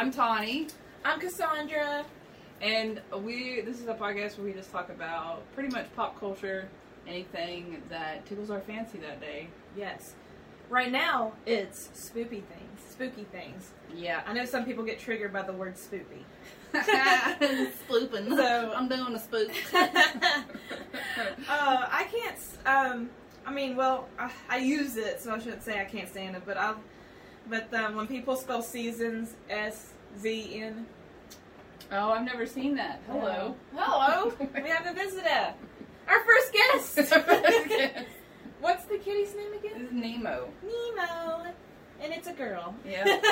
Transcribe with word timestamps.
I'm 0.00 0.10
Tawny, 0.10 0.66
I'm 1.04 1.20
Cassandra. 1.20 2.06
and 2.62 3.02
we. 3.22 3.60
This 3.60 3.80
is 3.80 3.86
a 3.86 3.92
podcast 3.92 4.38
where 4.38 4.46
we 4.46 4.54
just 4.54 4.72
talk 4.72 4.88
about 4.88 5.42
pretty 5.54 5.68
much 5.68 5.94
pop 5.94 6.18
culture, 6.18 6.70
anything 7.06 7.82
that 7.90 8.24
tickles 8.24 8.50
our 8.50 8.60
fancy 8.60 8.96
that 9.00 9.20
day. 9.20 9.48
Yes. 9.76 10.14
Right 10.70 10.90
now, 10.90 11.34
it's 11.44 11.88
spoopy 11.94 12.30
things. 12.44 12.80
Spooky 12.88 13.24
things. 13.24 13.72
Yeah, 13.94 14.22
I 14.26 14.32
know 14.32 14.46
some 14.46 14.64
people 14.64 14.84
get 14.84 14.98
triggered 14.98 15.34
by 15.34 15.42
the 15.42 15.52
word 15.52 15.74
spoopy. 15.74 16.24
spooping. 17.84 18.34
So- 18.34 18.72
I'm 18.74 18.88
doing 18.88 19.14
a 19.14 19.18
spook. 19.18 19.50
uh, 19.74 19.84
I 21.50 22.06
can't. 22.10 22.32
s- 22.36 22.56
Um, 22.64 23.10
I 23.44 23.52
mean, 23.52 23.76
well, 23.76 24.08
I, 24.18 24.30
I 24.48 24.56
use 24.60 24.96
it, 24.96 25.20
so 25.20 25.34
I 25.34 25.38
shouldn't 25.40 25.62
say 25.62 25.78
I 25.78 25.84
can't 25.84 26.08
stand 26.08 26.36
it. 26.36 26.42
But 26.46 26.56
I, 26.56 26.72
but 27.50 27.72
um, 27.74 27.96
when 27.96 28.06
people 28.06 28.36
spell 28.36 28.62
seasons 28.62 29.34
S 29.50 29.89
Z 30.18 30.60
N. 30.62 30.86
oh, 31.92 32.10
I've 32.12 32.24
never 32.24 32.46
seen 32.46 32.74
that. 32.76 33.00
Hello. 33.06 33.54
Hello. 33.74 34.32
we 34.54 34.68
have 34.68 34.86
a 34.86 34.92
visitor. 34.94 35.54
Our 36.08 36.24
first 36.24 36.52
guest. 36.52 37.14
What's 38.60 38.84
the 38.84 38.98
kitty's 38.98 39.34
name 39.34 39.52
This 39.62 39.72
again? 39.72 39.86
is 39.86 39.92
Nemo. 39.92 40.48
Nemo. 40.62 41.44
And 42.02 42.12
it's 42.12 42.28
a 42.28 42.32
girl. 42.32 42.74
Yeah. 42.86 43.04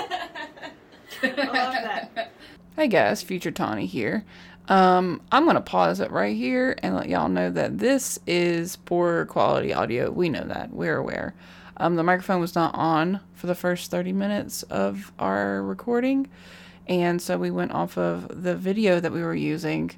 I 1.23 1.27
love 1.29 1.75
that. 2.15 2.33
Hey 2.77 2.89
guys, 2.89 3.23
Future 3.23 3.51
Tawny 3.51 3.87
here. 3.87 4.25
Um, 4.69 5.21
I'm 5.33 5.47
gonna 5.47 5.61
pause 5.63 6.01
it 6.01 6.11
right 6.11 6.37
here 6.37 6.77
and 6.83 6.95
let 6.95 7.09
y'all 7.09 7.29
know 7.29 7.51
that 7.51 7.79
this 7.79 8.19
is 8.27 8.77
poor 8.77 9.25
quality 9.27 9.73
audio. 9.75 10.11
We 10.11 10.29
know 10.29 10.45
that. 10.45 10.71
We're 10.73 10.97
aware. 10.97 11.35
Um, 11.79 11.97
the 11.97 12.03
microphone 12.03 12.41
was 12.41 12.55
not 12.55 12.75
on 12.75 13.21
for 13.35 13.47
the 13.47 13.55
first 13.55 13.91
30 13.91 14.13
minutes 14.13 14.63
of 14.65 15.13
our 15.19 15.63
recording, 15.63 16.29
and 16.89 17.21
so 17.21 17.37
we 17.39 17.51
went 17.51 17.73
off 17.73 17.97
of 17.99 18.43
the 18.43 18.55
video 18.57 19.01
that 19.01 19.13
we 19.13 19.23
were 19.23 19.35
using, 19.35 19.91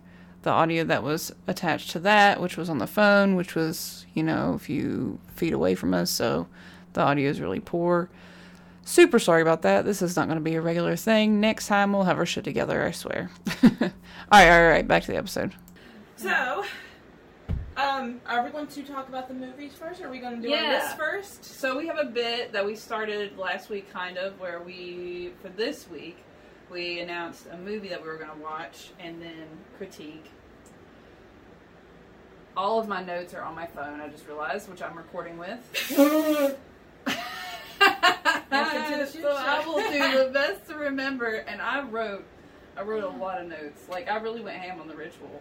the 0.42 0.50
audio 0.50 0.84
that 0.84 1.02
was 1.02 1.32
attached 1.46 1.90
to 1.90 1.98
that, 2.00 2.40
which 2.40 2.56
was 2.56 2.68
on 2.70 2.78
the 2.78 2.86
phone, 2.86 3.36
which 3.36 3.54
was, 3.54 4.06
you 4.14 4.22
know, 4.22 4.54
a 4.54 4.58
few 4.58 5.18
feet 5.34 5.52
away 5.52 5.74
from 5.74 5.92
us, 5.94 6.10
so 6.10 6.46
the 6.94 7.00
audio 7.00 7.28
is 7.30 7.40
really 7.40 7.60
poor. 7.60 8.08
Super 8.82 9.18
sorry 9.18 9.42
about 9.42 9.62
that. 9.62 9.84
This 9.84 10.02
is 10.02 10.16
not 10.16 10.26
going 10.26 10.38
to 10.38 10.42
be 10.44 10.54
a 10.56 10.60
regular 10.60 10.96
thing. 10.96 11.38
Next 11.40 11.66
time 11.68 11.92
we'll 11.92 12.04
have 12.04 12.18
our 12.18 12.26
shit 12.26 12.42
together, 12.44 12.84
I 12.84 12.90
swear. 12.90 13.30
all 13.62 13.70
right, 14.32 14.50
all 14.50 14.68
right, 14.68 14.88
back 14.88 15.02
to 15.04 15.12
the 15.12 15.18
episode. 15.18 15.54
So, 16.16 16.64
um, 17.76 18.20
are 18.26 18.42
we 18.44 18.50
going 18.50 18.66
to 18.66 18.82
talk 18.82 19.08
about 19.08 19.28
the 19.28 19.34
movies 19.34 19.74
first? 19.74 20.00
Or 20.00 20.06
are 20.06 20.10
we 20.10 20.18
going 20.18 20.36
to 20.36 20.42
do 20.42 20.48
Yeah. 20.48 20.64
our 20.64 20.72
list 20.84 20.96
first? 20.96 21.44
So 21.44 21.76
we 21.78 21.86
have 21.86 21.98
a 21.98 22.04
bit 22.06 22.52
that 22.52 22.64
we 22.64 22.74
started 22.74 23.38
last 23.38 23.70
week, 23.70 23.90
kind 23.92 24.16
of, 24.18 24.38
where 24.40 24.60
we, 24.60 25.32
for 25.40 25.48
this 25.50 25.88
week, 25.88 26.16
we 26.70 27.00
announced 27.00 27.46
a 27.52 27.56
movie 27.56 27.88
that 27.88 28.00
we 28.02 28.08
were 28.08 28.16
going 28.16 28.30
to 28.30 28.36
watch 28.42 28.90
and 29.00 29.20
then 29.20 29.46
critique. 29.76 30.30
All 32.56 32.78
of 32.78 32.88
my 32.88 33.02
notes 33.02 33.34
are 33.34 33.42
on 33.42 33.54
my 33.54 33.66
phone, 33.66 34.00
I 34.00 34.08
just 34.08 34.26
realized, 34.26 34.68
which 34.68 34.82
I'm 34.82 34.96
recording 34.96 35.38
with. 35.38 35.58
Welcome 38.50 38.92
to 38.92 38.98
the 38.98 39.10
shit 39.10 39.22
so 39.22 39.34
I 39.36 39.64
will 39.64 39.76
do 39.78 40.18
the 40.26 40.30
best 40.32 40.66
to 40.68 40.74
remember, 40.76 41.26
and 41.46 41.60
I 41.62 41.82
wrote, 41.82 42.24
I 42.76 42.82
wrote 42.82 43.04
a 43.04 43.08
lot 43.08 43.40
of 43.40 43.48
notes. 43.48 43.82
Like 43.88 44.10
I 44.10 44.16
really 44.16 44.40
went 44.40 44.58
ham 44.58 44.80
on 44.80 44.88
the 44.88 44.96
ritual. 44.96 45.40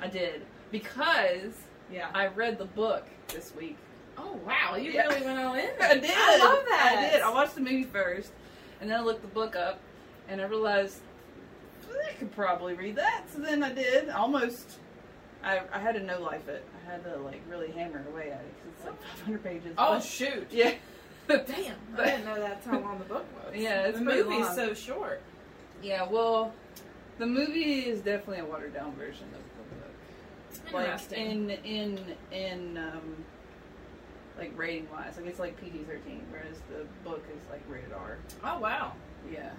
I 0.00 0.06
did 0.08 0.42
because 0.70 1.52
Yeah. 1.92 2.08
I 2.14 2.28
read 2.28 2.58
the 2.58 2.64
book 2.66 3.04
this 3.28 3.52
week. 3.58 3.76
Oh 4.16 4.38
wow, 4.46 4.76
you 4.76 4.92
Yeah. 4.92 5.06
really 5.08 5.24
went 5.26 5.38
all 5.40 5.54
in. 5.54 5.68
I 5.80 5.94
did. 5.94 6.10
I 6.14 6.38
love 6.38 6.64
that. 6.68 6.94
I 6.96 7.10
did. 7.10 7.22
I 7.22 7.30
watched 7.30 7.54
the 7.56 7.60
movie 7.60 7.84
first, 7.84 8.30
and 8.80 8.88
then 8.90 8.98
I 8.98 9.02
looked 9.02 9.22
the 9.22 9.28
book 9.28 9.56
up, 9.56 9.80
and 10.28 10.40
I 10.40 10.44
realized 10.44 10.98
I 12.08 12.12
could 12.14 12.32
probably 12.32 12.74
read 12.74 12.96
that. 12.96 13.24
So 13.32 13.40
then 13.40 13.62
I 13.62 13.72
did. 13.72 14.08
Almost. 14.10 14.78
I, 15.44 15.60
I 15.72 15.78
had 15.78 15.94
to 15.94 16.02
no 16.02 16.20
life 16.20 16.48
it. 16.48 16.64
I 16.86 16.90
had 16.90 17.04
to 17.04 17.16
like 17.18 17.40
really 17.48 17.70
hammer 17.70 17.98
it 18.00 18.08
away 18.12 18.30
at 18.32 18.40
it 18.40 18.54
because 18.56 18.72
it's 18.76 18.84
like 18.86 19.02
500 19.18 19.44
pages. 19.44 19.74
Oh 19.78 19.94
But- 19.94 20.02
shoot! 20.02 20.46
yeah. 20.50 20.74
Damn, 21.28 21.46
I 21.98 22.04
didn't 22.06 22.24
know 22.24 22.40
that's 22.40 22.64
how 22.66 22.78
long 22.80 22.98
the 22.98 23.04
book 23.04 23.26
was. 23.44 23.54
Yeah, 23.54 23.82
it's 23.82 23.98
the 23.98 24.04
movie's 24.04 24.46
long. 24.46 24.54
so 24.54 24.72
short. 24.74 25.20
yeah. 25.82 26.06
Well, 26.08 26.54
the 27.18 27.26
movie 27.26 27.80
is 27.80 28.00
definitely 28.00 28.38
a 28.38 28.44
watered 28.46 28.72
down 28.74 28.94
version 28.96 29.26
of 29.34 29.42
the 30.62 30.72
book. 30.72 30.74
Like 30.74 31.12
in 31.12 31.50
in 31.50 31.98
in 32.32 32.78
um 32.78 33.24
like 34.38 34.56
rating 34.56 34.88
wise, 34.90 35.18
like 35.18 35.26
it's 35.26 35.38
like 35.38 35.60
PG 35.60 35.80
thirteen, 35.86 36.22
whereas 36.30 36.56
the 36.70 36.86
book 37.08 37.22
is 37.36 37.42
like 37.50 37.62
rated 37.68 37.92
R. 37.92 38.16
oh 38.44 38.58
wow. 38.58 38.92
Yeah, 39.30 39.50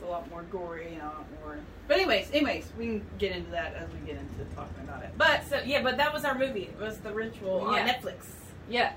it's 0.00 0.08
a 0.08 0.10
lot 0.10 0.28
more 0.30 0.42
gory 0.44 0.94
and 0.94 1.02
a 1.02 1.06
lot 1.06 1.26
more. 1.44 1.58
But 1.88 1.96
anyways, 1.98 2.30
anyways, 2.32 2.70
we 2.78 2.86
can 2.86 3.06
get 3.18 3.32
into 3.32 3.50
that 3.50 3.74
as 3.74 3.88
we 3.92 3.98
get 4.06 4.16
into 4.16 4.44
talking 4.54 4.82
about 4.84 5.02
it. 5.02 5.10
But 5.18 5.44
So 5.48 5.60
yeah, 5.64 5.82
but 5.82 5.96
that 5.98 6.12
was 6.12 6.24
our 6.24 6.38
movie. 6.38 6.64
It 6.64 6.78
was 6.80 6.98
The 6.98 7.12
Ritual 7.12 7.60
on 7.62 7.74
Yeah. 7.74 7.94
Netflix. 7.94 8.24
yeah, 8.68 8.92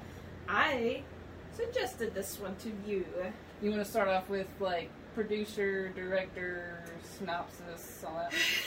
I 0.48 1.02
suggested 1.56 2.14
this 2.14 2.40
one 2.40 2.56
to 2.58 2.72
you. 2.90 3.06
you 3.62 3.72
want 3.72 3.84
to 3.84 3.90
start 3.90 4.08
off 4.08 4.30
with 4.30 4.48
like 4.60 4.90
producer, 5.16 5.90
director, 5.90 6.84
synopsis, 7.18 8.04
all 8.08 8.16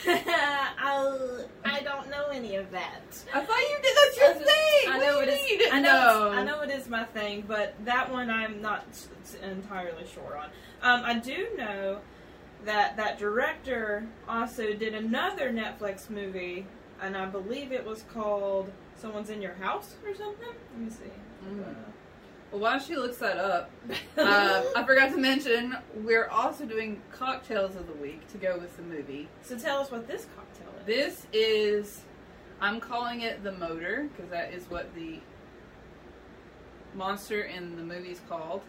that. 0.05 0.75
I'll, 0.79 1.45
I 1.65 1.81
don't 1.81 2.09
know 2.09 2.27
any 2.31 2.55
of 2.55 2.71
that. 2.71 3.01
I 3.33 3.41
thought 3.43 3.59
you 3.59 3.77
did. 3.81 3.95
That's 3.95 4.17
your 4.17 4.33
thing. 4.45 4.89
I 4.89 4.97
What 4.97 4.99
know 5.05 5.13
do 5.15 5.19
it 5.19 5.27
you 5.27 5.33
is. 5.33 5.49
mean 5.49 5.59
you 5.59 5.69
I 5.73 5.79
know. 5.81 5.91
know. 5.91 6.31
It's, 6.31 6.37
I 6.39 6.43
know 6.43 6.61
it 6.61 6.69
is 6.71 6.87
my 6.87 7.03
thing, 7.05 7.43
but 7.47 7.73
that 7.85 8.11
one 8.11 8.29
I'm 8.29 8.61
not 8.61 8.85
s- 8.91 9.09
s- 9.23 9.35
entirely 9.43 10.05
sure 10.13 10.37
on. 10.37 10.45
Um, 10.81 11.03
I 11.05 11.15
do 11.19 11.47
know 11.57 11.99
that 12.65 12.97
that 12.97 13.17
director 13.17 14.05
also 14.27 14.73
did 14.73 14.93
another 14.93 15.51
Netflix 15.51 16.09
movie, 16.09 16.65
and 17.01 17.15
I 17.15 17.25
believe 17.25 17.71
it 17.71 17.85
was 17.85 18.03
called 18.13 18.71
"Someone's 18.95 19.29
in 19.29 19.41
Your 19.41 19.55
House" 19.55 19.95
or 20.05 20.13
something. 20.15 20.47
Let 20.73 20.81
me 20.81 20.89
see. 20.89 21.11
Mm. 21.47 21.75
Well, 22.51 22.61
while 22.61 22.79
she 22.79 22.95
looks 22.95 23.17
that 23.17 23.37
up, 23.37 23.69
uh, 24.17 24.63
I 24.75 24.83
forgot 24.85 25.11
to 25.11 25.17
mention 25.17 25.75
we're 25.95 26.27
also 26.27 26.65
doing 26.65 27.01
cocktails 27.11 27.75
of 27.75 27.87
the 27.87 27.93
week 27.93 28.27
to 28.31 28.37
go 28.37 28.57
with 28.57 28.75
the 28.77 28.83
movie. 28.83 29.27
so 29.41 29.57
tell 29.57 29.79
us 29.79 29.91
what 29.91 30.07
this 30.07 30.27
cocktail 30.35 30.73
is. 30.79 30.85
This 30.85 31.27
is, 31.33 32.01
I'm 32.61 32.79
calling 32.79 33.21
it 33.21 33.43
the 33.43 33.51
Moder 33.51 34.07
because 34.15 34.31
that 34.31 34.53
is 34.53 34.69
what 34.69 34.93
the 34.95 35.19
monster 36.95 37.41
in 37.41 37.75
the 37.75 37.83
movie 37.83 38.11
is 38.11 38.21
called. 38.29 38.61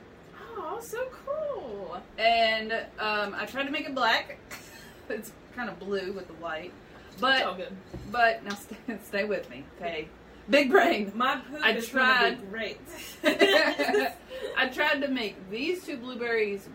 Oh, 0.61 0.79
so 0.81 0.99
cool. 1.25 2.03
And 2.19 2.73
um, 2.99 3.35
I 3.37 3.47
tried 3.47 3.65
to 3.65 3.71
make 3.71 3.87
it 3.87 3.95
black. 3.95 4.39
it's 5.09 5.33
kind 5.55 5.71
of 5.71 5.79
blue 5.79 6.13
with 6.13 6.27
the 6.27 6.35
white, 6.35 6.73
but 7.21 7.71
but 8.13 8.45
now 8.45 8.55
stay, 8.55 8.77
stay 9.05 9.25
with 9.25 9.49
me, 9.51 9.65
okay? 9.77 10.09
Big 10.51 10.71
brain. 10.71 11.13
My 11.15 11.37
poop 11.37 11.61
I 11.63 11.73
is 11.73 11.89
tried. 11.89 12.51
great. 12.51 12.81
I 13.25 14.69
tried 14.73 15.01
to 15.03 15.09
make 15.09 15.51
these 15.51 15.85
two 15.85 15.97
blueberries 15.97 16.69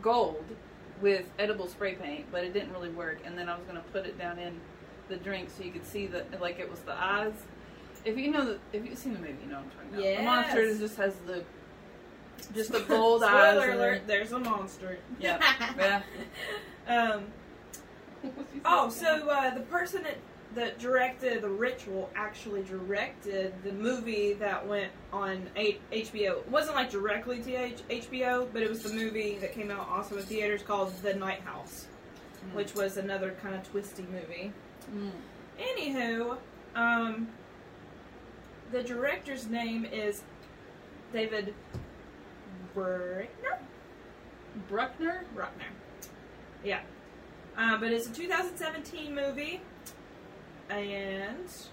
gold 0.00 0.44
with 1.00 1.24
edible 1.38 1.68
spray 1.68 1.94
paint, 1.94 2.26
but 2.30 2.44
it 2.44 2.52
didn't 2.52 2.72
really 2.72 2.90
work. 2.90 3.18
And 3.24 3.36
then 3.36 3.48
I 3.48 3.56
was 3.56 3.66
gonna 3.66 3.82
put 3.92 4.06
it 4.06 4.18
down 4.18 4.38
in 4.38 4.60
the 5.08 5.16
drink 5.16 5.48
so 5.50 5.64
you 5.64 5.72
could 5.72 5.86
see 5.86 6.06
that 6.08 6.40
like 6.40 6.58
it 6.58 6.70
was 6.70 6.80
the 6.80 6.92
eyes. 6.92 7.32
If 8.04 8.18
you 8.18 8.30
know, 8.30 8.44
the, 8.44 8.58
if 8.72 8.84
you've 8.84 8.98
seen 8.98 9.14
the 9.14 9.20
movie, 9.20 9.36
you 9.44 9.50
know 9.50 9.56
what 9.58 9.64
I'm 9.64 9.70
talking 9.70 9.88
about. 9.94 10.16
The 10.18 10.22
monster 10.24 10.68
Yes. 10.68 10.78
just 10.78 10.96
has 10.96 11.14
the 11.26 11.44
just 12.54 12.72
the 12.72 12.80
gold 12.88 13.22
eyes. 13.22 13.56
Spoiler 13.56 13.72
alert! 13.72 14.02
There's 14.06 14.32
a 14.32 14.38
monster. 14.38 14.98
Yeah. 15.20 15.38
Yeah. 15.78 16.02
Um. 16.88 17.24
Oh, 18.64 18.88
so 18.88 19.28
uh, 19.28 19.52
the 19.54 19.62
person 19.62 20.04
that 20.04 20.16
that 20.54 20.78
directed 20.78 21.42
the 21.42 21.48
ritual 21.48 22.08
actually 22.14 22.62
directed 22.62 23.52
the 23.64 23.72
movie 23.72 24.34
that 24.34 24.64
went 24.66 24.92
on 25.12 25.48
H- 25.56 25.80
HBO. 25.90 26.38
It 26.38 26.48
wasn't 26.50 26.76
like 26.76 26.90
directly 26.90 27.40
to 27.42 27.54
H- 27.54 27.82
HBO, 27.88 28.46
but 28.52 28.62
it 28.62 28.68
was 28.68 28.82
the 28.82 28.92
movie 28.92 29.38
that 29.40 29.52
came 29.54 29.70
out 29.72 29.88
also 29.88 30.18
in 30.18 30.22
theaters 30.24 30.62
called 30.62 30.92
The 31.02 31.14
Night 31.14 31.40
House, 31.40 31.86
Mm. 32.44 32.54
which 32.54 32.74
was 32.74 32.96
another 32.98 33.34
kind 33.42 33.54
of 33.54 33.68
twisty 33.70 34.04
movie. 34.12 34.52
Mm. 34.94 35.10
Anywho, 35.58 36.36
um, 36.76 37.28
the 38.72 38.82
director's 38.82 39.48
name 39.48 39.84
is 39.86 40.22
David 41.12 41.54
Bruckner. 42.74 43.58
Bruckner. 44.68 45.24
Bruckner. 45.34 45.64
Yeah. 46.64 46.80
Uh, 47.56 47.76
but 47.78 47.92
it's 47.92 48.06
a 48.06 48.12
2017 48.12 49.14
movie. 49.14 49.60
And 50.70 51.38
let's 51.44 51.68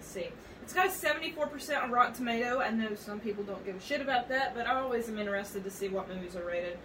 see. 0.00 0.28
It's 0.62 0.72
got 0.72 0.86
a 0.86 0.90
74% 0.90 1.82
on 1.82 1.90
Rotten 1.90 2.14
Tomato. 2.14 2.60
I 2.60 2.70
know 2.70 2.94
some 2.94 3.20
people 3.20 3.44
don't 3.44 3.64
give 3.64 3.76
a 3.76 3.80
shit 3.80 4.00
about 4.00 4.28
that, 4.30 4.54
but 4.54 4.66
I 4.66 4.76
always 4.80 5.08
am 5.08 5.18
interested 5.18 5.62
to 5.64 5.70
see 5.70 5.88
what 5.88 6.08
movies 6.08 6.36
are 6.36 6.44
rated. 6.44 6.78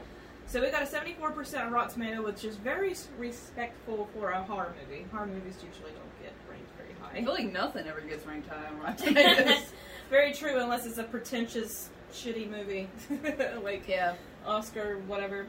So 0.47 0.61
we 0.61 0.69
got 0.71 0.81
a 0.81 0.85
74% 0.85 1.65
on 1.65 1.71
Rotten 1.71 1.93
Tomato, 1.93 2.23
which 2.23 2.43
is 2.43 2.55
very 2.57 2.95
respectful 3.17 4.09
for 4.13 4.31
a 4.31 4.41
horror 4.43 4.73
movie. 4.81 5.05
Horror 5.11 5.27
movies 5.27 5.55
usually 5.65 5.91
don't 5.91 6.21
get 6.21 6.33
ranked 6.49 6.69
very 6.77 6.93
high. 6.99 7.19
I 7.19 7.23
feel 7.23 7.33
like 7.33 7.53
nothing 7.53 7.87
ever 7.87 8.01
gets 8.01 8.25
ranked 8.25 8.49
high 8.49 8.65
on 8.67 8.79
Rotten 8.79 9.07
Tomatoes. 9.13 9.71
very 10.09 10.33
true, 10.33 10.59
unless 10.59 10.85
it's 10.85 10.97
a 10.97 11.03
pretentious, 11.03 11.89
shitty 12.13 12.49
movie. 12.49 12.89
like 13.63 13.87
yeah. 13.87 14.15
Oscar, 14.45 14.97
whatever. 15.07 15.47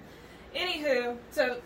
Anywho, 0.55 1.17
so 1.31 1.61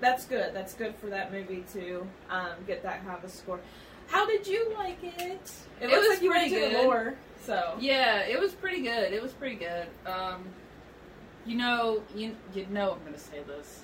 that's 0.00 0.26
good. 0.26 0.52
That's 0.54 0.74
good 0.74 0.94
for 0.96 1.06
that 1.06 1.32
movie 1.32 1.64
to 1.72 2.06
um, 2.30 2.50
get 2.66 2.82
that 2.82 3.00
high 3.00 3.14
of 3.14 3.24
a 3.24 3.28
score. 3.28 3.60
How 4.08 4.26
did 4.26 4.46
you 4.46 4.72
like 4.76 5.02
it? 5.02 5.50
It, 5.80 5.84
It 5.84 5.86
was 5.88 6.08
like 6.08 6.28
pretty 6.30 6.50
good. 6.50 6.84
lore. 6.84 7.14
So 7.42 7.76
Yeah, 7.78 8.20
it 8.20 8.38
was 8.40 8.52
pretty 8.52 8.82
good. 8.82 9.12
It 9.12 9.22
was 9.22 9.32
pretty 9.32 9.56
good. 9.56 9.86
Um, 10.06 10.44
you 11.46 11.56
know, 11.56 12.02
you 12.14 12.34
you 12.54 12.66
know 12.70 12.92
I'm 12.92 13.04
gonna 13.04 13.18
say 13.18 13.42
this. 13.46 13.82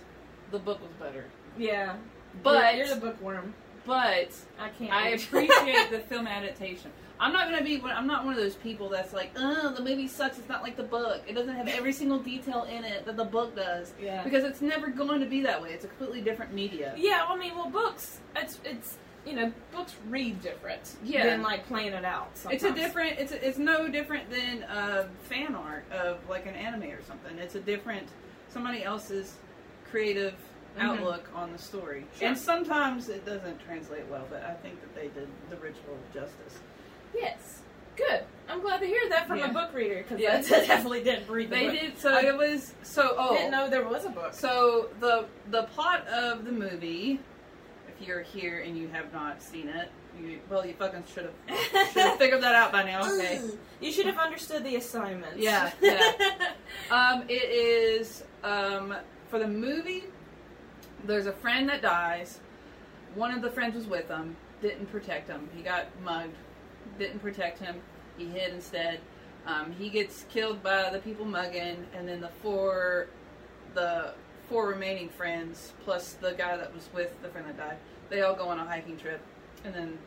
The 0.51 0.59
book 0.59 0.81
was 0.83 0.91
better, 0.99 1.27
yeah, 1.57 1.95
but 2.43 2.75
you're, 2.77 2.87
you're 2.87 2.95
the 2.97 3.01
bookworm. 3.01 3.55
But 3.87 4.31
I 4.59 4.69
can't. 4.79 4.93
I 4.93 5.09
appreciate 5.11 5.91
the 5.91 5.99
film 6.09 6.27
adaptation. 6.27 6.91
I'm 7.19 7.35
not 7.35 7.51
gonna 7.51 7.63
be. 7.63 7.83
I'm 7.83 8.07
not 8.07 8.25
one 8.25 8.33
of 8.33 8.41
those 8.41 8.57
people 8.57 8.89
that's 8.89 9.13
like, 9.13 9.33
oh, 9.37 9.75
the 9.77 9.83
movie 9.83 10.09
sucks. 10.09 10.39
It's 10.39 10.49
not 10.49 10.63
like 10.63 10.77
the 10.77 10.83
book. 10.83 11.23
It 11.29 11.35
doesn't 11.35 11.55
have 11.55 11.69
every 11.69 11.93
single 11.93 12.19
detail 12.19 12.65
in 12.65 12.83
it 12.85 13.05
that 13.05 13.17
the 13.17 13.25
book 13.25 13.55
does. 13.55 13.93
Yeah. 14.01 14.25
Because 14.25 14.43
it's 14.45 14.63
never 14.63 14.89
going 14.89 15.21
to 15.21 15.27
be 15.27 15.43
that 15.43 15.61
way. 15.61 15.73
It's 15.73 15.85
a 15.85 15.89
completely 15.89 16.23
different 16.23 16.55
media. 16.55 16.95
Yeah, 16.97 17.27
I 17.29 17.37
mean, 17.37 17.55
well, 17.55 17.69
books. 17.69 18.21
It's 18.37 18.59
it's 18.65 18.97
you 19.27 19.35
know 19.35 19.53
books 19.71 19.95
read 20.09 20.41
different. 20.41 20.97
Yeah. 21.05 21.27
Than 21.27 21.43
like 21.43 21.67
playing 21.67 21.93
it 21.93 22.07
out. 22.07 22.31
It's 22.51 22.65
a 22.65 22.73
different. 22.73 23.19
It's 23.19 23.33
a, 23.33 23.47
it's 23.47 23.59
no 23.59 23.89
different 23.89 24.31
than 24.31 24.63
uh, 24.63 25.07
fan 25.25 25.55
art 25.55 25.85
of 25.93 26.27
like 26.27 26.47
an 26.47 26.55
anime 26.55 26.85
or 26.85 27.03
something. 27.03 27.37
It's 27.39 27.55
a 27.55 27.61
different 27.61 28.09
somebody 28.49 28.83
else's 28.83 29.35
creative 29.91 30.35
Mhm. 30.79 30.83
outlook 30.83 31.29
on 31.35 31.53
the 31.53 31.59
story. 31.59 32.07
Sure. 32.19 32.29
And 32.29 32.39
sometimes 32.39 33.09
it 33.09 33.25
doesn't 33.27 33.59
translate 33.65 34.07
well, 34.11 34.27
but 34.31 34.43
I 34.45 34.55
think 34.55 34.81
that 34.81 34.95
they 34.95 35.09
did 35.09 35.29
the 35.49 35.57
ritual 35.57 35.97
justice. 36.15 36.59
Yes. 37.15 37.63
Good. 37.97 38.25
I'm 38.49 38.61
glad 38.61 38.79
to 38.81 38.87
hear 38.87 39.09
that 39.11 39.27
from 39.27 39.39
Yeah. 39.39 39.51
a 39.51 39.53
book 39.53 39.75
reader 39.75 39.97
because 39.97 40.21
Yeah. 40.21 40.37
I 40.39 40.41
definitely 40.67 41.03
didn't 41.03 41.29
read 41.29 41.51
the 41.51 41.55
They 41.57 41.67
book. 41.71 41.81
did 41.81 41.99
so 41.99 42.15
I 42.15 42.21
it 42.23 42.37
was 42.37 42.75
so 42.83 43.15
oh 43.19 43.35
didn't 43.37 43.51
know 43.51 43.69
there 43.69 43.85
was 43.87 44.05
a 44.07 44.11
book. 44.11 44.33
So 44.33 44.89
the 45.01 45.27
the 45.51 45.65
plot 45.65 46.07
of 46.09 46.45
the 46.45 46.53
movie, 46.53 47.21
if 47.89 48.07
you're 48.07 48.23
here 48.23 48.61
and 48.61 48.79
you 48.79 48.89
have 48.89 49.13
not 49.13 49.43
seen 49.43 49.69
it, 49.69 49.91
you 50.19 50.39
well 50.49 50.65
you 50.65 50.73
fucking 50.75 51.05
should 51.13 51.25
have 51.49 51.59
should 51.93 52.03
have 52.03 52.17
figured 52.17 52.43
that 52.43 52.55
out 52.55 52.73
by 52.73 52.85
now. 52.85 53.01
Okay. 53.13 53.41
You 53.81 53.91
should 53.91 54.05
have 54.07 54.19
understood 54.19 54.63
the 54.63 54.77
assignments. 54.77 55.39
Yeah, 55.39 55.71
yeah. 55.81 56.13
Um, 56.91 57.25
it 57.29 57.49
is 57.51 58.25
um, 58.45 58.95
for 59.29 59.39
the 59.39 59.49
movie. 59.49 60.05
There's 61.05 61.27
a 61.27 61.33
friend 61.33 61.69
that 61.69 61.83
dies. 61.83 62.41
One 63.15 63.33
of 63.33 63.43
the 63.43 63.51
friends 63.51 63.75
was 63.75 63.87
with 63.87 64.09
him. 64.09 64.37
Didn't 64.63 64.87
protect 64.87 65.29
him. 65.29 65.49
He 65.55 65.63
got 65.63 65.87
mugged. 66.03 66.37
Didn't 66.99 67.21
protect 67.21 67.59
him. 67.59 67.77
He 68.19 68.27
hid 68.27 68.53
instead. 68.53 69.01
Um, 69.47 69.73
he 69.73 69.89
gets 69.89 70.27
killed 70.29 70.63
by 70.63 70.91
the 70.91 70.99
people 70.99 71.25
mugging, 71.25 71.87
and 71.95 72.07
then 72.07 72.21
the 72.21 72.29
four, 72.43 73.07
the 73.75 74.13
four 74.49 74.69
remaining 74.69 75.09
friends 75.09 75.73
plus 75.85 76.13
the 76.15 76.33
guy 76.33 76.57
that 76.57 76.75
was 76.75 76.89
with 76.93 77.21
the 77.23 77.29
friend 77.29 77.49
that 77.49 77.57
died, 77.57 77.77
they 78.11 78.21
all 78.21 78.35
go 78.35 78.49
on 78.49 78.59
a 78.59 78.65
hiking 78.65 78.99
trip, 78.99 79.21
and 79.65 79.75
then 79.75 79.99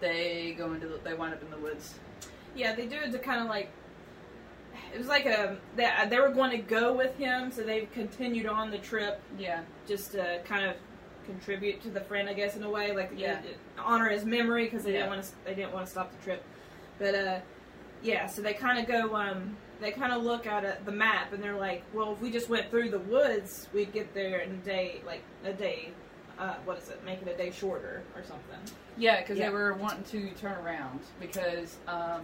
they 0.00 0.54
go 0.58 0.72
into 0.74 0.86
the, 0.86 0.98
they 1.04 1.14
wind 1.14 1.32
up 1.32 1.42
in 1.42 1.50
the 1.50 1.58
woods. 1.58 1.94
yeah, 2.54 2.74
they 2.74 2.86
do 2.86 2.96
it 2.96 3.12
to 3.12 3.18
kind 3.18 3.40
of 3.40 3.48
like. 3.48 3.70
It 4.94 4.98
was 4.98 5.08
like 5.08 5.26
a 5.26 5.56
they, 5.76 5.90
they 6.08 6.18
were 6.20 6.30
going 6.30 6.50
to 6.52 6.58
go 6.58 6.92
with 6.92 7.16
him, 7.16 7.50
so 7.50 7.62
they 7.62 7.86
continued 7.92 8.46
on 8.46 8.70
the 8.70 8.78
trip 8.78 9.20
Yeah. 9.38 9.60
just 9.86 10.12
to 10.12 10.40
kind 10.44 10.64
of 10.66 10.76
contribute 11.26 11.82
to 11.82 11.90
the 11.90 12.00
friend, 12.00 12.28
I 12.28 12.32
guess, 12.34 12.56
in 12.56 12.62
a 12.62 12.70
way, 12.70 12.94
like 12.94 13.10
Yeah. 13.16 13.40
uh, 13.78 13.82
honor 13.82 14.08
his 14.08 14.24
memory 14.24 14.64
because 14.64 14.84
they 14.84 14.92
Yeah. 14.92 14.98
didn't 15.00 15.10
want 15.10 15.22
to 15.24 15.30
they 15.44 15.54
didn't 15.54 15.72
want 15.72 15.86
to 15.86 15.90
stop 15.90 16.10
the 16.16 16.22
trip. 16.24 16.42
But 16.98 17.14
uh, 17.14 17.38
yeah, 18.02 18.26
so 18.26 18.42
they 18.42 18.54
kind 18.54 18.78
of 18.78 18.86
go 18.86 19.14
um 19.16 19.56
they 19.80 19.90
kind 19.92 20.12
of 20.12 20.22
look 20.22 20.46
at 20.46 20.64
it, 20.64 20.84
the 20.86 20.92
map 20.92 21.32
and 21.34 21.42
they're 21.42 21.56
like, 21.56 21.82
well, 21.92 22.12
if 22.12 22.20
we 22.22 22.30
just 22.30 22.48
went 22.48 22.70
through 22.70 22.90
the 22.90 22.98
woods, 23.00 23.68
we'd 23.74 23.92
get 23.92 24.14
there 24.14 24.38
in 24.38 24.52
a 24.52 24.56
day, 24.58 25.02
like 25.06 25.22
a 25.44 25.52
day. 25.52 25.90
Uh, 26.38 26.54
what 26.64 26.78
is 26.78 26.88
it? 26.90 27.02
Make 27.04 27.20
it 27.22 27.28
a 27.28 27.36
day 27.36 27.50
shorter 27.50 28.02
or 28.14 28.22
something. 28.22 28.74
Yeah, 28.96 29.20
because 29.20 29.38
Yeah. 29.38 29.48
they 29.48 29.54
were 29.54 29.74
wanting 29.74 30.04
to 30.04 30.30
turn 30.40 30.56
around 30.64 31.00
because 31.20 31.76
um, 31.88 32.22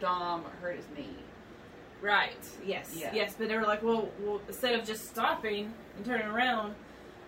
Dom 0.00 0.44
hurt 0.62 0.76
his 0.76 0.84
knee. 0.96 1.16
Right. 2.00 2.36
Yes. 2.64 2.94
Yeah. 2.96 3.12
Yes. 3.14 3.34
But 3.38 3.48
they 3.48 3.56
were 3.56 3.64
like, 3.64 3.82
well, 3.82 4.08
well, 4.20 4.40
instead 4.46 4.78
of 4.78 4.86
just 4.86 5.08
stopping 5.08 5.72
and 5.96 6.04
turning 6.04 6.26
around, 6.26 6.74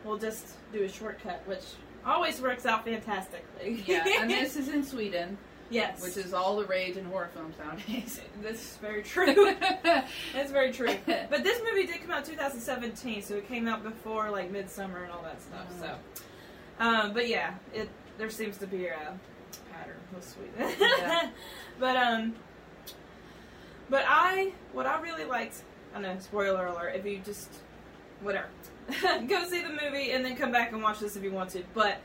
we'll 0.05 0.19
just 0.19 0.55
do 0.73 0.83
a 0.83 0.89
shortcut, 0.89 1.43
which 1.47 1.65
always 2.05 2.41
works 2.41 2.67
out 2.67 2.85
fantastically. 2.85 3.83
Yeah, 3.87 4.05
and 4.21 4.31
this 4.31 4.57
is 4.57 4.69
in 4.69 4.85
Sweden, 4.85 5.37
yes, 5.71 6.03
which 6.03 6.17
is 6.17 6.33
all 6.33 6.57
the 6.57 6.65
rage 6.65 6.97
in 6.97 7.05
horror 7.05 7.31
films 7.35 7.57
nowadays. 7.59 8.21
this 8.43 8.61
is 8.61 8.77
very 8.79 9.03
true. 9.03 9.55
That's 9.83 10.51
very 10.51 10.73
true. 10.73 10.97
But 11.07 11.43
this 11.43 11.61
movie 11.69 11.87
did 11.87 12.01
come 12.03 12.13
out 12.13 12.25
2017, 12.25 13.23
so 13.23 13.35
it 13.35 13.49
came 13.49 13.69
out 13.69 13.83
before 13.83 14.31
like 14.31 14.53
Midsommar 14.53 15.03
and 15.03 15.13
all 15.13 15.23
that 15.23 15.41
stuff. 15.43 15.67
Mm. 15.75 15.81
So, 15.81 15.97
um, 16.79 17.13
but 17.13 17.29
yeah, 17.29 17.55
it 17.75 17.89
there 18.19 18.31
seems 18.31 18.57
to 18.59 18.67
be 18.67 18.87
a 18.87 19.19
pattern 19.73 19.97
with 20.15 20.29
Sweden. 20.29 20.75
Yeah. 20.81 21.31
but 21.79 21.97
um, 21.97 22.35
but 23.91 24.05
I 24.07 24.53
what 24.73 24.87
I 24.87 25.01
really 25.01 25.25
liked. 25.25 25.63
I 25.95 26.01
know 26.01 26.17
spoiler 26.21 26.67
alert. 26.67 26.95
If 26.95 27.05
you 27.05 27.21
just 27.25 27.51
whatever, 28.23 28.49
go 29.27 29.45
see 29.49 29.63
the 29.63 29.79
movie 29.83 30.13
and 30.13 30.25
then 30.25 30.37
come 30.37 30.53
back 30.53 30.73
and 30.73 30.83
watch 30.83 31.01
this 31.01 31.17
if 31.17 31.23
you 31.23 31.33
want 31.33 31.51
to. 31.51 31.63
But 31.75 31.99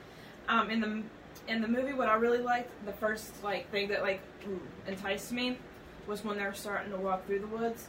um, 0.49 0.69
in 0.69 0.81
the 0.81 1.03
in 1.47 1.61
the 1.61 1.67
movie, 1.67 1.93
what 1.93 2.09
I 2.09 2.15
really 2.15 2.39
liked, 2.39 2.71
the 2.85 2.93
first 2.93 3.43
like 3.43 3.69
thing 3.71 3.87
that 3.89 4.01
like 4.01 4.21
enticed 4.87 5.31
me 5.31 5.57
was 6.07 6.23
when 6.23 6.37
they're 6.37 6.53
starting 6.53 6.91
to 6.91 6.97
walk 6.97 7.25
through 7.25 7.39
the 7.39 7.47
woods 7.47 7.87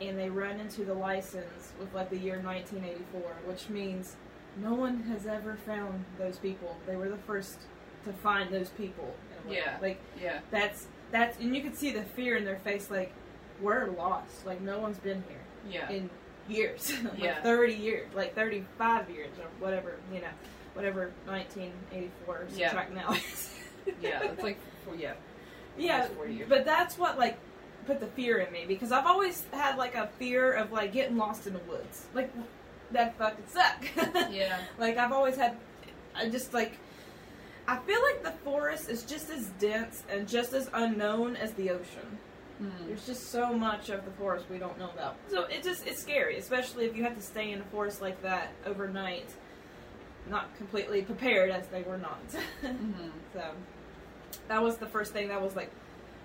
and 0.00 0.18
they 0.18 0.30
run 0.30 0.58
into 0.60 0.84
the 0.84 0.94
license 0.94 1.72
with 1.78 1.92
like 1.94 2.10
the 2.10 2.16
year 2.16 2.40
1984, 2.40 3.20
which 3.46 3.68
means 3.68 4.16
no 4.56 4.74
one 4.74 5.02
has 5.04 5.26
ever 5.26 5.58
found 5.66 6.04
those 6.18 6.38
people. 6.38 6.76
They 6.86 6.96
were 6.96 7.08
the 7.08 7.18
first 7.18 7.58
to 8.04 8.12
find 8.12 8.52
those 8.52 8.70
people. 8.70 9.14
in 9.44 9.46
a 9.46 9.50
way. 9.50 9.62
Yeah. 9.64 9.78
Like 9.80 10.00
yeah, 10.20 10.38
that's 10.50 10.86
that's 11.10 11.38
and 11.38 11.54
you 11.54 11.62
could 11.62 11.76
see 11.76 11.90
the 11.90 12.02
fear 12.02 12.36
in 12.36 12.44
their 12.44 12.58
face. 12.58 12.90
Like 12.90 13.12
we're 13.60 13.86
lost. 13.86 14.46
Like 14.46 14.60
no 14.60 14.78
one's 14.78 14.98
been 14.98 15.22
here 15.28 15.40
yeah, 15.70 15.90
in 15.90 16.10
years, 16.48 16.92
like 17.04 17.22
Yeah. 17.22 17.42
30 17.42 17.74
years, 17.74 18.08
like 18.14 18.34
35 18.34 19.10
years 19.10 19.30
or 19.38 19.46
whatever, 19.64 19.96
you 20.12 20.20
know, 20.20 20.28
whatever 20.74 21.12
1984 21.26 22.46
Yeah. 22.54 22.68
subtract 22.68 22.94
now 22.94 23.12
is. 23.12 23.54
yeah. 24.02 24.22
It's 24.24 24.42
like 24.42 24.58
four, 24.84 24.94
yeah, 24.96 25.14
yeah, 25.78 26.06
four 26.08 26.28
but 26.48 26.64
that's 26.64 26.98
what 26.98 27.18
like 27.18 27.38
put 27.86 28.00
the 28.00 28.06
fear 28.06 28.38
in 28.38 28.52
me 28.52 28.64
because 28.66 28.92
I've 28.92 29.06
always 29.06 29.44
had 29.52 29.76
like 29.76 29.94
a 29.94 30.08
fear 30.18 30.52
of 30.52 30.72
like 30.72 30.92
getting 30.92 31.16
lost 31.16 31.46
in 31.46 31.54
the 31.54 31.60
woods. 31.60 32.06
Like 32.14 32.32
that 32.92 33.16
fucking 33.16 33.44
suck. 33.48 33.84
yeah, 34.30 34.58
like 34.78 34.96
I've 34.96 35.12
always 35.12 35.36
had 35.36 35.56
I 36.14 36.28
just 36.28 36.52
like 36.52 36.78
I 37.66 37.78
feel 37.78 38.00
like 38.02 38.22
the 38.22 38.32
forest 38.44 38.88
is 38.88 39.04
just 39.04 39.30
as 39.30 39.46
dense 39.60 40.02
and 40.10 40.28
just 40.28 40.52
as 40.52 40.68
unknown 40.72 41.36
as 41.36 41.52
the 41.52 41.70
ocean. 41.70 42.18
Mm. 42.60 42.86
There's 42.86 43.06
just 43.06 43.30
so 43.30 43.52
much 43.54 43.88
of 43.88 44.04
the 44.04 44.10
forest 44.12 44.44
we 44.50 44.58
don't 44.58 44.78
know 44.78 44.90
about. 44.90 45.16
So 45.28 45.44
it 45.44 45.62
just 45.62 45.86
it's 45.86 46.00
scary, 46.00 46.36
especially 46.36 46.84
if 46.84 46.94
you 46.96 47.02
have 47.04 47.16
to 47.16 47.22
stay 47.22 47.52
in 47.52 47.60
a 47.60 47.64
forest 47.64 48.02
like 48.02 48.20
that 48.22 48.52
overnight, 48.66 49.28
not 50.28 50.54
completely 50.56 51.02
prepared 51.02 51.50
as 51.50 51.66
they 51.68 51.82
were 51.82 51.98
not. 51.98 52.20
Mhm. 52.62 53.10
so 53.32 53.42
that 54.48 54.62
was 54.62 54.76
the 54.76 54.86
first 54.86 55.12
thing 55.12 55.28
that 55.28 55.40
was 55.40 55.56
like, 55.56 55.70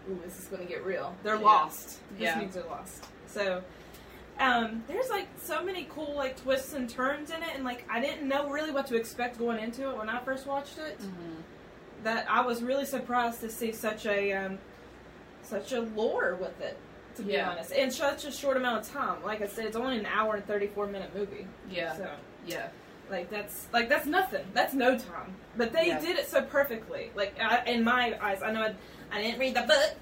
ooh, 0.09 0.19
this 0.25 0.37
is 0.39 0.47
gonna 0.47 0.65
get 0.65 0.83
real. 0.85 1.15
They're 1.23 1.35
Yeah. 1.35 1.41
lost. 1.41 1.99
This 2.11 2.21
Yeah. 2.21 2.39
means 2.39 2.53
they're 2.55 2.63
lost. 2.65 3.05
So 3.27 3.63
um, 4.37 4.83
there's 4.89 5.09
like 5.09 5.27
so 5.37 5.63
many 5.63 5.87
cool 5.89 6.13
like 6.15 6.35
twists 6.35 6.73
and 6.73 6.89
turns 6.89 7.31
in 7.31 7.41
it, 7.41 7.51
and 7.55 7.63
like 7.63 7.85
I 7.89 8.01
didn't 8.01 8.27
know 8.27 8.49
really 8.49 8.71
what 8.71 8.87
to 8.87 8.95
expect 8.97 9.37
going 9.39 9.59
into 9.63 9.89
it 9.89 9.97
when 9.97 10.09
I 10.09 10.19
first 10.19 10.45
watched 10.45 10.77
it 10.79 10.99
Mhm. 10.99 11.43
that 12.03 12.29
I 12.29 12.41
was 12.41 12.61
really 12.61 12.83
surprised 12.85 13.39
to 13.39 13.49
see 13.49 13.71
such 13.71 14.05
a 14.05 14.33
um, 14.33 14.59
such 15.45 15.71
a 15.73 15.81
lore 15.81 16.35
with 16.39 16.59
it. 16.61 16.77
To 17.17 17.23
be 17.23 17.33
Yeah. 17.33 17.49
honest, 17.51 17.71
in 17.71 17.91
such 17.91 18.25
a 18.25 18.31
short 18.31 18.57
amount 18.57 18.81
of 18.85 18.91
time. 18.91 19.23
Like 19.23 19.41
I 19.41 19.47
said, 19.47 19.65
it's 19.65 19.77
only 19.77 19.97
an 19.97 20.05
hour 20.05 20.35
and 20.35 20.45
thirty 20.45 20.67
four 20.67 20.85
minute 20.87 21.11
movie. 21.15 21.47
yeah, 21.69 21.95
So 21.95 22.09
yeah, 22.45 22.67
like 23.09 23.29
that's 23.29 23.67
like 23.71 23.87
that's 23.87 24.05
nothing. 24.05 24.45
That's 24.53 24.73
no 24.73 24.97
time. 24.97 25.33
But 25.55 25.71
they 25.71 25.87
Yeah. 25.87 25.99
did 26.01 26.17
it 26.17 26.27
so 26.27 26.41
perfectly. 26.41 27.11
Like 27.15 27.39
I, 27.39 27.63
in 27.67 27.85
my 27.85 28.17
eyes, 28.21 28.41
I 28.43 28.51
know 28.51 28.63
I, 28.63 28.75
I 29.13 29.21
didn't 29.21 29.39
read 29.39 29.55
the 29.55 29.61
book, 29.61 29.95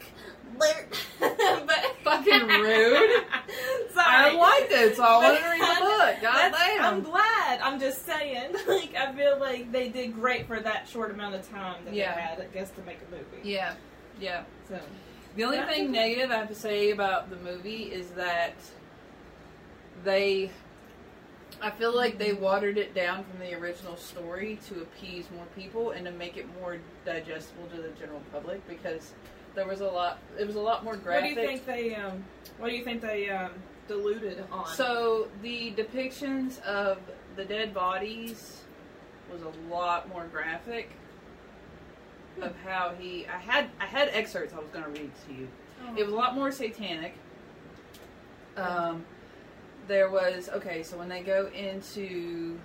but 0.59 1.95
Fucking 2.03 2.47
rude. 2.47 3.23
Sorry. 3.93 4.05
I 4.07 4.33
liked 4.35 4.71
it, 4.71 4.95
so 4.95 5.03
I 5.03 5.17
wanted 5.17 5.39
to 5.39 5.49
read 5.51 5.61
the 5.61 5.81
book. 5.81 6.15
That's, 6.21 6.57
damn. 6.57 6.83
I'm 6.95 7.01
glad. 7.03 7.59
I'm 7.61 7.79
just 7.79 8.05
saying. 8.05 8.55
Like 8.67 8.95
I 8.95 9.13
feel 9.13 9.39
like 9.39 9.71
they 9.71 9.89
did 9.89 10.13
great 10.15 10.47
for 10.47 10.59
that 10.59 10.87
short 10.87 11.11
amount 11.11 11.35
of 11.35 11.47
time 11.49 11.85
that 11.85 11.93
Yeah. 11.93 12.15
they 12.15 12.21
had, 12.21 12.41
I 12.41 12.45
guess, 12.45 12.71
to 12.71 12.81
make 12.81 12.97
a 13.07 13.11
movie. 13.11 13.47
Yeah, 13.47 13.73
yeah. 14.19 14.43
So 14.67 14.79
The 15.35 15.43
only 15.43 15.61
thing 15.63 15.91
negative 15.91 16.29
I 16.29 16.35
have 16.35 16.49
to 16.49 16.55
say 16.55 16.91
about 16.91 17.29
the 17.29 17.37
movie 17.37 17.83
is 17.83 18.09
that 18.11 18.53
they. 20.03 20.51
I 21.61 21.71
feel 21.71 21.95
like 21.95 22.17
they 22.17 22.33
watered 22.33 22.77
it 22.77 22.93
down 22.93 23.23
from 23.23 23.39
the 23.39 23.53
original 23.53 23.95
story 23.95 24.59
to 24.67 24.81
appease 24.81 25.25
more 25.33 25.45
people 25.55 25.91
and 25.91 26.05
to 26.05 26.11
make 26.11 26.35
it 26.35 26.45
more 26.59 26.77
digestible 27.05 27.67
to 27.67 27.81
the 27.81 27.89
general 27.99 28.21
public 28.31 28.67
because 28.67 29.13
there 29.55 29.65
was 29.65 29.81
a 29.81 29.87
lot. 29.87 30.19
It 30.37 30.45
was 30.45 30.55
a 30.55 30.61
lot 30.61 30.83
more 30.83 30.97
graphic. 30.97 31.35
what 31.35 31.35
do 31.35 31.41
you 31.41 31.47
think 31.47 31.65
they 31.65 31.95
um? 31.95 32.23
What 32.57 32.69
do 32.69 32.75
you 32.75 32.83
think 32.83 33.01
they 33.01 33.29
um 33.29 33.51
diluted 33.87 34.43
on? 34.51 34.67
So 34.67 35.29
the 35.41 35.71
depictions 35.71 36.61
of 36.63 36.99
the 37.35 37.45
dead 37.45 37.73
bodies 37.73 38.61
was 39.31 39.41
a 39.41 39.73
lot 39.73 40.09
more 40.09 40.25
graphic 40.31 40.91
of 42.41 42.53
how 42.65 42.93
he. 42.99 43.25
I 43.27 43.37
had 43.37 43.69
I 43.79 43.85
had 43.85 44.09
excerpts 44.13 44.53
I 44.53 44.59
was 44.59 44.69
going 44.69 44.85
to 44.85 44.91
read 44.91 45.11
to 45.27 45.33
you. 45.33 45.47
Oh. 45.85 45.95
It 45.97 46.03
was 46.03 46.13
a 46.13 46.15
lot 46.15 46.35
more 46.35 46.51
satanic. 46.51 47.15
Um, 48.57 49.05
there 49.87 50.09
was 50.09 50.49
okay. 50.49 50.83
So 50.83 50.97
when 50.97 51.09
they 51.09 51.21
go 51.21 51.49
into 51.53 52.59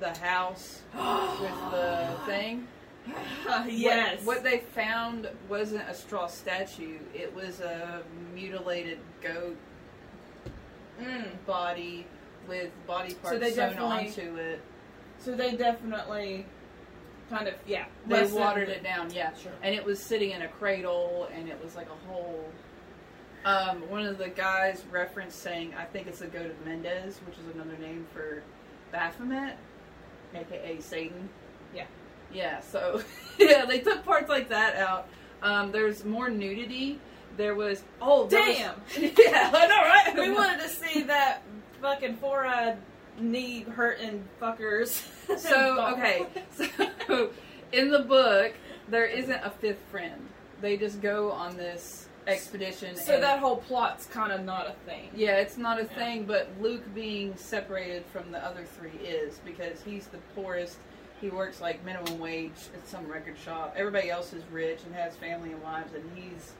the 0.00 0.16
house 0.18 0.82
with 0.92 1.70
the 1.70 2.08
thing, 2.26 2.66
yes. 3.66 4.24
what, 4.24 4.42
they 4.42 4.58
found 4.58 5.28
wasn't 5.48 5.88
a 5.88 5.94
straw 5.94 6.26
statue. 6.26 6.98
It 7.14 7.34
was 7.34 7.60
a 7.60 8.02
mutilated 8.34 8.98
goat 9.22 9.56
Mm. 11.02 11.44
body 11.44 12.06
with 12.46 12.70
body 12.86 13.14
parts 13.14 13.40
they 13.40 13.50
sewn 13.50 13.76
onto 13.78 14.36
it. 14.36 14.60
So 15.18 15.34
they 15.34 15.56
definitely 15.56 16.46
kind 17.34 17.48
of 17.48 17.54
yeah. 17.66 17.84
They 18.06 18.26
watered 18.26 18.68
it 18.68 18.82
down, 18.82 19.10
yeah. 19.12 19.34
Sure. 19.34 19.52
And 19.62 19.74
it 19.74 19.84
was 19.84 20.02
sitting 20.02 20.30
in 20.30 20.42
a 20.42 20.48
cradle, 20.48 21.28
and 21.34 21.48
it 21.48 21.62
was 21.62 21.74
like 21.76 21.88
a 21.88 22.08
whole. 22.08 22.44
Um, 23.44 23.88
one 23.90 24.06
of 24.06 24.16
the 24.16 24.28
guys 24.28 24.82
referenced 24.90 25.40
saying, 25.42 25.74
"I 25.78 25.84
think 25.84 26.06
it's 26.06 26.20
the 26.20 26.26
goat 26.26 26.46
of 26.46 26.64
Mendes, 26.64 27.20
which 27.26 27.36
is 27.38 27.54
another 27.54 27.76
name 27.78 28.06
for 28.12 28.42
Baphomet, 28.92 29.56
aka 30.34 30.80
Satan." 30.80 31.28
Yeah. 31.74 31.84
Yeah. 32.32 32.60
So 32.60 33.02
yeah, 33.38 33.64
they 33.66 33.80
took 33.80 34.04
parts 34.04 34.28
like 34.28 34.48
that 34.48 34.76
out. 34.76 35.08
Um, 35.42 35.72
there's 35.72 36.04
more 36.04 36.30
nudity. 36.30 36.98
There 37.36 37.54
was 37.54 37.82
oh 38.00 38.26
there 38.28 38.40
was- 38.48 38.56
Damn. 38.56 38.80
yeah, 39.18 39.50
I 39.52 39.66
know, 39.66 39.82
right? 39.82 40.28
we 40.28 40.32
wanted 40.32 40.62
to 40.62 40.68
see 40.68 41.02
that 41.02 41.42
fucking 41.82 42.16
four-eyed 42.16 42.78
knee 43.18 43.62
hurting 43.62 44.24
fuckers. 44.40 45.06
So 45.38 45.80
okay, 45.94 46.26
so 46.54 47.30
in 47.72 47.90
the 47.90 48.00
book 48.00 48.52
there 48.88 49.06
isn't 49.06 49.40
a 49.42 49.50
fifth 49.50 49.80
friend. 49.90 50.28
They 50.60 50.76
just 50.76 51.00
go 51.00 51.32
on 51.32 51.56
this 51.56 52.08
expedition. 52.26 52.94
So 52.96 53.18
that 53.20 53.38
whole 53.38 53.56
plot's 53.56 54.04
kind 54.06 54.32
of 54.32 54.44
not 54.44 54.66
a 54.68 54.72
thing. 54.86 55.08
yeah, 55.14 55.38
it's 55.38 55.56
not 55.56 55.78
a 55.78 55.82
Yeah. 55.84 55.88
thing. 55.88 56.24
But 56.24 56.50
Luke 56.60 56.82
being 56.94 57.34
separated 57.36 58.04
from 58.12 58.30
the 58.32 58.44
other 58.44 58.64
three 58.64 58.98
is 59.06 59.38
because 59.46 59.82
he's 59.82 60.06
the 60.08 60.18
poorest. 60.34 60.76
He 61.20 61.30
works 61.30 61.60
like 61.60 61.82
minimum 61.84 62.18
wage 62.18 62.52
at 62.74 62.86
some 62.86 63.06
record 63.06 63.36
shop. 63.38 63.72
Everybody 63.76 64.10
else 64.10 64.32
is 64.34 64.42
rich 64.52 64.80
and 64.84 64.94
has 64.94 65.16
family 65.16 65.52
and 65.52 65.62
wives, 65.62 65.94
and 65.94 66.04
he's 66.16 66.52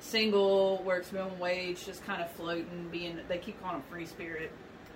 single, 0.00 0.82
works 0.84 1.12
minimum 1.12 1.38
wage, 1.38 1.84
just 1.84 2.04
kind 2.04 2.22
of 2.22 2.30
floating. 2.32 2.88
Being 2.90 3.18
they 3.28 3.38
keep 3.38 3.60
calling 3.60 3.76
him 3.76 3.82
free 3.90 4.06
spirit, 4.06 4.50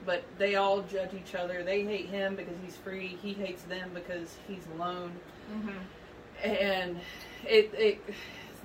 but 0.05 0.23
they 0.39 0.57
all 0.57 0.83
judge 0.83 1.11
each 1.15 1.35
other. 1.35 1.63
They 1.63 1.85
hate 1.85 2.07
him 2.09 2.37
because 2.37 2.55
he's 2.65 2.77
free. 2.77 3.19
He 3.23 3.33
hates 3.33 3.63
them 3.65 3.91
because 3.95 4.37
he's 4.49 4.65
alone 4.79 5.13
Mm-hmm. 5.53 6.49
and 6.49 7.01
it, 7.45 7.71
it 7.75 8.01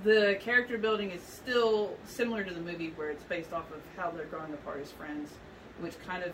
the 0.04 0.38
character 0.40 0.78
building 0.78 1.10
is 1.10 1.22
still 1.24 1.96
similar 2.06 2.44
to 2.44 2.54
the 2.54 2.62
movie 2.62 2.94
where 2.96 3.10
it's 3.10 3.24
based 3.24 3.52
off 3.52 3.66
of 3.72 3.82
how 3.98 4.12
they're 4.12 4.26
growing 4.26 4.54
apart 4.54 4.80
as 4.82 4.92
friends 4.92 5.32
which 5.80 5.94
kind 6.06 6.24
of 6.24 6.34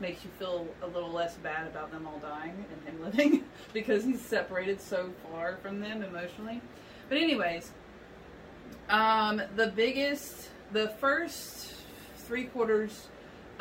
makes 0.00 0.24
you 0.24 0.30
feel 0.38 0.66
a 0.82 0.86
little 0.86 1.10
less 1.12 1.36
bad 1.36 1.66
about 1.66 1.92
them 1.92 2.06
all 2.08 2.18
dying 2.20 2.64
and 2.72 2.88
him 2.88 3.04
living 3.04 3.44
because 3.74 4.02
he's 4.02 4.20
separated 4.20 4.80
so 4.80 5.10
far 5.30 5.56
from 5.62 5.78
them 5.78 6.02
emotionally 6.02 6.60
but 7.10 7.18
anyways 7.18 7.70
um 8.88 9.42
the 9.56 9.68
biggest 9.68 10.48
the 10.72 10.88
first 11.00 11.74
three 12.16 12.44
quarters 12.44 13.08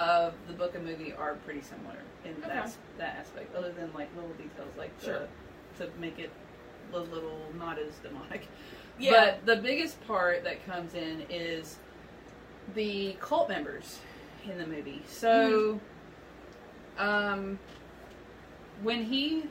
of 0.01 0.34
the 0.48 0.53
book 0.53 0.74
and 0.74 0.84
movie 0.84 1.13
are 1.13 1.36
pretty 1.46 1.62
similar 1.62 1.98
in 2.25 2.31
Okay. 2.31 2.48
that, 2.48 2.74
that 2.98 3.17
aspect 3.20 3.55
other 3.55 3.72
than 3.72 3.93
like 3.93 4.10
little 4.15 4.31
details 4.31 4.70
like 4.77 4.98
the, 5.01 5.27
to 5.77 5.89
make 6.00 6.17
it 6.17 6.31
a 6.93 7.00
little 7.00 7.39
not 7.58 7.77
as 7.77 7.93
demonic. 7.98 8.48
Yeah. 9.00 9.12
But 9.12 9.46
the 9.46 9.62
biggest 9.62 10.05
part 10.08 10.43
that 10.43 10.65
comes 10.65 10.96
in 10.96 11.24
is 11.29 11.77
the 12.74 13.15
cult 13.20 13.48
members 13.48 14.00
in 14.50 14.58
the 14.58 14.65
movie. 14.65 15.03
So, 15.08 15.79
um, 16.98 17.60
when 18.81 19.05
he 19.05 19.46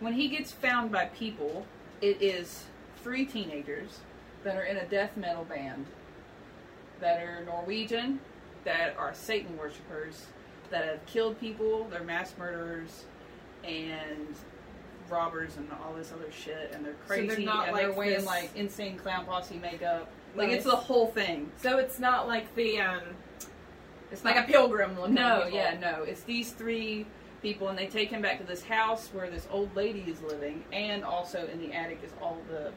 when 0.00 0.14
he 0.14 0.28
gets 0.28 0.52
found 0.52 0.90
by 0.90 1.06
people, 1.06 1.66
it 2.00 2.22
is 2.22 2.64
three 3.02 3.26
teenagers 3.26 4.00
that 4.44 4.56
are 4.56 4.64
in 4.64 4.76
a 4.78 4.86
death 4.86 5.16
metal 5.16 5.44
band 5.44 5.86
that 7.00 7.20
are 7.22 7.44
Norwegian, 7.44 8.20
that 8.64 8.96
are 8.98 9.14
Satan 9.14 9.56
worshippers, 9.56 10.26
that 10.70 10.84
have 10.84 11.06
killed 11.06 11.38
people, 11.40 11.86
they're 11.90 12.02
mass 12.04 12.34
murderers, 12.38 13.04
and 13.64 14.34
robbers 15.08 15.56
and 15.56 15.68
all 15.84 15.94
this 15.94 16.12
other 16.12 16.30
shit, 16.30 16.70
and 16.74 16.84
they're 16.84 16.94
So 17.06 17.14
they're 17.16 17.26
crazy, 17.26 17.44
not 17.44 17.68
and 17.68 17.76
they're 17.76 17.88
like 17.88 17.96
wearing 17.96 18.14
this- 18.14 18.26
like 18.26 18.50
insane 18.54 18.96
clown 18.98 19.24
posse 19.24 19.56
makeup. 19.58 20.10
Like 20.34 20.50
it's 20.50 20.64
the 20.64 20.76
whole 20.76 21.06
thing. 21.08 21.50
So 21.56 21.78
it's 21.78 21.98
not 21.98 22.28
like 22.28 22.54
the 22.54 22.80
um, 22.80 23.00
It's 24.12 24.24
like 24.24 24.36
a 24.36 24.42
pilgrim 24.42 24.96
looking. 24.98 25.14
No, 25.14 25.42
people. 25.44 25.58
yeah, 25.58 25.78
no. 25.78 26.02
It's 26.02 26.22
these 26.22 26.52
three 26.52 27.06
people, 27.42 27.68
and 27.68 27.78
they 27.78 27.86
take 27.86 28.10
him 28.10 28.20
back 28.20 28.38
to 28.38 28.44
this 28.44 28.62
house 28.62 29.08
where 29.12 29.30
this 29.30 29.48
old 29.50 29.74
lady 29.74 30.00
is 30.06 30.20
living, 30.22 30.64
and 30.72 31.02
also 31.04 31.46
in 31.50 31.58
the 31.58 31.72
attic 31.72 32.00
is 32.04 32.12
all 32.20 32.38
the 32.48 32.70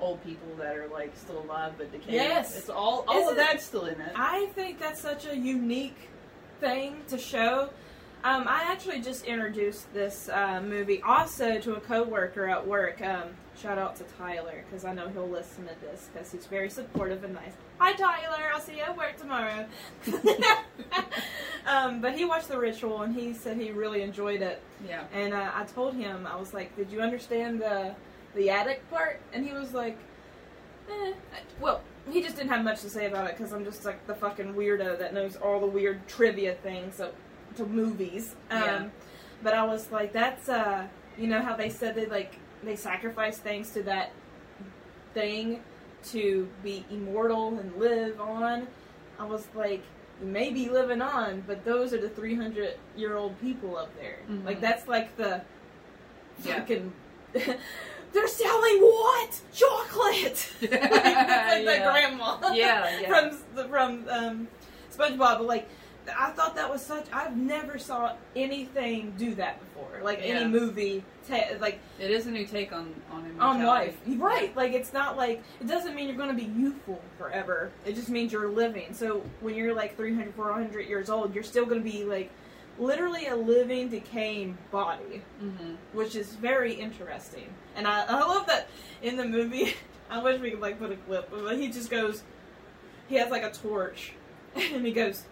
old 0.00 0.22
people 0.24 0.48
that 0.58 0.76
are 0.76 0.88
like 0.88 1.12
still 1.16 1.40
alive 1.40 1.72
but 1.78 1.90
decaying. 1.92 2.14
Yes. 2.14 2.56
it's 2.56 2.68
all 2.70 3.04
all 3.08 3.18
Isn't- 3.22 3.30
of 3.32 3.36
that's 3.36 3.64
still 3.64 3.86
in 3.86 4.00
it. 4.00 4.12
I 4.14 4.46
think 4.54 4.78
that's 4.78 5.00
such 5.00 5.26
a 5.26 5.36
unique 5.36 6.08
thing 6.60 7.02
to 7.08 7.18
show. 7.18 7.70
Um, 8.24 8.46
I 8.48 8.62
actually 8.66 9.00
just 9.00 9.24
introduced 9.26 9.92
this 9.94 10.28
uh, 10.28 10.60
movie 10.60 11.00
also 11.02 11.58
to 11.60 11.74
a 11.74 11.80
coworker 11.80 12.48
at 12.48 12.66
work. 12.66 13.00
Um, 13.00 13.28
shout 13.56 13.78
out 13.78 13.94
to 13.96 14.04
Tyler 14.18 14.64
because 14.68 14.84
I 14.84 14.92
know 14.92 15.08
he'll 15.08 15.28
listen 15.28 15.66
to 15.68 15.74
this 15.80 16.08
because 16.12 16.32
he's 16.32 16.46
very 16.46 16.68
supportive 16.68 17.22
and 17.22 17.34
nice. 17.34 17.52
Hi 17.78 17.92
Tyler, 17.92 18.50
I'll 18.52 18.60
see 18.60 18.76
you 18.76 18.82
at 18.82 18.96
work 18.96 19.16
tomorrow. 19.18 19.66
um, 21.66 22.00
but 22.00 22.12
he 22.14 22.24
watched 22.24 22.48
The 22.48 22.58
Ritual 22.58 23.02
and 23.02 23.14
he 23.14 23.32
said 23.32 23.56
he 23.56 23.70
really 23.70 24.02
enjoyed 24.02 24.42
it. 24.42 24.62
yeah, 24.86 25.04
And 25.12 25.32
uh, 25.34 25.50
I 25.54 25.64
told 25.64 25.94
him, 25.94 26.26
I 26.26 26.36
was 26.36 26.52
like, 26.54 26.74
"Did 26.76 26.90
you 26.90 27.00
understand 27.00 27.60
the 27.60 27.94
the 28.38 28.48
attic 28.50 28.88
part?" 28.90 29.20
And 29.34 29.44
he 29.46 29.52
was 29.52 29.74
like, 29.74 29.98
eh. 30.90 31.12
"Well, 31.60 31.82
he 32.10 32.22
just 32.22 32.36
didn't 32.36 32.50
have 32.50 32.64
much 32.64 32.80
to 32.80 32.88
say 32.90 33.06
about 33.06 33.26
it 33.28 33.36
because 33.36 33.52
I'm 33.52 33.64
just 33.64 33.84
like 33.84 34.06
the 34.06 34.14
fucking 34.14 34.54
weirdo 34.54 34.98
that 34.98 35.12
knows 35.12 35.36
all 35.36 35.60
the 35.60 35.66
weird 35.66 36.06
trivia 36.08 36.54
things 36.54 37.00
of, 37.00 37.12
to 37.56 37.66
movies." 37.66 38.34
Um, 38.50 38.62
Yeah. 38.62 38.88
But 39.42 39.54
I 39.54 39.64
was 39.64 39.92
like, 39.92 40.12
"That's 40.12 40.48
uh, 40.48 40.86
you 41.18 41.26
know 41.26 41.42
how 41.42 41.54
they 41.56 41.68
said 41.68 41.94
they 41.94 42.06
like 42.06 42.38
they 42.62 42.76
sacrifice 42.76 43.38
things 43.38 43.70
to 43.72 43.82
that 43.84 44.10
thing 45.14 45.62
to 46.12 46.48
be 46.62 46.84
immortal 46.90 47.58
and 47.58 47.74
live 47.76 48.20
on." 48.20 48.66
I 49.18 49.24
was 49.26 49.46
like. 49.54 49.82
You 50.20 50.26
may 50.26 50.50
be 50.50 50.68
living 50.68 51.00
on, 51.00 51.44
but 51.46 51.64
those 51.64 51.94
are 51.94 52.00
the 52.00 52.08
300 52.08 52.74
year 52.96 53.14
old 53.16 53.40
people 53.40 53.76
up 53.76 53.94
there. 54.00 54.18
Mhm. 54.28 54.44
Like, 54.44 54.60
that's 54.60 54.88
like 54.88 55.16
the 55.16 55.42
Yeah. 56.42 56.58
fucking. 56.58 56.92
They're 58.12 58.28
selling 58.28 58.80
what? 58.80 59.40
Chocolate! 59.52 60.52
like, 60.62 60.72
like 60.72 61.64
the 61.64 61.72
Yeah. 61.72 61.92
grandma. 61.92 62.38
Yeah, 62.54 62.54
yeah. 63.00 63.08
from 63.08 63.38
the- 63.54 63.68
from 63.68 64.08
um, 64.08 64.48
SpongeBob, 64.94 65.18
but 65.38 65.44
like. 65.46 65.68
I 66.18 66.30
thought 66.30 66.54
that 66.56 66.70
was 66.70 66.80
such. 66.80 67.04
I've 67.12 67.36
never 67.36 67.78
saw 67.78 68.14
anything 68.34 69.12
do 69.18 69.34
that 69.34 69.60
before. 69.60 70.00
Like 70.02 70.20
Yeah. 70.20 70.36
any 70.36 70.46
movie, 70.46 71.04
ta- 71.28 71.50
like 71.60 71.80
it 71.98 72.10
is 72.10 72.26
a 72.26 72.30
new 72.30 72.46
take 72.46 72.72
on 72.72 72.94
on 73.12 73.30
on 73.38 73.62
life. 73.62 73.94
Right. 74.06 74.56
Like 74.56 74.72
it's 74.72 74.94
not 74.94 75.18
like 75.18 75.42
it 75.60 75.66
doesn't 75.66 75.94
mean 75.94 76.08
you're 76.08 76.16
going 76.16 76.30
to 76.30 76.34
be 76.34 76.50
youthful 76.58 77.02
forever. 77.18 77.70
It 77.84 77.94
just 77.94 78.08
means 78.08 78.32
you're 78.32 78.48
living. 78.48 78.94
So 78.94 79.22
when 79.42 79.54
you're 79.54 79.74
like 79.74 79.98
300, 79.98 80.32
400 80.34 80.88
years 80.88 81.10
old, 81.10 81.34
you're 81.34 81.44
still 81.44 81.66
going 81.66 81.84
to 81.84 81.90
be 81.90 82.04
like 82.04 82.30
literally 82.78 83.26
a 83.26 83.36
living, 83.36 83.88
decaying 83.88 84.56
body, 84.70 85.22
Mm-hmm. 85.42 85.74
which 85.92 86.14
is 86.16 86.28
very 86.34 86.74
interesting. 86.74 87.48
And 87.76 87.86
I, 87.86 88.04
I 88.06 88.18
love 88.20 88.46
that 88.46 88.68
in 89.02 89.16
the 89.16 89.24
movie. 89.24 89.74
I 90.10 90.22
wish 90.22 90.40
we 90.40 90.50
could 90.52 90.60
like 90.60 90.78
put 90.78 90.90
a 90.92 90.96
clip, 90.96 91.30
but 91.30 91.56
he 91.58 91.68
just 91.68 91.90
goes. 91.90 92.22
He 93.08 93.16
has 93.16 93.30
like 93.30 93.42
a 93.42 93.50
torch, 93.50 94.12
and 94.54 94.84
he 94.86 94.92
goes. 94.92 95.24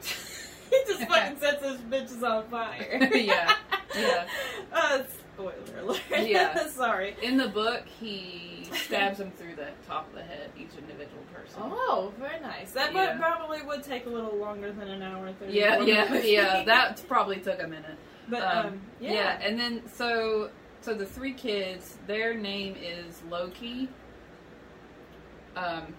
he 0.02 0.76
just 0.86 1.04
fucking 1.08 1.38
sets 1.38 1.60
those 1.62 1.78
bitches 1.78 2.22
on 2.22 2.44
fire. 2.48 3.08
Yeah, 3.12 3.54
yeah. 3.96 4.26
Uh, 4.72 5.02
spoiler 5.34 5.54
alert. 5.80 6.00
Yeah. 6.10 6.66
Sorry. 6.68 7.16
In 7.22 7.36
the 7.36 7.48
book, 7.48 7.82
he 8.00 8.68
stabs 8.72 9.18
him 9.20 9.30
through 9.32 9.56
the 9.56 9.68
top 9.86 10.08
of 10.08 10.14
the 10.14 10.22
head, 10.22 10.50
each 10.56 10.70
individual 10.78 11.22
person. 11.32 11.60
Oh, 11.62 12.12
very 12.18 12.40
nice. 12.40 12.72
That 12.72 12.92
Yeah. 12.94 13.12
would 13.12 13.20
probably 13.20 13.62
would 13.62 13.82
take 13.82 14.06
a 14.06 14.10
little 14.10 14.36
longer 14.36 14.72
than 14.72 14.88
an 14.88 15.02
hour 15.02 15.26
and 15.26 15.38
thirty. 15.38 15.52
Yeah, 15.54 15.80
yeah, 15.82 16.14
yeah. 16.14 16.64
That 16.66 17.02
probably 17.08 17.36
took 17.36 17.62
a 17.62 17.66
minute. 17.66 17.96
But 18.28 18.42
Um, 18.42 18.66
um, 18.66 18.80
yeah. 19.00 19.12
yeah. 19.12 19.38
and 19.42 19.58
then 19.58 19.82
so 19.92 20.50
so 20.80 20.94
the 20.94 21.06
three 21.06 21.32
kids, 21.32 21.96
their 22.06 22.34
name 22.34 22.76
is 22.80 23.22
Loki, 23.30 23.88
um, 25.56 25.94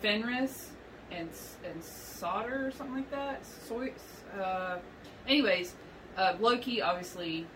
Fenris, 0.00 0.70
and 1.10 1.28
and 1.64 1.82
Solder 1.82 2.66
or 2.68 2.70
something 2.70 2.96
like 2.96 3.10
that. 3.10 3.44
Soy, 3.46 3.92
uh, 4.40 4.78
anyways, 5.26 5.74
uh, 6.16 6.34
Loki 6.40 6.80
obviously 6.82 7.46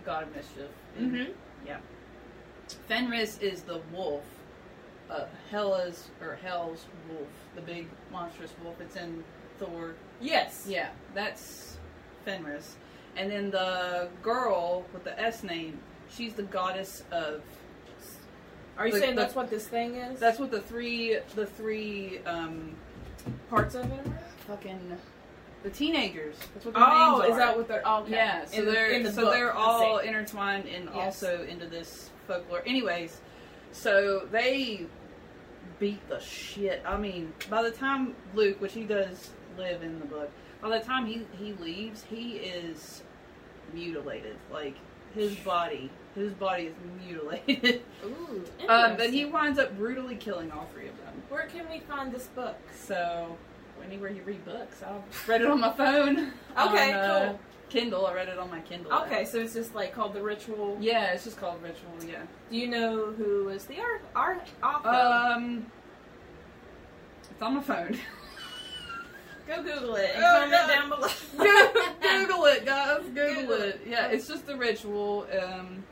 the 0.00 0.06
god 0.06 0.22
of 0.24 0.34
mischief. 0.34 0.70
Mhm. 0.98 1.32
Yeah. 1.66 1.78
Fenris 2.88 3.38
is 3.38 3.62
the 3.62 3.80
wolf. 3.92 4.24
Uh, 5.10 5.24
Hela's 5.50 6.08
or 6.22 6.36
Hell's 6.42 6.86
wolf, 7.08 7.26
the 7.56 7.60
big 7.62 7.88
monstrous 8.12 8.52
wolf. 8.62 8.80
It's 8.80 8.96
in 8.96 9.24
Thor. 9.58 9.94
Yes. 10.20 10.66
Yeah, 10.68 10.90
that's 11.14 11.76
Fenris. 12.24 12.76
And 13.16 13.30
then 13.30 13.50
the 13.50 14.08
girl 14.22 14.84
with 14.92 15.02
the 15.04 15.18
S 15.20 15.42
name, 15.42 15.80
she's 16.10 16.34
the 16.34 16.44
goddess 16.44 17.02
of. 17.10 17.42
Are 18.78 18.86
you 18.86 18.92
The- 18.94 19.00
saying 19.00 19.14
the- 19.16 19.22
that's 19.22 19.34
what 19.34 19.50
this 19.50 19.66
thing 19.66 19.96
is? 19.96 20.20
That's 20.20 20.38
what 20.38 20.50
the 20.52 20.60
three 20.62 21.18
the 21.34 21.44
three 21.46 22.20
um 22.24 22.76
parts 23.50 23.74
of 23.74 23.90
it. 23.90 24.06
are? 24.06 24.18
fucking 24.46 24.96
the 25.62 25.70
teenagers. 25.70 26.36
That's 26.54 26.64
what 26.66 26.74
their 26.74 26.84
Oh, 26.86 27.18
names 27.18 27.30
is 27.32 27.36
that 27.36 27.56
what 27.56 27.68
they're? 27.68 27.82
Oh, 27.84 28.00
okay. 28.02 28.12
Yeah, 28.12 28.44
so 28.46 28.58
In 28.58 28.64
they're 28.66 29.02
the 29.02 29.12
so 29.12 29.22
book, 29.22 29.32
they're 29.34 29.52
all 29.52 29.98
intertwined 29.98 30.66
and 30.66 30.88
Yes. 30.94 31.22
also 31.22 31.44
into 31.44 31.66
this 31.66 32.10
folklore. 32.26 32.62
Anyways, 32.66 33.20
so 33.72 34.26
they 34.30 34.86
beat 35.78 36.06
the 36.08 36.18
shit. 36.20 36.82
I 36.86 36.96
mean, 36.96 37.32
by 37.48 37.62
the 37.62 37.70
time 37.70 38.14
Luke, 38.34 38.60
which 38.60 38.72
he 38.72 38.84
does 38.84 39.30
live 39.58 39.82
in 39.82 39.98
the 39.98 40.06
book, 40.06 40.30
by 40.60 40.78
the 40.78 40.84
time 40.84 41.06
he 41.06 41.26
he 41.38 41.52
leaves, 41.54 42.04
he 42.08 42.36
is 42.36 43.02
mutilated. 43.72 44.36
Like 44.50 44.76
his 45.14 45.34
body, 45.36 45.90
his 46.14 46.32
body 46.34 46.64
is 46.64 46.74
mutilated. 47.06 47.82
Ooh. 48.04 48.44
um, 48.68 48.96
but 48.96 49.10
he 49.10 49.24
winds 49.24 49.58
up 49.58 49.76
brutally 49.76 50.16
killing 50.16 50.50
all 50.52 50.68
three 50.72 50.88
of 50.88 50.96
them. 50.98 51.14
Where 51.28 51.46
can 51.46 51.68
we 51.70 51.80
find 51.80 52.12
this 52.12 52.26
book? 52.28 52.56
So 52.74 53.36
anywhere 53.84 54.10
you 54.10 54.22
read 54.22 54.44
books, 54.44 54.82
I 54.82 54.92
read 55.30 55.42
it 55.42 55.50
on 55.50 55.60
my 55.60 55.72
phone. 55.72 56.32
Okay, 56.58 56.92
on, 56.92 56.98
uh, 57.00 57.26
cool. 57.28 57.40
Kindle. 57.68 58.06
I 58.06 58.14
read 58.14 58.28
it 58.28 58.38
on 58.38 58.50
my 58.50 58.60
Kindle. 58.60 58.92
Okay, 58.92 59.24
so 59.24 59.38
it's 59.38 59.54
just 59.54 59.74
like 59.74 59.94
called 59.94 60.14
the 60.14 60.22
ritual. 60.22 60.76
Yeah, 60.80 61.12
it's 61.12 61.24
just 61.24 61.38
called 61.38 61.62
Ritual. 61.62 61.92
Yeah. 62.06 62.22
Do 62.50 62.56
you 62.56 62.66
know 62.66 63.12
who 63.12 63.48
is 63.50 63.64
the 63.66 63.78
art 63.80 64.02
art 64.16 64.48
author? 64.62 64.88
Um, 64.88 65.66
it's 67.30 67.40
on 67.40 67.54
my 67.54 67.62
phone. 67.62 67.96
Go 69.46 69.62
Google 69.62 69.94
it 69.96 70.10
and 70.14 70.24
Oh, 70.24 70.40
comment 70.40 70.50
God. 70.52 70.68
down 70.68 70.88
below. 70.90 71.08
Google 72.26 72.44
it, 72.46 72.64
guys. 72.66 73.02
Google, 73.04 73.34
Google 73.34 73.62
it. 73.62 73.68
it. 73.76 73.80
Yeah, 73.88 74.06
it's 74.08 74.28
just 74.28 74.46
the 74.46 74.56
Ritual. 74.56 75.26
Um, 75.42 75.82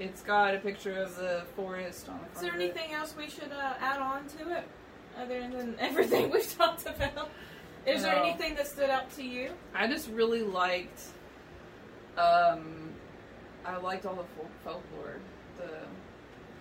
it's 0.00 0.22
got 0.22 0.54
a 0.54 0.58
picture 0.58 0.96
of 1.02 1.16
the 1.16 1.42
forest 1.56 2.08
on 2.08 2.18
the. 2.32 2.36
Is 2.36 2.42
there 2.42 2.54
it. 2.58 2.62
anything 2.62 2.92
else 2.92 3.14
we 3.16 3.28
should 3.28 3.52
uh, 3.52 3.74
add 3.80 4.00
on 4.00 4.26
to 4.38 4.56
it, 4.56 4.64
other 5.18 5.40
than 5.40 5.74
everything 5.80 6.30
we've 6.30 6.56
talked 6.56 6.86
about? 6.86 7.30
Is 7.86 8.02
there 8.02 8.14
anything 8.16 8.54
that 8.56 8.66
stood 8.66 8.90
out 8.90 9.10
to 9.16 9.22
you? 9.24 9.50
I 9.74 9.86
just 9.86 10.08
really 10.10 10.42
liked. 10.42 11.00
Um, 12.16 12.90
I 13.64 13.76
liked 13.76 14.06
all 14.06 14.14
the 14.14 14.24
folk- 14.36 14.50
folklore. 14.64 15.16
The 15.56 15.68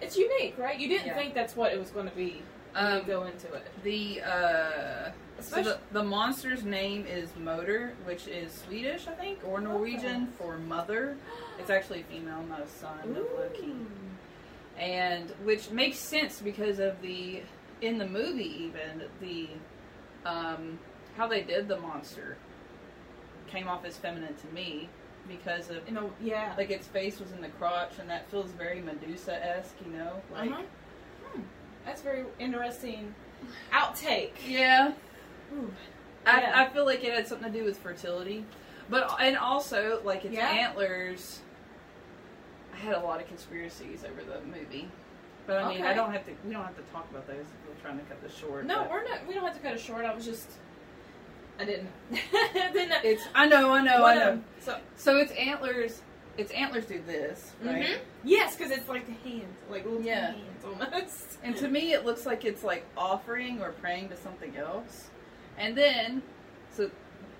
It's 0.05 0.15
unique, 0.17 0.55
right? 0.57 0.79
You 0.79 0.87
didn't 0.87 1.07
Yeah. 1.07 1.15
think 1.15 1.33
that's 1.33 1.55
what 1.55 1.73
it 1.73 1.79
was 1.79 1.89
going 1.89 2.07
to 2.09 2.15
be 2.15 2.41
um, 2.75 3.03
go 3.05 3.23
into 3.23 3.51
it. 3.53 3.67
the 3.83 4.21
uh. 4.21 5.11
So 5.39 5.61
the, 5.61 5.77
the 5.91 6.03
monster's 6.03 6.63
name 6.63 7.05
is 7.05 7.29
Moder, 7.37 7.93
which 8.05 8.27
is 8.27 8.51
Swedish, 8.51 9.07
I 9.07 9.11
think, 9.11 9.39
or 9.45 9.61
Norwegian 9.61 10.27
for 10.37 10.57
mother. 10.57 11.15
It's 11.59 11.69
actually 11.69 12.01
a 12.01 12.03
female, 12.05 12.41
not 12.49 12.61
a 12.61 12.67
son 12.67 12.97
of 13.01 13.09
Loki. 13.15 13.73
and 14.79 15.29
which 15.43 15.69
makes 15.69 15.97
sense 15.99 16.39
because 16.41 16.79
of 16.79 16.99
the 17.03 17.43
in 17.81 17.97
the 17.97 18.07
movie 18.07 18.63
even 18.63 19.03
the 19.21 19.47
um 20.25 20.79
how 21.15 21.27
they 21.27 21.41
did 21.41 21.67
the 21.67 21.77
monster 21.79 22.37
came 23.47 23.67
off 23.67 23.85
as 23.85 23.97
feminine 23.97 24.35
to 24.35 24.47
me 24.53 24.89
because 25.27 25.69
of 25.69 25.77
you 25.87 25.93
know, 25.93 26.09
yeah. 26.21 26.53
like 26.57 26.69
its 26.69 26.87
face 26.87 27.19
was 27.19 27.31
in 27.33 27.41
the 27.41 27.49
crotch 27.49 27.91
and 27.99 28.09
that 28.09 28.29
feels 28.31 28.49
very 28.51 28.79
medusa-esque 28.81 29.75
you 29.85 29.91
know 29.91 30.13
like 30.33 30.49
uh-huh. 30.51 30.61
Hmm. 31.33 31.41
That's 31.85 32.01
very 32.01 32.23
interesting. 32.39 33.13
Outtake. 33.71 34.31
yeah 34.47 34.93
Ooh. 35.55 35.71
I, 36.25 36.41
Yeah. 36.41 36.51
I 36.61 36.69
feel 36.73 36.85
like 36.85 37.03
it 37.03 37.13
had 37.13 37.27
something 37.27 37.51
to 37.51 37.59
do 37.59 37.65
with 37.65 37.77
fertility 37.77 38.45
but 38.89 39.15
and 39.19 39.37
also 39.37 40.01
like 40.03 40.25
its 40.25 40.33
Yeah. 40.35 40.49
antlers 40.49 41.39
i 42.73 42.77
had 42.77 42.95
a 42.95 42.99
lot 42.99 43.21
of 43.21 43.27
conspiracies 43.27 44.03
over 44.03 44.21
the 44.23 44.45
movie 44.45 44.89
but 45.47 45.63
i 45.63 45.69
mean 45.69 45.81
i 45.83 45.93
don't 45.93 46.11
have 46.11 46.25
to 46.25 46.31
we 46.45 46.51
don't 46.53 46.63
have 46.63 46.75
to 46.75 46.83
talk 46.93 47.09
about 47.09 47.25
those 47.25 47.37
if 47.39 47.67
we're 47.67 47.81
trying 47.81 47.97
to 47.97 48.05
cut 48.05 48.21
this 48.21 48.35
short 48.35 48.65
No, 48.65 48.81
but- 48.81 48.91
we're 48.91 49.03
not. 49.05 49.27
We 49.27 49.33
don't 49.33 49.43
have 49.45 49.55
to 49.55 49.59
cut 49.61 49.73
it 49.73 49.79
short. 49.79 50.05
I 50.05 50.13
was 50.13 50.25
just. 50.25 50.47
I 51.59 51.65
didn't. 51.65 51.89
didn't. 52.11 52.93
It's 53.03 53.23
I 53.33 53.47
know, 53.47 53.73
I 53.73 53.81
know, 53.81 54.05
I 54.05 54.13
know. 54.15 54.41
So. 54.59 54.77
So 54.95 55.17
its 55.17 55.31
antlers, 55.31 56.01
its 56.37 56.51
antlers 56.51 56.85
do 56.85 57.01
this, 57.07 57.53
right? 57.63 57.83
Mhm. 57.83 57.97
Yes, 58.23 58.55
because 58.55 58.71
it's 58.71 58.87
like 58.87 59.07
the 59.07 59.29
hands, 59.29 59.55
like 59.71 59.83
little 59.85 60.01
Yeah. 60.01 60.33
hands 60.33 60.65
almost. 60.65 61.39
And 61.43 61.55
to 61.57 61.67
me, 61.67 61.93
it 61.93 62.05
looks 62.05 62.25
like 62.27 62.45
it's 62.45 62.63
like 62.63 62.85
offering 62.95 63.59
or 63.61 63.71
praying 63.71 64.09
to 64.09 64.17
something 64.17 64.55
else. 64.55 65.07
And 65.57 65.75
then, 65.75 66.21
so 66.71 66.91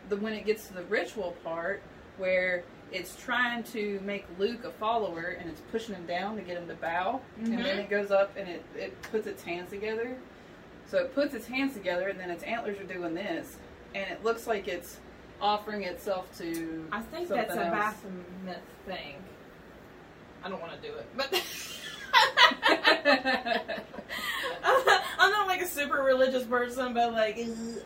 the 0.10 0.18
when 0.18 0.34
it 0.34 0.46
gets 0.46 0.68
to 0.70 0.74
the 0.74 0.84
ritual 0.84 1.36
part 1.44 1.82
where 2.18 2.64
it's 2.92 3.16
trying 3.22 3.64
to 3.64 4.00
make 4.06 4.26
Luke 4.38 4.64
a 4.64 4.72
follower 4.72 5.38
and 5.40 5.50
it's 5.50 5.62
pushing 5.72 5.96
him 5.96 6.06
down 6.06 6.36
to 6.36 6.42
get 6.42 6.58
him 6.58 6.68
to 6.68 6.76
bow, 6.76 7.22
and 7.38 7.54
then 7.54 7.60
mm-hmm. 7.60 7.80
it 7.80 7.90
goes 7.90 8.12
up 8.12 8.36
and 8.38 8.48
it 8.48 8.64
it 8.76 9.02
puts 9.12 9.28
its 9.28 9.44
hands 9.44 9.70
together. 9.70 10.16
So 10.90 11.00
it 11.00 11.14
puts 11.14 11.34
its 11.34 11.48
hands 11.48 11.74
together, 11.74 12.08
and 12.08 12.20
then 12.20 12.30
its 12.30 12.44
antlers 12.44 12.80
are 12.80 12.86
doing 12.86 13.14
this, 13.14 13.58
and 13.94 14.10
it 14.10 14.24
looks 14.24 14.48
like 14.48 14.70
it's 14.70 14.98
offering 15.42 15.84
itself 15.84 16.36
to. 16.38 16.88
I 16.92 17.02
think 17.02 17.28
that's 17.28 17.54
a. 17.54 17.58
Baphomet 17.58 18.62
thing. 18.86 19.16
I 20.44 20.50
don't 20.50 20.62
want 20.62 20.82
to 20.82 20.88
do 20.88 20.94
it, 20.96 21.08
but 21.18 21.34
I'm 24.64 25.32
not 25.32 25.48
like 25.48 25.62
a 25.62 25.68
super 25.68 26.04
religious 26.04 26.44
person, 26.44 26.94
but 26.94 27.14
like 27.14 27.38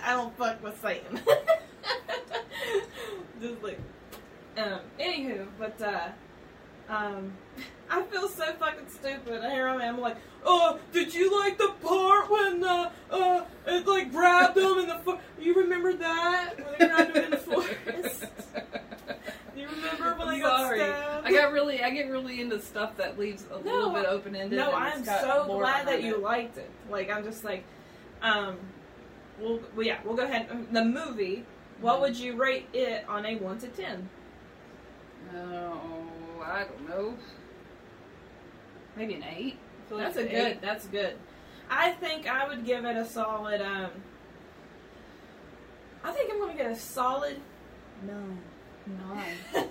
I 0.04 0.14
don't 0.14 0.36
fuck 0.38 0.64
with 0.64 0.80
Satan. 0.82 1.20
Just 3.42 3.64
like, 3.64 3.80
um, 4.58 4.80
anywho, 5.00 5.48
but 5.58 5.82
uh, 5.82 6.10
um, 6.90 7.34
I 7.90 8.02
feel 8.04 8.28
so 8.30 8.54
fucking 8.54 8.88
stupid. 8.90 9.42
Here 9.44 9.68
I 9.68 9.86
am, 9.86 10.00
like, 10.00 10.18
oh, 10.46 10.80
did 10.94 11.14
you 11.14 11.40
like 11.42 11.58
the 11.58 11.74
part 11.84 12.30
when 12.32 12.64
uh, 12.64 12.90
uh, 13.10 13.46
it 13.68 13.86
like 13.88 14.12
grabbed 14.12 14.56
them 14.56 14.80
in 14.80 14.88
the 14.88 14.96
fo- 15.04 15.20
You 15.40 15.56
remember 15.56 15.94
that 15.94 16.54
when 16.58 16.66
they 16.80 16.88
grabbed 16.88 17.16
him 17.18 17.24
in 17.26 17.32
the 17.32 17.38
forest? 17.38 18.26
You 19.56 19.68
remember 19.68 20.16
when 20.18 20.28
they 20.30 20.40
got 20.40 20.60
Sorry. 20.62 20.80
stabbed? 20.80 21.28
I 21.28 21.32
got 21.34 21.52
really, 21.52 21.84
I 21.84 21.90
get 21.90 22.10
really 22.10 22.40
into 22.42 22.60
stuff 22.62 22.96
that 22.98 23.20
leaves 23.20 23.46
a 23.52 23.58
little 23.58 23.90
bit 23.92 24.06
open 24.06 24.36
ended. 24.36 24.58
No, 24.58 24.72
I'm 24.72 25.04
so 25.04 25.46
glad 25.48 25.88
that 25.88 26.02
you 26.02 26.18
liked 26.18 26.58
it. 26.58 26.70
Like, 26.90 27.12
I'm 27.12 27.24
just 27.26 27.44
like, 27.44 27.64
um, 28.22 28.58
well, 29.40 29.60
well 29.76 29.86
yeah, 29.86 30.00
we'll 30.06 30.16
go 30.16 30.24
ahead. 30.24 30.48
The 30.72 30.84
movie, 30.86 31.44
what 31.82 31.98
Mhm. 31.98 32.02
would 32.02 32.18
you 32.18 32.36
rate 32.38 32.68
it 32.74 33.04
on 33.10 33.26
a 33.26 33.36
1 33.36 33.60
to 33.60 33.68
10? 33.68 34.10
Oh, 35.36 36.44
I 36.44 36.64
don't 36.64 36.90
know. 36.90 37.14
Maybe 38.96 39.16
an 39.16 39.24
eight. 39.24 39.58
Like 39.90 40.06
That's 40.06 40.18
a 40.18 40.22
it's 40.22 40.32
good, 40.32 40.58
that's 40.62 40.88
good. 40.88 41.16
I 41.70 41.92
think 41.92 42.28
I 42.28 42.48
would 42.48 42.66
give 42.66 42.86
it 42.86 42.96
a 42.98 43.06
solid, 43.06 43.62
um, 43.62 43.90
I 46.04 46.12
think 46.12 46.32
I'm 46.32 46.40
going 46.40 46.58
to 46.58 46.64
get 46.64 46.72
a 46.72 46.76
solid 46.76 47.38
nine. 48.06 48.40
Nine. 49.54 49.64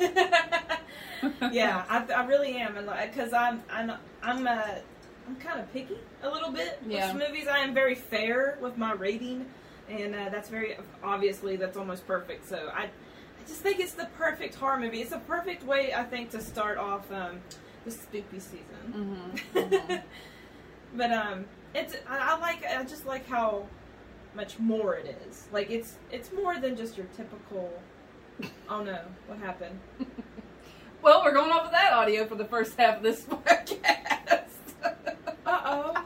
yeah, 1.52 1.84
I, 1.88 2.04
I 2.12 2.26
really 2.26 2.56
am, 2.56 2.76
and 2.76 2.88
because 3.10 3.32
I'm 3.32 3.62
I'm 3.70 3.92
I'm 4.22 4.46
uh, 4.46 4.62
I'm 5.26 5.36
kind 5.36 5.58
of 5.60 5.70
picky 5.72 5.98
a 6.22 6.30
little 6.30 6.52
bit 6.52 6.80
Yeah. 6.86 7.12
with 7.12 7.28
movies. 7.28 7.48
I 7.48 7.58
am 7.58 7.74
very 7.74 7.96
fair 7.96 8.56
with 8.62 8.78
my 8.78 8.92
rating, 8.92 9.46
and 9.88 10.14
uh, 10.14 10.28
that's 10.30 10.48
very 10.48 10.76
obviously 11.02 11.56
that's 11.56 11.76
almost 11.76 12.06
perfect. 12.06 12.48
So 12.48 12.70
I 12.72 12.88
I 13.42 13.48
just 13.48 13.61
think 13.61 13.81
it's 13.81 13.92
the 13.92 14.09
perfect 14.18 14.55
horror 14.55 14.79
movie. 14.79 15.00
It's 15.00 15.12
a 15.12 15.18
perfect 15.18 15.64
way 15.64 15.92
I 15.94 16.05
think 16.05 16.31
to 16.31 16.40
start 16.40 16.79
off 16.79 17.11
um, 17.12 17.40
the 17.85 17.90
spooky 17.90 18.38
season. 18.38 19.33
Mhm, 19.55 20.03
but 20.94 21.11
um, 21.12 21.46
it's 21.74 21.96
I, 22.09 22.35
I 22.35 22.38
like 22.38 22.64
I 22.64 22.83
just 22.85 23.07
like 23.07 23.26
how 23.29 23.66
much 24.35 24.59
more 24.59 24.94
it 24.94 25.20
is. 25.29 25.48
Like 25.53 25.70
it's 25.70 25.96
it's 26.11 26.31
more 26.33 26.59
than 26.59 26.76
just 26.76 26.96
your 26.96 27.07
typical 27.16 27.72
Oh 28.68 28.83
no, 28.83 29.00
what 29.26 29.38
happened? 29.38 29.79
Well, 31.03 31.22
we're 31.24 31.33
going 31.33 31.50
off 31.50 31.64
of 31.64 31.70
that 31.70 31.94
audio 31.94 32.26
for 32.26 32.35
the 32.35 32.44
first 32.44 32.76
half 32.79 32.98
of 32.98 33.03
this 33.03 33.22
podcast. 33.24 34.50
Uh 35.46 35.61
oh. 35.64 36.05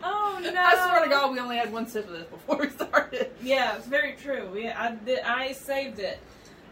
Oh 0.00 0.33
no! 0.52 0.60
I 0.60 0.88
swear 0.88 1.04
to 1.04 1.10
God, 1.10 1.32
we 1.32 1.38
only 1.38 1.56
had 1.56 1.72
one 1.72 1.86
sip 1.86 2.06
of 2.06 2.12
this 2.12 2.26
before 2.26 2.56
we 2.58 2.68
started. 2.70 3.30
Yeah, 3.42 3.76
it's 3.76 3.86
very 3.86 4.14
true. 4.20 4.50
We, 4.52 4.68
I 4.68 4.94
did, 4.94 5.20
I 5.20 5.52
saved 5.52 5.98
it. 5.98 6.18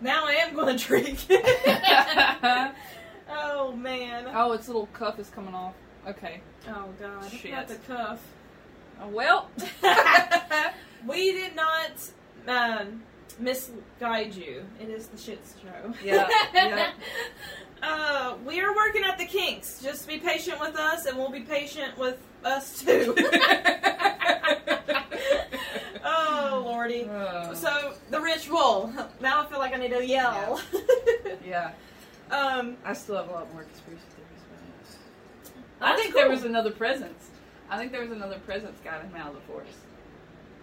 Now 0.00 0.26
I 0.26 0.32
am 0.32 0.54
going 0.54 0.76
to 0.76 0.84
drink. 0.84 1.18
It. 1.30 2.72
oh 3.30 3.72
man. 3.72 4.26
oh, 4.34 4.52
its 4.52 4.66
little 4.68 4.86
cuff 4.86 5.18
is 5.18 5.30
coming 5.30 5.54
off. 5.54 5.74
Okay. 6.06 6.40
Oh 6.68 6.88
god. 7.00 7.30
Shit. 7.30 7.52
Not 7.52 7.68
the 7.68 7.76
cuff. 7.76 8.20
Oh, 9.00 9.08
well. 9.08 9.50
we 11.06 11.32
did 11.32 11.56
not 11.56 12.10
um, 12.48 13.02
misguide 13.38 14.34
you. 14.34 14.64
It 14.80 14.88
is 14.88 15.06
the 15.08 15.18
shit 15.18 15.40
show. 15.62 15.94
Yeah, 16.04 16.28
yeah. 16.54 16.92
Uh, 17.82 18.36
we 18.46 18.60
are 18.60 18.72
working 18.76 19.02
at 19.02 19.18
the 19.18 19.24
kinks. 19.24 19.82
Just 19.82 20.06
be 20.06 20.16
patient 20.16 20.60
with 20.60 20.76
us, 20.76 21.06
and 21.06 21.18
we'll 21.18 21.32
be 21.32 21.40
patient 21.40 21.98
with 21.98 22.16
us 22.44 22.80
too. 22.80 23.12
oh 26.04 26.62
lordy. 26.64 27.08
Oh. 27.10 27.52
So 27.54 27.94
the 28.10 28.20
ritual. 28.20 28.92
Now 29.20 29.42
I 29.42 29.46
feel 29.46 29.58
like 29.58 29.74
I 29.74 29.78
need 29.78 29.90
to 29.90 30.06
yell. 30.06 30.62
yeah. 31.44 31.72
um, 32.30 32.76
I 32.84 32.92
still 32.92 33.16
have 33.16 33.28
a 33.28 33.32
lot 33.32 33.52
more 33.52 33.64
conspiracy 33.64 34.04
theories. 34.14 34.98
I 35.80 35.96
think 35.96 36.14
there 36.14 36.28
was 36.28 36.44
another 36.44 36.70
presence. 36.70 37.30
I 37.68 37.78
think 37.78 37.90
there 37.90 38.02
was 38.02 38.12
another 38.12 38.38
presence 38.40 38.78
got 38.84 39.02
him 39.02 39.16
out 39.16 39.30
of 39.30 39.34
the 39.34 39.40
forest. 39.40 39.78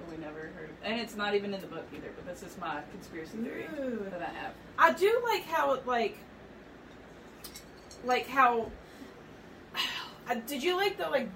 We 0.10 0.18
never 0.18 0.40
heard 0.40 0.70
of 0.70 0.76
And 0.84 1.00
it's 1.00 1.16
not 1.16 1.36
even 1.36 1.54
in 1.54 1.62
the 1.62 1.68
book 1.68 1.86
either, 1.94 2.10
but 2.16 2.26
this 2.26 2.44
is 2.44 2.58
my 2.58 2.82
conspiracy 2.92 3.38
theory 3.38 3.68
Ooh. 3.80 4.06
that 4.10 4.22
I 4.22 4.34
have. 4.34 4.54
I 4.78 4.94
do 4.94 5.22
like 5.24 5.44
how 5.44 5.74
it 5.74 5.86
like, 5.88 6.18
like 8.06 8.28
how. 8.28 8.72
Uh, 10.30 10.36
did 10.46 10.62
you 10.62 10.76
like 10.76 10.96
the 10.96 11.10
like? 11.10 11.28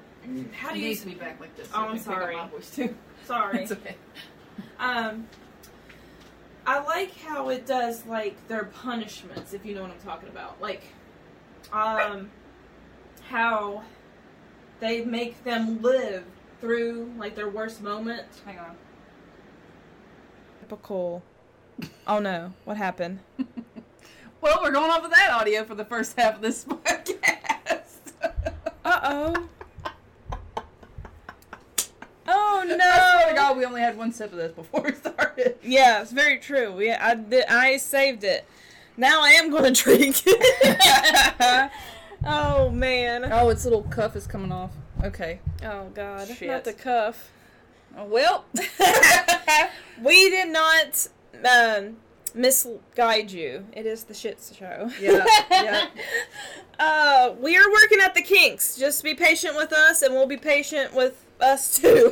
How 0.54 0.72
do 0.72 0.78
you? 0.78 0.90
needs 0.90 1.00
to 1.00 1.08
be 1.08 1.16
back 1.16 1.40
like 1.40 1.58
this. 1.58 1.68
Oh, 1.74 1.80
I 1.80 1.86
I'm 1.86 1.96
can 1.96 1.98
pick 1.98 2.08
up 2.10 2.14
sorry. 2.20 2.36
My 2.36 2.48
voice 2.48 2.76
too. 2.76 2.96
Sorry. 3.26 3.64
It's 3.64 3.72
okay. 3.72 3.96
Um, 4.80 5.28
I 6.68 6.84
like 6.84 7.18
how 7.18 7.50
it 7.50 7.66
does 7.66 8.06
like 8.06 8.48
their 8.48 8.66
punishments, 8.66 9.54
if 9.54 9.66
you 9.66 9.74
know 9.74 9.82
what 9.82 9.92
I'm 9.92 10.00
talking 10.00 10.30
about. 10.30 10.62
Like, 10.62 10.84
um, 11.72 12.30
how 13.30 13.84
they 14.80 15.04
make 15.04 15.44
them 15.44 15.82
live 15.82 16.26
through 16.64 17.12
like 17.18 17.36
their 17.36 17.50
worst 17.50 17.82
moment. 17.82 18.26
Hang 18.46 18.58
on. 18.58 18.78
Typical. 20.62 21.22
Oh 22.08 22.20
no! 22.20 22.54
What 22.64 22.78
happened? 22.78 23.20
Well, 24.44 24.60
we're 24.62 24.72
going 24.72 24.92
off 24.92 25.06
of 25.06 25.12
that 25.12 25.30
audio 25.32 25.64
for 25.64 25.74
the 25.74 25.86
first 25.86 26.20
half 26.20 26.36
of 26.36 26.42
this 26.42 26.66
podcast. 26.70 28.12
Uh 28.84 29.00
oh. 29.34 29.48
Oh 32.28 32.66
no! 32.68 32.78
I 32.78 33.22
swear 33.22 33.30
to 33.30 33.36
God, 33.36 33.56
we 33.58 33.64
only 33.64 33.80
had 33.80 33.98
one 33.98 34.12
sip 34.12 34.34
of 34.34 34.38
this 34.38 34.52
before 34.52 34.82
we 34.82 34.94
started. 34.96 35.60
Yeah, 35.64 36.02
it's 36.02 36.12
very 36.12 36.40
true. 36.40 36.78
Yeah, 36.82 37.00
I 37.02 37.16
did, 37.16 37.46
I 37.46 37.78
saved 37.78 38.26
it. 38.26 38.46
Now 38.98 39.24
I 39.24 39.30
am 39.30 39.50
going 39.50 39.74
to 39.74 39.82
drink. 39.82 40.22
oh 42.26 42.70
man. 42.70 43.30
Oh, 43.32 43.48
its 43.48 43.64
little 43.64 43.84
cuff 43.84 44.18
is 44.18 44.28
coming 44.28 44.52
off. 44.52 44.72
Okay. 45.04 45.40
Oh 45.64 45.90
god. 45.94 46.28
Shit. 46.30 46.48
Not 46.48 46.64
the 46.64 46.74
cuff. 46.74 47.30
Oh, 47.98 48.06
well. 48.06 48.46
we 50.02 50.30
did 50.30 50.50
not 50.50 51.08
um, 51.46 51.98
misguide 52.34 53.32
you. 53.32 53.66
It 53.74 53.86
is 53.86 54.06
the 54.06 54.14
shit 54.14 54.40
show. 54.58 54.90
Yeah, 55.00 55.26
yeah. 55.52 55.88
Uh, 56.80 57.36
we 57.40 57.56
are 57.56 57.72
working 57.72 58.00
at 58.02 58.16
the 58.16 58.22
kinks. 58.22 58.76
Just 58.76 59.04
be 59.04 59.14
patient 59.14 59.56
with 59.56 59.72
us, 59.72 60.02
and 60.02 60.12
we'll 60.12 60.26
be 60.26 60.38
patient 60.38 60.92
with 60.94 61.24
us 61.40 61.78
too. 61.80 62.12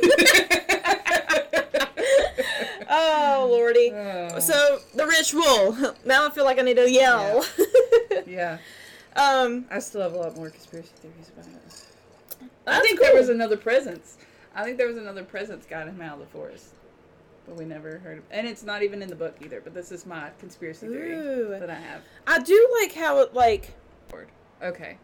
oh 2.88 3.48
lordy. 3.50 3.90
Oh. 3.92 4.38
So 4.38 4.78
the 4.94 5.04
ritual. 5.04 5.96
Now 6.04 6.28
I 6.28 6.30
feel 6.30 6.44
like 6.44 6.60
I 6.60 6.62
need 6.62 6.76
to 6.76 6.88
yell. 6.88 7.44
yeah. 8.24 8.58
um, 9.16 9.66
I 9.68 9.80
still 9.80 10.00
have 10.00 10.12
a 10.12 10.16
lot 10.16 10.36
more 10.36 10.48
conspiracy 10.48 10.92
theories 11.00 11.32
about 11.36 11.46
it. 11.48 11.81
I 12.66 12.72
That's 12.72 12.86
think 12.86 13.00
there 13.00 13.14
was 13.14 13.28
another 13.28 13.56
presence. 13.56 14.18
I 14.54 14.64
think 14.64 14.78
there 14.78 14.86
was 14.86 14.96
another 14.96 15.24
presence 15.24 15.66
got 15.66 15.88
him 15.88 16.00
out 16.00 16.14
of 16.14 16.20
the 16.20 16.26
forest. 16.26 16.74
But 17.46 17.56
we 17.56 17.64
never 17.64 17.98
heard 17.98 18.18
of 18.18 18.24
And 18.30 18.46
it's 18.46 18.62
not 18.62 18.82
even 18.82 19.02
in 19.02 19.08
the 19.08 19.16
book 19.16 19.36
either, 19.40 19.60
but 19.60 19.74
this 19.74 19.90
is 19.90 20.06
my 20.06 20.30
conspiracy 20.38 20.86
theory 20.86 21.14
Ooh. 21.14 21.56
that 21.58 21.70
I 21.70 21.74
have. 21.74 22.02
I 22.26 22.38
do 22.38 22.76
like 22.80 22.94
how 22.94 23.18
it 23.20 23.34
like. 23.34 23.74
Okay. 24.62 24.96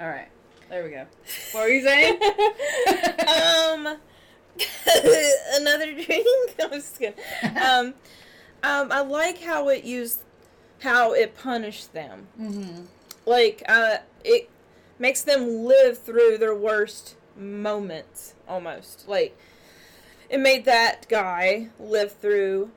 Alright. 0.00 0.28
There 0.68 0.84
we 0.84 0.90
go. 0.90 1.06
What 1.52 1.62
were 1.62 1.68
you 1.68 1.82
saying? 1.82 2.14
um, 3.28 3.98
another 5.56 5.92
drink. 6.04 6.54
I'm 6.60 6.70
just 6.70 6.98
kidding. 6.98 7.18
Um, 7.42 7.94
um, 8.62 8.92
I 8.92 9.00
like 9.00 9.40
how 9.40 9.68
it 9.68 9.84
used 9.84 10.20
how 10.80 11.12
it 11.12 11.36
punished 11.36 11.92
them. 11.92 12.26
mm-hmm. 12.40 12.82
Like, 13.26 13.62
uh, 13.68 13.98
it 14.24 14.48
makes 15.00 15.22
them 15.22 15.64
live 15.64 15.98
through 15.98 16.38
their 16.38 16.54
worst 16.54 17.16
moments 17.36 18.34
almost. 18.46 19.08
Like, 19.08 19.36
it 20.28 20.38
made 20.38 20.64
that 20.66 21.08
guy 21.08 21.70
live 21.80 22.12
through 22.12 22.70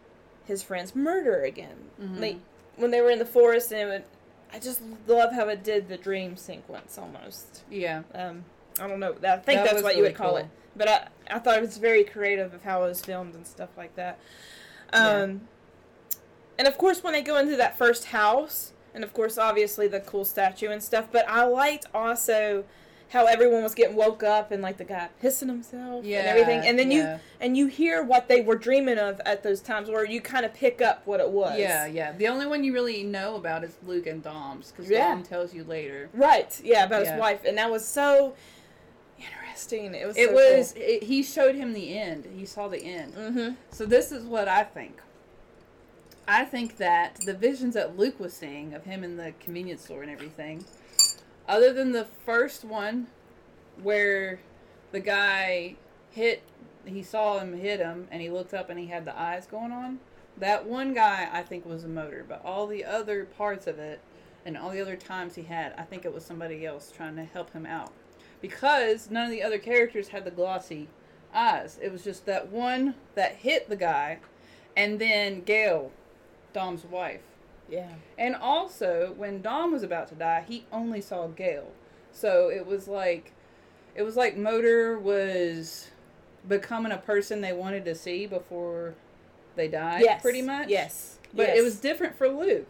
his 0.45 0.63
friend's 0.63 0.95
murder 0.95 1.43
again. 1.43 1.89
Mhm. 2.01 2.19
Like 2.19 2.37
when 2.77 2.89
they 2.89 3.01
were 3.01 3.11
in 3.11 3.19
the 3.19 3.25
forest, 3.25 3.71
and 3.71 3.81
it 3.81 3.85
would. 3.93 4.03
I 4.51 4.59
just 4.59 4.81
love 5.07 5.33
how 5.33 5.47
it 5.49 5.63
did 5.63 5.89
the 5.89 5.97
dream 5.97 6.37
sequence 6.37 6.97
almost. 6.97 7.63
Yeah. 7.71 8.03
Um, 8.13 8.45
I 8.79 8.87
don't 8.87 8.99
know. 8.99 9.11
I 9.13 9.37
think 9.37 9.45
That 9.45 9.65
that's 9.71 9.81
what 9.83 9.95
you 9.97 10.03
would 10.03 10.13
call 10.15 10.29
cool. 10.31 10.37
it. 10.37 10.47
But 10.75 10.87
I, 10.89 11.07
I 11.29 11.39
thought 11.39 11.57
it 11.57 11.61
was 11.61 11.77
very 11.77 12.03
creative 12.03 12.53
of 12.53 12.63
how 12.63 12.83
it 12.83 12.87
was 12.87 13.01
filmed 13.01 13.33
and 13.35 13.47
stuff 13.47 13.69
like 13.77 13.95
that. 13.95 14.19
Um, 14.91 15.47
and 16.59 16.67
of 16.67 16.77
course, 16.77 17.03
when 17.03 17.13
they 17.13 17.23
go 17.23 17.37
into 17.37 17.55
that 17.55 17.77
first 17.79 18.05
house, 18.05 18.72
and 18.93 19.03
of 19.03 19.13
course, 19.13 19.37
obviously 19.37 19.87
the 19.87 19.99
cool 20.01 20.25
statue 20.25 20.69
and 20.69 20.81
stuff. 20.83 21.07
But 21.11 21.27
I 21.27 21.45
liked 21.45 21.85
also 21.93 22.65
how 23.09 23.27
everyone 23.27 23.61
was 23.61 23.75
getting 23.75 23.95
woke 23.95 24.23
up 24.23 24.51
and 24.51 24.63
like 24.63 24.77
the 24.77 24.83
guy 24.83 25.07
pissing 25.21 25.47
himself 25.47 26.03
Yeah. 26.03 26.19
and 26.19 26.27
everything. 26.29 26.67
And 26.67 26.79
then 26.79 26.89
yeah. 26.89 27.13
you 27.15 27.19
and 27.39 27.55
you 27.55 27.67
hear 27.67 28.01
what 28.03 28.27
they 28.27 28.41
were 28.41 28.55
dreaming 28.55 28.97
of 28.97 29.21
at 29.25 29.43
those 29.43 29.61
times, 29.61 29.87
where 29.89 30.03
you 30.05 30.19
kind 30.19 30.45
of 30.45 30.53
pick 30.53 30.81
up 30.81 31.05
what 31.05 31.19
it 31.19 31.29
was. 31.29 31.59
Yeah, 31.59 31.85
yeah. 31.85 32.13
The 32.13 32.27
only 32.27 32.47
one 32.47 32.63
you 32.63 32.73
really 32.73 33.03
know 33.03 33.35
about 33.35 33.63
is 33.63 33.77
Luke 33.85 34.07
and 34.07 34.23
Dom's, 34.23 34.71
because 34.71 34.89
Yeah. 34.89 35.09
Dom 35.09 35.21
tells 35.23 35.53
you 35.53 35.63
later. 35.63 36.09
Right. 36.13 36.59
Yeah, 36.63 36.85
about 36.85 37.03
Yeah. 37.03 37.11
his 37.13 37.19
wife, 37.19 37.43
and 37.45 37.57
that 37.59 37.69
was 37.69 37.85
so 37.85 38.33
interesting. 39.19 39.93
It 39.93 40.07
was. 40.07 40.17
It 40.17 40.29
so 40.29 40.33
was. 40.33 40.73
It, 40.75 41.03
he 41.03 41.21
showed 41.23 41.55
him 41.55 41.73
the 41.73 41.97
end. 41.97 42.27
He 42.35 42.45
saw 42.45 42.67
the 42.67 42.83
end. 42.83 43.13
Mm-hmm. 43.13 43.53
So 43.71 43.85
this 43.85 44.11
is 44.11 44.23
what 44.25 44.47
I 44.47 44.63
think. 44.63 44.99
I 46.27 46.45
think 46.45 46.77
that 46.77 47.19
the 47.25 47.33
visions 47.33 47.73
that 47.73 47.97
Luke 47.97 48.19
was 48.19 48.33
seeing 48.33 48.73
of 48.73 48.85
him 48.85 49.03
in 49.03 49.17
the 49.17 49.33
convenience 49.39 49.83
store 49.83 50.03
and 50.03 50.11
everything, 50.11 50.63
other 51.47 51.73
than 51.73 51.91
the 51.91 52.07
first 52.25 52.63
one, 52.63 53.07
where 53.81 54.39
the 54.91 55.01
guy 55.01 55.75
hit, 56.11 56.43
he 56.85 57.03
saw 57.03 57.39
him 57.39 57.57
hit 57.57 57.79
him, 57.79 58.07
and 58.09 58.21
he 58.21 58.29
looked 58.29 58.53
up 58.53 58.69
and 58.69 58.79
he 58.79 58.87
had 58.87 59.03
the 59.03 59.19
eyes 59.19 59.45
going 59.47 59.73
on. 59.73 59.99
That 60.37 60.65
one 60.65 60.93
guy, 60.93 61.27
I 61.31 61.43
think, 61.43 61.65
was 61.65 61.83
a 61.83 61.87
Moder, 61.89 62.25
but 62.27 62.43
all 62.45 62.67
the 62.67 62.85
other 62.85 63.25
parts 63.25 63.67
of 63.67 63.77
it, 63.77 63.99
and 64.45 64.57
all 64.57 64.69
the 64.69 64.81
other 64.81 64.95
times 64.95 65.35
he 65.35 65.43
had, 65.43 65.73
I 65.77 65.83
think 65.83 66.05
it 66.05 66.13
was 66.13 66.25
somebody 66.25 66.65
else 66.65 66.91
trying 66.95 67.17
to 67.17 67.25
help 67.25 67.51
him 67.51 67.65
out, 67.65 67.91
because 68.41 69.11
none 69.11 69.25
of 69.25 69.31
the 69.31 69.43
other 69.43 69.59
characters 69.59 70.07
had 70.07 70.23
the 70.23 70.31
glossy 70.31 70.87
eyes. 71.33 71.77
It 71.81 71.91
was 71.91 72.03
just 72.03 72.25
that 72.27 72.49
one 72.49 72.95
that 73.15 73.35
hit 73.35 73.69
the 73.69 73.75
guy, 73.75 74.19
and 74.75 74.99
then 74.99 75.41
Gail, 75.41 75.91
Dom's 76.53 76.83
wife. 76.85 77.21
Yeah. 77.69 77.89
And 78.17 78.35
also, 78.35 79.13
when 79.17 79.41
Dom 79.41 79.71
was 79.71 79.83
about 79.83 80.07
to 80.09 80.15
die, 80.15 80.43
he 80.47 80.65
only 80.71 81.01
saw 81.01 81.27
Gail. 81.27 81.71
So 82.11 82.49
it 82.49 82.65
was 82.65 82.87
like, 82.87 83.31
it 83.95 84.03
was 84.03 84.15
like 84.15 84.37
Moder 84.37 84.97
was 84.99 85.89
becoming 86.47 86.91
a 86.91 86.97
person 86.97 87.41
they 87.41 87.53
wanted 87.53 87.85
to 87.85 87.95
see 87.95 88.27
before 88.27 88.93
they 89.55 89.67
died, 89.67 90.01
Yes. 90.03 90.21
pretty 90.21 90.41
much. 90.41 90.67
Yes. 90.69 91.19
But 91.33 91.47
yes. 91.47 91.59
it 91.59 91.61
was 91.63 91.79
different 91.79 92.15
for 92.17 92.27
Luke. 92.27 92.69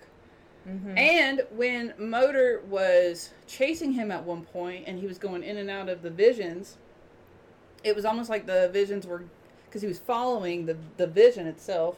Mhm. 0.67 0.97
And 0.97 1.41
when 1.51 1.93
Moder 1.97 2.61
was 2.69 3.31
chasing 3.47 3.93
him 3.93 4.11
at 4.11 4.23
one 4.23 4.43
point 4.45 4.85
and 4.87 4.99
he 4.99 5.07
was 5.07 5.17
going 5.17 5.43
in 5.43 5.57
and 5.57 5.69
out 5.69 5.89
of 5.89 6.01
the 6.01 6.09
visions, 6.09 6.77
it 7.83 7.95
was 7.95 8.05
almost 8.05 8.29
like 8.29 8.45
the 8.45 8.69
visions 8.71 9.05
were 9.05 9.23
because 9.65 9.81
he 9.81 9.87
was 9.87 9.99
following 9.99 10.65
the 10.65 10.77
the 10.97 11.07
vision 11.07 11.47
itself 11.47 11.97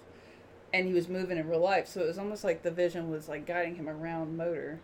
and 0.76 0.86
he 0.88 0.94
was 0.94 1.08
moving 1.08 1.38
in 1.38 1.48
real 1.48 1.60
life. 1.62 1.88
So 1.88 2.02
it 2.02 2.08
was 2.08 2.18
almost 2.18 2.44
like 2.44 2.62
the 2.64 2.72
vision 2.72 3.10
was 3.10 3.30
like 3.30 3.46
guiding 3.46 3.76
him 3.76 3.88
around 3.88 4.36
Moder. 4.36 4.80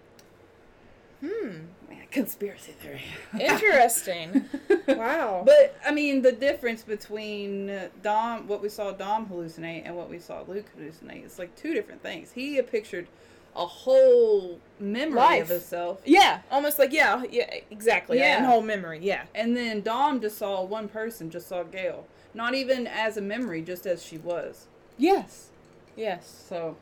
Hmm. 1.20 1.66
Conspiracy 2.10 2.72
theory. 2.74 3.04
Interesting. 3.40 4.46
wow. 4.88 5.44
But 5.46 5.76
I 5.86 5.92
mean, 5.92 6.22
the 6.22 6.32
difference 6.32 6.84
between 6.84 7.80
Dom, 8.02 8.48
what 8.48 8.62
we 8.62 8.70
saw 8.70 8.92
Dom 8.92 9.28
hallucinate, 9.28 9.84
and 9.86 9.96
what 9.96 10.10
we 10.10 10.20
saw 10.20 10.44
Luke 10.48 10.66
hallucinate, 10.78 11.24
it's 11.24 11.38
like 11.38 11.56
two 11.56 11.74
different 11.74 12.02
things. 12.02 12.32
He 12.32 12.56
had 12.56 12.72
pictured 12.72 13.08
a 13.56 13.66
whole 13.66 14.60
memory 14.80 15.20
Life. 15.20 15.44
of 15.44 15.50
himself, 15.50 16.02
yeah, 16.06 16.40
almost 16.50 16.80
like 16.80 16.94
yeah, 16.94 17.22
yeah, 17.30 17.54
exactly. 17.70 18.18
Yeah, 18.18 18.40
Yeah. 18.40 18.46
whole 18.46 18.62
memory. 18.62 19.00
Yeah. 19.02 19.24
and 19.36 19.56
then 19.58 19.82
Dom 19.82 20.22
just 20.22 20.38
saw 20.38 20.64
one 20.64 20.88
person, 20.88 21.30
just 21.30 21.50
saw 21.50 21.64
Gail, 21.64 22.08
not 22.34 22.56
even 22.56 22.88
as 22.88 23.18
a 23.18 23.22
memory, 23.22 23.62
just 23.62 23.86
as 23.86 24.02
she 24.04 24.18
was. 24.18 24.68
Yes. 24.98 25.51
Yes. 25.96 26.46
So 26.48 26.78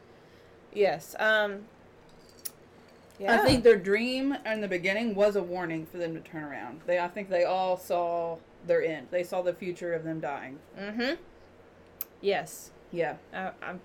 Yes. 0.73 1.15
Um. 1.19 1.65
Yeah. 3.19 3.33
I 3.33 3.45
think 3.45 3.63
their 3.63 3.77
dream 3.77 4.37
in 4.45 4.61
the 4.61 4.67
beginning 4.67 5.13
was 5.13 5.35
a 5.35 5.43
warning 5.43 5.85
for 5.85 5.97
them 5.97 6.13
to 6.13 6.21
turn 6.21 6.43
around. 6.43 6.81
They, 6.85 6.99
I 6.99 7.09
think 7.09 7.29
they 7.29 7.43
all 7.43 7.75
saw 7.75 8.37
their 8.65 8.81
end. 8.81 9.07
They 9.11 9.23
saw 9.23 9.41
the 9.41 9.53
future 9.53 9.93
of 9.93 10.05
them 10.05 10.21
dying. 10.21 10.57
Mm-hmm. 10.79 11.15
Yes. 12.21 12.71
Yeah. 12.91 13.15
Uh, 13.33 13.51
I'm. 13.61 13.81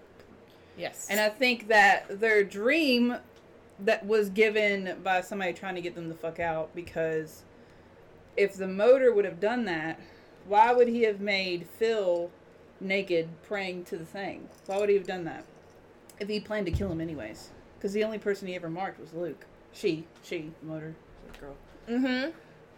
Yes. 0.76 1.08
And 1.10 1.20
I 1.20 1.28
think 1.28 1.68
that 1.68 2.20
their 2.20 2.44
dream 2.44 3.16
that 3.80 4.06
was 4.06 4.28
given 4.30 4.98
by 5.02 5.20
somebody 5.20 5.52
trying 5.52 5.74
to 5.74 5.80
get 5.80 5.96
them 5.96 6.08
the 6.08 6.14
fuck 6.14 6.38
out 6.38 6.72
because 6.74 7.42
if 8.36 8.54
the 8.54 8.68
Moder 8.68 9.12
would 9.12 9.24
have 9.24 9.40
done 9.40 9.64
that, 9.64 9.98
why 10.46 10.72
would 10.72 10.88
he 10.88 11.02
have 11.02 11.20
made 11.20 11.66
Phil 11.78 12.30
naked 12.80 13.28
praying 13.42 13.84
to 13.84 13.96
the 13.96 14.04
thing? 14.04 14.48
Why 14.66 14.78
would 14.78 14.88
he 14.88 14.94
have 14.96 15.06
done 15.06 15.24
that? 15.24 15.44
If 16.20 16.28
he 16.28 16.40
planned 16.40 16.66
to 16.66 16.72
kill 16.72 16.90
him 16.90 17.00
anyways. 17.00 17.50
Because 17.78 17.92
the 17.92 18.04
only 18.04 18.18
person 18.18 18.48
he 18.48 18.54
ever 18.54 18.70
marked 18.70 19.00
was 19.00 19.12
Luke. 19.12 19.46
She. 19.72 20.06
She. 20.22 20.52
Moder. 20.62 20.94
Girl. 21.40 21.54
mm-hmm. 21.88 22.30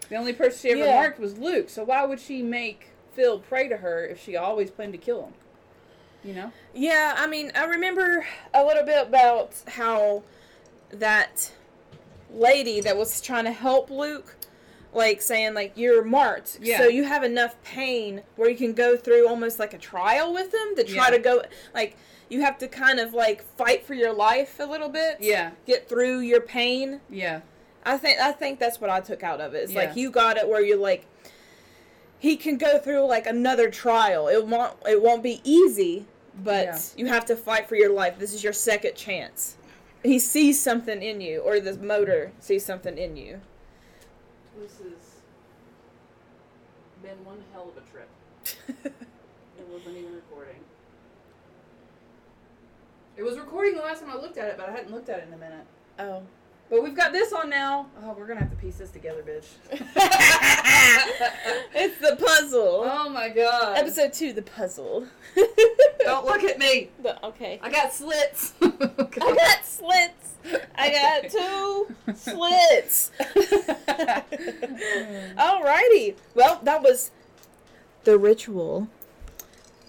The 0.09 0.17
only 0.17 0.33
person 0.33 0.59
she 0.59 0.71
ever 0.71 0.85
Yeah. 0.89 0.95
marked 1.01 1.19
was 1.21 1.37
Luke. 1.39 1.69
So 1.69 1.85
why 1.85 2.05
would 2.05 2.21
she 2.21 2.43
make 2.43 2.89
Phil 3.15 3.39
pray 3.39 3.69
to 3.69 3.79
her 3.79 4.05
if 4.07 4.23
she 4.23 4.37
always 4.37 4.71
planned 4.71 4.93
to 4.93 4.99
kill 4.99 5.25
him? 5.27 5.33
You 6.25 6.35
know? 6.35 6.53
Yeah, 6.75 7.15
I 7.17 7.27
mean, 7.27 7.53
I 7.55 7.65
remember 7.65 8.27
a 8.55 8.65
little 8.65 8.85
bit 8.85 9.07
about 9.07 9.53
how 9.69 10.23
that 10.91 11.53
lady 12.33 12.81
that 12.81 12.97
was 12.97 13.21
trying 13.21 13.45
to 13.45 13.53
help 13.53 13.91
Luke, 13.91 14.36
like 14.97 15.21
saying 15.23 15.55
like 15.55 15.73
you're 15.77 16.03
marked, 16.03 16.59
Yeah. 16.61 16.79
so 16.79 16.89
you 16.89 17.05
have 17.05 17.23
enough 17.23 17.55
pain 17.63 18.23
where 18.37 18.49
you 18.51 18.57
can 18.57 18.73
go 18.73 18.97
through 18.97 19.29
almost 19.29 19.59
like 19.59 19.75
a 19.75 19.79
trial 19.79 20.33
with 20.33 20.51
them 20.51 20.75
to 20.77 20.85
try 20.85 21.05
Yeah. 21.09 21.11
to 21.11 21.19
go 21.19 21.43
like 21.75 21.97
you 22.29 22.41
have 22.41 22.59
to 22.59 22.67
kind 22.67 22.99
of 22.99 23.15
like 23.15 23.45
fight 23.57 23.85
for 23.87 23.95
your 23.95 24.13
life 24.13 24.59
a 24.59 24.65
little 24.65 24.89
bit, 24.89 25.19
Yeah. 25.21 25.51
get 25.67 25.89
through 25.89 26.21
your 26.21 26.41
pain. 26.41 27.01
Yeah. 27.09 27.43
I 27.85 27.99
think 27.99 28.19
I 28.21 28.33
think 28.33 28.59
that's 28.59 28.81
what 28.81 28.91
I 28.91 29.01
took 29.01 29.23
out 29.23 29.41
of 29.41 29.55
it. 29.55 29.65
It's 29.65 29.73
Yeah. 29.73 29.81
like 29.85 29.97
you 29.97 30.11
got 30.11 30.37
it 30.37 30.49
where 30.49 30.61
you're 30.63 30.79
like 30.79 31.05
he 32.19 32.37
can 32.37 32.57
go 32.57 32.79
through 32.79 33.07
like 33.07 33.27
another 33.27 33.71
trial. 33.71 34.27
It 34.29 34.47
won't 34.47 34.75
it 34.87 35.03
won't 35.03 35.23
be 35.23 35.41
easy, 35.45 36.07
but 36.43 36.93
you 36.97 37.07
have 37.07 37.27
to 37.27 37.37
fight 37.37 37.69
for 37.69 37.77
your 37.77 37.93
life. 37.93 38.19
This 38.19 38.33
is 38.33 38.43
your 38.43 38.53
second 38.55 38.95
chance. 38.97 39.57
He 40.03 40.19
sees 40.19 40.61
something 40.61 41.03
in 41.03 41.21
you, 41.21 41.41
or 41.41 41.61
the 41.61 41.75
Moder 41.79 42.33
sees 42.41 42.65
something 42.65 42.97
in 42.97 43.17
you. 43.17 43.41
This 44.59 44.73
has 44.79 45.21
been 47.03 47.25
one 47.25 47.43
hell 47.53 47.71
of 47.75 47.83
a 47.83 47.91
trip. 47.91 48.09
It 49.59 49.67
wasn't 49.73 49.97
even 49.97 50.15
recording. 50.15 50.57
It 53.17 53.23
was 53.23 53.39
recording 53.39 53.75
the 53.75 53.81
last 53.81 54.03
time 54.03 54.11
I 54.11 54.17
looked 54.21 54.37
at 54.37 54.49
it, 54.49 54.59
but 54.59 54.69
I 54.69 54.73
hadn't 54.73 54.93
looked 54.93 55.09
at 55.09 55.21
it 55.21 55.29
in 55.29 55.33
a 55.35 55.39
minute. 55.39 55.65
oh. 55.99 56.23
But 56.69 56.83
we've 56.83 56.97
got 56.97 57.13
this 57.13 57.33
on 57.33 57.49
now. 57.49 57.87
Oh, 58.03 58.13
we're 58.19 58.27
gonna 58.27 58.41
have 58.41 58.51
to 58.51 58.57
piece 58.57 58.77
this 58.77 58.91
together, 58.91 59.23
bitch. 59.23 59.47
it's 61.75 61.99
the 62.01 62.17
puzzle. 62.17 62.83
oh 62.85 63.09
my 63.09 63.29
god. 63.29 63.79
Episode 63.79 64.13
two, 64.13 64.33
the 64.33 64.43
puzzle. 64.43 65.07
Don't 66.01 66.27
look 66.27 66.43
at 66.43 66.59
me. 66.59 66.91
The- 67.03 67.25
okay. 67.29 67.61
I 67.63 67.71
got 67.71 67.93
slits. 67.95 68.53
I 68.63 68.69
got 69.19 69.65
slits. 69.65 70.35
I 70.77 70.91
got 70.91 71.31
two 71.31 71.95
slits. 72.15 73.13
Alrighty. 75.39 76.17
Well, 76.35 76.61
that 76.65 76.83
was 76.83 77.11
The 78.05 78.19
Ritual, 78.19 78.89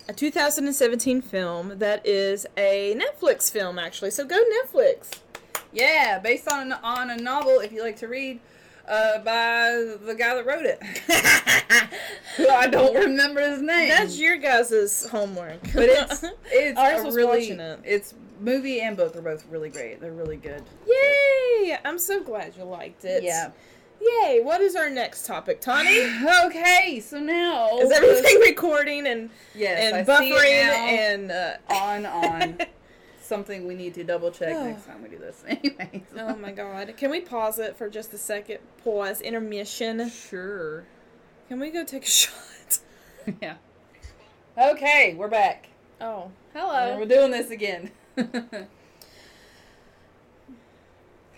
a 0.10 0.14
2017 0.14 1.22
film 1.22 1.80
that 1.80 2.06
is 2.06 2.46
a 2.56 2.96
Netflix 2.96 3.52
film, 3.52 3.78
actually. 3.80 4.12
So 4.12 4.26
go 4.26 4.38
Netflix. 4.64 5.20
yeah, 5.74 6.20
based 6.20 6.48
on 6.52 6.72
on 6.74 7.10
a 7.10 7.18
novel, 7.18 7.60
if 7.60 7.72
you 7.72 7.82
like 7.84 7.98
to 7.98 8.08
read, 8.08 8.40
uh, 8.88 9.20
by 9.20 9.96
the 10.06 10.16
guy 10.18 10.36
that 10.36 10.46
wrote 10.46 10.66
it. 10.66 10.82
Who 12.38 12.48
I 12.48 12.68
don't 12.68 12.96
remember 12.96 13.42
his 13.42 13.62
name. 13.62 13.90
That's 13.90 14.18
your 14.20 14.38
guys' 14.38 15.06
homework. 15.10 15.62
but 15.74 15.86
it's 15.90 16.24
it's 16.52 16.80
Ours 16.80 17.04
was 17.04 17.16
really 17.16 17.50
it. 17.50 17.80
it's 17.84 18.14
movie 18.40 18.82
and 18.82 18.96
book 18.96 19.16
are 19.16 19.22
both 19.22 19.46
really 19.50 19.70
great. 19.70 20.00
They're 20.00 20.12
really 20.12 20.38
good. 20.38 20.64
Yay! 20.88 21.78
I'm 21.84 21.98
so 22.00 22.24
glad 22.24 22.56
you 22.56 22.64
liked 22.64 23.04
it. 23.04 23.24
Yeah. 23.24 23.52
Yay! 24.02 24.40
What 24.44 24.62
is 24.62 24.76
our 24.76 24.90
next 24.90 25.26
topic, 25.26 25.60
Tawny? 25.62 26.02
okay, 26.46 27.00
so 27.00 27.20
now 27.20 27.78
Is 27.80 27.92
everything 27.92 28.40
recording 28.42 29.08
and 29.08 29.30
yes, 29.56 29.80
and 29.94 29.96
I 29.96 30.04
buffering 30.04 30.42
and 30.42 31.32
uh, 31.32 31.54
on 31.70 32.06
on 32.06 32.58
something 33.22 33.68
we 33.68 33.76
need 33.76 33.94
to 33.96 34.04
double 34.04 34.32
check 34.32 34.50
next 34.64 34.86
time 34.86 35.02
we 35.04 35.10
do 35.10 35.18
this. 35.18 35.44
Anyways. 35.48 36.04
oh 36.18 36.36
my 36.36 36.52
god! 36.52 36.94
Can 36.98 37.12
we 37.12 37.22
pause 37.22 37.60
it 37.60 37.76
for 37.78 37.90
just 37.90 38.14
a 38.14 38.18
second? 38.18 38.60
Pause. 38.84 39.22
Intermission. 39.22 40.10
Sure. 40.10 40.86
Can 41.48 41.60
we 41.60 41.70
go 41.70 41.84
take 41.84 42.04
a 42.04 42.10
shot? 42.10 42.80
yeah. 43.42 43.56
Okay, 44.58 45.14
we're 45.18 45.28
back. 45.28 45.70
Oh, 46.02 46.32
And 46.54 46.62
hello. 46.62 46.98
we're 47.00 47.06
doing 47.06 47.32
this 47.32 47.50
again. 47.52 47.92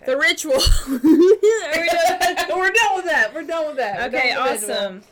The 0.06 0.16
ritual. 0.16 0.54
Are 0.54 0.98
we 0.98 0.98
we're 2.56 2.72
done 2.72 2.96
with 2.96 3.04
that. 3.04 3.30
We're 3.34 3.42
done 3.44 3.66
with 3.68 3.76
that. 3.76 4.08
Okay, 4.12 4.34
with 4.36 4.62
awesome. 4.64 5.02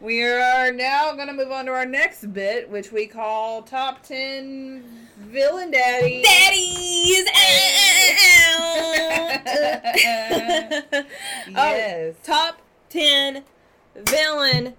We 0.00 0.22
are 0.22 0.70
now 0.70 1.14
going 1.14 1.28
to 1.28 1.32
move 1.32 1.50
on 1.50 1.64
to 1.66 1.72
our 1.72 1.86
next 1.86 2.30
bit, 2.32 2.68
which 2.68 2.92
we 2.92 3.06
call 3.06 3.62
Top 3.62 4.02
10 4.02 4.84
Villain 5.18 5.70
Daddy. 5.70 6.22
Daddies. 6.22 7.24
oh, 10.96 11.04
Yes. 11.48 12.14
top 12.22 12.60
ten 12.88 13.44
villain 13.94 14.74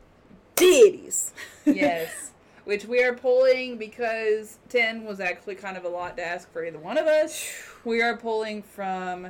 deities. 0.55 1.33
yes. 1.65 2.31
Which 2.65 2.85
we 2.85 3.03
are 3.03 3.13
pulling 3.13 3.77
because 3.77 4.57
10 4.69 5.03
was 5.05 5.19
actually 5.19 5.55
kind 5.55 5.77
of 5.77 5.85
a 5.85 5.89
lot 5.89 6.17
to 6.17 6.25
ask 6.25 6.51
for 6.51 6.65
either 6.65 6.79
one 6.79 6.97
of 6.97 7.05
us. 7.05 7.47
We 7.83 8.01
are 8.01 8.17
pulling 8.17 8.63
from 8.63 9.27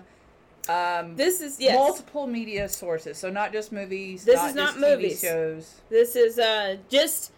um, 0.70 1.16
This 1.16 1.42
is 1.42 1.60
yes. 1.60 1.76
multiple 1.76 2.28
media 2.28 2.68
sources. 2.70 3.18
So 3.18 3.30
not 3.30 3.52
just 3.54 3.72
movies, 3.72 4.24
This 4.26 4.36
not 4.36 4.50
is 4.50 4.56
not 4.56 4.80
movies. 4.80 5.22
TV 5.22 5.28
shows. 5.28 5.82
This 5.90 6.16
is 6.16 6.40
uh 6.40 6.78
just 6.90 7.32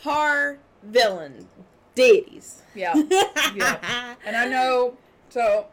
horror 0.00 0.58
villain 0.82 1.46
deities. 1.94 2.62
Yeah. 2.74 2.94
Yeah. 3.54 4.14
And 4.24 4.36
I 4.36 4.46
know, 4.46 4.96
so 5.28 5.66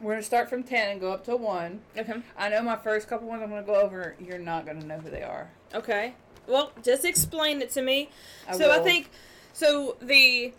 we're 0.00 0.12
going 0.12 0.20
to 0.20 0.26
start 0.26 0.48
from 0.50 0.62
10 0.62 0.90
and 0.92 1.00
go 1.00 1.12
up 1.12 1.24
to 1.26 1.36
1. 1.36 1.80
Okay. 1.98 2.14
I 2.36 2.48
know 2.48 2.62
my 2.62 2.76
first 2.76 3.06
couple 3.06 3.28
ones 3.28 3.42
I'm 3.42 3.50
going 3.50 3.62
to 3.62 3.66
go 3.66 3.76
over, 3.80 4.16
you're 4.18 4.38
not 4.38 4.64
going 4.66 4.80
to 4.80 4.86
know 4.86 4.98
who 4.98 5.10
they 5.10 5.22
are. 5.22 5.50
Okay. 5.74 6.14
Well, 6.48 6.72
just 6.82 7.04
explain 7.04 7.62
it 7.62 7.70
to 7.72 7.82
me. 7.82 8.10
I 8.48 8.56
so 8.56 8.72
I 8.72 8.80
think 8.80 9.10
so 9.52 9.96
the 10.02 10.52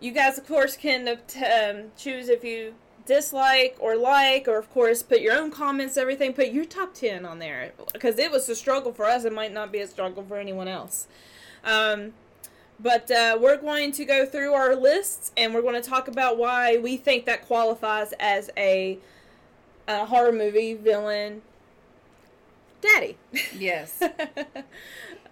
you 0.00 0.12
guys 0.12 0.36
of 0.36 0.46
course 0.46 0.76
can 0.76 1.08
uh, 1.08 1.16
um, 1.42 1.84
choose 1.96 2.28
if 2.28 2.44
you 2.44 2.74
dislike 3.06 3.76
or 3.80 3.96
like 3.96 4.46
or 4.48 4.58
of 4.58 4.70
course 4.72 5.02
put 5.02 5.20
your 5.20 5.32
own 5.34 5.50
comments 5.50 5.96
everything 5.96 6.32
put 6.32 6.48
your 6.48 6.64
top 6.64 6.92
10 6.94 7.24
on 7.24 7.38
there 7.38 7.72
because 7.92 8.18
it 8.18 8.30
was 8.30 8.48
a 8.48 8.54
struggle 8.56 8.92
for 8.92 9.04
us 9.06 9.24
it 9.24 9.32
might 9.32 9.52
not 9.52 9.70
be 9.72 9.78
a 9.80 9.86
struggle 9.86 10.22
for 10.24 10.36
anyone 10.36 10.68
else 10.68 11.06
um, 11.64 12.12
but 12.78 13.10
uh, 13.10 13.38
we're 13.40 13.56
going 13.56 13.90
to 13.92 14.04
go 14.04 14.26
through 14.26 14.52
our 14.52 14.76
lists 14.76 15.32
and 15.36 15.54
we're 15.54 15.62
going 15.62 15.80
to 15.80 15.88
talk 15.88 16.08
about 16.08 16.36
why 16.36 16.76
we 16.76 16.96
think 16.96 17.24
that 17.24 17.46
qualifies 17.46 18.12
as 18.20 18.50
a, 18.56 18.98
a 19.88 20.04
horror 20.04 20.32
movie 20.32 20.74
villain 20.74 21.40
daddy 22.80 23.16
Yes. 23.58 24.02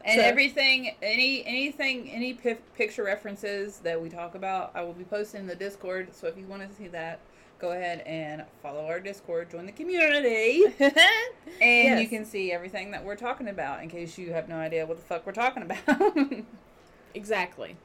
And 0.07 0.21
So- 0.21 0.27
everything, 0.27 0.97
any 1.01 1.47
anything, 1.47 2.11
any 2.11 2.35
pi- 2.35 2.59
picture 2.77 3.03
references 3.05 3.79
that 3.79 4.03
we 4.03 4.11
talk 4.11 4.35
about, 4.35 4.71
I 4.75 4.83
will 4.83 4.93
be 4.93 5.05
posting 5.05 5.41
in 5.41 5.47
the 5.47 5.55
Discord. 5.55 6.15
So 6.15 6.27
if 6.27 6.37
you 6.37 6.45
want 6.45 6.61
to 6.69 6.77
see 6.77 6.89
that, 6.89 7.21
go 7.65 7.73
ahead 7.73 8.01
and 8.01 8.45
follow 8.63 8.85
our 8.85 9.01
Discord, 9.01 9.51
join 9.51 9.65
the 9.65 9.73
community, 9.73 10.65
and 11.63 11.99
you 11.99 12.07
can 12.07 12.27
see 12.27 12.53
everything 12.53 12.91
that 12.91 13.03
we're 13.03 13.17
talking 13.17 13.49
about. 13.49 13.83
In 13.83 13.89
case 13.89 14.19
you 14.19 14.35
have 14.35 14.51
no 14.51 14.57
idea 14.57 14.85
what 14.85 14.99
the 14.99 15.03
fuck 15.03 15.25
we're 15.25 15.33
talking 15.33 15.63
about, 15.63 16.15
Exactly. 17.15 17.77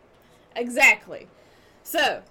Exactly. 0.53 1.27
So, 1.83 2.21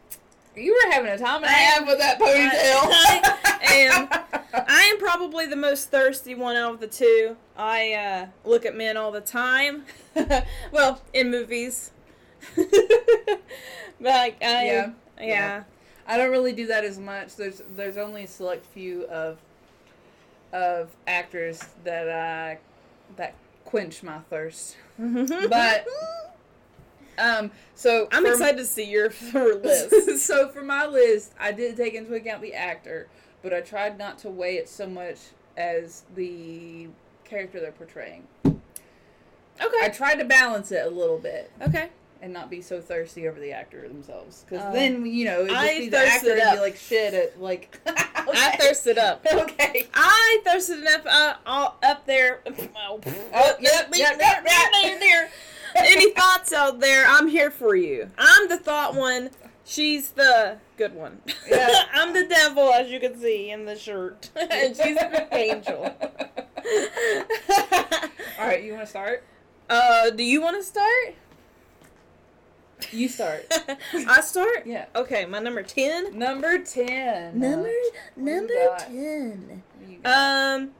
you 0.55 0.73
were 0.73 0.93
having 0.93 1.11
a 1.11 1.17
time 1.17 1.37
and 1.37 1.47
a 1.47 1.49
half 1.49 1.87
with 1.87 1.99
that 1.99 2.19
ponytail. 2.19 3.63
am 3.73 4.09
I 4.53 4.83
am 4.93 4.99
probably 4.99 5.47
the 5.47 5.57
most 5.57 5.91
thirsty 5.91 6.35
one 6.35 6.57
out 6.57 6.75
of 6.75 6.81
the 6.81 6.87
two. 6.87 7.35
I 7.57 7.95
uh, 7.95 8.27
look 8.45 8.67
at 8.67 8.77
men 8.77 8.99
all 8.99 9.11
the 9.11 9.23
time. 9.23 9.85
well, 10.71 11.01
in 11.15 11.31
movies. 11.31 11.93
but 12.57 12.69
like, 14.01 14.37
I, 14.43 14.67
Yeah. 14.67 14.91
yeah. 15.19 15.25
Yeah. 15.25 15.63
I 16.09 16.17
don't 16.17 16.31
really 16.31 16.55
do 16.55 16.67
that 16.69 16.85
as 16.85 16.99
much. 16.99 17.37
There's 17.37 17.63
there's 17.77 17.99
only 17.99 18.25
a 18.25 18.27
select 18.27 18.65
few 18.67 19.05
of 19.05 19.39
of 20.53 20.89
actors 21.07 21.63
that 21.85 22.09
uh 22.09 22.59
that 23.17 23.35
quench 23.65 24.03
my 24.03 24.19
thirst. 24.31 24.77
But 24.99 25.87
um 27.19 27.51
so 27.75 28.09
I'm 28.11 28.25
excited 28.27 28.57
to 28.57 28.65
see 28.65 28.85
your 28.85 29.13
list. 29.35 30.19
so 30.27 30.49
for 30.49 30.63
my 30.63 30.87
list, 30.87 31.35
I 31.39 31.53
did 31.53 31.77
take 31.77 31.93
into 31.95 32.15
account 32.15 32.41
the 32.41 32.55
actor, 32.55 33.09
but 33.43 33.53
I 33.53 33.61
tried 33.61 33.99
not 33.99 34.19
to 34.21 34.31
weigh 34.31 34.57
it 34.57 34.69
so 34.69 34.87
much 34.89 35.19
as 35.59 36.05
the 36.15 36.89
character 37.25 37.61
they're 37.61 37.73
portraying. 37.73 38.27
Okay. 38.47 39.77
I 39.83 39.89
tried 39.89 40.17
to 40.17 40.25
balance 40.25 40.73
it 40.73 40.87
a 40.87 40.91
little 40.91 41.19
bit 41.19 41.51
Okay. 41.61 41.91
And 42.21 42.33
not 42.33 42.51
be 42.51 42.61
so 42.61 42.81
thirsty 42.81 43.29
over 43.29 43.39
the 43.39 43.53
actor 43.53 43.87
themselves, 43.89 44.45
because 44.49 44.65
Oh. 44.67 44.73
then 44.73 45.07
you 45.07 45.25
know 45.25 45.41
it'd 45.41 45.51
just 45.51 45.61
I 45.61 45.79
be 45.79 45.89
the 45.89 45.99
actor 45.99 46.33
and 46.37 46.57
be 46.57 46.61
like 46.61 46.77
shit 46.77 47.15
at 47.15 47.41
like. 47.41 47.79
I 47.87 48.57
thirsted 48.59 48.99
up. 48.99 49.25
Okay. 49.33 49.87
I 49.95 50.41
thirsted 50.45 50.81
enough 50.81 51.07
uh, 51.07 51.35
all 51.47 51.79
up 51.83 52.05
there. 52.07 52.41
Oh, 52.77 53.01
Oh, 53.35 53.55
yep, 53.61 53.89
yep, 53.95 54.19
yep, 54.19 54.45
yep. 54.47 55.31
Any 55.77 56.11
thoughts 56.13 56.53
out 56.53 56.81
there? 56.81 57.05
I'm 57.07 57.29
here 57.29 57.51
for 57.51 57.75
you. 57.77 58.11
I'm 58.19 58.49
the 58.49 58.57
thought 58.59 58.95
one. 58.95 59.31
She's 59.65 60.11
the 60.11 60.57
good 60.79 60.95
one. 60.95 61.21
Yeah. 61.49 61.85
I'm 61.93 62.15
the 62.15 62.25
devil, 62.27 62.73
as 62.73 62.91
you 62.91 62.99
can 63.01 63.19
see 63.21 63.51
in 63.51 63.67
the 63.67 63.77
shirt, 63.77 64.31
and 64.35 64.75
she's 64.75 64.97
the 64.97 65.29
angel. 65.33 65.95
All 68.39 68.47
right, 68.47 68.63
you 68.63 68.73
want 68.73 68.85
to 68.85 68.91
start? 68.91 69.25
Uh, 69.69 70.11
do 70.11 70.23
you 70.23 70.41
want 70.41 70.57
to 70.57 70.63
start? 70.63 71.15
You 72.93 73.09
start. 73.09 73.47
I 73.93 74.21
start. 74.21 74.67
Yeah. 74.67 74.87
Okay, 74.95 75.27
my 75.27 75.39
number 75.39 75.63
ten. 75.63 76.19
Number 76.19 76.59
ten. 76.59 77.39
Number 77.39 77.71
number 78.17 78.55
got? 78.55 78.81
ten. 78.81 79.63
You? 79.87 79.99
Um, 80.05 80.71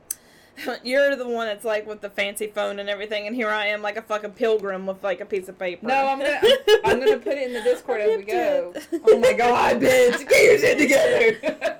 you're 0.83 1.17
the 1.17 1.27
one 1.27 1.47
that's 1.47 1.65
like 1.65 1.87
with 1.87 2.01
the 2.01 2.11
fancy 2.11 2.47
phone 2.47 2.79
and 2.79 2.89
everything, 2.89 3.27
and 3.27 3.35
here 3.35 3.51
I 3.51 3.67
am 3.67 3.83
like 3.83 3.97
a 3.97 4.03
fucking 4.03 4.33
pilgrim 4.33 4.87
with 4.87 5.03
like 5.03 5.21
a 5.21 5.27
piece 5.27 5.49
of 5.49 5.59
paper. 5.59 5.87
No, 5.87 6.07
I'm 6.09 6.19
gonna 6.19 6.41
I'm 6.85 6.99
gonna 7.01 7.19
put 7.19 7.35
it 7.35 7.49
in 7.49 7.53
the 7.53 7.63
Discord 7.63 8.01
as 8.01 8.17
we 8.17 8.25
go. 8.25 8.73
Oh 9.05 9.19
my 9.19 9.33
god, 9.33 9.81
bitch, 9.81 10.29
get 10.29 10.45
your 10.45 10.59
shit 10.59 10.79
together. 10.79 11.79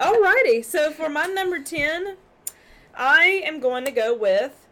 Alrighty, 0.00 0.64
so 0.64 0.90
for 0.90 1.08
my 1.08 1.24
number 1.26 1.58
10, 1.58 2.16
I 2.94 3.42
am 3.44 3.60
going 3.60 3.84
to 3.86 3.90
go 3.90 4.14
with 4.14 4.66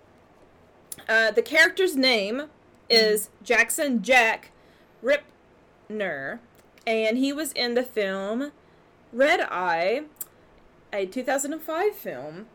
uh, 1.09 1.31
the 1.31 1.43
character's 1.43 1.97
name 1.97 2.45
is 2.88 3.31
Jackson 3.42 4.03
Jack 4.03 4.51
Rippner, 5.03 6.38
and 6.87 7.18
he 7.18 7.33
was 7.33 7.53
in 7.53 7.75
the 7.75 7.83
film 7.83 8.53
Red 9.12 9.40
Eye, 9.40 10.03
a 10.92 11.07
2005 11.07 11.94
film. 11.94 12.47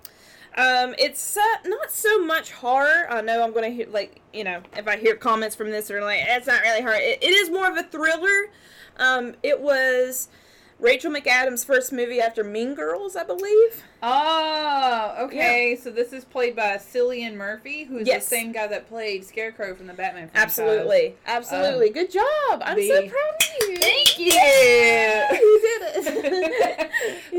Um, 0.57 0.95
it's 0.97 1.37
uh, 1.37 1.41
not 1.65 1.91
so 1.91 2.23
much 2.23 2.51
horror. 2.51 3.07
I 3.09 3.21
know 3.21 3.43
I'm 3.43 3.53
gonna 3.53 3.69
hear 3.69 3.87
like 3.89 4.21
you 4.33 4.43
know 4.43 4.61
if 4.75 4.87
I 4.87 4.97
hear 4.97 5.15
comments 5.15 5.55
from 5.55 5.71
this 5.71 5.91
or 5.91 6.01
like 6.01 6.21
it's 6.27 6.47
not 6.47 6.61
really 6.61 6.81
horror. 6.81 6.95
It, 6.95 7.23
it 7.23 7.31
is 7.31 7.49
more 7.49 7.69
of 7.69 7.77
a 7.77 7.83
thriller. 7.83 8.51
Um, 8.97 9.35
it 9.43 9.61
was 9.61 10.27
Rachel 10.79 11.11
McAdams' 11.11 11.65
first 11.65 11.91
movie 11.91 12.21
after 12.21 12.43
Mean 12.43 12.73
Girls, 12.73 13.15
I 13.17 13.23
believe. 13.25 13.83
oh, 14.01 15.15
okay. 15.19 15.77
So 15.81 15.91
this 15.91 16.13
is 16.13 16.23
played 16.23 16.55
by 16.55 16.77
Cillian 16.77 17.35
Murphy, 17.35 17.83
who's 17.83 18.07
Yes. 18.07 18.23
the 18.25 18.35
same 18.35 18.51
guy 18.53 18.67
that 18.67 18.87
played 18.87 19.25
Scarecrow 19.25 19.75
from 19.75 19.87
the 19.87 19.93
Batman 19.93 20.29
franchise. 20.29 20.57
Absolutely, 20.59 21.15
absolutely. 21.25 21.87
Um, 21.87 21.93
Good 21.93 22.11
job. 22.11 22.61
I'm 22.63 22.81
so 22.81 23.07
proud 23.07 23.35
of 23.41 23.69
you. 23.69 23.77
Thank 23.77 24.19
you. 24.19 24.25
you 24.31 25.61
did 25.61 25.81
it. 26.07 26.89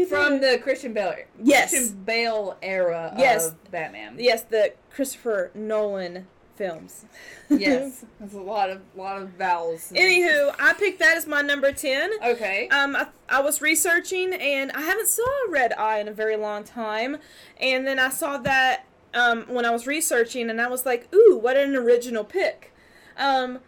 From 0.08 0.40
the 0.40 0.58
Christian 0.62 0.92
Bale 0.92 1.14
Yes. 1.42 1.70
Christian 1.70 2.02
Bale 2.04 2.56
era 2.62 3.14
Yes. 3.16 3.48
of 3.48 3.70
Batman. 3.70 4.16
yes, 4.18 4.42
the 4.42 4.72
Christopher 4.90 5.50
Nolan 5.54 6.26
films. 6.60 7.06
Yes. 7.48 8.04
There's 8.20 8.34
a 8.34 8.40
lot 8.40 8.68
of 8.68 8.82
lot 8.94 9.20
of 9.22 9.30
vowels. 9.30 9.90
Anywho, 9.94 10.54
I 10.58 10.74
picked 10.74 10.98
that 10.98 11.16
as 11.16 11.26
my 11.26 11.40
number 11.40 11.72
ten. 11.72 12.10
Okay. 12.22 12.68
Um, 12.68 12.94
I, 12.94 13.06
I 13.30 13.40
was 13.40 13.62
researching 13.62 14.34
and 14.34 14.70
I 14.72 14.82
haven't 14.82 15.08
saw 15.08 15.24
Red 15.48 15.72
Eye 15.72 16.00
in 16.00 16.08
a 16.08 16.12
very 16.12 16.36
long 16.36 16.64
time, 16.64 17.16
and 17.58 17.86
then 17.86 17.98
I 17.98 18.10
saw 18.10 18.36
that 18.38 18.84
um, 19.14 19.44
when 19.48 19.64
I 19.64 19.70
was 19.70 19.86
researching, 19.86 20.50
and 20.50 20.60
I 20.60 20.68
was 20.68 20.84
like, 20.84 21.08
"Ooh, 21.14 21.38
what 21.42 21.56
an 21.56 21.74
original 21.74 22.24
pick." 22.24 22.74
Um, 23.16 23.60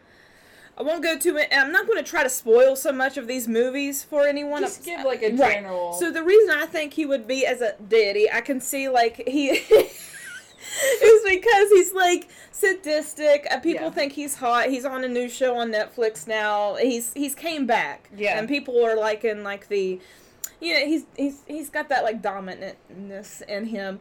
I 0.76 0.82
won't 0.82 1.02
go 1.02 1.18
too. 1.18 1.38
I'm 1.50 1.72
not 1.72 1.86
going 1.86 2.02
to 2.02 2.08
try 2.08 2.22
to 2.22 2.30
spoil 2.30 2.76
so 2.76 2.92
much 2.92 3.16
of 3.16 3.26
these 3.26 3.48
movies 3.48 4.04
for 4.04 4.26
anyone. 4.26 4.62
Just 4.62 4.84
give 4.84 5.02
like 5.04 5.22
a 5.22 5.30
Right. 5.34 5.54
general. 5.54 5.94
So 5.94 6.10
the 6.10 6.22
reason 6.22 6.50
I 6.54 6.66
think 6.66 6.92
he 6.94 7.06
would 7.06 7.26
be 7.26 7.44
as 7.46 7.60
a 7.62 7.74
deity, 7.88 8.30
I 8.30 8.40
can 8.42 8.60
see 8.60 8.88
like 8.88 9.22
he 9.26 9.60
is 11.02 11.22
because 11.28 11.68
he's 11.70 11.92
like 11.92 12.28
sadistic. 12.50 13.46
Uh, 13.50 13.58
people 13.60 13.86
Yeah. 13.86 13.90
think 13.90 14.12
he's 14.12 14.36
hot. 14.36 14.68
He's 14.68 14.84
on 14.84 15.04
a 15.04 15.08
new 15.08 15.28
show 15.28 15.56
on 15.56 15.70
Netflix 15.72 16.26
now. 16.26 16.74
He's 16.76 17.12
he's 17.14 17.34
came 17.34 17.66
back. 17.66 18.08
Yeah. 18.16 18.38
and 18.38 18.48
people 18.48 18.84
are 18.84 18.96
like 18.96 19.24
in 19.24 19.42
like 19.42 19.68
the, 19.68 20.00
you 20.60 20.74
know, 20.74 20.86
he's 20.86 21.04
he's 21.16 21.42
he's 21.46 21.70
got 21.70 21.88
that 21.88 22.04
like 22.04 22.22
dominantness 22.22 23.42
in 23.42 23.66
him. 23.66 24.00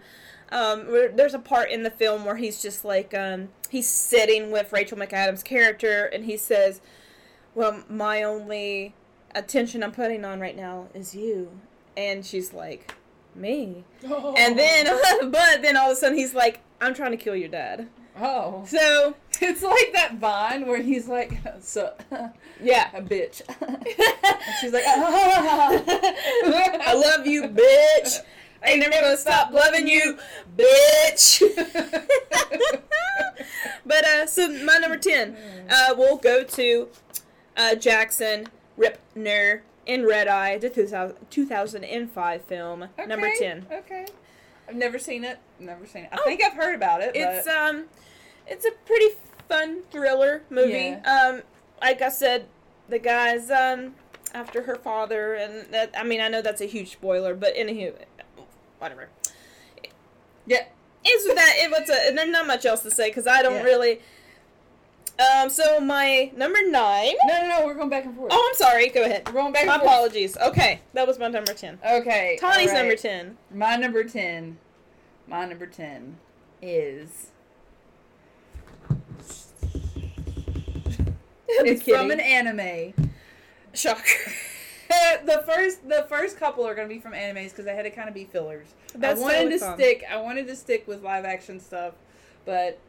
Um, 0.52 0.88
there's 1.16 1.34
a 1.34 1.40
part 1.40 1.72
in 1.72 1.84
the 1.84 1.90
film 1.92 2.26
where 2.26 2.36
he's 2.36 2.62
just 2.62 2.84
like 2.84 3.14
um, 3.14 3.50
he's 3.70 3.88
sitting 3.88 4.52
with 4.52 4.74
Rachel 4.74 4.98
McAdams' 4.98 5.44
character, 5.46 6.06
and 6.06 6.26
he 6.26 6.36
says, 6.36 6.82
"Well, 7.56 7.84
my 7.90 8.22
only 8.22 8.94
attention 9.34 9.82
I'm 9.82 9.94
putting 9.94 10.26
on 10.26 10.42
right 10.42 10.56
now 10.58 10.88
is 10.94 11.16
you," 11.16 11.52
and 11.96 12.26
she's 12.26 12.52
like, 12.54 12.94
"Me," 13.36 13.84
and 14.04 14.58
then 14.58 14.86
but 15.32 15.62
then 15.62 15.78
all 15.78 15.92
of 15.92 15.98
a 15.98 16.00
sudden 16.00 16.18
he's 16.18 16.34
like, 16.34 16.60
"I'm 16.80 16.94
trying 16.94 17.12
to 17.12 17.18
kill 17.18 17.36
your 17.36 17.50
dad." 17.50 17.88
oh, 18.20 18.64
So 18.68 19.16
it's 19.40 19.64
like 19.64 19.94
that 19.94 20.16
Vine 20.16 20.68
where 20.68 20.82
he's 20.82 21.08
like, 21.08 21.38
"So, 21.62 21.94
yeah, 22.62 22.90
a 22.96 23.02
bitch," 23.02 23.42
and 23.62 24.56
she's 24.60 24.74
like, 24.74 24.84
"Ah." 24.86 25.82
I 26.84 26.94
love 26.94 27.26
you, 27.26 27.44
bitch. 27.44 28.20
I 28.64 28.72
ain't 28.72 28.80
never 28.80 29.02
gonna 29.02 29.18
stop 29.18 29.52
loving 29.52 29.88
you, 29.88 30.18
bitch. 30.56 31.42
but 33.86 34.06
uh, 34.06 34.28
so 34.28 34.48
my 34.64 34.78
number 34.78 34.98
ten, 34.98 35.36
uh, 35.70 35.96
we'll 35.98 36.18
go 36.18 36.44
to 36.44 36.90
uh, 37.58 37.76
Jackson 37.76 38.48
Rippner 38.78 39.62
in 39.86 40.06
Red 40.06 40.28
Eye, 40.28 40.58
the 40.58 40.70
2000, 40.70 41.16
2005 41.30 42.42
film, 42.44 42.86
number 43.08 43.30
ten. 43.38 43.66
Okay. 43.72 44.06
I've 44.70 44.76
never 44.76 45.00
seen 45.00 45.24
it. 45.24 45.40
Never 45.60 45.86
seen 45.86 46.04
it. 46.04 46.10
I 46.12 46.18
Oh. 46.20 46.24
think 46.24 46.42
I've 46.44 46.54
heard 46.54 46.76
about 46.76 47.02
it. 47.02 47.12
It's 47.16 47.46
but 47.46 47.56
um, 47.56 47.86
it's 48.48 48.66
a 48.66 48.72
pretty 48.86 49.16
fun 49.50 49.82
thriller 49.92 50.44
movie. 50.50 50.90
Um, 50.94 51.42
like 51.82 52.02
I 52.02 52.10
said, 52.10 52.46
the 52.88 53.00
guy's 53.00 53.50
um 53.52 53.96
after 54.34 54.62
her 54.64 54.76
father, 54.76 55.34
and 55.34 55.72
that 55.74 55.92
I 55.98 56.04
mean 56.04 56.22
I 56.22 56.28
know 56.30 56.42
that's 56.42 56.62
a 56.62 56.66
huge 56.66 56.92
spoiler, 56.92 57.34
but 57.36 57.56
anywho, 57.56 57.94
whatever. 58.80 59.10
yeah. 60.46 60.66
Is 61.04 61.26
that 61.34 61.54
it 61.58 61.72
was 61.72 61.90
a 61.90 62.14
there's 62.14 62.30
not 62.30 62.46
much 62.46 62.66
else 62.66 62.82
to 62.84 62.92
say 62.92 63.10
because 63.10 63.26
I 63.28 63.42
don't 63.42 63.56
Yeah. 63.56 63.64
really. 63.64 64.02
Um, 65.20 65.50
so 65.50 65.80
my 65.80 66.32
number 66.36 66.60
nine. 66.68 67.14
No, 67.28 67.42
no, 67.42 67.48
no. 67.60 67.66
We're 67.66 67.76
going 67.76 67.90
back 67.90 68.06
and 68.06 68.16
forth. 68.16 68.32
Oh, 68.34 68.50
I'm 68.50 68.58
sorry. 68.58 68.90
Go 68.90 69.04
ahead. 69.04 69.28
We're 69.28 69.34
going 69.34 69.54
back 69.54 69.66
My 69.66 69.74
and 69.74 69.82
forth. 69.82 69.92
My 69.92 69.96
apologies. 69.98 70.38
Okay, 70.38 70.82
that 70.94 71.08
was 71.08 71.20
my 71.20 71.28
number 71.28 71.54
ten. 71.54 71.80
Okay. 71.86 72.38
Tawny's 72.40 72.68
right. 72.68 72.78
number 72.78 72.96
ten. 72.96 73.38
My 73.54 73.76
number 73.76 74.04
ten. 74.04 74.58
My 75.28 75.46
number 75.46 75.68
ten 75.68 76.18
is. 76.62 77.28
It's 81.54 81.84
Kitty. 81.84 81.98
from 81.98 82.12
an 82.12 82.20
anime. 82.22 82.94
Shocker. 83.74 84.04
the 85.26 85.44
first, 85.46 85.88
the 85.88 86.06
first 86.10 86.38
couple 86.38 86.66
are 86.66 86.74
gonna 86.74 86.88
be 86.88 87.00
from 87.00 87.12
animes 87.14 87.50
because 87.50 87.66
they 87.66 87.76
had 87.76 87.84
to 87.84 87.92
kind 87.92 88.08
of 88.08 88.16
be 88.16 88.24
fillers. 88.26 88.68
That's 88.96 89.20
I 89.20 89.24
wanted 89.24 89.50
to 89.52 89.60
fine. 89.60 89.76
stick. 89.76 90.04
I 90.10 90.18
wanted 90.18 90.48
to 90.48 90.56
stick 90.56 90.88
with 90.88 91.04
live 91.04 91.26
action 91.26 91.60
stuff, 91.60 91.94
but 92.46 92.80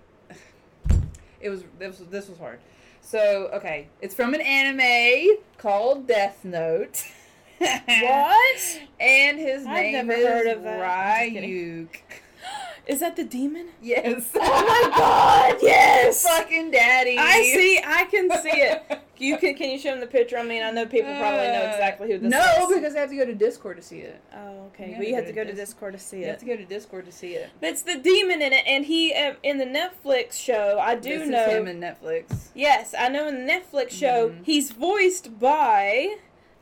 it 1.43 1.51
was 1.51 1.65
this 1.79 1.99
was 1.99 2.09
this 2.09 2.29
was 2.29 2.39
hard. 2.39 2.61
So 3.01 3.51
okay, 3.55 3.89
it's 4.01 4.15
from 4.15 4.33
an 4.35 4.41
anime 4.41 5.37
called 5.59 6.07
Death 6.07 6.45
Note. 6.45 7.05
What? 7.61 8.81
And 8.99 9.39
his 9.39 9.65
I've 9.65 9.73
name 9.75 9.93
never 9.93 10.13
is 10.13 10.27
heard 10.27 10.47
of 10.49 10.63
that. 10.65 10.81
I'm 10.83 11.27
just 11.27 11.35
kidding. 11.35 11.89
Ryuk. 11.89 11.97
Is 12.89 12.99
that 12.99 13.15
the 13.15 13.23
demon? 13.23 13.69
Yes. 13.81 14.31
Oh 14.35 14.41
my 14.41 14.97
god, 14.99 15.59
yes! 15.63 16.25
Fucking 16.27 16.73
daddy. 16.73 17.17
I 17.17 17.43
see. 17.43 17.81
I 17.87 18.05
can 18.07 18.29
see 18.43 18.49
it. 18.49 18.83
You 19.23 19.39
can. 19.39 19.55
Can 19.55 19.71
you 19.71 19.79
show 19.79 19.91
them 19.93 20.01
the 20.01 20.07
picture? 20.07 20.37
I 20.37 20.43
mean, 20.43 20.63
I 20.63 20.71
know 20.73 20.85
people 20.87 21.15
probably 21.15 21.47
know 21.47 21.63
Uh, 21.67 21.71
exactly 21.73 22.11
who 22.11 22.19
this 22.19 22.31
no, 22.31 22.41
is. 22.69 22.75
because 22.75 22.93
they 22.95 23.01
have 23.01 23.11
to 23.11 23.17
go 23.17 23.25
to 23.25 23.35
Discord 23.35 23.77
to 23.77 23.83
see 23.83 24.01
it. 24.01 24.21
Oh, 24.35 24.67
okay. 24.67 24.91
You 24.91 24.97
well, 24.99 25.05
you 25.09 25.15
have 25.15 25.27
to 25.27 25.33
go 25.33 25.45
to 25.45 25.53
Discord 25.53 25.93
to 25.93 25.99
see 25.99 26.19
it. 26.19 26.21
You 26.23 26.27
have 26.29 26.39
to 26.41 26.45
go 26.47 26.57
to 26.57 26.65
Discord 26.65 27.07
to 27.07 27.13
see 27.13 27.35
it. 27.35 27.51
But 27.61 27.71
it's 27.71 27.83
the 27.83 27.99
demon 27.99 28.43
in 28.43 28.53
it, 28.53 28.65
and 28.67 28.85
he 28.85 29.15
uh, 29.15 29.35
in 29.43 29.59
the 29.59 29.65
Netflix 29.65 30.33
show. 30.35 30.79
I 30.81 30.97
do 30.97 31.21
this 31.21 31.29
know. 31.29 31.49
him 31.49 31.69
in 31.69 31.79
Netflix. 31.81 32.49
Yes, 32.55 32.95
I 32.99 33.09
know 33.09 33.29
in 33.29 33.47
the 33.47 33.53
Netflix 33.53 33.91
show 33.91 34.31
Mhm. 34.31 34.45
he's 34.45 34.73
voiced 34.73 35.39
by 35.39 36.17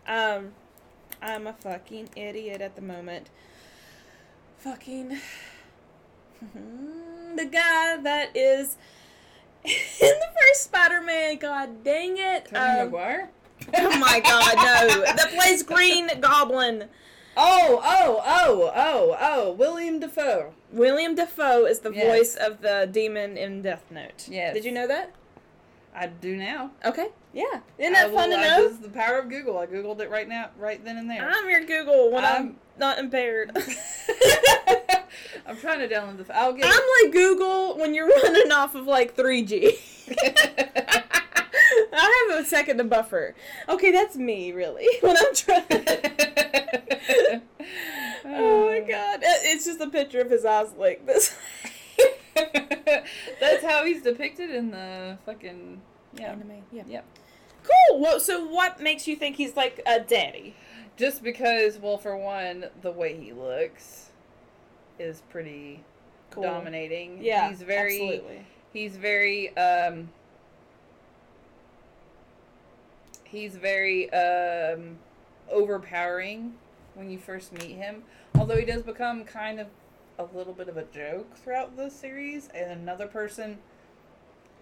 um 0.06 0.52
I'm 1.22 1.46
a 1.46 1.52
fucking 1.54 2.10
idiot 2.16 2.60
at 2.60 2.76
the 2.76 2.82
moment. 2.82 3.30
Fucking 4.58 5.18
the 7.36 7.44
guy 7.44 7.96
that 7.98 8.30
is 8.34 8.76
in 9.64 9.72
the 10.00 10.26
first 10.40 10.62
Spider-Man, 10.64 11.36
god 11.38 11.84
dang 11.84 12.16
it. 12.18 12.46
Tobey 12.46 12.56
Um, 12.58 12.76
Maguire. 12.86 13.30
oh 13.76 13.98
my 13.98 14.20
god, 14.20 14.54
no. 14.56 15.02
That 15.04 15.30
plays 15.34 15.62
Green 15.62 16.08
Goblin. 16.20 16.84
Oh, 17.36 17.80
oh, 17.84 18.22
oh, 18.24 18.72
oh, 18.74 19.16
oh, 19.20 19.52
William 19.52 20.00
Dafoe. 20.00 20.52
William 20.72 21.14
Dafoe 21.14 21.64
is 21.66 21.80
the 21.80 21.92
Yes. 21.92 22.06
voice 22.06 22.34
of 22.36 22.60
the 22.60 22.88
demon 22.90 23.36
in 23.36 23.62
Death 23.62 23.84
Note. 23.90 24.26
Yes. 24.28 24.54
Did 24.54 24.64
you 24.64 24.72
know 24.72 24.86
that? 24.88 25.12
I 25.94 26.06
do 26.06 26.36
now. 26.36 26.70
Okay. 26.84 27.08
Yeah. 27.32 27.60
Isn't 27.78 27.92
that 27.92 28.12
fun 28.12 28.30
will- 28.30 28.36
to 28.38 28.42
I 28.42 28.48
know? 28.58 28.68
just- 28.68 28.82
the 28.82 28.88
power 28.88 29.18
of 29.18 29.28
Google. 29.28 29.58
I 29.58 29.66
googled 29.66 30.00
it 30.00 30.10
right 30.10 30.28
now, 30.28 30.50
right 30.58 30.82
then 30.84 30.96
and 30.96 31.08
there. 31.10 31.28
I'm 31.28 31.48
your 31.48 31.64
Google 31.64 32.10
when 32.10 32.24
I'm, 32.24 32.32
I'm- 32.34 32.56
not 32.78 32.98
impaired. 32.98 33.56
I'm 35.46 35.56
trying 35.56 35.80
to 35.80 35.88
download 35.88 36.24
the. 36.24 36.36
I'll 36.36 36.52
get. 36.52 36.66
I'm 36.66 37.04
like 37.04 37.12
Google 37.12 37.76
when 37.78 37.94
you're 37.94 38.08
running 38.22 38.52
off 38.52 38.74
of 38.74 38.86
like 38.86 39.16
3G. 39.16 39.78
I 41.92 42.26
have 42.28 42.40
a 42.40 42.44
second 42.44 42.78
to 42.78 42.84
buffer. 42.84 43.34
Okay, 43.68 43.90
that's 43.90 44.16
me, 44.16 44.52
really. 44.52 44.86
When 45.00 45.16
I'm 45.16 45.34
trying. 45.34 45.64
oh 48.24 48.66
my 48.66 48.80
god. 48.80 49.20
It's 49.22 49.64
just 49.64 49.80
a 49.80 49.88
picture 49.88 50.20
of 50.20 50.30
his 50.30 50.44
eyes 50.44 50.72
like 50.76 51.06
this. 51.06 51.34
That's 52.34 53.64
how 53.64 53.84
he's 53.84 54.02
depicted 54.02 54.50
in 54.50 54.70
the 54.70 55.18
fucking 55.26 55.80
yeah. 56.14 56.32
Anime, 56.32 56.62
yeah. 56.72 56.82
Yep. 56.86 57.04
Cool. 57.62 58.00
Well, 58.00 58.20
so 58.20 58.44
what 58.44 58.80
makes 58.80 59.06
you 59.06 59.16
think 59.16 59.36
he's 59.36 59.56
like 59.56 59.80
a 59.86 60.00
daddy? 60.00 60.54
Just 60.96 61.22
because, 61.22 61.78
well, 61.78 61.98
for 61.98 62.16
one, 62.16 62.66
the 62.82 62.90
way 62.90 63.16
he 63.16 63.32
looks 63.32 64.09
is 65.00 65.22
pretty 65.30 65.82
Cool. 66.30 66.44
dominating. 66.44 67.18
Yeah. 67.22 67.48
he's 67.48 67.62
very 67.62 68.00
Absolutely. 68.00 68.46
he's 68.72 68.96
very 68.96 69.56
um 69.56 70.10
he's 73.24 73.56
very 73.56 74.12
um 74.12 74.98
overpowering 75.50 76.54
when 76.94 77.10
you 77.10 77.18
first 77.18 77.52
meet 77.52 77.72
him 77.76 78.02
although 78.38 78.56
he 78.56 78.64
does 78.64 78.82
become 78.82 79.24
kind 79.24 79.58
of 79.58 79.66
a 80.18 80.24
little 80.36 80.52
bit 80.52 80.68
of 80.68 80.76
a 80.76 80.84
joke 80.84 81.34
throughout 81.36 81.76
the 81.76 81.88
series 81.90 82.48
and 82.54 82.70
another 82.70 83.06
person 83.06 83.58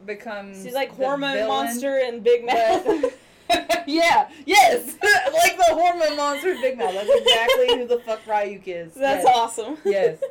becomes 0.06 0.62
She's 0.62 0.72
like 0.74 0.90
hormone 0.92 1.34
villain, 1.34 1.48
monster 1.48 1.98
and 2.02 2.22
Big 2.22 2.46
Mouth. 2.46 3.12
yeah 3.86 4.28
yes 4.46 4.96
like 5.02 5.56
the 5.56 5.64
hormone 5.70 6.16
monster 6.16 6.54
big 6.60 6.76
mouth 6.76 6.92
that's 6.92 7.10
exactly 7.10 7.78
who 7.78 7.86
the 7.86 7.98
fuck 8.00 8.22
ryuk 8.24 8.62
is 8.66 8.94
That's 8.94 9.24
yes. 9.24 9.34
awesome. 9.36 9.76
yes 9.84 10.22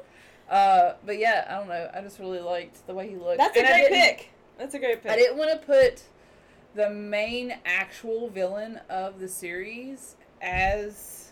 uh 0.50 0.94
but 1.06 1.18
yeah 1.18 1.46
i 1.50 1.56
don't 1.56 1.68
know 1.68 1.90
i 1.94 2.02
just 2.02 2.20
really 2.20 2.40
liked 2.40 2.86
the 2.88 2.94
way 2.94 3.10
he 3.10 3.16
looked 3.16 3.38
That's 3.38 3.56
a 3.58 3.60
And 3.60 3.68
great 3.68 3.90
pick. 3.90 4.32
That's 4.58 4.74
a 4.74 4.80
great 4.80 5.04
pick. 5.04 5.12
I 5.12 5.16
didn't 5.16 5.38
want 5.38 5.52
to 5.52 5.58
put 5.66 6.04
the 6.76 6.90
main 6.90 7.56
actual 7.66 8.30
villain 8.30 8.80
of 8.90 9.20
the 9.20 9.28
series 9.28 10.16
as 10.42 11.32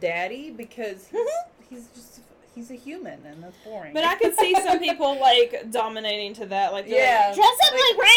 Daddy 0.00 0.50
because 0.50 1.06
he's, 1.08 1.28
he's 1.68 1.88
just 1.88 2.20
he's 2.54 2.70
a 2.70 2.74
human 2.74 3.20
and 3.26 3.42
that's 3.42 3.56
boring. 3.64 3.92
But 3.94 4.04
I 4.04 4.14
could 4.16 4.36
see 4.38 4.54
some 4.54 4.78
people 4.78 5.18
like 5.20 5.70
dominating 5.70 6.34
to 6.34 6.46
that, 6.46 6.72
like 6.72 6.86
Yeah. 6.88 7.26
like, 7.28 7.34
dress 7.36 7.58
up 7.66 7.72
like 7.72 7.98
Ray 7.98 8.08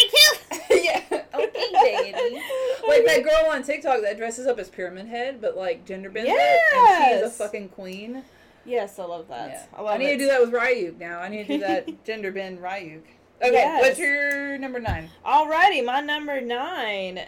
yeah, 0.83 1.23
okay, 1.33 2.11
Daddy. 2.11 2.41
Like 2.87 3.05
that 3.05 3.21
girl 3.23 3.51
on 3.51 3.63
TikTok 3.63 4.01
that 4.01 4.17
dresses 4.17 4.47
up 4.47 4.59
as 4.59 4.69
Pyramid 4.69 5.07
Head, 5.07 5.39
but 5.41 5.55
like 5.57 5.85
gender 5.85 6.09
bends 6.09 6.29
it, 6.31 6.59
and 6.75 7.19
she's 7.21 7.27
a 7.27 7.29
fucking 7.29 7.69
queen. 7.69 8.23
Yes, 8.65 8.99
I 8.99 9.05
love 9.05 9.27
that. 9.29 9.49
Yeah. 9.49 9.63
I 9.77 9.81
love 9.81 9.93
I 9.95 9.97
need 9.97 10.05
it. 10.09 10.11
to 10.13 10.17
do 10.17 10.27
that 10.27 10.41
with 10.41 10.51
Ryuk 10.51 10.97
now. 10.99 11.19
I 11.19 11.29
need 11.29 11.47
to 11.47 11.53
do 11.53 11.59
that 11.59 12.03
gender 12.05 12.31
bend 12.33 12.59
Ryuk. 12.59 13.03
Okay, 13.39 13.51
Yes. 13.53 13.81
what's 13.81 13.99
your 13.99 14.57
number 14.57 14.79
nine? 14.79 15.11
Alrighty, 15.23 15.85
my 15.85 16.01
number 16.01 16.41
nine 16.41 17.19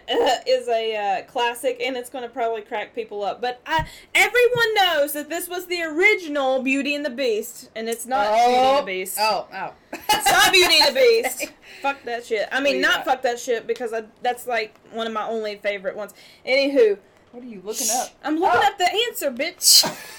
is 0.44 0.66
a 0.68 0.96
uh, 0.96 1.22
classic, 1.30 1.80
and 1.80 1.96
it's 1.96 2.10
going 2.10 2.24
to 2.24 2.28
probably 2.28 2.62
crack 2.62 2.96
people 2.96 3.22
up. 3.22 3.40
But 3.40 3.60
I, 3.64 3.86
everyone 4.12 4.74
knows 4.74 5.12
that 5.12 5.28
this 5.28 5.48
was 5.48 5.66
the 5.66 5.82
original 5.82 6.62
Beauty 6.62 6.96
and 6.96 7.04
the 7.04 7.10
Beast, 7.10 7.70
and 7.76 7.88
it's 7.88 8.06
not 8.06 8.26
Beauty 8.34 8.54
and 8.56 8.78
the 8.78 8.82
Beast. 8.86 9.18
Oh, 9.20 9.46
oh. 9.54 9.72
It's 9.92 10.30
not 10.32 10.52
Beauty 10.52 10.74
and 10.80 10.96
the 10.96 11.00
Beast. 11.22 11.52
Fuck 11.80 12.02
that 12.04 12.24
shit. 12.26 12.48
I 12.50 12.60
mean, 12.60 12.80
not 12.80 12.98
yeah. 12.98 13.02
fuck 13.04 13.22
that 13.22 13.38
shit 13.38 13.68
because 13.68 13.92
I, 13.92 14.02
that's 14.20 14.48
like 14.48 14.74
one 14.92 15.06
of 15.06 15.12
my 15.12 15.28
only 15.28 15.56
favorite 15.56 15.94
ones. 15.94 16.12
Anywho, 16.44 16.98
What 17.30 17.44
are 17.44 17.46
you 17.46 17.62
looking 17.64 17.86
up? 17.94 18.08
I'm 18.24 18.34
looking 18.36 18.60
Oh. 18.60 18.66
up 18.66 18.78
the 18.78 18.90
answer, 19.08 19.30
bitch. 19.30 19.84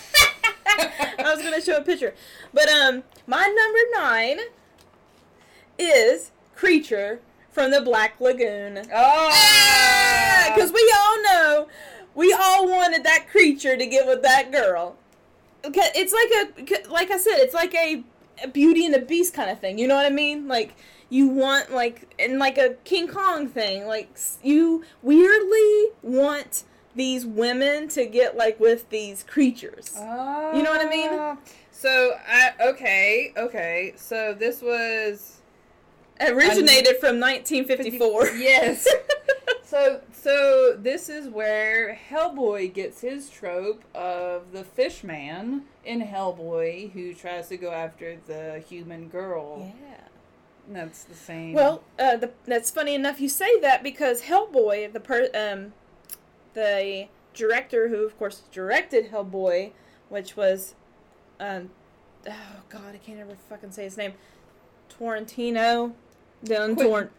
I 1.19 1.33
was 1.35 1.43
gonna 1.43 1.61
show 1.61 1.77
a 1.77 1.81
picture, 1.81 2.13
but 2.53 2.69
um, 2.69 3.03
my 3.27 3.45
number 3.45 3.79
nine 4.07 4.39
is 5.81 6.31
Creature 6.55 7.19
from 7.51 7.71
the 7.71 7.81
Black 7.81 8.19
Lagoon. 8.19 8.81
Ah! 8.93 9.29
Ah, 9.31 10.45
oh, 10.47 10.55
Because 10.55 10.71
we 10.71 10.93
all 10.95 11.23
know, 11.23 11.67
we 12.15 12.33
all 12.33 12.67
wanted 12.67 13.03
that 13.03 13.27
creature 13.29 13.75
to 13.75 13.85
get 13.85 14.07
with 14.07 14.21
that 14.21 14.51
girl. 14.51 14.95
Okay, 15.65 15.89
It's 15.95 16.13
like 16.13 16.85
a, 16.85 16.89
like 16.91 17.11
I 17.11 17.17
said, 17.17 17.37
it's 17.37 17.53
like 17.53 17.73
a, 17.75 18.03
a 18.43 18.47
Beauty 18.47 18.85
and 18.85 18.93
the 18.93 18.99
Beast 18.99 19.33
kind 19.33 19.49
of 19.49 19.59
thing. 19.59 19.77
You 19.77 19.87
know 19.87 19.95
what 19.95 20.05
I 20.05 20.09
mean? 20.09 20.47
Like 20.47 20.75
you 21.09 21.27
want 21.27 21.71
like, 21.71 22.13
and 22.17 22.39
like 22.39 22.57
a 22.57 22.75
King 22.83 23.07
Kong 23.07 23.47
thing. 23.47 23.85
Like 23.85 24.17
you 24.41 24.83
weirdly 25.01 25.87
want 26.01 26.63
these 26.95 27.25
women 27.25 27.87
to 27.89 28.05
get 28.05 28.35
like 28.35 28.59
with 28.59 28.89
these 28.89 29.23
creatures. 29.23 29.93
Oh. 29.97 30.55
You 30.55 30.63
know 30.63 30.71
what 30.71 30.85
I 30.85 30.89
mean? 30.89 31.09
Ah. 31.11 31.37
So 31.71 32.13
I 32.27 32.51
okay, 32.69 33.33
okay. 33.37 33.93
So 33.95 34.33
this 34.33 34.61
was 34.61 35.40
Originated 36.21 36.97
from 36.97 37.19
1954. 37.19 38.27
Yes. 38.37 38.87
so 39.63 40.01
so 40.11 40.77
this 40.77 41.09
is 41.09 41.27
where 41.27 41.97
Hellboy 42.09 42.73
gets 42.73 43.01
his 43.01 43.29
trope 43.29 43.83
of 43.95 44.51
the 44.51 44.63
fish 44.63 45.03
man 45.03 45.63
in 45.83 46.01
Hellboy 46.01 46.91
who 46.91 47.13
tries 47.13 47.47
to 47.49 47.57
go 47.57 47.71
after 47.71 48.17
the 48.27 48.63
human 48.67 49.07
girl. 49.07 49.73
yeah. 49.81 49.97
That's 50.69 51.03
the 51.03 51.15
same. 51.15 51.53
Well, 51.53 51.83
uh, 51.99 52.17
the, 52.17 52.31
that's 52.45 52.69
funny 52.69 52.95
enough 52.95 53.19
you 53.19 53.29
say 53.29 53.59
that 53.59 53.83
because 53.83 54.23
Hellboy, 54.23 54.93
the 54.93 54.99
per, 54.99 55.27
um, 55.33 55.73
the 56.53 57.07
director 57.33 57.89
who, 57.89 58.05
of 58.05 58.17
course, 58.17 58.43
directed 58.51 59.11
Hellboy, 59.11 59.71
which 60.09 60.37
was, 60.37 60.75
um, 61.39 61.71
oh 62.27 62.61
god, 62.69 62.93
I 62.93 62.97
can't 62.97 63.19
ever 63.19 63.35
fucking 63.49 63.71
say 63.71 63.83
his 63.83 63.97
name, 63.97 64.13
Torrentino, 64.87 65.95
Del 66.43 66.75
Quentin. 66.75 66.85
Tor, 66.85 67.11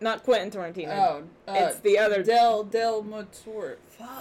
not 0.00 0.22
Quentin 0.22 0.50
Tarantino. 0.50 0.88
oh, 0.88 1.22
uh, 1.46 1.54
it's 1.54 1.80
the 1.80 1.98
other. 1.98 2.22
Del 2.22 2.64
Del 2.64 3.02
Toro. 3.02 3.76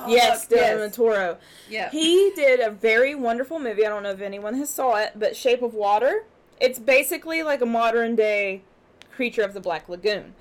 yes, 0.07 0.47
Del 0.47 0.79
yes. 0.79 0.95
Toro. 0.95 1.37
Yeah. 1.69 1.89
He 1.89 2.31
did 2.35 2.59
a 2.59 2.69
very 2.69 3.15
wonderful 3.15 3.59
movie. 3.59 3.85
I 3.85 3.89
don't 3.89 4.03
know 4.03 4.11
if 4.11 4.21
anyone 4.21 4.55
has 4.55 4.69
saw 4.69 4.95
it, 4.97 5.13
but 5.15 5.35
Shape 5.35 5.61
of 5.61 5.73
Water. 5.73 6.25
It's 6.59 6.79
basically 6.79 7.41
like 7.43 7.61
a 7.61 7.65
modern 7.65 8.15
day 8.15 8.63
creature 9.11 9.43
of 9.43 9.53
the 9.53 9.61
Black 9.61 9.87
Lagoon, 9.87 10.33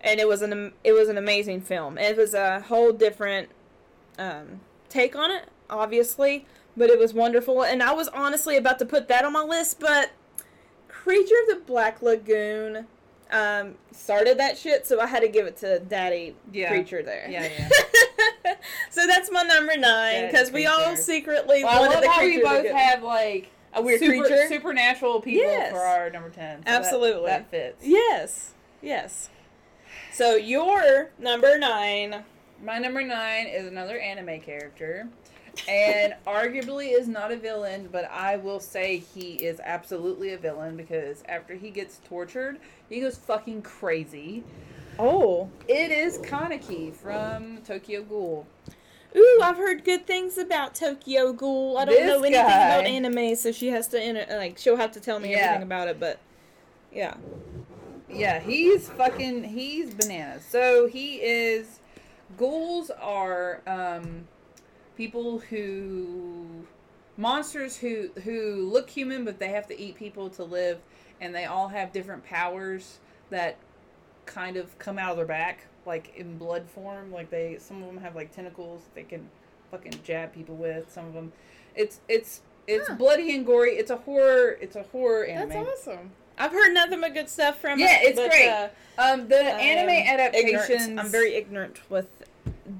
and 0.00 0.18
it 0.20 0.26
was 0.26 0.42
an 0.42 0.72
it 0.82 0.92
was 0.92 1.08
an 1.08 1.18
amazing 1.18 1.60
film. 1.60 1.98
It 1.98 2.16
was 2.16 2.34
a 2.34 2.60
whole 2.60 2.92
different 2.92 3.50
um, 4.18 4.60
take 4.88 5.14
on 5.14 5.30
it, 5.30 5.48
obviously, 5.68 6.46
but 6.76 6.88
it 6.88 6.98
was 6.98 7.12
wonderful. 7.12 7.62
And 7.62 7.82
I 7.82 7.92
was 7.92 8.08
honestly 8.08 8.56
about 8.56 8.78
to 8.78 8.86
put 8.86 9.08
that 9.08 9.24
on 9.24 9.32
my 9.34 9.42
list, 9.42 9.78
but 9.80 10.12
Creature 10.88 11.34
of 11.42 11.58
the 11.58 11.64
Black 11.66 12.02
Lagoon 12.02 12.86
um, 13.30 13.74
started 13.92 14.38
that 14.38 14.56
shit, 14.58 14.86
so 14.86 15.00
I 15.00 15.06
had 15.06 15.20
to 15.20 15.28
give 15.28 15.46
it 15.46 15.56
to 15.58 15.78
Daddy 15.80 16.34
Yeah. 16.52 16.68
Creature 16.70 17.02
there. 17.02 17.26
Yeah, 17.28 17.48
yeah. 18.44 18.54
so 18.90 19.06
that's 19.06 19.30
my 19.30 19.42
number 19.42 19.76
nine 19.76 20.26
because 20.26 20.50
we 20.50 20.66
all 20.66 20.96
secretly 20.96 21.62
Well, 21.64 21.84
I 21.84 21.86
love 21.94 22.02
the 22.02 22.08
how 22.08 22.20
we 22.22 22.32
creature 22.34 22.40
to 22.42 22.48
both 22.48 22.62
get- 22.64 22.74
have 22.74 23.02
like 23.02 23.50
a 23.74 23.82
weird 23.82 24.00
super, 24.00 24.26
creature. 24.26 24.46
supernatural 24.48 25.20
people 25.20 25.42
Yes. 25.42 25.72
for 25.72 25.80
our 25.80 26.10
number 26.10 26.30
ten. 26.30 26.58
So 26.58 26.64
that- 26.64 26.74
Absolutely. 26.80 27.26
that, 27.26 27.50
fits. 27.50 27.84
Yes, 27.86 28.52
yes. 28.82 29.28
So 30.12 30.34
your 30.36 31.10
number 31.18 31.58
nine. 31.58 32.24
My 32.64 32.78
number 32.78 33.02
nine 33.04 33.46
is 33.46 33.66
another 33.66 33.98
anime 34.00 34.40
character. 34.40 35.08
And 35.66 36.14
arguably 36.26 36.92
is 36.92 37.08
not 37.08 37.32
a 37.32 37.36
villain, 37.36 37.88
but 37.90 38.04
I 38.10 38.36
will 38.36 38.60
say 38.60 38.98
he 38.98 39.32
is 39.34 39.60
absolutely 39.64 40.32
a 40.32 40.38
villain 40.38 40.76
because 40.76 41.22
after 41.28 41.54
he 41.54 41.70
gets 41.70 42.00
tortured, 42.04 42.58
he 42.88 43.00
goes 43.00 43.16
fucking 43.16 43.62
crazy. 43.62 44.44
Oh. 44.98 45.48
It 45.68 45.90
is 45.90 46.18
Kaneki 46.18 46.92
from 46.94 47.58
Tokyo 47.62 48.02
Ghoul. 48.02 48.46
Ooh, 49.16 49.40
I've 49.42 49.56
heard 49.56 49.84
good 49.84 50.06
things 50.06 50.36
about 50.36 50.74
Tokyo 50.74 51.32
Ghoul. 51.32 51.78
I 51.78 51.86
don't 51.86 51.94
This 51.94 52.06
know 52.06 52.18
anything 52.18 52.32
guy- 52.32 52.74
about 52.74 52.84
anime, 52.84 53.34
so 53.36 53.52
she 53.52 53.68
has 53.68 53.88
to 53.88 54.00
enter, 54.00 54.26
like 54.36 54.58
she'll 54.58 54.76
have 54.76 54.92
to 54.92 55.00
tell 55.00 55.18
me 55.18 55.30
Yeah. 55.30 55.38
everything 55.38 55.62
about 55.62 55.88
it. 55.88 55.98
But 55.98 56.18
yeah, 56.92 57.14
Yeah, 58.10 58.40
he's 58.40 58.88
fucking 58.90 59.44
he's 59.44 59.94
bananas. 59.94 60.44
So 60.44 60.86
he 60.88 61.16
is 61.16 61.80
ghouls 62.36 62.90
are 62.90 63.62
um 63.66 64.26
people 64.98 65.38
who 65.38 66.66
monsters 67.16 67.76
who 67.78 68.08
who 68.24 68.68
look 68.70 68.90
human 68.90 69.24
but 69.24 69.38
they 69.38 69.48
have 69.48 69.66
to 69.66 69.80
eat 69.80 69.94
people 69.96 70.28
to 70.28 70.42
live 70.44 70.78
and 71.20 71.34
they 71.34 71.44
all 71.46 71.68
have 71.68 71.92
different 71.92 72.22
powers 72.24 72.98
that 73.30 73.56
kind 74.26 74.56
of 74.56 74.76
come 74.78 74.98
out 74.98 75.12
of 75.12 75.16
their 75.16 75.24
back 75.26 75.66
like 75.86 76.12
in 76.16 76.36
blood 76.36 76.64
form 76.68 77.10
like 77.12 77.30
they 77.30 77.56
some 77.60 77.80
of 77.82 77.86
them 77.88 77.96
have 77.98 78.14
like 78.16 78.34
tentacles 78.34 78.82
they 78.94 79.04
can 79.04 79.26
fucking 79.70 79.92
jab 80.04 80.32
people 80.34 80.56
with 80.56 80.90
some 80.92 81.06
of 81.06 81.14
them 81.14 81.32
it's 81.76 82.00
it's 82.08 82.42
it's 82.66 82.88
Huh. 82.88 82.96
bloody 82.96 83.34
and 83.34 83.46
gory 83.46 83.70
it's 83.76 83.90
a 83.90 83.96
horror 83.98 84.58
it's 84.60 84.76
a 84.76 84.82
horror 84.82 85.24
anime 85.24 85.48
that's 85.50 85.86
awesome. 85.88 86.10
I've 86.40 86.52
heard 86.52 86.72
nothing 86.72 87.00
but 87.00 87.14
good 87.14 87.28
stuff 87.28 87.58
from 87.60 87.78
Yeah, 87.80 87.98
it. 88.00 88.10
it's 88.10 88.16
but, 88.16 88.30
great. 88.30 88.48
uh, 88.48 88.68
um 88.98 89.28
the 89.28 89.40
I 89.44 89.58
anime 89.58 89.90
am 89.90 90.20
adaptations 90.20 90.70
ignorant. 90.70 91.00
I'm 91.00 91.08
very 91.08 91.34
ignorant 91.34 91.80
with 91.90 92.06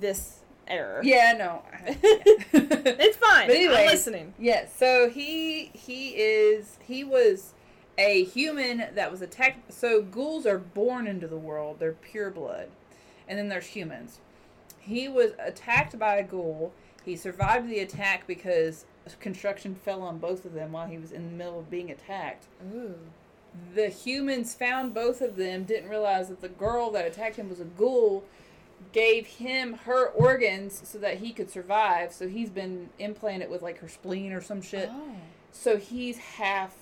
this 0.00 0.37
error. 0.68 1.00
yeah 1.02 1.34
no 1.36 1.62
it's 1.86 3.16
fine. 3.16 3.46
But 3.46 3.56
anyways, 3.56 3.78
I'm 3.78 3.86
listening. 3.86 4.34
Yes, 4.38 4.74
so 4.76 5.08
he 5.08 5.70
he 5.72 6.10
is 6.10 6.78
he 6.82 7.04
was 7.04 7.54
a 7.96 8.24
human 8.24 8.84
that 8.94 9.10
was 9.10 9.22
attacked. 9.22 9.72
So 9.72 10.02
ghouls 10.02 10.46
are 10.46 10.58
born 10.58 11.06
into 11.06 11.26
the 11.26 11.36
world; 11.36 11.78
they're 11.78 11.92
pure 11.92 12.30
blood, 12.30 12.68
and 13.26 13.38
then 13.38 13.48
there's 13.48 13.66
humans. 13.66 14.18
He 14.78 15.08
was 15.08 15.32
attacked 15.38 15.98
by 15.98 16.16
a 16.16 16.22
ghoul. 16.22 16.72
He 17.04 17.16
survived 17.16 17.68
the 17.68 17.80
attack 17.80 18.26
because 18.26 18.84
construction 19.20 19.74
fell 19.74 20.02
on 20.02 20.18
both 20.18 20.44
of 20.44 20.52
them 20.52 20.72
while 20.72 20.86
he 20.86 20.98
was 20.98 21.12
in 21.12 21.24
the 21.24 21.36
middle 21.36 21.58
of 21.58 21.70
being 21.70 21.90
attacked. 21.90 22.46
Ooh. 22.74 22.94
The 23.74 23.88
humans 23.88 24.54
found 24.54 24.94
both 24.94 25.20
of 25.20 25.36
them, 25.36 25.64
didn't 25.64 25.88
realize 25.88 26.28
that 26.28 26.42
the 26.42 26.48
girl 26.48 26.90
that 26.90 27.06
attacked 27.06 27.36
him 27.36 27.48
was 27.48 27.60
a 27.60 27.64
ghoul, 27.64 28.24
gave 28.92 29.26
him 29.26 29.74
her 29.84 30.06
organs 30.08 30.80
so 30.84 30.98
that 30.98 31.18
he 31.18 31.32
could 31.32 31.50
survive. 31.50 32.12
So 32.12 32.28
he's 32.28 32.50
been 32.50 32.90
implanted 32.98 33.50
with 33.50 33.62
like 33.62 33.78
her 33.78 33.88
spleen 33.88 34.32
or 34.32 34.40
some 34.40 34.62
shit. 34.62 34.88
Oh. 34.92 35.12
So 35.52 35.76
he's 35.76 36.18
half 36.18 36.74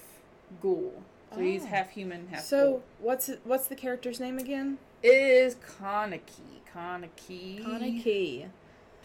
ghoul. 0.62 1.02
So 1.34 1.40
he's 1.40 1.62
Oh. 1.64 1.66
half 1.66 1.90
human, 1.90 2.28
half 2.28 2.44
So 2.44 2.64
ghoul. 2.70 2.82
what's 3.00 3.30
what's 3.44 3.66
the 3.68 3.74
character's 3.76 4.20
name 4.20 4.38
again? 4.38 4.78
It 5.02 5.10
is 5.14 5.56
Kaneki. 5.56 6.60
Kaneki. 6.74 7.64
Kaneki. 7.64 8.46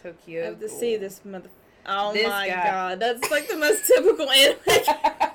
Tokyo. 0.02 0.42
I 0.42 0.46
have 0.46 0.60
to 0.60 0.68
Ghoul. 0.68 0.78
see 0.80 0.96
this 0.96 1.24
mother. 1.24 1.48
Oh 1.86 2.12
This 2.12 2.28
my 2.28 2.48
guy. 2.48 2.70
god, 2.70 3.00
that's 3.00 3.30
like 3.30 3.48
the 3.48 3.56
most 3.56 3.86
typical 3.86 4.30
anime. 4.30 4.58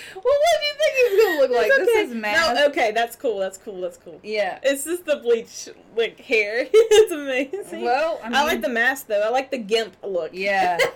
well, 0.14 0.22
what 0.24 0.60
do 0.60 0.66
you 0.66 0.74
think 0.78 1.10
he's 1.10 1.24
gonna 1.24 1.40
look 1.40 1.50
like? 1.50 1.72
Okay. 1.72 1.84
This 1.84 2.08
is 2.08 2.14
mask. 2.14 2.54
No, 2.54 2.66
okay, 2.68 2.92
that's 2.92 3.16
cool. 3.16 3.38
That's 3.38 3.58
cool. 3.58 3.80
That's 3.80 3.98
cool. 3.98 4.20
Yeah. 4.22 4.58
It's 4.62 4.84
just 4.84 5.04
the 5.04 5.16
bleach 5.16 5.68
like 5.96 6.20
hair. 6.20 6.66
it's 6.72 7.12
amazing. 7.12 7.82
Well, 7.82 8.20
I, 8.22 8.28
mean, 8.28 8.36
I 8.36 8.44
like 8.44 8.62
the 8.62 8.68
mask 8.68 9.06
though. 9.06 9.20
I 9.20 9.30
like 9.30 9.50
the 9.50 9.58
gimp 9.58 9.96
look. 10.02 10.30
Yeah. 10.32 10.78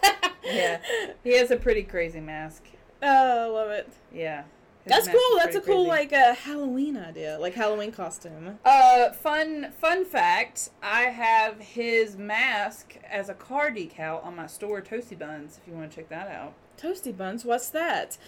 Yeah. 0.45 0.81
He 1.23 1.37
has 1.37 1.53
a 1.53 1.57
pretty 1.57 1.85
crazy 1.85 2.19
mask. 2.19 2.65
oh, 3.01 3.45
I 3.45 3.47
love 3.47 3.71
it. 3.71 3.89
Yeah. 4.13 4.43
That's 4.85 5.07
cool. 5.07 5.39
That's 5.39 5.55
a 5.55 5.61
cool 5.61 5.89
crazy. 5.89 5.89
like 5.89 6.13
uh, 6.13 6.35
Halloween 6.35 6.97
idea, 6.97 7.39
like 7.39 7.55
Halloween 7.55 7.93
costume. 7.93 8.59
Uh, 8.65 9.13
fun 9.13 9.73
fun 9.79 10.05
fact. 10.05 10.71
I 10.83 11.03
have 11.03 11.61
his 11.61 12.17
mask 12.17 12.99
as 13.09 13.29
a 13.29 13.35
car 13.35 13.71
decal 13.71 14.25
on 14.25 14.35
my 14.35 14.49
store, 14.49 14.83
Toasty 14.83 15.17
Buns. 15.17 15.59
If 15.63 15.69
you 15.69 15.75
want 15.79 15.91
to 15.91 15.97
check 15.97 16.09
that 16.09 16.29
out. 16.29 16.55
Toasty 16.77 17.17
buns. 17.17 17.45
What's 17.45 17.69
that? 17.71 18.19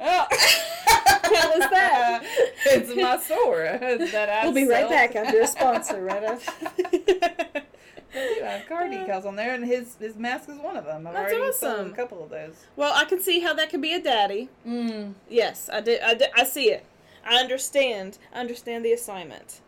Oh. 0.00 0.26
What 1.24 1.58
was 1.58 1.70
that? 1.70 2.20
it's 2.66 2.94
my 2.94 3.18
store 3.18 3.78
that 3.80 4.28
I 4.28 4.44
we'll 4.44 4.52
be 4.54 4.66
right 4.68 4.82
sell. 4.82 4.90
back 4.90 5.16
after 5.16 5.40
a 5.40 5.46
sponsor. 5.46 6.02
Right 6.02 6.22
after. 6.22 6.52
Have 8.44 8.68
car 8.68 8.84
decals 8.84 9.24
on 9.24 9.34
there, 9.34 9.54
and 9.54 9.64
his 9.64 9.96
his 9.96 10.14
mask 10.16 10.48
is 10.48 10.58
one 10.58 10.76
of 10.76 10.84
them. 10.84 11.06
I've 11.06 11.14
That's 11.14 11.32
already 11.32 11.48
awesome. 11.48 11.92
a 11.92 11.96
couple 11.96 12.22
of 12.22 12.30
those. 12.30 12.54
well, 12.76 12.92
I 12.94 13.04
can 13.06 13.20
see 13.20 13.40
how 13.40 13.54
that 13.54 13.70
could 13.70 13.82
be 13.82 13.92
a 13.92 14.00
daddy. 14.00 14.50
Mm. 14.66 15.14
Yes, 15.28 15.68
I 15.72 15.80
did. 15.80 16.00
I, 16.00 16.14
did, 16.14 16.28
I 16.36 16.44
see 16.44 16.70
it. 16.70 16.84
I 17.26 17.36
understand. 17.40 18.18
I 18.32 18.38
understand 18.40 18.84
the 18.84 18.92
assignment. 18.92 19.60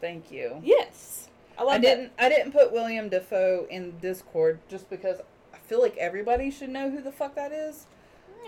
Thank 0.00 0.32
you. 0.32 0.60
Yes, 0.64 1.28
I 1.58 1.62
love 1.62 1.74
I 1.74 1.78
didn't. 1.78 2.12
I 2.18 2.28
didn't 2.28 2.52
put 2.52 2.72
William 2.72 3.08
Dafoe 3.08 3.66
in 3.70 3.98
Discord 4.00 4.58
just 4.68 4.90
because 4.90 5.20
I 5.54 5.58
feel 5.58 5.80
like 5.80 5.96
everybody 5.96 6.50
should 6.50 6.70
know 6.70 6.90
who 6.90 7.00
the 7.00 7.12
fuck 7.12 7.34
that 7.36 7.52
is. 7.52 7.86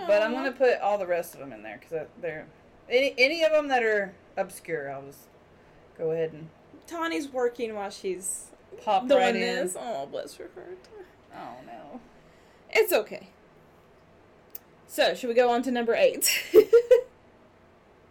But 0.07 0.23
I'm 0.23 0.33
gonna 0.33 0.53
put 0.53 0.81
all 0.81 0.99
the 0.99 1.07
rest 1.07 1.35
of 1.35 1.41
them 1.41 1.53
in 1.53 1.63
there 1.63 1.79
because 1.81 2.07
they're 2.21 2.47
any 2.89 3.15
any 3.19 3.43
of 3.45 3.53
them 3.53 3.69
that 3.69 3.83
are 3.83 4.15
obscure. 4.37 4.91
I'll 4.91 5.03
just 5.03 5.27
go 5.97 6.13
ahead 6.13 6.33
and 6.33 6.49
Tawny's 6.87 7.29
working 7.29 7.75
while 7.75 7.91
she's 7.91 8.51
pop 8.85 9.09
doing 9.09 9.21
right 9.21 9.33
this. 9.35 9.75
in. 9.75 9.81
Oh, 9.83 10.07
bless 10.07 10.35
her 10.37 10.49
heart. 10.55 10.79
Oh 11.35 11.65
no. 11.67 12.01
It's 12.71 12.93
okay. 12.93 13.29
So, 14.87 15.15
should 15.15 15.29
we 15.29 15.35
go 15.35 15.51
on 15.51 15.63
to 15.65 15.71
number 15.71 15.95
eight? 15.95 16.45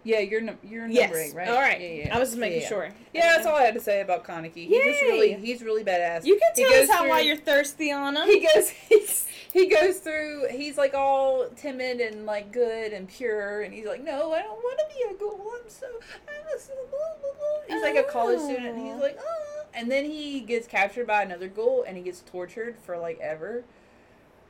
Yeah, 0.03 0.19
you're 0.19 0.41
num- 0.41 0.57
you're 0.63 0.87
yes. 0.87 1.13
eight, 1.13 1.35
right? 1.35 1.49
All 1.49 1.55
right. 1.55 1.81
Yeah, 1.81 1.87
yeah. 2.05 2.15
I 2.15 2.19
was 2.19 2.29
just 2.29 2.39
making 2.39 2.61
yeah. 2.61 2.67
sure. 2.69 2.89
Yeah, 3.13 3.33
that's 3.35 3.45
all 3.45 3.55
I 3.55 3.63
had 3.63 3.73
to 3.73 3.81
say 3.81 3.99
about 4.01 4.23
Kaneki. 4.23 4.67
He's 4.67 4.83
just 4.83 5.01
really 5.01 5.33
he's 5.33 5.61
really 5.61 5.83
badass. 5.83 6.23
You 6.23 6.39
can 6.39 6.53
tell 6.69 6.83
us 6.83 6.89
how 6.89 7.09
why 7.09 7.19
you're 7.21 7.35
thirsty 7.35 7.91
on 7.91 8.15
him. 8.15 8.25
he 8.27 8.39
goes 8.53 8.71
he 9.53 9.65
goes 9.67 9.97
through 9.99 10.47
he's 10.51 10.77
like 10.77 10.93
all 10.93 11.47
timid 11.55 11.99
and 11.99 12.25
like 12.25 12.51
good 12.51 12.93
and 12.93 13.07
pure 13.07 13.61
and 13.61 13.73
he's 13.73 13.85
like 13.87 14.03
no 14.03 14.31
i 14.33 14.41
don't 14.41 14.57
want 14.57 14.77
to 14.79 14.95
be 14.95 15.15
a 15.15 15.17
ghoul 15.17 15.51
i'm 15.55 15.69
so 15.69 15.87
i'm 16.27 16.59
so 16.59 16.73
blah, 16.91 16.99
blah, 17.21 17.31
blah." 17.67 17.73
he's 17.75 17.81
like 17.81 17.95
a 17.95 18.03
college 18.11 18.39
student 18.39 18.67
and 18.67 18.79
he's 18.79 18.93
Oh. 18.95 18.99
like 18.99 19.17
oh 19.19 19.63
and 19.73 19.89
then 19.89 20.05
he 20.05 20.41
gets 20.41 20.67
captured 20.67 21.07
by 21.07 21.23
another 21.23 21.47
ghoul 21.47 21.83
and 21.87 21.97
he 21.97 22.03
gets 22.03 22.21
tortured 22.21 22.77
for 22.85 22.97
like 22.97 23.17
ever 23.19 23.63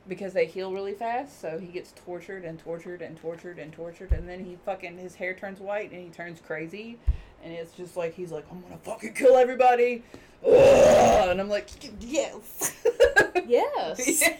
because 0.08 0.32
they 0.32 0.46
heal 0.46 0.72
really 0.72 0.94
fast 0.94 1.40
so 1.40 1.58
he 1.58 1.66
gets 1.66 1.92
tortured 2.04 2.44
and 2.44 2.58
tortured 2.58 3.02
and 3.02 3.16
tortured 3.16 3.58
and 3.58 3.72
tortured 3.72 4.10
and 4.12 4.28
then 4.28 4.44
he 4.44 4.56
fucking 4.64 4.96
his 4.98 5.14
hair 5.14 5.34
turns 5.34 5.60
white 5.60 5.90
and 5.92 6.02
he 6.02 6.08
turns 6.08 6.40
crazy 6.40 6.98
and 7.44 7.52
it's 7.52 7.72
just 7.72 7.96
like 7.96 8.14
he's 8.14 8.32
like 8.32 8.44
i'm 8.50 8.60
gonna 8.62 8.78
fucking 8.82 9.12
kill 9.14 9.36
everybody 9.36 10.02
Ugh, 10.46 11.28
and 11.30 11.40
i'm 11.40 11.48
like 11.48 11.68
yes 12.00 12.74
yes. 13.46 14.20
Yeah. 14.20 14.36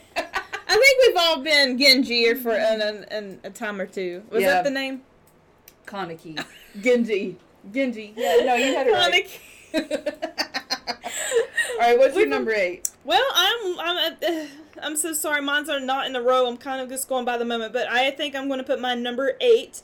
I 0.71 0.73
think 0.77 1.07
we've 1.07 1.17
all 1.17 1.41
been 1.43 1.79
Genji 1.79 2.35
for 2.35 2.53
an, 2.53 2.83
an, 2.83 3.05
an, 3.05 3.41
a 3.43 3.49
time 3.51 3.81
or 3.81 3.87
two. 3.87 4.23
Was 4.31 4.43
Yeah. 4.43 4.51
that 4.51 4.65
the 4.65 4.71
name? 4.71 5.01
Kaneki. 5.87 6.45
Genji. 6.83 7.37
Genji. 7.73 8.13
Yeah, 8.15 8.37
no, 8.45 8.55
you 8.55 8.75
had 8.75 8.87
it 8.87 8.93
right. 8.93 9.41
Kaneki. 9.73 10.29
All 11.73 11.79
right, 11.79 11.99
what's 11.99 12.15
your 12.15 12.25
We've- 12.25 12.31
number 12.31 12.53
eight? 12.53 12.91
Well, 13.05 13.25
I'm 13.35 13.79
I'm 13.81 14.15
uh, 14.23 14.47
I'm 14.83 14.97
so 14.97 15.13
sorry. 15.13 15.41
Mine's 15.41 15.69
are 15.69 15.81
not 15.81 16.07
in 16.07 16.17
a 16.17 16.23
row. 16.23 16.47
I'm 16.47 16.57
kind 16.57 16.81
of 16.81 16.89
just 16.89 17.09
going 17.09 17.25
by 17.25 17.37
the 17.39 17.45
moment, 17.45 17.73
but 17.73 17.89
I 17.89 18.11
think 18.11 18.35
I'm 18.35 18.49
going 18.49 18.59
to 18.59 18.65
put 18.65 18.81
my 18.81 18.95
number 18.95 19.33
eight 19.41 19.83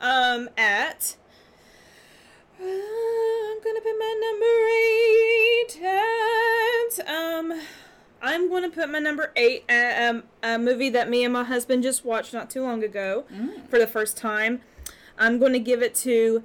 um, 0.00 0.48
at. 0.56 1.16
Uh, 2.60 2.64
I'm 2.64 3.62
gonna 3.62 3.80
put 3.80 3.98
my 3.98 4.14
number 4.20 4.52
eight 4.68 5.82
at 5.82 7.08
um. 7.08 7.60
I'm 8.22 8.50
going 8.50 8.62
to 8.64 8.68
put 8.68 8.90
my 8.90 8.98
number 8.98 9.32
eight 9.34 9.64
at 9.66 10.10
um, 10.10 10.24
a 10.42 10.58
movie 10.58 10.90
that 10.90 11.08
me 11.08 11.24
and 11.24 11.32
my 11.32 11.42
husband 11.44 11.82
just 11.82 12.04
watched 12.04 12.34
not 12.34 12.50
too 12.50 12.62
long 12.62 12.84
ago 12.84 13.24
for 13.70 13.78
the 13.78 13.86
first 13.86 14.18
time. 14.18 14.60
I'm 15.18 15.38
going 15.38 15.54
to 15.54 15.58
give 15.58 15.80
it 15.82 15.94
to 15.96 16.42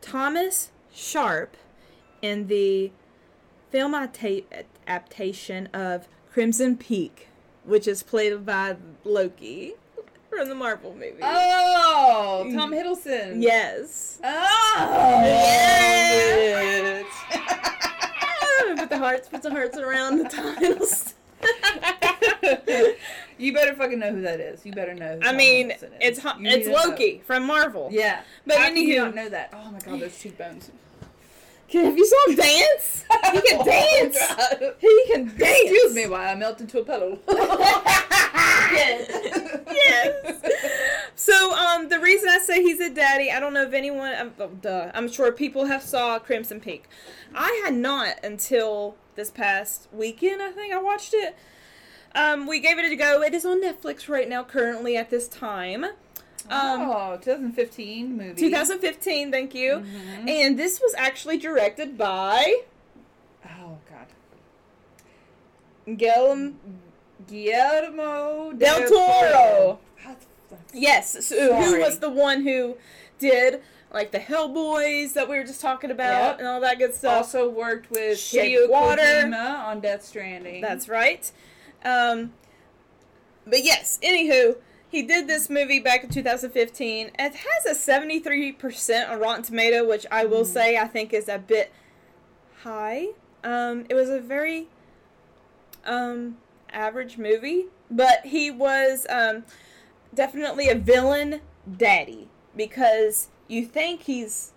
Thomas 0.00 0.70
Sharp 0.90 1.54
in 2.22 2.46
the 2.46 2.92
film 3.70 3.94
adaptation 3.94 5.66
of 5.74 6.08
Crimson 6.32 6.78
Peak, 6.78 7.27
which 7.68 7.86
is 7.86 8.02
played 8.02 8.44
by 8.46 8.76
Loki 9.04 9.74
from 10.30 10.48
the 10.48 10.54
Marvel 10.54 10.94
movie. 10.94 11.18
Oh, 11.22 12.48
Tom 12.54 12.72
mm-hmm. 12.72 12.74
Hiddleston. 12.74 13.42
Yes. 13.42 14.18
Oh. 14.24 15.20
Yes. 15.24 17.06
put 18.78 18.88
the 18.88 18.98
hearts, 18.98 19.28
put 19.28 19.42
the 19.42 19.50
hearts 19.50 19.76
around 19.76 20.18
the 20.18 20.24
titles. 20.28 21.14
you 23.38 23.52
better 23.52 23.74
fucking 23.74 23.98
know 23.98 24.12
who 24.12 24.22
that 24.22 24.40
is. 24.40 24.64
You 24.64 24.72
better 24.72 24.94
know. 24.94 25.18
I 25.22 25.26
Tom 25.26 25.36
mean, 25.36 25.70
Hiddleston 25.70 26.00
is. 26.00 26.18
it's 26.18 26.24
You 26.24 26.32
it's 26.40 26.66
to 26.66 26.72
know. 26.72 26.84
Loki 26.86 27.22
from 27.26 27.46
Marvel. 27.46 27.88
Yeah, 27.92 28.22
But 28.46 28.74
you 28.74 28.94
anywho- 28.96 29.04
not 29.06 29.14
know 29.14 29.28
that? 29.28 29.50
Oh 29.52 29.70
my 29.70 29.78
god, 29.78 30.00
those 30.00 30.18
cheekbones. 30.18 30.70
Can, 31.68 31.84
have 31.84 31.96
you 31.98 32.06
saw 32.06 32.30
him 32.30 32.36
dance? 32.36 33.04
He 33.32 33.40
can 33.42 33.60
Oh, 33.60 33.64
dance. 33.64 34.18
He 34.80 35.04
can 35.06 35.26
dance. 35.26 35.60
Excuse 35.60 35.94
me 35.94 36.06
while 36.06 36.28
I 36.28 36.34
melt 36.34 36.60
into 36.60 36.80
a 36.80 36.84
puddle. 36.84 37.18
yes. 39.70 40.40
So, 41.14 41.52
um, 41.54 41.88
the 41.88 41.98
reason 41.98 42.28
I 42.28 42.38
say 42.38 42.62
he's 42.62 42.80
a 42.80 42.88
daddy, 42.88 43.30
I 43.30 43.38
don't 43.40 43.52
know 43.52 43.64
if 43.64 43.74
anyone, 43.74 44.14
um, 44.14 44.32
oh, 44.38 44.48
duh, 44.48 44.90
I'm 44.94 45.08
sure 45.08 45.30
people 45.32 45.66
have 45.66 45.82
saw 45.82 46.18
Crimson 46.18 46.60
Peak. 46.60 46.88
I 47.34 47.60
had 47.64 47.74
not 47.74 48.16
until 48.24 48.96
this 49.14 49.30
past 49.30 49.88
weekend. 49.92 50.40
I 50.40 50.50
think 50.50 50.72
I 50.72 50.80
watched 50.80 51.12
it. 51.12 51.36
Um, 52.14 52.46
we 52.46 52.60
gave 52.60 52.78
it 52.78 52.90
a 52.90 52.96
go. 52.96 53.20
It 53.22 53.34
is 53.34 53.44
on 53.44 53.62
Netflix 53.62 54.08
right 54.08 54.28
now, 54.28 54.42
currently 54.42 54.96
at 54.96 55.10
this 55.10 55.28
time. 55.28 55.84
Um, 56.50 56.80
oh, 56.90 57.18
2015 57.20 58.16
movie. 58.16 58.34
2015. 58.40 59.30
Thank 59.30 59.54
you. 59.54 59.84
Mhm. 59.84 60.28
And 60.28 60.58
this 60.58 60.80
was 60.80 60.94
actually 60.96 61.36
directed 61.38 61.96
by 61.98 62.62
Oh 63.44 63.78
God. 63.90 64.06
Guillermo 65.96 66.54
Guillermo 67.26 68.52
del 68.52 68.88
Toro. 68.88 69.78
Yes, 70.72 71.26
so 71.26 71.54
who 71.56 71.80
was 71.80 71.98
the 71.98 72.10
one 72.10 72.42
who 72.42 72.76
did 73.18 73.62
like 73.92 74.10
the 74.12 74.18
Hellboys 74.18 75.14
that 75.14 75.28
we 75.28 75.36
were 75.38 75.44
just 75.44 75.60
talking 75.62 75.90
about 75.90 76.32
Yep. 76.32 76.38
and 76.40 76.48
all 76.48 76.60
that 76.60 76.78
good 76.78 76.94
stuff. 76.94 77.16
Also 77.18 77.48
worked 77.48 77.90
with 77.90 78.18
Hideo 78.18 78.68
Water. 78.68 79.32
On 79.34 79.80
Death 79.80 80.04
Stranding. 80.04 80.60
That's 80.60 80.88
right. 80.88 81.30
Um, 81.84 82.32
but 83.46 83.64
yes, 83.64 83.98
anywho, 84.02 84.56
he 84.90 85.02
did 85.02 85.26
this 85.28 85.48
movie 85.50 85.80
back 85.80 86.04
in 86.04 86.10
2015. 86.10 87.10
It 87.18 87.34
has 87.34 87.66
a 87.66 87.90
73% 87.90 89.08
on 89.10 89.18
Rotten 89.20 89.42
Tomato, 89.42 89.86
which 89.86 90.06
I 90.10 90.24
will 90.24 90.44
Mm. 90.44 90.52
say 90.52 90.76
I 90.78 90.86
think 90.86 91.12
is 91.12 91.28
a 91.28 91.38
bit 91.38 91.72
high. 92.62 93.08
Um, 93.44 93.84
it 93.88 93.94
was 93.94 94.08
a 94.08 94.20
very 94.20 94.66
um, 95.84 96.38
average 96.70 97.18
movie, 97.18 97.66
but 97.90 98.26
he 98.26 98.50
was 98.50 99.06
um, 99.08 99.44
definitely 100.14 100.68
a 100.68 100.74
villain 100.74 101.40
daddy 101.76 102.28
because 102.56 103.28
you 103.46 103.64
think 103.64 104.02
he's 104.02 104.52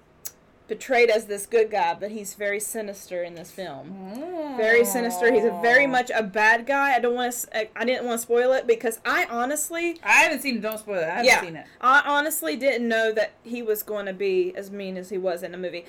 portrayed 0.72 1.10
as 1.10 1.26
this 1.26 1.46
good 1.46 1.70
guy, 1.70 1.94
but 2.00 2.12
he's 2.12 2.34
very 2.34 2.60
sinister 2.60 3.24
in 3.24 3.36
this 3.36 3.52
film 3.52 4.52
very 4.58 4.86
sinister. 4.86 5.34
He's 5.34 5.44
a 5.44 5.58
very 5.62 5.88
much 5.88 6.12
a 6.14 6.24
bad 6.24 6.66
guy. 6.66 6.94
I 6.96 7.00
don't 7.00 7.16
want 7.16 7.34
to. 7.34 7.80
I 7.80 7.86
didn't 7.86 8.06
want 8.06 8.20
to 8.20 8.22
spoil 8.22 8.54
it 8.54 8.68
because 8.68 9.00
I 9.06 9.26
honestly, 9.30 10.00
I 10.04 10.14
haven't 10.24 10.42
seen. 10.42 10.62
Don't 10.62 10.78
spoil 10.78 11.00
it. 11.00 11.04
I 11.06 11.10
haven't 11.10 11.26
Yeah. 11.26 11.42
seen 11.42 11.56
it. 11.56 11.66
I 11.80 12.04
honestly 12.06 12.56
didn't 12.56 12.88
know 12.88 13.12
that 13.14 13.32
he 13.44 13.62
was 13.62 13.84
going 13.84 14.06
to 14.06 14.14
be 14.14 14.54
as 14.56 14.72
mean 14.72 14.98
as 14.98 15.10
he 15.10 15.18
was 15.18 15.44
in 15.44 15.52
the 15.52 15.58
movie. 15.58 15.86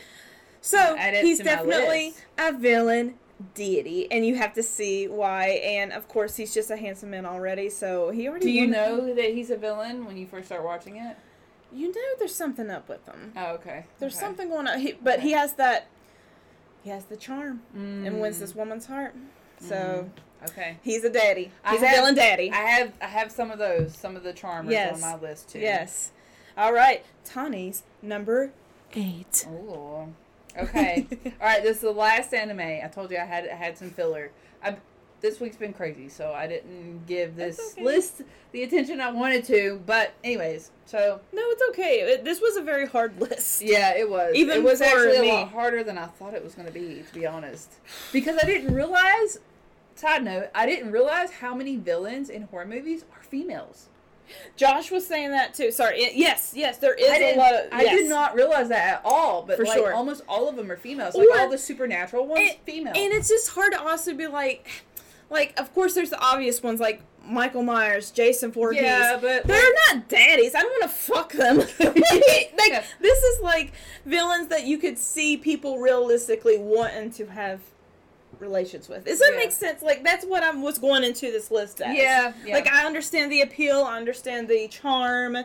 So 0.61 0.97
he's 0.97 1.41
definitely 1.41 2.15
a 2.39 2.53
villain 2.53 3.15
deity, 3.55 4.11
and 4.13 4.25
you 4.25 4.37
have 4.37 4.55
to 4.55 4.63
see 4.63 5.09
why. 5.09 5.49
And 5.49 5.93
of 5.93 6.09
course, 6.09 6.37
he's 6.37 6.55
just 6.55 6.71
a 6.71 6.77
handsome 6.77 7.11
man 7.11 7.27
already. 7.27 7.69
So 7.69 8.11
he 8.11 8.29
already. 8.29 8.47
Do 8.47 8.53
you 8.53 8.67
know 8.67 9.13
that 9.15 9.35
he's 9.35 9.51
a 9.51 9.57
villain 9.57 10.07
when 10.07 10.17
you 10.17 10.27
first 10.27 10.47
start 10.47 10.65
watching 10.65 10.97
it? 10.97 11.17
You 11.75 11.89
know, 11.89 12.01
there's 12.19 12.35
something 12.35 12.71
up 12.71 12.89
with 12.89 13.07
him. 13.07 13.33
Oh, 13.37 13.53
okay. 13.55 13.85
There's 13.99 14.15
Okay. 14.15 14.25
something 14.27 14.49
going 14.49 14.67
on. 14.69 14.79
He, 14.81 14.93
but 14.93 15.21
he 15.21 15.33
has 15.33 15.55
that. 15.55 15.87
He 16.83 16.91
has 16.91 17.05
the 17.07 17.17
charm 17.17 17.63
Mm. 17.77 18.07
and 18.07 18.21
wins 18.21 18.41
this 18.41 18.55
woman's 18.55 18.87
heart. 18.87 19.15
So 19.61 20.11
Okay. 20.51 20.79
he's 20.83 21.05
a 21.05 21.11
daddy. 21.11 21.53
He's 21.71 21.81
a 21.83 21.87
have- 21.87 21.97
villain 21.97 22.15
daddy. 22.17 22.51
I 22.51 22.57
have 22.57 22.93
I 23.01 23.07
have 23.07 23.31
some 23.31 23.51
of 23.51 23.59
those, 23.59 23.97
some 23.97 24.17
of 24.17 24.23
the 24.25 24.33
charmers 24.33 24.73
Yes. 24.73 24.95
on 24.95 25.01
my 25.01 25.17
list 25.17 25.51
too. 25.51 25.61
Yes. 25.61 26.11
All 26.57 26.73
right. 26.73 27.05
Tawny's 27.25 27.85
number 28.03 28.51
eight. 28.95 29.47
Ooh. 29.49 30.13
Okay. 30.59 31.07
All 31.41 31.47
right. 31.47 31.63
This 31.63 31.77
is 31.77 31.83
the 31.83 31.93
last 31.93 32.35
anime. 32.35 32.61
I 32.61 32.91
told 32.93 33.11
you 33.13 33.19
I 33.19 33.25
had 33.25 33.49
I 33.49 33.55
had 33.55 33.79
some 33.79 33.91
filler. 33.91 34.31
I 34.63 34.77
this 35.23 35.41
week's 35.41 35.57
been 35.57 35.73
crazy, 35.73 36.09
so 36.09 36.33
I 36.33 36.47
didn't 36.47 37.07
give 37.07 37.37
this 37.37 37.73
okay. 37.73 37.83
list 37.85 38.23
the 38.51 38.65
attention 38.65 39.01
I 39.01 39.11
wanted 39.13 39.45
to. 39.47 39.81
But 39.87 40.13
anyways, 40.23 40.71
so 40.85 41.21
No, 41.33 41.43
it's 41.47 41.63
okay. 41.71 42.01
It, 42.01 42.25
this 42.25 42.41
was 42.41 42.57
a 42.57 42.63
very 42.63 42.87
hard 42.87 43.19
list. 43.21 43.63
yeah, 43.63 43.95
it 43.97 44.11
was. 44.11 44.35
Even 44.35 44.59
it 44.59 44.63
was 44.63 44.81
actually 44.83 45.21
me. 45.21 45.31
a 45.31 45.35
lot 45.35 45.51
harder 45.51 45.83
than 45.83 45.97
I 45.97 46.07
thought 46.07 46.35
it 46.35 46.45
was 46.45 46.55
going 46.55 46.67
to 46.67 46.75
be, 46.75 47.03
to 47.07 47.15
be 47.15 47.27
honest. 47.27 47.73
Because 48.13 48.37
I 48.43 48.45
didn't 48.45 48.75
realize. 48.75 49.39
Side 49.95 50.25
note: 50.25 50.49
I 50.55 50.67
didn't 50.67 50.91
realize 50.91 51.31
how 51.31 51.55
many 51.55 51.77
villains 51.77 52.29
in 52.29 52.43
horror 52.43 52.67
movies 52.67 53.05
are 53.17 53.23
females. 53.23 53.89
Josh 54.57 54.91
was 54.91 55.07
saying 55.07 55.31
that 55.31 55.53
too. 55.55 55.71
Sorry. 55.71 55.99
It- 55.99 56.15
yes, 56.15 56.53
yes, 56.57 56.79
there 56.79 56.95
is 56.95 57.11
a 57.11 57.37
lot 57.37 57.55
of. 57.55 57.67
I 57.73 57.85
did 57.85 58.09
not 58.09 58.35
realize 58.35 58.69
that 58.71 58.95
at 58.95 59.03
all. 59.05 59.43
But 59.43 59.59
For 59.59 59.65
like 59.65 59.77
sure. 59.77 59.93
almost 59.95 60.23
all 60.29 60.49
of 60.49 60.57
them 60.57 60.71
are 60.71 60.77
females. 60.77 61.15
Like 61.15 61.29
Or- 61.29 61.41
all 61.41 61.51
the 61.51 61.59
supernatural 61.59 62.27
ones, 62.27 62.51
And- 62.51 62.59
female. 62.65 62.95
And 62.97 63.13
it's 63.13 63.29
just 63.29 63.51
hard 63.51 63.73
to 63.73 63.83
also 63.83 64.15
be 64.15 64.27
like, 64.27 64.85
like, 65.33 65.59
of 65.59 65.73
course, 65.75 65.95
there's 65.95 66.11
the 66.11 66.21
obvious 66.21 66.63
ones 66.63 66.79
like 66.81 67.03
Michael 67.25 67.63
Myers, 67.63 68.11
Jason 68.11 68.53
Voorhees. 68.53 68.83
yeah, 68.83 69.19
but 69.21 69.45
They're 69.47 69.73
not 69.89 70.09
daddies. 70.09 70.55
I 70.55 70.61
don't 70.61 70.71
want 70.71 70.83
to 70.83 70.89
fuck 70.89 71.33
them. 71.33 71.57
like, 71.81 72.53
Yeah. 72.69 72.85
this 73.01 73.23
is 73.23 73.41
like 73.41 73.73
villains 74.05 74.49
that 74.49 74.65
you 74.67 74.79
could 74.79 74.99
see 74.99 75.37
people 75.37 75.79
realistically 75.79 76.59
wanting 76.59 77.11
to 77.13 77.27
have 77.27 77.61
relations 78.41 78.89
with. 78.89 79.05
Does 79.05 79.21
that 79.21 79.31
Yeah. 79.33 79.39
make 79.39 79.53
sense? 79.53 79.83
Like 79.83 80.03
that's 80.03 80.25
what 80.25 80.43
I 80.43 80.51
was 80.51 80.79
going 80.79 81.05
into 81.05 81.31
this 81.31 81.51
list 81.51 81.81
as. 81.81 81.97
yeah, 81.97 82.33
yeah. 82.45 82.55
Like 82.55 82.69
I 82.73 82.85
understand 82.85 83.31
the 83.31 83.43
appeal, 83.43 83.83
I 83.85 83.97
understand 83.97 84.49
the 84.49 84.67
charm, 84.69 85.37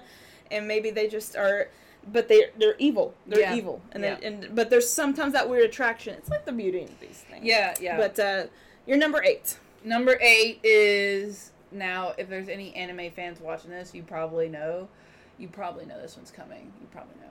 and 0.51 0.67
maybe 0.67 0.89
they 0.89 1.07
just 1.07 1.35
are. 1.35 1.69
But 2.11 2.27
they 2.29 2.45
they're 2.57 2.75
evil. 2.79 3.13
They're 3.27 3.41
Yeah. 3.41 3.55
evil, 3.55 3.81
and 3.91 4.01
Yeah. 4.03 4.15
they, 4.15 4.25
and 4.27 4.55
but 4.55 4.69
there's 4.69 4.89
sometimes 4.89 5.33
that 5.33 5.47
weird 5.49 5.65
attraction. 5.65 6.15
It's 6.17 6.29
like 6.29 6.45
the 6.45 6.53
Beauty 6.53 6.79
and 6.83 6.95
these 7.01 7.23
things. 7.29 7.43
yeah, 7.45 7.75
yeah. 7.81 7.97
But 7.97 8.17
uh, 8.17 8.45
you're 8.87 8.97
number 8.97 9.21
eight. 9.23 9.57
Number 9.87 10.17
eight 10.21 10.59
is 10.63 11.51
now. 11.71 12.13
If 12.17 12.29
there's 12.29 12.49
any 12.49 12.75
anime 12.75 13.09
fans 13.11 13.39
watching 13.39 13.71
this, 13.71 13.93
you 13.93 14.03
probably 14.03 14.49
know. 14.49 14.89
You 15.37 15.47
probably 15.47 15.85
know 15.85 15.99
this 16.01 16.17
one's 16.17 16.29
coming. 16.31 16.73
You 16.81 16.87
probably 16.91 17.15
know. 17.21 17.29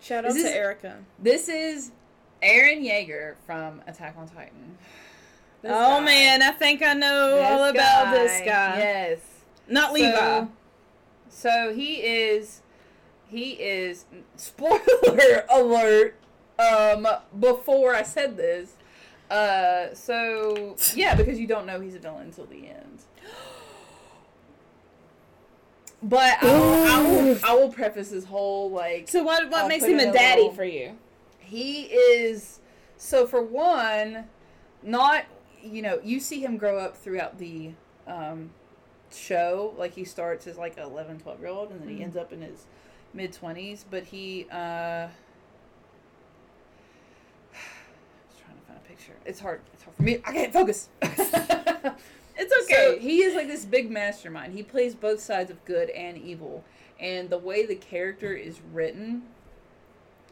Shout 0.00 0.24
out 0.24 0.30
Is 0.30 0.36
to 0.38 0.42
this- 0.44 0.52
Erica. 0.52 0.98
This 1.18 1.48
is 1.48 1.90
Eren 2.42 2.82
Yeager 2.82 3.34
from 3.44 3.82
Attack 3.86 4.14
on 4.16 4.26
Titan. 4.28 4.78
This 5.60 5.72
oh 5.74 5.98
guy. 5.98 6.04
man, 6.04 6.42
I 6.42 6.52
think 6.52 6.82
I 6.82 6.94
know 6.94 7.36
This 7.36 7.46
all 7.46 7.64
about 7.64 8.12
this 8.14 8.40
guy. 8.40 8.78
Yes. 8.78 9.18
Not 9.66 9.92
Levi. 9.92 10.14
So, 10.14 10.48
so 11.28 11.74
he 11.74 11.96
is. 11.96 12.62
He 13.26 13.50
is. 13.52 14.06
Spoiler 14.36 15.44
alert. 15.50 16.14
Um, 16.58 17.06
before 17.38 17.94
I 17.94 18.02
said 18.02 18.36
this. 18.36 18.74
Uh, 19.30 19.94
so 19.94 20.76
yeah, 20.94 21.14
because 21.16 21.38
you 21.38 21.46
don't 21.46 21.66
know 21.66 21.80
he's 21.80 21.94
a 21.94 21.98
villain 21.98 22.26
until 22.26 22.46
the 22.46 22.68
end. 22.68 23.00
But 26.00 26.40
I 26.42 26.46
will, 26.46 26.62
I 26.86 27.02
will, 27.02 27.38
I 27.44 27.54
will 27.54 27.72
preface 27.72 28.10
this 28.10 28.24
whole 28.24 28.70
like 28.70 29.08
So 29.08 29.22
what 29.24 29.50
what 29.50 29.62
I'll 29.62 29.68
makes 29.68 29.84
him 29.84 29.98
a 29.98 30.04
in 30.04 30.12
daddy 30.12 30.42
little- 30.42 30.54
for 30.54 30.64
you? 30.64 30.96
he 31.40 31.84
is 31.84 32.60
so 32.98 33.26
for 33.26 33.42
one 33.42 34.24
not 34.82 35.24
you 35.62 35.80
know 35.82 35.98
you 36.04 36.20
see 36.20 36.40
him 36.44 36.56
grow 36.58 36.78
up 36.78 36.96
throughout 36.96 37.38
the 37.38 37.70
um 38.06 38.50
show 39.10 39.74
like 39.78 39.92
he 39.94 40.04
starts 40.04 40.46
as 40.46 40.56
like 40.58 40.76
a 40.76 40.82
11 40.82 41.18
12 41.20 41.40
year 41.40 41.48
old 41.48 41.70
and 41.70 41.80
then 41.80 41.88
he 41.88 41.96
Mhm. 41.96 42.02
ends 42.04 42.16
up 42.16 42.32
in 42.32 42.42
his 42.42 42.66
mid 43.14 43.32
20s 43.32 43.84
but 43.90 44.04
he 44.04 44.46
uh 44.52 44.54
I 44.54 45.08
was 48.28 48.38
trying 48.38 48.56
to 48.58 48.62
find 48.66 48.78
a 48.78 48.87
picture 48.98 49.16
it's 49.24 49.40
hard 49.40 49.60
it's 49.72 49.82
hard 49.84 49.96
for 49.96 50.02
me 50.02 50.18
i 50.24 50.32
can't 50.32 50.52
focus 50.52 50.88
It's 52.38 52.70
so 52.70 52.92
okay. 52.92 53.00
he 53.00 53.22
is 53.22 53.34
like 53.34 53.48
this 53.48 53.64
big 53.64 53.90
mastermind. 53.90 54.52
He 54.54 54.62
plays 54.62 54.94
both 54.94 55.20
sides 55.20 55.50
of 55.50 55.64
good 55.64 55.90
and 55.90 56.16
evil, 56.16 56.64
and 57.00 57.28
the 57.28 57.36
way 57.36 57.66
the 57.66 57.74
character 57.74 58.32
is 58.32 58.60
written 58.72 59.24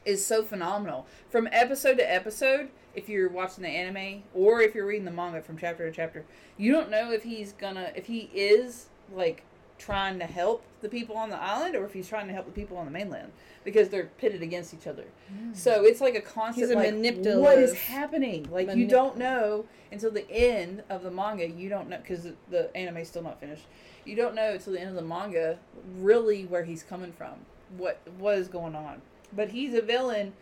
is 0.04 0.24
so 0.24 0.44
phenomenal. 0.44 1.06
From 1.28 1.48
episode 1.50 1.98
to 1.98 2.08
episode, 2.08 2.68
if 2.94 3.08
you're 3.08 3.28
watching 3.28 3.62
the 3.62 3.70
anime 3.70 4.22
or 4.32 4.60
if 4.60 4.72
you're 4.72 4.86
reading 4.86 5.04
the 5.04 5.10
manga 5.10 5.42
from 5.42 5.58
chapter 5.58 5.90
to 5.90 5.94
chapter, 5.94 6.24
you 6.56 6.70
don't 6.72 6.90
know 6.90 7.10
if 7.10 7.24
he's 7.24 7.52
gonna 7.52 7.90
if 7.96 8.06
he 8.06 8.30
is 8.32 8.86
like 9.12 9.42
trying 9.78 10.18
to 10.18 10.24
help 10.24 10.62
the 10.80 10.88
people 10.88 11.16
on 11.16 11.30
the 11.30 11.40
island 11.40 11.74
or 11.74 11.84
if 11.84 11.92
he's 11.92 12.08
trying 12.08 12.26
to 12.26 12.32
help 12.32 12.46
the 12.46 12.52
people 12.52 12.76
on 12.76 12.84
the 12.84 12.90
mainland 12.90 13.32
because 13.64 13.88
they're 13.88 14.10
pitted 14.18 14.42
against 14.42 14.72
each 14.72 14.86
other. 14.86 15.04
Hmm. 15.28 15.52
So 15.52 15.84
it's 15.84 16.00
like 16.00 16.14
a 16.14 16.20
constant 16.20 16.68
He's 16.68 16.76
a 16.76 16.76
like 16.76 17.40
what 17.40 17.58
is 17.58 17.74
happening? 17.74 18.48
Like 18.50 18.74
you 18.74 18.86
don't 18.86 19.16
know 19.18 19.66
until 19.90 20.10
the 20.10 20.30
end 20.30 20.82
of 20.88 21.02
the 21.02 21.10
manga. 21.10 21.48
You 21.48 21.68
don't 21.68 21.88
know 21.88 21.98
because 21.98 22.28
the 22.50 22.74
anime's 22.76 23.08
still 23.08 23.22
not 23.22 23.40
finished. 23.40 23.64
You 24.04 24.16
don't 24.16 24.34
know 24.34 24.52
until 24.52 24.72
the 24.72 24.80
end 24.80 24.90
of 24.90 24.96
the 24.96 25.02
manga 25.02 25.58
really 25.98 26.44
where 26.46 26.64
he's 26.64 26.82
coming 26.82 27.12
from, 27.12 27.34
what 27.76 28.00
what 28.18 28.38
is 28.38 28.48
going 28.48 28.74
on. 28.74 29.02
But 29.32 29.50
he's 29.50 29.74
a 29.74 29.82
villain 29.82 30.32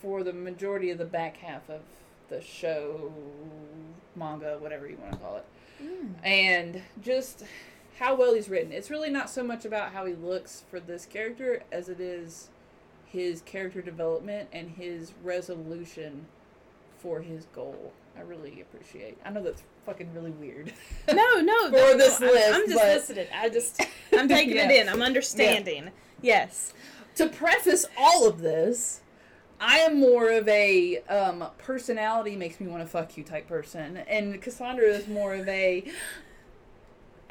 for 0.00 0.24
the 0.24 0.32
majority 0.32 0.90
of 0.90 0.98
the 0.98 1.04
back 1.04 1.36
half 1.36 1.68
of 1.70 1.80
the 2.28 2.40
show, 2.40 3.12
manga, 4.16 4.56
whatever 4.58 4.88
you 4.88 4.96
want 4.96 5.12
to 5.12 5.18
call 5.18 5.36
it, 5.36 5.46
hmm. 5.78 6.08
and 6.24 6.82
just 7.00 7.44
how 8.02 8.14
well 8.16 8.34
he's 8.34 8.48
written. 8.48 8.72
It's 8.72 8.90
really 8.90 9.10
not 9.10 9.30
so 9.30 9.44
much 9.44 9.64
about 9.64 9.92
how 9.92 10.04
he 10.06 10.14
looks 10.14 10.64
for 10.70 10.80
this 10.80 11.06
character 11.06 11.62
as 11.70 11.88
it 11.88 12.00
is 12.00 12.48
his 13.06 13.42
character 13.42 13.80
development 13.82 14.48
and 14.52 14.70
his 14.70 15.12
resolution 15.22 16.26
for 16.98 17.20
his 17.20 17.44
goal. 17.54 17.92
I 18.16 18.22
really 18.22 18.60
appreciate. 18.60 19.18
I 19.24 19.30
know 19.30 19.42
that's 19.42 19.62
fucking 19.86 20.12
really 20.14 20.32
weird. 20.32 20.72
No, 21.12 21.14
no, 21.40 21.66
For 21.66 21.72
no, 21.72 21.96
this 21.96 22.20
no, 22.20 22.26
I'm- 22.28 22.34
list, 22.34 22.54
I'm, 22.54 22.66
just 22.66 22.74
but- 22.78 22.86
listening. 22.88 23.26
I 23.34 23.48
just, 23.48 23.80
I'm 24.12 24.28
taking 24.38 24.56
Yeah. 24.56 24.68
it 24.70 24.80
in. 24.82 24.88
I'm 24.88 25.02
understanding. 25.02 25.90
Yes. 26.20 26.72
to 27.16 27.28
preface 27.28 27.84
all 27.98 28.26
of 28.28 28.40
this, 28.40 29.00
I 29.60 29.78
am 29.78 30.00
more 30.00 30.30
of 30.30 30.48
a 30.48 30.98
um, 31.08 31.44
personality 31.58 32.34
makes 32.36 32.58
me 32.60 32.66
want 32.66 32.82
to 32.82 32.88
fuck 32.88 33.16
you 33.16 33.22
type 33.24 33.46
person, 33.48 33.98
and 34.08 34.40
Cassandra 34.42 34.86
is 34.86 35.06
more 35.06 35.34
of 35.34 35.46
a. 35.48 35.84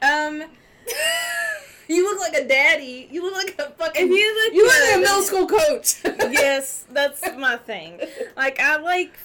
Um, 0.01 0.43
you 1.87 2.03
look 2.05 2.19
like 2.19 2.33
a 2.33 2.47
daddy. 2.47 3.07
You 3.11 3.23
look 3.23 3.33
like 3.33 3.55
a 3.59 3.71
fucking. 3.71 4.05
if 4.05 4.09
you 4.09 4.45
look, 4.45 4.53
you 4.53 4.65
look 4.65 4.79
like 4.79 4.95
a 4.95 4.99
middle 4.99 5.21
school 5.21 5.47
coach. 5.47 6.01
yes, 6.31 6.85
that's 6.89 7.21
my 7.37 7.57
thing. 7.57 7.99
Like 8.35 8.59
I 8.59 8.77
like 8.77 9.17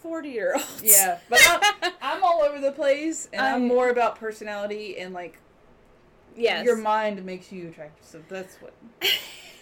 forty 0.00 0.30
year 0.30 0.54
olds. 0.54 0.82
Yeah, 0.82 1.18
but 1.28 1.40
I'm, 1.48 1.92
I'm 2.02 2.24
all 2.24 2.42
over 2.42 2.60
the 2.60 2.72
place, 2.72 3.28
and 3.32 3.42
I'm 3.42 3.64
I- 3.64 3.66
more 3.66 3.90
about 3.90 4.16
personality 4.16 4.98
and 4.98 5.12
like 5.14 5.38
yes. 6.36 6.64
your 6.64 6.76
mind 6.76 7.24
makes 7.24 7.52
you 7.52 7.68
attractive. 7.68 8.04
So 8.04 8.22
that's 8.28 8.56
what. 8.56 8.74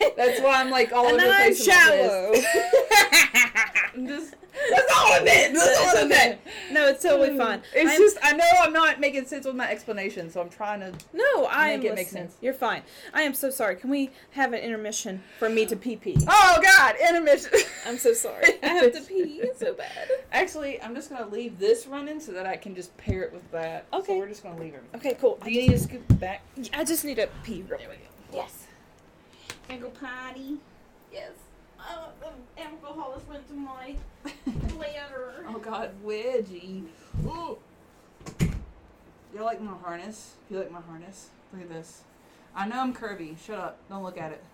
That's 0.17 0.41
why 0.41 0.61
I'm 0.61 0.71
like 0.71 0.93
all 0.93 1.09
and 1.09 1.17
over 1.17 1.27
the 1.27 1.33
I'm 1.33 1.43
place. 1.43 1.65
this. 1.65 1.67
shallow. 1.67 2.33
I'm 3.95 4.07
just. 4.07 4.35
That's 4.71 4.93
all 4.95 5.13
I 5.15 5.21
meant. 5.25 5.55
That's 5.55 5.81
all 5.81 6.05
I 6.05 6.05
meant. 6.05 6.41
no, 6.71 6.89
it's 6.89 7.03
totally 7.03 7.31
mm. 7.31 7.39
fine. 7.39 7.63
It's 7.75 7.91
I'm- 7.91 8.01
just 8.01 8.19
I 8.23 8.33
know 8.33 8.45
I'm 8.61 8.73
not 8.73 9.01
making 9.01 9.25
sense 9.25 9.47
with 9.47 9.57
my 9.57 9.69
explanation, 9.71 10.31
so 10.31 10.41
I'm 10.41 10.51
trying 10.51 10.81
to. 10.81 10.93
no, 11.13 11.47
I 11.47 11.77
make 11.77 11.87
am 11.87 11.93
it 11.93 11.95
make 11.97 12.09
sense. 12.09 12.37
You're 12.41 12.53
fine. 12.53 12.83
I 13.15 13.23
am 13.23 13.35
so 13.35 13.51
sorry. 13.51 13.77
Can 13.77 13.91
we 13.91 14.11
have 14.33 14.53
an 14.53 14.61
intermission 14.61 15.23
for 15.39 15.49
me 15.49 15.67
to 15.67 15.77
pee 15.77 15.97
pee? 15.97 16.17
Oh 16.29 16.61
God, 16.63 16.97
intermission. 17.09 17.51
I'm 17.87 17.99
so 17.99 18.13
sorry. 18.13 18.63
I 18.63 18.69
have 18.69 18.93
to 18.93 19.01
pee 19.01 19.43
so 19.57 19.75
bad. 19.75 20.09
Actually, 20.33 20.81
I'm 20.83 20.95
just 20.95 21.11
gonna 21.11 21.29
leave 21.29 21.59
this 21.59 21.87
running 21.87 22.21
so 22.21 22.33
that 22.33 22.47
I 22.47 22.57
can 22.57 22.75
just 22.75 22.97
pair 22.97 23.23
it 23.23 23.33
with 23.33 23.51
that. 23.53 23.87
So 23.93 23.99
Okay. 24.01 24.19
we're 24.19 24.29
just 24.29 24.43
gonna 24.43 24.61
leave 24.61 24.75
it. 24.75 24.83
Okay, 24.97 25.17
cool. 25.21 25.39
Do 25.43 25.51
you 25.51 25.63
need 25.63 25.71
to 25.71 25.79
scoop 25.79 26.03
back? 26.21 26.43
I 26.75 26.85
just 26.85 27.05
need 27.05 27.17
to 27.17 27.29
pee 27.43 27.65
real 27.69 27.79
quick. 27.79 28.09
Yes. 28.33 28.62
Can 29.73 29.81
I 29.81 29.85
go 29.85 29.91
potty? 29.91 30.59
Yes. 31.11 31.31
Oh, 31.81 32.11
the 32.21 32.63
alcohol 32.63 33.15
has 33.15 33.27
went 33.27 33.49
to 33.49 33.55
my 33.55 33.97
bladder. 34.75 35.47
Oh 35.49 35.59
God, 35.59 35.93
wedgie. 36.05 36.85
Ooh. 37.25 37.57
You 39.35 39.43
like 39.43 39.63
my 39.63 39.73
harness? 39.83 40.35
You 40.51 40.59
like 40.59 40.71
my 40.71 40.83
harness? 40.83 41.31
Look 41.55 41.63
at 41.63 41.71
this. 41.71 42.03
I 42.55 42.69
know 42.69 42.81
I'm 42.81 42.93
curvy. 42.93 43.35
Shut 43.43 43.59
up. 43.59 43.79
Don't 43.89 44.03
look 44.03 44.19
at 44.19 44.33
it. 44.33 44.45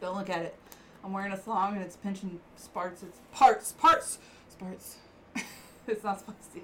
Don't 0.00 0.16
look 0.16 0.30
at 0.30 0.42
it. 0.42 0.56
I'm 1.04 1.12
wearing 1.12 1.30
a 1.30 1.36
thong 1.36 1.74
and 1.74 1.82
it's 1.84 1.94
pinching 1.94 2.40
sparts. 2.56 3.04
It's 3.04 3.20
parts. 3.30 3.70
Parts. 3.70 4.18
Sparts. 4.48 4.96
it's 5.86 6.02
not 6.02 6.18
supposed 6.18 6.52
to. 6.54 6.60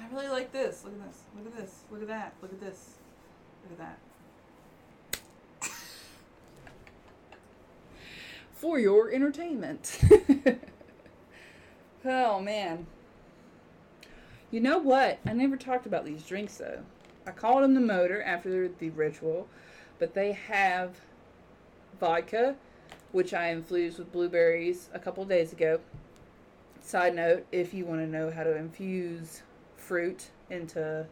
I 0.00 0.12
really 0.12 0.28
like 0.28 0.50
this. 0.50 0.82
Look 0.82 0.94
at 0.94 1.06
this. 1.06 1.20
Look 1.36 1.46
at 1.46 1.56
this. 1.56 1.74
Look 1.92 2.02
at 2.02 2.08
that. 2.08 2.34
Look 2.42 2.52
at 2.52 2.60
this. 2.60 2.94
Look 3.62 3.78
at 3.78 3.78
that. 3.78 4.09
For 8.60 8.78
your 8.78 9.10
entertainment. 9.10 9.98
oh 12.04 12.40
man. 12.40 12.86
You 14.50 14.60
know 14.60 14.76
what? 14.76 15.18
I 15.24 15.32
never 15.32 15.56
talked 15.56 15.86
about 15.86 16.04
these 16.04 16.22
drinks 16.24 16.58
though. 16.58 16.82
I 17.26 17.30
called 17.30 17.62
them 17.62 17.72
the 17.72 17.80
Moder 17.80 18.22
after 18.22 18.68
the 18.68 18.90
ritual, 18.90 19.48
but 19.98 20.12
they 20.12 20.32
have 20.32 21.00
vodka, 21.98 22.54
which 23.12 23.32
I 23.32 23.48
infused 23.48 23.98
with 23.98 24.12
blueberries 24.12 24.90
a 24.92 24.98
couple 24.98 25.24
days 25.24 25.54
ago. 25.54 25.80
Side 26.82 27.14
note, 27.14 27.46
if 27.52 27.72
you 27.72 27.86
want 27.86 28.02
to 28.02 28.06
know 28.06 28.30
how 28.30 28.44
to 28.44 28.54
infuse 28.54 29.40
fruit 29.78 30.28
into 30.50 31.06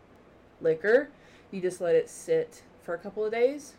liquor, 0.60 1.08
you 1.50 1.62
just 1.62 1.80
let 1.80 1.94
it 1.94 2.10
sit 2.10 2.62
for 2.82 2.92
a 2.92 2.98
couple 2.98 3.24
of 3.24 3.32
days. 3.32 3.72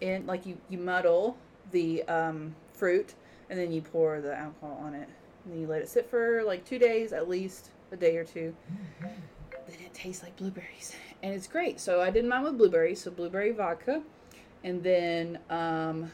And 0.00 0.26
like 0.26 0.46
you, 0.46 0.56
you 0.70 0.78
muddle 0.78 1.36
the 1.70 2.02
um, 2.04 2.54
fruit 2.78 3.14
and 3.50 3.58
then 3.58 3.72
you 3.72 3.80
pour 3.80 4.20
the 4.20 4.36
alcohol 4.36 4.80
on 4.82 4.94
it. 4.94 5.08
And 5.44 5.54
then 5.54 5.60
you 5.60 5.66
let 5.66 5.82
it 5.82 5.88
sit 5.88 6.08
for 6.08 6.42
like 6.44 6.64
two 6.64 6.78
days 6.78 7.12
at 7.12 7.28
least, 7.28 7.70
a 7.92 7.96
day 7.96 8.16
or 8.16 8.24
two. 8.24 8.54
Then 9.00 9.78
it 9.84 9.92
tastes 9.94 10.22
like 10.22 10.36
blueberries. 10.36 10.94
And 11.22 11.34
it's 11.34 11.46
great. 11.46 11.80
So 11.80 12.00
I 12.00 12.10
did 12.10 12.24
mine 12.24 12.44
with 12.44 12.56
blueberries, 12.56 13.02
so 13.02 13.10
blueberry 13.10 13.52
vodka. 13.52 14.02
And 14.64 14.82
then 14.82 15.38
um, 15.50 16.10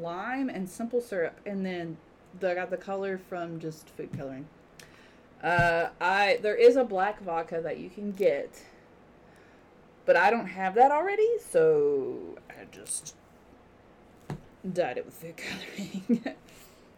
lime 0.00 0.48
and 0.48 0.68
simple 0.68 1.00
syrup. 1.00 1.38
And 1.46 1.64
then 1.64 1.96
the, 2.40 2.50
I 2.50 2.54
got 2.54 2.70
the 2.70 2.76
color 2.76 3.18
from 3.18 3.60
just 3.60 3.90
food 3.90 4.10
coloring. 4.16 4.46
Uh, 5.42 5.90
I 6.00 6.38
there 6.42 6.56
is 6.56 6.76
a 6.76 6.84
black 6.84 7.20
vodka 7.22 7.60
that 7.62 7.78
you 7.78 7.90
can 7.90 8.12
get, 8.12 8.64
but 10.06 10.16
I 10.16 10.30
don't 10.30 10.46
have 10.46 10.74
that 10.76 10.90
already, 10.90 11.28
so 11.38 12.38
I 12.48 12.64
just 12.72 13.14
dyed 14.72 14.98
it 14.98 15.04
with 15.04 15.14
food 15.14 15.34
coloring. 16.16 16.36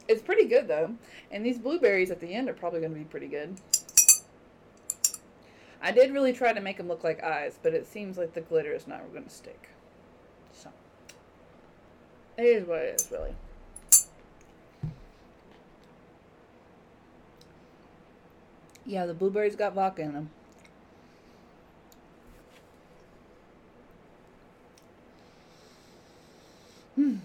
it's 0.08 0.22
pretty 0.22 0.46
good 0.46 0.68
though, 0.68 0.94
and 1.30 1.44
these 1.44 1.58
blueberries 1.58 2.10
at 2.10 2.20
the 2.20 2.34
end 2.34 2.48
are 2.48 2.54
probably 2.54 2.80
going 2.80 2.92
to 2.92 2.98
be 2.98 3.04
pretty 3.04 3.28
good. 3.28 3.56
I 5.80 5.92
did 5.92 6.12
really 6.12 6.32
try 6.32 6.52
to 6.52 6.60
make 6.60 6.76
them 6.76 6.88
look 6.88 7.04
like 7.04 7.22
eyes, 7.22 7.58
but 7.62 7.72
it 7.72 7.86
seems 7.86 8.18
like 8.18 8.34
the 8.34 8.40
glitter 8.40 8.72
is 8.72 8.86
not 8.86 9.00
going 9.12 9.24
to 9.24 9.30
stick. 9.30 9.70
So 10.52 10.70
it 12.36 12.42
is 12.42 12.66
what 12.66 12.80
it 12.80 13.00
is, 13.00 13.08
really. 13.12 13.34
Yeah, 18.84 19.06
the 19.06 19.14
blueberries 19.14 19.54
got 19.54 19.74
vodka 19.74 20.02
in 20.02 20.14
them. 20.14 20.30
Hmm. 26.96 27.16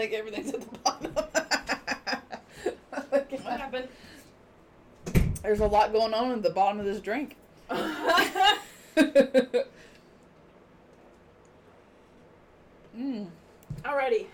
Whew, 0.00 0.06
I 0.06 0.08
think 0.08 0.12
everything's 0.14 0.54
at 0.54 0.60
the 0.60 0.78
bottom. 0.84 1.14
What 3.42 3.60
happened? 3.60 3.88
There's 5.42 5.60
a 5.60 5.66
lot 5.66 5.92
going 5.92 6.14
on 6.14 6.32
at 6.32 6.42
the 6.42 6.50
bottom 6.50 6.78
of 6.78 6.86
this 6.86 7.00
drink. 7.00 7.36
mm, 7.70 7.86
Alrighty. 13.82 14.26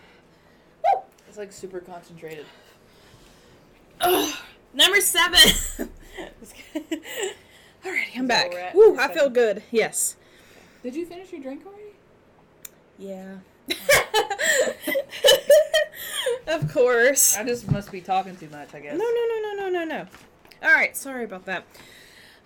Woo! 0.82 1.02
it's 1.28 1.38
like 1.38 1.52
super 1.52 1.80
concentrated. 1.80 2.46
Ugh. 4.00 4.34
Number 4.74 5.00
seven. 5.00 5.40
Alrighty, 7.84 8.16
I'm 8.16 8.24
Is 8.24 8.28
back. 8.28 8.50
where? 8.52 8.72
Woo, 8.74 8.88
Number 8.88 9.02
I 9.02 9.14
feel 9.14 9.30
good. 9.30 9.62
Yes. 9.70 10.16
Did 10.82 10.94
you 10.96 11.06
finish 11.06 11.32
your 11.32 11.40
drink 11.40 11.64
already? 11.66 11.94
Yeah. 12.98 13.36
of 16.46 16.72
course. 16.72 17.36
I 17.36 17.44
just 17.44 17.70
must 17.70 17.90
be 17.92 18.00
talking 18.00 18.34
too 18.36 18.48
much, 18.50 18.74
I 18.74 18.80
guess. 18.80 18.96
No, 18.98 19.04
no, 19.04 19.26
no, 19.28 19.40
no, 19.40 19.52
no, 19.54 19.68
no, 19.70 19.84
no. 19.84 20.06
All 20.62 20.72
right, 20.74 20.96
sorry 20.96 21.24
about 21.24 21.44
that. 21.46 21.64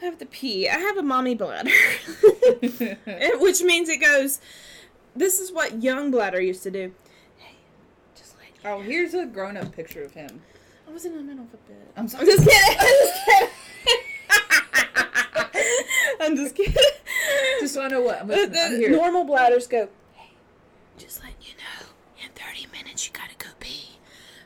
I 0.03 0.07
have 0.07 0.19
to 0.19 0.27
pee. 0.27 0.69
I 0.69 0.79
have 0.79 0.97
a 0.97 1.03
mommy 1.03 1.35
bladder, 1.35 1.71
And- 3.07 3.41
which 3.41 3.61
means 3.63 3.89
it 3.89 4.01
goes. 4.01 4.41
This 5.15 5.41
is 5.41 5.53
what 5.53 5.83
young 5.83 6.11
bladder 6.13 6.41
used 6.41 6.63
to 6.63 6.71
do. 6.71 6.93
Hey, 7.37 7.57
just 8.17 8.35
you. 8.41 8.47
oh, 8.71 8.81
here's 8.81 9.13
a 9.13 9.27
grown-up 9.27 9.73
picture 9.75 10.03
of 10.05 10.13
him. 10.13 10.41
I 10.89 10.93
was 10.93 11.05
in 11.05 11.15
the 11.17 11.23
middle 11.23 11.43
of 11.45 11.53
a 11.53 11.57
bit. 11.69 11.91
I'm 11.97 12.07
sorry. 12.09 12.23
I'm 12.23 12.29
just 12.37 12.49
kidding. 12.49 12.79
I'm 12.79 12.87
just 12.87 13.17
kidding. 13.25 16.15
I'm 16.21 16.37
just 16.37 16.55
kidding. 16.55 16.75
Just 17.61 17.75
so 17.75 17.83
I 17.83 17.89
know 17.89 18.01
what 18.03 18.21
I'm, 18.23 18.29
The- 18.29 18.85
I'm 18.87 18.93
normal 18.93 19.25
bladders 19.25 19.67
go. 19.67 19.89
Just 21.01 21.21
letting 21.23 21.37
you 21.41 21.55
know. 21.55 21.87
In 22.23 22.31
30 22.35 22.67
minutes, 22.73 23.07
you 23.07 23.13
gotta 23.15 23.35
go 23.39 23.49
pee. 23.59 23.99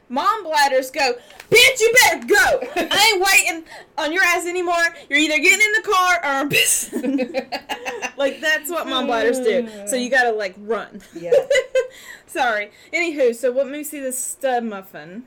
Mom 0.09 0.45
bladders 0.45 0.93
go. 0.93 1.15
Bitch, 1.51 1.81
you 1.81 1.95
better 2.01 2.27
go. 2.27 2.61
I 2.77 3.13
ain't 3.13 3.25
waiting 3.25 3.65
on 3.99 4.13
your 4.13 4.23
ass 4.23 4.47
anymore. 4.47 4.85
You're 5.11 5.19
either 5.19 5.39
getting 5.39 5.67
in 5.67 5.73
the 5.73 5.83
car 5.83 6.17
or 6.19 6.25
I'm 6.25 6.49
pissing. 6.49 8.17
like 8.17 8.41
that's 8.41 8.71
what 8.71 8.87
mom 8.87 9.07
bladders 9.07 9.41
do. 9.41 9.69
So 9.89 9.97
you 9.97 10.11
gotta 10.11 10.31
like 10.31 10.55
run. 10.59 11.03
Yeah. 11.13 11.33
Sorry. 12.27 12.71
Anywho, 12.93 13.35
so 13.35 13.51
what 13.51 13.67
made 13.67 13.79
me 13.79 13.85
see 13.85 13.99
this 13.99 14.19
stud 14.19 14.63
muffin? 14.63 15.25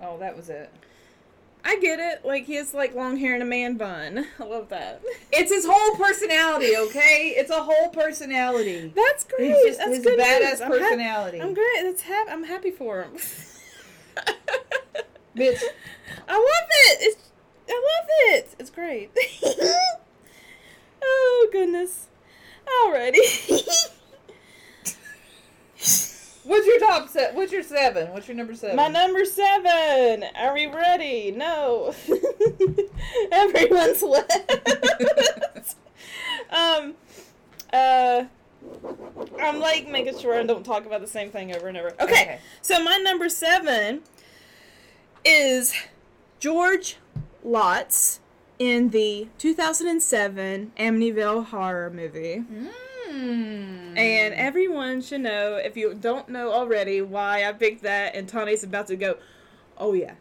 oh, 0.00 0.16
that 0.18 0.36
was 0.36 0.48
it. 0.48 0.70
I 1.66 1.76
get 1.80 1.98
it. 1.98 2.24
Like 2.24 2.46
he 2.46 2.54
has 2.54 2.72
like 2.72 2.94
long 2.94 3.16
hair 3.16 3.34
and 3.34 3.42
a 3.42 3.46
man 3.46 3.76
bun. 3.76 4.24
I 4.38 4.44
love 4.44 4.68
that. 4.68 5.02
It's 5.32 5.52
his 5.52 5.66
whole 5.68 5.96
personality, 5.96 6.76
okay? 6.76 7.34
It's 7.36 7.50
a 7.50 7.60
whole 7.60 7.88
personality. 7.90 8.92
That's 8.94 9.24
great. 9.24 9.50
It's 9.50 9.66
just 9.66 9.78
That's 9.80 9.96
his 9.96 10.04
good 10.04 10.16
badass 10.16 10.52
news. 10.52 10.60
I'm 10.60 10.70
personality. 10.70 11.40
I'm 11.40 11.54
great. 11.54 11.82
That's 11.82 12.02
hap- 12.02 12.28
I'm 12.30 12.44
happy 12.44 12.70
for 12.70 13.02
him. 13.02 13.16
Bitch, 15.36 15.60
I 16.28 16.34
love 16.34 16.68
it. 16.70 16.98
It's 17.00 17.22
I 17.68 17.72
love 17.72 18.08
it. 18.28 18.54
It's 18.60 18.70
great. 18.70 19.10
oh 21.02 21.48
goodness. 21.50 22.06
Alrighty. 22.86 23.88
What's 26.46 26.66
your 26.66 26.78
top 26.78 27.08
set? 27.08 27.34
What's 27.34 27.52
your 27.52 27.62
seven? 27.64 28.12
What's 28.12 28.28
your 28.28 28.36
number 28.36 28.54
seven? 28.54 28.76
My 28.76 28.86
number 28.88 29.24
seven. 29.24 30.24
Are 30.38 30.54
we 30.54 30.66
ready? 30.66 31.32
No. 31.32 31.92
Everyone's 33.32 34.02
left. 34.02 35.74
um, 36.50 36.94
uh, 37.72 38.24
I'm 39.40 39.58
like 39.60 39.88
making 39.88 40.18
sure 40.18 40.34
I 40.38 40.44
don't 40.44 40.64
talk 40.64 40.86
about 40.86 41.00
the 41.00 41.06
same 41.08 41.30
thing 41.30 41.54
over 41.54 41.66
and 41.68 41.76
over. 41.76 41.88
Okay, 42.00 42.02
Okay. 42.22 42.38
so 42.62 42.82
my 42.82 42.96
number 42.98 43.28
seven 43.28 44.02
is 45.24 45.74
George 46.38 46.96
Lutz 47.42 48.20
in 48.58 48.90
the 48.90 49.26
2007 49.38 50.72
Amityville 50.78 51.46
horror 51.46 51.90
movie. 51.90 52.44
Mm. 52.50 52.70
And 53.08 54.34
hmm. 54.34 54.40
everyone 54.40 55.00
should 55.00 55.22
know, 55.22 55.56
if 55.56 55.76
you 55.76 55.94
don't 55.94 56.28
know 56.28 56.52
already, 56.52 57.00
why 57.00 57.44
I 57.44 57.52
picked 57.52 57.82
that. 57.82 58.14
And 58.14 58.28
Tawny's 58.28 58.62
about 58.64 58.86
to 58.88 58.96
go, 58.96 59.16
oh 59.78 59.92
yeah, 59.92 60.14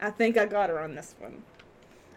I 0.00 0.10
think 0.10 0.36
I 0.36 0.46
got 0.46 0.70
her 0.70 0.80
on 0.80 0.94
this 0.94 1.14
one. 1.18 1.42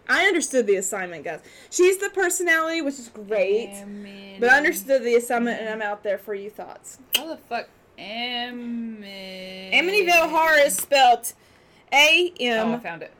I 0.10 0.26
understood 0.26 0.68
the 0.68 0.76
assignment, 0.76 1.24
guys. 1.24 1.40
She's 1.70 1.98
the 1.98 2.10
personality, 2.10 2.82
which 2.82 3.00
is 3.00 3.10
great. 3.10 3.84
But 4.40 4.50
I 4.50 4.58
understood 4.58 5.04
the 5.04 5.16
assignment, 5.16 5.62
and 5.62 5.70
I'm 5.70 5.82
out 5.82 6.04
there 6.04 6.18
for 6.18 6.34
you 6.34 6.50
thoughts. 6.50 6.98
How 7.16 7.28
the 7.28 7.38
fuck? 7.38 7.70
Am- 7.98 9.04
Amityville 9.04 10.30
Horror 10.30 10.58
is 10.58 10.76
spelled 10.76 11.34
A 11.94 12.34
Oh, 12.42 12.44
I 12.44 12.74
M. 12.74 12.82
found 12.82 13.04
it. 13.04 13.14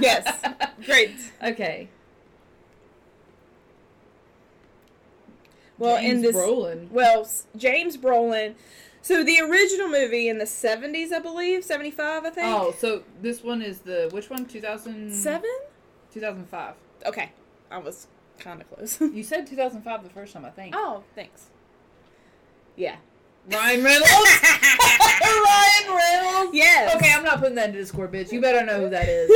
Yes. 0.00 0.38
Great. 0.84 1.16
Okay. 1.42 1.88
Well, 5.78 5.96
in 5.96 6.22
this, 6.22 6.34
Brolin. 6.36 6.90
well, 6.90 7.28
James 7.56 7.96
Brolin. 7.96 8.54
So 9.02 9.22
the 9.22 9.38
original 9.40 9.88
movie 9.88 10.28
in 10.28 10.38
the 10.38 10.44
70s, 10.46 11.12
I 11.12 11.20
believe, 11.20 11.62
75, 11.64 12.24
I 12.24 12.30
think. 12.30 12.46
Oh, 12.48 12.74
so 12.78 13.02
this 13.22 13.42
one 13.44 13.62
is 13.62 13.80
the 13.80 14.08
which 14.10 14.30
one? 14.30 14.46
Two 14.46 14.60
thousand 14.60 15.12
seven. 15.14 15.50
Two 16.12 16.20
thousand 16.20 16.48
five. 16.48 16.74
Okay, 17.04 17.30
I 17.70 17.78
was 17.78 18.08
kind 18.40 18.60
of 18.60 18.68
close. 18.68 19.00
You 19.00 19.22
said 19.22 19.46
2005 19.46 20.02
the 20.02 20.10
first 20.10 20.32
time, 20.32 20.44
I 20.44 20.50
think. 20.50 20.74
oh, 20.76 21.04
thanks. 21.14 21.46
Yeah. 22.74 22.96
Ryan 23.50 23.84
Reynolds. 23.84 24.10
Ryan 25.22 25.96
Reynolds. 25.96 26.50
Yes. 26.56 26.94
Okay, 26.96 27.12
I'm 27.12 27.24
not 27.24 27.38
putting 27.38 27.54
that 27.56 27.68
into 27.68 27.78
Discord, 27.80 28.12
bitch. 28.12 28.32
You 28.32 28.40
better 28.40 28.64
know 28.64 28.80
who 28.80 28.90
that 28.90 29.08
is. 29.08 29.30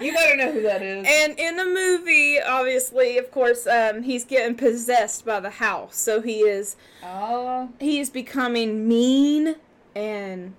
You 0.00 0.12
better 0.12 0.36
know 0.36 0.52
who 0.52 0.62
that 0.62 0.82
is. 0.82 1.06
and 1.08 1.38
in 1.38 1.56
the 1.56 1.64
movie, 1.64 2.38
obviously, 2.40 3.18
of 3.18 3.30
course, 3.30 3.66
um, 3.66 4.02
he's 4.02 4.24
getting 4.24 4.54
possessed 4.56 5.24
by 5.24 5.40
the 5.40 5.50
house, 5.50 5.96
so 5.96 6.20
he 6.20 6.40
is 6.40 6.76
Oh. 7.02 7.68
he 7.80 7.98
is 8.00 8.10
becoming 8.10 8.86
mean 8.88 9.56
and 9.94 10.54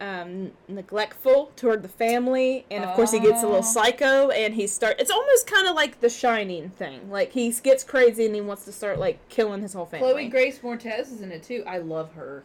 um, 0.00 0.52
neglectful 0.68 1.50
toward 1.56 1.82
the 1.82 1.88
family, 1.88 2.64
and 2.70 2.84
of 2.84 2.94
course 2.94 3.10
he 3.12 3.18
gets 3.20 3.42
a 3.42 3.46
Oh. 3.46 3.48
little 3.48 3.62
psycho, 3.64 4.30
and 4.30 4.54
he 4.54 4.66
start. 4.66 4.96
It's 5.00 5.10
almost 5.10 5.46
kind 5.46 5.66
of 5.66 5.74
like 5.74 6.00
the 6.00 6.08
Shining 6.08 6.70
thing, 6.70 7.10
like 7.10 7.32
he 7.32 7.50
gets 7.50 7.82
crazy 7.84 8.26
and 8.26 8.34
he 8.34 8.40
wants 8.40 8.64
to 8.66 8.72
start 8.72 8.98
like 8.98 9.28
killing 9.28 9.60
his 9.62 9.72
whole 9.74 9.86
family. 9.86 10.12
Chloe 10.12 10.28
Grace 10.28 10.58
Moretz 10.60 11.12
is 11.12 11.20
in 11.20 11.32
it 11.32 11.42
too. 11.42 11.64
I 11.66 11.78
love 11.78 12.12
her. 12.14 12.44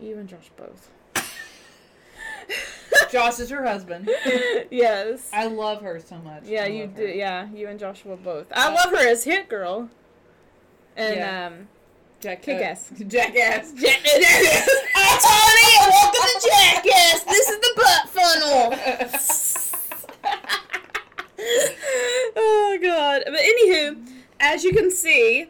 you 0.00 0.16
and 0.18 0.28
Josh 0.28 0.50
both. 0.56 0.90
Josh 3.10 3.38
is 3.40 3.50
her 3.50 3.64
husband. 3.64 4.08
yes. 4.70 5.30
I 5.32 5.46
love 5.46 5.82
her 5.82 6.00
so 6.00 6.16
much. 6.18 6.44
yeah, 6.44 6.66
you 6.66 6.86
do. 6.86 7.02
her. 7.02 7.08
Yeah, 7.08 7.48
you 7.54 7.68
and 7.68 7.78
Joshua 7.78 8.16
both. 8.16 8.46
I 8.54 8.72
love 8.72 8.90
her 8.90 9.08
as 9.08 9.24
Hit 9.24 9.48
Girl. 9.48 9.88
And 10.96 11.16
Yeah. 11.16 11.46
um, 11.46 11.68
Jack, 12.20 12.40
uh, 12.48 12.52
Jackass. 12.52 12.92
Jackass. 13.06 13.72
Hi, 15.16 15.20
Tawny, 15.20 15.70
and 15.80 15.92
welcome 15.92 16.26
to 16.26 16.48
Jackass. 16.48 17.22
This 17.22 17.48
is 17.48 17.58
the 17.60 17.72
butt 17.76 18.08
funnel. 18.08 18.74
oh 22.36 22.78
god. 22.82 23.22
But 23.26 23.38
anywho, 23.40 24.08
as 24.40 24.64
you 24.64 24.72
can 24.72 24.90
see, 24.90 25.46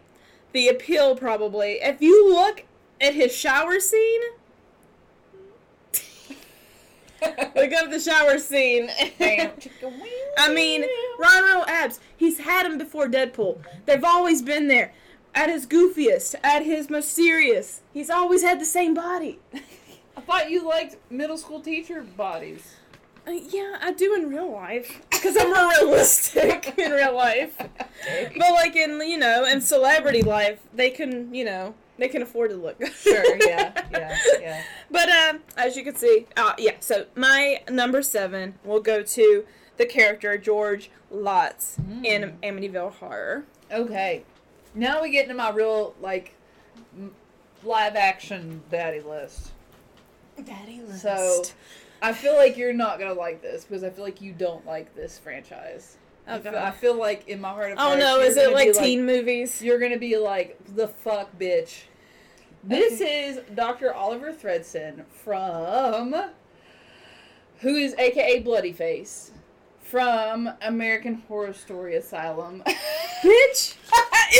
the 0.52 0.68
appeal 0.68 1.16
probably. 1.16 1.78
If 1.80 2.02
you 2.02 2.30
look 2.30 2.64
at 3.00 3.14
his 3.14 3.34
shower 3.34 3.80
scene, 3.80 4.20
look 7.22 7.72
up 7.72 7.90
the 7.90 8.00
shower 8.04 8.38
scene. 8.38 8.90
I 10.38 10.52
mean, 10.52 10.84
Ryan 11.18 11.44
Reynolds 11.44 11.70
abs. 11.70 12.00
He's 12.14 12.38
had 12.38 12.66
him 12.66 12.76
before 12.76 13.06
Deadpool. 13.06 13.64
They've 13.86 14.04
always 14.04 14.42
been 14.42 14.68
there. 14.68 14.92
At 15.34 15.50
his 15.50 15.66
goofiest, 15.66 16.36
at 16.44 16.64
his 16.64 16.88
most 16.88 17.10
serious, 17.12 17.80
he's 17.92 18.08
always 18.08 18.42
had 18.42 18.60
the 18.60 18.64
same 18.64 18.94
body. 18.94 19.40
I 20.16 20.20
thought 20.20 20.50
you 20.50 20.66
liked 20.66 20.96
middle 21.10 21.36
school 21.36 21.60
teacher 21.60 22.02
bodies. 22.02 22.76
Uh, 23.26 23.32
yeah, 23.32 23.78
I 23.80 23.92
do 23.92 24.14
in 24.14 24.28
real 24.28 24.52
life 24.52 25.00
because 25.10 25.36
I'm 25.38 25.50
realistic 25.50 26.74
in 26.78 26.92
real 26.92 27.14
life. 27.14 27.56
But 27.58 28.50
like 28.52 28.76
in 28.76 29.00
you 29.00 29.16
know 29.16 29.44
in 29.44 29.60
celebrity 29.60 30.22
life, 30.22 30.60
they 30.74 30.90
can 30.90 31.34
you 31.34 31.44
know 31.44 31.74
they 31.98 32.08
can 32.08 32.22
afford 32.22 32.50
to 32.50 32.56
look. 32.56 32.84
Sure, 32.86 33.36
yeah, 33.46 33.72
yeah, 33.90 34.18
yeah. 34.40 34.62
But 34.90 35.08
um, 35.08 35.40
as 35.56 35.76
you 35.76 35.84
can 35.84 35.96
see, 35.96 36.26
uh, 36.36 36.52
yeah. 36.58 36.76
So 36.80 37.06
my 37.16 37.62
number 37.70 38.02
seven 38.02 38.54
will 38.62 38.80
go 38.80 39.02
to 39.02 39.44
the 39.78 39.86
character 39.86 40.36
George 40.36 40.90
Lutz 41.10 41.78
in 42.04 42.36
Amityville 42.42 42.92
Horror. 42.94 43.44
Okay. 43.72 44.24
Now 44.74 45.02
we 45.02 45.10
get 45.10 45.24
into 45.24 45.34
my 45.34 45.50
real, 45.50 45.94
like, 46.00 46.34
live 47.62 47.96
action 47.96 48.62
daddy 48.70 49.00
list. 49.00 49.52
Daddy 50.44 50.82
list. 50.82 51.02
So, 51.02 51.44
I 52.02 52.12
feel 52.12 52.34
like 52.34 52.56
you're 52.56 52.72
not 52.72 52.98
going 52.98 53.12
to 53.12 53.18
like 53.18 53.40
this 53.40 53.64
because 53.64 53.84
I 53.84 53.90
feel 53.90 54.04
like 54.04 54.20
you 54.20 54.32
don't 54.32 54.66
like 54.66 54.94
this 54.94 55.18
franchise. 55.18 55.96
Oh, 56.26 56.34
I, 56.34 56.38
feel, 56.38 56.56
I 56.56 56.70
feel 56.70 56.98
like 56.98 57.28
in 57.28 57.40
my 57.40 57.50
heart 57.50 57.72
of 57.72 57.78
oh 57.78 57.82
hearts, 57.82 57.98
no, 58.00 58.16
you're 58.16 58.26
is 58.26 58.36
it 58.36 58.44
gonna 58.44 58.54
like 58.54 58.72
teen 58.74 59.04
movies? 59.04 59.62
You're 59.62 59.78
going 59.78 59.92
to 59.92 59.98
be 59.98 60.16
like, 60.16 60.58
the 60.74 60.88
fuck, 60.88 61.38
bitch. 61.38 61.82
This 62.62 63.00
is 63.00 63.40
Dr. 63.54 63.92
Oliver 63.92 64.32
Thredson 64.32 65.04
from. 65.06 66.14
Who 67.60 67.76
is 67.76 67.94
AKA 67.98 68.40
Bloody 68.40 68.72
Face. 68.72 69.32
From 69.94 70.50
American 70.62 71.22
Horror 71.28 71.52
Story 71.52 71.94
Asylum. 71.94 72.64
Bitch. 72.66 73.22
Is 73.22 73.76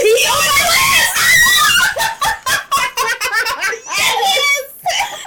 he 0.02 0.26
on 0.26 0.42
my 0.42 0.62
list? 0.66 1.14
yes. 3.86 4.74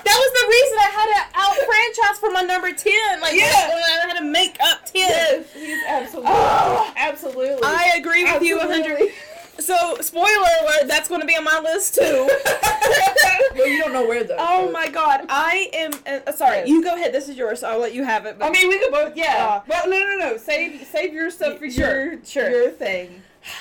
That 0.03 0.17
was 0.19 0.31
the 0.35 0.45
reason 0.49 0.75
I 0.83 0.91
had 0.91 1.07
to 1.15 1.21
out 1.39 1.55
franchise 1.65 2.19
for 2.19 2.29
my 2.31 2.41
number 2.41 2.73
ten. 2.73 3.21
Like 3.21 3.35
Yeah. 3.35 3.71
I 4.03 4.07
had 4.09 4.17
to 4.19 4.25
make 4.25 4.57
up 4.61 4.83
ten. 4.83 4.95
Yes, 4.99 5.45
he's 5.53 5.81
absolutely, 5.87 6.31
Oh. 6.35 6.91
absolutely. 6.97 7.63
I 7.63 7.93
agree 7.97 8.25
with 8.25 8.41
you 8.43 8.59
a 8.59 8.63
hundred. 8.63 8.99
Absolutely. 8.99 9.13
So 9.59 9.97
spoiler 10.01 10.47
alert, 10.61 10.87
that's 10.87 11.07
going 11.09 11.21
to 11.21 11.27
be 11.27 11.35
on 11.35 11.43
my 11.43 11.59
list 11.63 11.95
too. 11.95 12.29
well, 13.55 13.67
you 13.67 13.79
don't 13.81 13.91
know 13.93 14.07
where 14.07 14.23
though. 14.23 14.35
oh 14.39 14.67
so- 14.67 14.71
my 14.71 14.87
god, 14.89 15.25
I 15.29 15.69
am. 15.73 15.91
Uh, 16.05 16.31
sorry, 16.31 16.57
Yes. 16.57 16.67
you 16.69 16.83
go 16.83 16.95
ahead. 16.95 17.13
This 17.13 17.27
is 17.29 17.35
yours. 17.37 17.63
I'll 17.63 17.79
let 17.79 17.93
you 17.93 18.03
have 18.03 18.25
it. 18.25 18.37
but- 18.39 18.45
I 18.45 18.49
mean, 18.51 18.69
we 18.69 18.79
could 18.79 18.91
both. 18.91 19.15
Yeah. 19.15 19.45
Uh, 19.45 19.61
well, 19.67 19.89
no, 19.89 19.99
no, 19.99 20.17
no. 20.17 20.37
Save, 20.37 20.85
save 20.85 21.13
your 21.13 21.29
stuff 21.31 21.57
for 21.59 21.69
Sure, 21.69 22.13
your, 22.13 22.25
sure. 22.25 22.49
your 22.49 22.69
thing. 22.71 23.21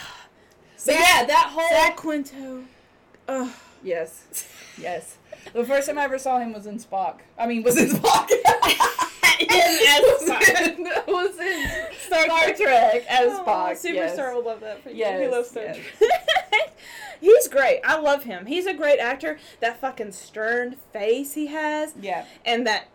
So 0.78 0.92
Zach- 0.92 1.00
yeah, 1.00 1.24
that 1.26 1.46
whole. 1.52 1.68
Zach 1.70 1.96
Quinto. 1.96 2.62
Ugh. 3.26 3.48
Yes, 3.82 4.46
yes. 4.78 5.16
The 5.52 5.64
first 5.64 5.88
time 5.88 5.98
I 5.98 6.04
ever 6.04 6.16
saw 6.18 6.38
him 6.38 6.52
was 6.52 6.66
in 6.66 6.78
Spock. 6.78 7.16
I 7.36 7.46
mean, 7.48 7.64
was 7.64 7.76
in 7.76 7.88
Spock. 7.96 8.28
as 9.50 10.02
was, 10.02 10.68
in, 10.68 10.84
was 11.06 11.38
in 11.38 11.68
Star, 12.00 12.54
Trek 12.54 13.04
as 13.08 13.28
Oh, 13.32 13.44
Spock. 13.46 13.72
Superstar 13.72 13.94
yes. 13.94 14.34
will 14.34 14.44
love 14.44 14.60
that 14.60 14.82
for 14.82 14.90
you. 14.90 14.96
Yes, 14.96 15.20
he 15.20 15.28
loves 15.28 15.50
Star 15.50 15.62
yes. 15.64 15.78
Trek. 15.98 16.74
He's 17.20 17.48
great. 17.48 17.80
I 17.84 17.98
love 17.98 18.24
him. 18.24 18.46
He's 18.46 18.66
a 18.66 18.74
great 18.74 18.98
actor. 18.98 19.38
That 19.60 19.80
fucking 19.80 20.12
stern 20.12 20.76
face 20.92 21.32
he 21.34 21.46
has, 21.46 21.94
Yeah. 22.00 22.26
and 22.44 22.66
that 22.66 22.88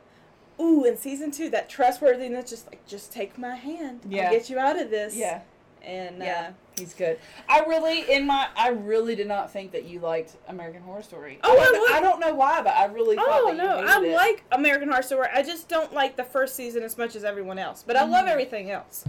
ooh, 0.60 0.84
in 0.86 0.95
season 0.97 1.32
two, 1.32 1.49
that 1.49 1.70
trustworthiness, 1.70 2.49
just 2.49 2.68
like, 2.68 2.86
just 2.86 3.12
take 3.12 3.38
my 3.38 3.56
hand. 3.56 4.02
Yeah. 4.08 4.26
I'll 4.26 4.32
get 4.32 4.49
you 4.49 4.60
out 4.60 4.80
of 4.80 4.91
this. 4.91 5.16
Yeah. 5.16 5.41
And 5.84 6.19
Yeah. 6.19 6.47
uh, 6.49 6.53
He's 6.77 6.93
good. 6.93 7.19
I 7.49 7.59
really, 7.65 8.09
in 8.11 8.25
my, 8.25 8.47
I 8.55 8.69
really 8.69 9.15
did 9.15 9.27
not 9.27 9.51
think 9.51 9.71
that 9.73 9.84
you 9.86 9.99
liked 9.99 10.38
American 10.47 10.82
Horror 10.82 11.01
Story. 11.03 11.39
Oh, 11.43 11.57
I 11.57 11.61
I, 11.61 11.71
don't- 11.71 11.91
I 11.93 11.99
don't 12.01 12.19
know 12.19 12.34
why, 12.34 12.61
but 12.61 12.73
I 12.75 12.86
really 12.86 13.15
thought 13.15 13.27
Oh 13.29 13.45
that 13.47 13.55
you 13.55 13.61
no, 13.63 13.75
I 13.88 14.01
it. 14.03 14.15
like 14.15 14.43
American 14.51 14.89
Horror 14.89 15.03
Story. 15.03 15.27
I 15.34 15.43
just 15.43 15.67
don't 15.67 15.93
like 15.93 16.15
the 16.17 16.23
first 16.23 16.55
season 16.55 16.82
as 16.84 16.97
much 16.97 17.15
as 17.15 17.23
everyone 17.23 17.59
else. 17.59 17.84
But 17.86 17.97
I 17.97 18.05
love 18.05 18.25
Mhm. 18.25 18.29
everything 18.32 18.71
else. 18.71 19.03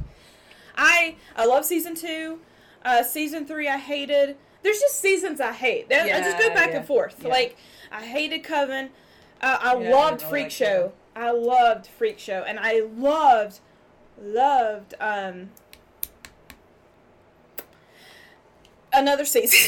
I 0.77 1.17
I 1.37 1.45
love 1.47 1.65
season 1.65 1.95
two. 1.95 2.41
Uh, 2.85 3.03
season 3.03 3.47
three 3.47 3.69
I 3.69 3.79
hated. 3.79 4.37
There's 4.63 4.81
just 4.81 4.99
seasons 5.01 5.41
I 5.41 5.53
hate. 5.53 5.89
There- 5.89 6.03
I 6.03 6.21
just 6.21 6.39
go 6.39 6.49
back 6.51 6.71
yeah, 6.71 6.79
and 6.79 6.87
forth. 6.87 7.17
yeah. 7.23 7.29
Like 7.29 7.57
I 7.91 8.03
hated 8.05 8.41
Coven. 8.45 8.91
Uh, 9.41 9.59
I 9.61 9.75
Yeah, 9.77 9.89
I 9.89 9.91
loved 9.93 10.19
didn't 10.19 10.31
Freak 10.31 10.43
like 10.45 10.53
Show. 10.53 10.93
I 11.15 11.31
loved 11.31 11.87
Freak 11.87 12.19
Show, 12.19 12.43
and 12.47 12.59
I 12.61 12.81
loved 12.81 13.61
loved 14.21 14.95
um. 15.01 15.51
Another 18.93 19.25
season. 19.25 19.59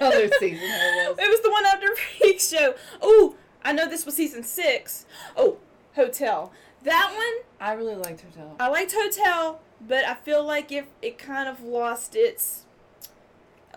Another 0.00 0.28
season 0.38 0.58
it 0.62 1.08
was. 1.10 1.18
It 1.18 1.28
was 1.28 1.40
the 1.40 1.50
one 1.50 1.64
after 1.66 1.94
Freak 2.18 2.40
Show. 2.40 2.74
Oh, 3.00 3.34
I 3.64 3.72
know 3.72 3.88
this 3.88 4.04
was 4.06 4.14
season 4.16 4.42
six. 4.42 5.06
Oh, 5.36 5.58
Hotel. 5.96 6.52
That 6.84 7.12
one, 7.14 7.44
I 7.68 7.72
really 7.74 7.94
liked 7.94 8.22
Hotel. 8.22 8.56
I 8.58 8.68
liked 8.68 8.92
Hotel, 8.92 9.60
but 9.86 10.04
I 10.04 10.14
feel 10.14 10.44
like 10.44 10.72
if 10.72 10.86
it 11.00 11.16
kind 11.18 11.48
of 11.48 11.62
lost 11.62 12.14
its 12.16 12.64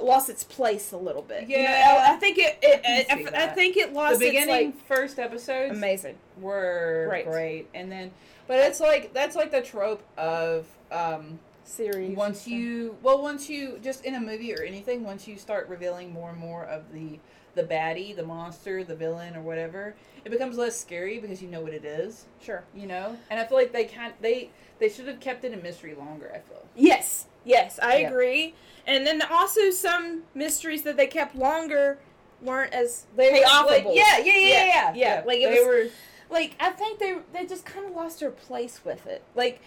lost 0.02 0.30
its 0.30 0.44
place 0.44 0.92
a 0.92 0.98
little 0.98 1.22
bit. 1.22 1.48
You 1.48 1.58
know, 1.58 1.64
Yeah. 1.64 2.08
I 2.12 2.16
think 2.18 2.38
it. 2.38 2.58
it 2.62 2.82
I 2.86 3.40
I, 3.40 3.44
I 3.46 3.48
think 3.48 3.78
it 3.78 3.94
lost 3.94 4.20
The 4.20 4.26
beginning 4.28 4.70
its 4.70 4.82
first 4.88 5.20
episodes 5.20 5.78
amazing 5.78 6.18
were 6.42 7.06
Great. 7.10 7.26
great. 7.26 7.70
and 7.74 7.90
then 7.92 8.12
but 8.48 8.58
it's 8.60 8.80
like 8.82 9.14
that's 9.14 9.36
like 9.38 9.52
the 9.52 9.62
trope 9.62 10.04
of 10.18 10.66
um 10.92 11.40
series. 11.68 12.16
once 12.16 12.48
you 12.48 12.96
well 13.02 13.22
once 13.22 13.50
you 13.50 13.80
just 13.82 14.06
in 14.06 14.16
a 14.16 14.20
movie 14.20 14.54
or 14.54 14.62
anything 14.62 15.04
once 15.04 15.28
you 15.28 15.38
start 15.38 15.68
revealing 15.68 16.12
more 16.14 16.30
and 16.30 16.38
more 16.40 16.64
of 16.66 16.92
the 16.94 17.20
the 17.56 17.64
baddie 17.64 18.16
the 18.16 18.24
monster 18.24 18.84
the 18.84 18.96
villain 18.96 19.36
or 19.36 19.42
whatever 19.42 19.96
it 20.24 20.30
becomes 20.30 20.58
less 20.58 20.80
scary 20.80 21.20
because 21.20 21.42
you 21.42 21.48
know 21.48 21.62
what 21.62 21.74
it 21.74 21.86
is 21.86 22.26
sure. 22.42 22.64
you 22.76 22.86
know 22.86 23.18
and 23.30 23.40
i 23.40 23.46
feel 23.46 23.58
like 23.58 23.72
they 23.72 23.86
can't 23.86 24.20
they 24.22 24.50
they 24.80 24.90
should 24.90 25.08
have 25.08 25.20
kept 25.20 25.44
it 25.44 25.54
a 25.54 25.58
mystery 25.58 25.96
longer 25.96 26.32
i 26.36 26.40
feel 26.40 26.62
Yes, 26.78 27.28
yes, 27.46 27.80
I 27.82 28.00
Yeah. 28.00 28.10
agree. 28.10 28.54
And 28.86 29.08
then 29.08 29.22
also 29.32 29.70
some 29.72 30.24
mysteries 30.34 30.82
that 30.84 30.98
they 30.98 31.08
kept 31.08 31.36
longer 31.38 31.98
weren't 32.42 32.74
as 32.74 33.06
they 33.16 33.32
were 33.32 33.66
like, 33.66 33.86
yeah, 33.96 34.18
yeah, 34.18 34.24
yeah, 34.24 34.34
yeah, 34.34 34.38
Yeah, 34.38 34.66
yeah, 34.66 34.94
yeah, 34.94 35.24
like 35.26 35.40
it 35.40 35.50
they 35.50 35.60
was- 35.60 35.66
were 35.66 35.86
like 36.30 36.56
I 36.60 36.72
think 36.72 37.00
they 37.00 37.16
they 37.32 37.46
just 37.46 37.66
kind 37.66 37.86
of 37.86 37.94
lost 37.96 38.20
their 38.20 38.30
place 38.32 38.82
with 38.84 39.08
it. 39.08 39.24
Like 39.36 39.62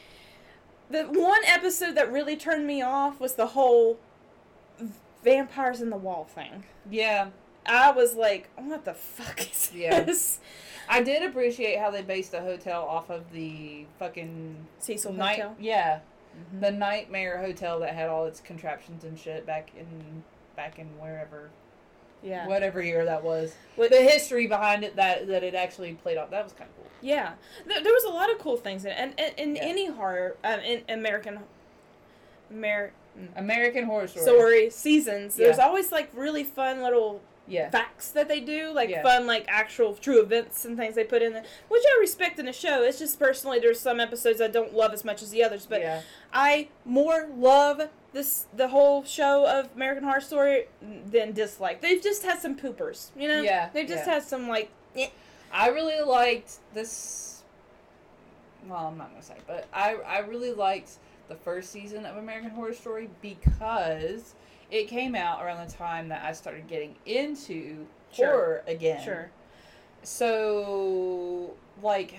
the 0.91 1.05
one 1.05 1.41
episode 1.47 1.95
that 1.97 2.11
really 2.13 2.37
turned 2.37 2.67
me 2.67 2.81
off 2.83 3.21
was 3.21 3.35
the 3.35 3.47
whole 3.49 3.99
vampires 5.25 5.81
in 5.81 5.91
the 5.91 5.97
wall 5.97 6.25
thing. 6.25 6.65
yeah 6.91 7.29
I 7.71 7.91
was 7.91 8.15
like, 8.15 8.49
what 8.57 8.87
the 8.87 8.95
fuck 8.95 9.41
is 9.51 9.71
Yeah. 9.75 10.01
this? 10.03 10.41
i 10.89 11.03
did 11.03 11.23
appreciate 11.23 11.79
how 11.79 11.91
they 11.91 12.01
based 12.03 12.33
the 12.33 12.41
hotel 12.41 12.83
off 12.85 13.11
of 13.11 13.31
the 13.33 13.85
fucking 13.99 14.67
Cecil 14.79 15.13
night 15.13 15.37
Hotel. 15.41 15.57
yeah 15.61 16.01
Mhm. 16.55 16.61
the 16.61 16.71
nightmare 16.71 17.39
hotel 17.39 17.81
that 17.81 17.95
had 17.95 18.09
all 18.09 18.25
its 18.27 18.41
contraptions 18.41 19.03
and 19.05 19.19
shit 19.19 19.45
back 19.45 19.71
in 19.77 20.23
back 20.57 20.79
in 20.79 20.87
wherever 20.99 21.51
Yeah. 22.23 22.47
whatever 22.49 22.83
year 22.83 23.05
that 23.05 23.23
was 23.23 23.55
What- 23.77 23.91
the 23.91 24.03
history 24.03 24.47
behind 24.47 24.83
it 24.85 24.97
that 24.97 25.27
that 25.29 25.45
it 25.45 25.55
actually 25.55 25.95
played 25.95 26.17
off 26.19 26.31
that 26.31 26.43
was 26.45 26.53
kind 26.53 26.69
of 26.69 26.77
cool 26.77 26.87
Yeah, 27.01 27.35
there, 27.67 27.81
there 27.83 27.93
was 27.93 28.05
a 28.05 28.09
lot 28.11 28.29
of 28.31 28.39
cool 28.39 28.57
things 28.57 28.85
in 28.85 28.91
it, 28.91 28.97
and, 28.99 29.15
and 29.19 29.35
in 29.39 29.57
Yeah. 29.57 29.63
any 29.63 29.87
horror, 29.87 30.37
um, 30.43 30.59
in 30.61 30.83
American, 30.89 31.39
Amer, 32.53 32.93
american 33.37 33.85
horror 33.85 34.07
story 34.07 34.23
story 34.25 34.71
seasons, 34.71 35.37
there's 35.37 35.59
always 35.59 35.91
like 35.93 36.09
really 36.15 36.45
fun 36.45 36.83
little 36.83 37.21
yeah 37.49 37.69
facts 37.71 38.11
that 38.11 38.29
they 38.29 38.41
do, 38.41 38.71
like 38.73 38.89
Yeah. 38.91 39.03
fun 39.03 39.27
like 39.27 39.45
actual 39.49 39.95
true 39.95 40.21
events 40.21 40.65
and 40.65 40.77
things 40.77 40.95
they 40.95 41.05
put 41.05 41.23
in 41.23 41.33
there, 41.33 41.45
which 41.69 41.83
I 41.97 41.99
respect 42.01 42.39
in 42.39 42.47
the 42.47 42.53
show. 42.53 42.83
It's 42.83 42.99
just 42.99 43.19
personally 43.19 43.59
there's 43.59 43.81
some 43.81 44.01
episodes 44.01 44.41
I 44.41 44.49
don't 44.49 44.75
love 44.75 44.93
as 44.93 45.05
much 45.05 45.23
as 45.23 45.31
the 45.31 45.43
others, 45.43 45.67
but 45.67 45.81
yeah 45.81 46.03
I 46.33 46.69
more 46.85 47.29
love 47.37 47.89
this 48.13 48.47
the 48.57 48.69
whole 48.69 49.05
show 49.05 49.47
of 49.47 49.69
American 49.77 50.05
Horror 50.05 50.21
Story 50.21 50.67
than 50.81 51.33
dislike. 51.33 51.81
They've 51.81 52.03
just 52.03 52.23
had 52.25 52.39
some 52.41 52.57
poopers, 52.57 53.11
you 53.17 53.29
know. 53.29 53.43
Yeah, 53.43 53.69
They've 53.73 53.89
just 53.89 54.07
yeah. 54.07 54.15
had 54.15 54.23
some 54.23 54.49
like. 54.49 54.71
eh. 54.97 55.09
I 55.53 55.69
really 55.69 56.01
liked 56.03 56.59
this. 56.75 57.43
Well, 58.67 58.87
I'm 58.89 58.99
not 58.99 59.11
gonna 59.11 59.23
say, 59.23 59.37
but 59.47 59.67
I 59.73 59.95
I 60.07 60.19
really 60.21 60.53
liked 60.53 60.93
the 61.29 61.35
first 61.37 61.71
season 61.71 62.05
of 62.07 62.17
American 62.17 62.51
Horror 62.51 62.75
Story 62.75 63.09
because 63.23 64.35
it 64.71 64.89
came 64.89 65.15
out 65.15 65.43
around 65.43 65.67
the 65.67 65.73
time 65.73 66.09
that 66.09 66.25
I 66.25 66.33
started 66.33 66.67
getting 66.67 66.95
into 67.07 67.87
Sure. 68.13 68.27
horror 68.27 68.65
again. 68.67 69.03
Sure. 69.05 69.31
So, 70.03 71.55
like, 71.83 72.15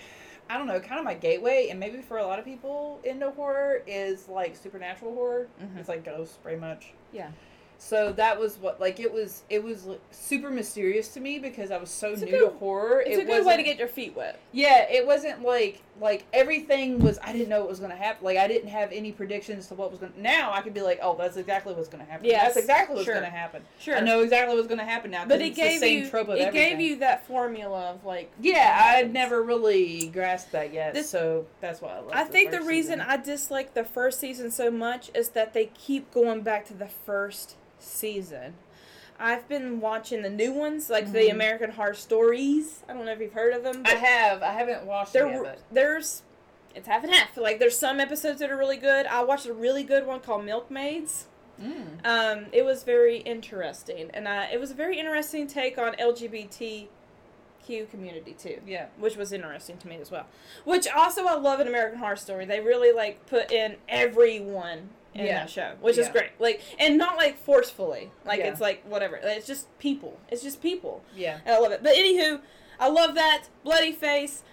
I 0.50 0.58
don't 0.58 0.66
know, 0.68 0.80
kind 0.80 0.98
of 1.00 1.06
my 1.06 1.14
gateway, 1.14 1.68
and 1.70 1.80
maybe 1.80 2.02
for 2.02 2.18
a 2.18 2.26
lot 2.26 2.40
of 2.40 2.46
people 2.46 3.00
into 3.04 3.30
horror 3.32 3.84
is 3.86 4.28
like 4.28 4.56
supernatural 4.56 5.14
horror. 5.14 5.48
Mhm. 5.62 5.78
It's 5.78 5.90
like 5.90 6.04
ghosts, 6.04 6.38
pretty 6.38 6.60
much. 6.60 6.94
Yeah. 7.14 7.30
So 7.78 8.12
that 8.14 8.38
was 8.40 8.58
what 8.58 8.82
like 8.82 9.00
it 9.00 9.14
was. 9.14 9.44
It 9.50 9.64
was 9.64 9.86
like, 9.86 10.02
super 10.12 10.50
mysterious 10.50 11.08
to 11.10 11.20
me 11.22 11.40
because 11.40 11.72
I 11.72 11.78
was 11.78 11.90
so 11.90 12.12
It's 12.14 12.22
new 12.24 12.32
good- 12.32 12.40
to 12.52 12.58
horror. 12.58 13.02
It's 13.02 13.18
it 13.18 13.22
a 13.22 13.26
good 13.26 13.46
way 13.46 13.56
to 13.58 13.64
get 13.64 13.78
your 13.78 13.88
feet 13.88 14.16
wet. 14.16 14.40
yeah, 14.52 14.86
it 14.90 15.06
wasn't 15.06 15.44
like 15.44 15.82
like 16.00 16.26
everything 16.34 17.00
was. 17.00 17.20
I 17.24 17.34
didn't 17.34 17.50
know 17.50 17.60
what 17.62 17.70
was 17.70 17.80
going 17.80 17.92
to 17.92 17.98
happen. 17.98 18.26
Like 18.26 18.38
I 18.38 18.48
didn't 18.48 18.70
have 18.70 18.92
any 18.92 19.12
predictions 19.12 19.68
to 19.68 19.76
what 19.76 19.92
was 19.92 20.00
going. 20.00 20.14
to 20.14 20.22
Now 20.22 20.52
I 20.54 20.62
could 20.62 20.74
be 20.74 20.82
like, 20.82 21.00
oh, 21.02 21.16
that's 21.18 21.38
exactly 21.38 21.74
what's 21.74 21.90
going 21.90 22.04
to 22.06 22.10
happen. 22.10 22.26
Yes, 22.26 22.56
that's 22.56 22.58
exactly 22.58 22.96
what's 22.96 23.06
sure. 23.06 23.16
going 23.16 23.26
to 23.26 23.32
happen. 23.32 23.64
Sure. 23.80 23.98
I 23.98 24.00
know 24.00 24.22
exactly 24.22 24.56
what's 24.56 24.68
going 24.68 24.80
to 24.80 24.86
happen 24.86 25.12
now. 25.12 25.26
But 25.26 25.42
it 25.42 25.48
it's 25.48 25.58
gave 25.58 25.80
the 25.80 25.88
same 25.88 26.04
you 26.04 26.10
trope 26.10 26.30
of 26.30 26.38
it 26.38 26.42
everything. 26.42 26.78
gave 26.78 26.80
you 26.80 26.96
that 26.98 27.26
formula 27.26 27.92
of 27.92 28.06
like 28.06 28.32
Yeah, 28.40 28.78
I 28.82 28.98
had 28.98 29.14
never 29.14 29.42
really 29.44 30.08
grasped 30.08 30.52
that 30.54 30.74
yet. 30.74 30.94
This- 30.94 31.10
so 31.10 31.46
that's 31.62 31.82
why 31.82 31.96
I 31.96 32.00
love. 32.00 32.12
I 32.14 32.24
think 32.24 32.52
the 32.52 32.62
reason 32.62 33.02
I 33.02 33.18
dislike 33.18 33.74
the 33.74 33.84
first 33.84 34.20
season 34.20 34.52
so 34.52 34.70
much 34.72 35.10
is 35.16 35.30
that 35.30 35.54
they 35.54 35.68
keep 35.68 36.12
going 36.14 36.42
back 36.42 36.66
to 36.68 36.74
the 36.74 36.88
first 36.88 37.56
season. 37.80 38.54
I've 39.20 39.48
been 39.50 39.82
watching 39.82 40.22
the 40.22 40.30
new 40.30 40.54
ones, 40.54 40.90
like 40.90 41.12
the 41.12 41.28
Mhm. 41.28 41.32
American 41.34 41.72
Horror 41.72 41.94
Stories. 41.94 42.84
I 42.88 42.94
don't 42.94 43.06
know 43.06 43.12
if 43.12 43.20
you've 43.20 43.34
heard 43.34 43.54
of 43.54 43.64
them. 43.64 43.84
I 43.86 43.92
have. 43.96 44.42
I 44.42 44.54
haven't 44.54 44.86
watched 44.86 45.10
it 45.16 45.20
there, 45.20 45.28
yet, 45.32 45.44
but 45.44 45.60
there's 45.72 46.24
it's 46.76 46.88
half 46.88 47.04
and 47.04 47.14
half. 47.14 47.36
Like 47.36 47.60
there's 47.60 47.78
some 47.78 48.00
episodes 48.00 48.40
that 48.40 48.50
are 48.52 48.58
really 48.58 48.78
good. 48.78 49.06
I 49.08 49.24
watched 49.24 49.46
a 49.46 49.54
really 49.54 49.84
good 49.84 50.06
one 50.06 50.20
called 50.22 50.46
Milkmaids. 50.46 51.26
mm, 51.62 52.00
Um, 52.06 52.46
it 52.54 52.64
was 52.64 52.84
very 52.84 53.18
interesting, 53.18 54.10
and 54.14 54.28
uh, 54.28 54.46
it 54.52 54.60
was 54.60 54.72
a 54.72 54.76
very 54.76 54.98
interesting 54.98 55.46
take 55.48 55.78
on 55.78 55.94
LGBTQ 55.96 56.88
community 57.92 58.34
too. 58.34 58.62
yeah, 58.66 58.86
which 58.98 59.18
was 59.18 59.34
interesting 59.34 59.78
to 59.80 59.88
me 59.90 59.98
as 60.00 60.10
well. 60.12 60.28
Which 60.64 60.88
also 60.88 61.26
I 61.26 61.36
love 61.36 61.60
in 61.60 61.68
American 61.68 62.00
Horror 62.00 62.16
Story. 62.16 62.46
They 62.46 62.62
really 62.62 62.92
like 62.94 63.26
put 63.26 63.52
in 63.52 63.76
everyone 63.90 64.92
in 65.16 65.26
Yeah. 65.26 65.40
that 65.40 65.50
show, 65.50 65.72
which 65.82 65.98
is 65.98 66.08
great. 66.10 66.30
Like 66.40 66.62
and 66.78 66.98
not 66.98 67.18
like 67.18 67.38
forcefully. 67.44 68.12
Like 68.26 68.40
Yeah. 68.40 68.48
it's 68.48 68.62
like 68.62 68.84
whatever. 68.86 69.16
It's 69.22 69.48
just 69.48 69.68
people. 69.80 70.20
It's 70.30 70.44
just 70.44 70.62
people. 70.62 71.04
yeah, 71.16 71.40
And 71.46 71.56
I 71.56 71.60
love 71.60 71.72
it. 71.72 71.82
But 71.84 71.94
anywho, 71.96 72.42
I 72.80 72.88
love 72.90 73.16
that 73.16 73.44
bloody 73.64 73.92
face. 73.92 74.44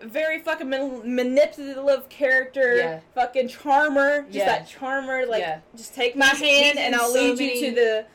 Very 0.00 0.38
fucking 0.40 0.68
man- 0.68 1.14
manipulative 1.14 2.08
character, 2.10 2.76
Yeah. 2.76 3.00
fucking 3.14 3.48
charmer, 3.48 4.22
just 4.22 4.34
Yeah. 4.34 4.44
that 4.46 4.68
charmer. 4.68 5.24
Like, 5.24 5.40
Yeah. 5.40 5.60
just 5.74 5.94
take 5.94 6.14
my 6.16 6.26
He's- 6.26 6.38
he's 6.40 6.62
hand 6.64 6.78
and 6.78 6.94
I'll 6.94 7.08
so 7.08 7.14
lead 7.20 7.38
many- 7.38 7.58
you 7.60 7.68
to 7.70 7.74
the 7.74 8.06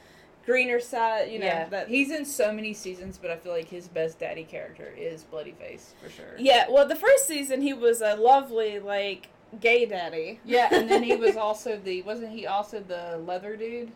greener 0.46 0.80
side. 0.80 1.32
You 1.32 1.40
know, 1.40 1.46
yeah. 1.48 1.66
that 1.70 1.88
He's 1.88 2.12
in 2.12 2.26
so 2.26 2.52
many 2.52 2.74
seasons, 2.76 3.18
but 3.20 3.32
I 3.32 3.38
feel 3.38 3.52
like 3.52 3.68
his 3.70 3.88
best 3.88 4.20
daddy 4.20 4.44
character 4.44 4.94
is 4.96 5.24
Bloody 5.24 5.54
Face 5.54 5.94
for 6.04 6.10
sure. 6.10 6.36
Yeah, 6.38 6.66
well, 6.70 6.88
the 6.88 6.96
first 6.96 7.26
season 7.28 7.62
he 7.62 7.74
was 7.74 8.02
a 8.02 8.16
lovely 8.16 8.78
like 8.80 9.30
gay 9.60 9.86
daddy. 9.86 10.40
Yeah, 10.46 10.70
and 10.72 10.90
then 10.90 11.04
he 11.04 11.16
was 11.16 11.36
also 11.38 11.78
the 11.78 12.02
wasn't 12.04 12.32
he 12.32 12.48
also 12.48 12.80
the 12.80 13.18
leather 13.18 13.56
dude? 13.56 13.92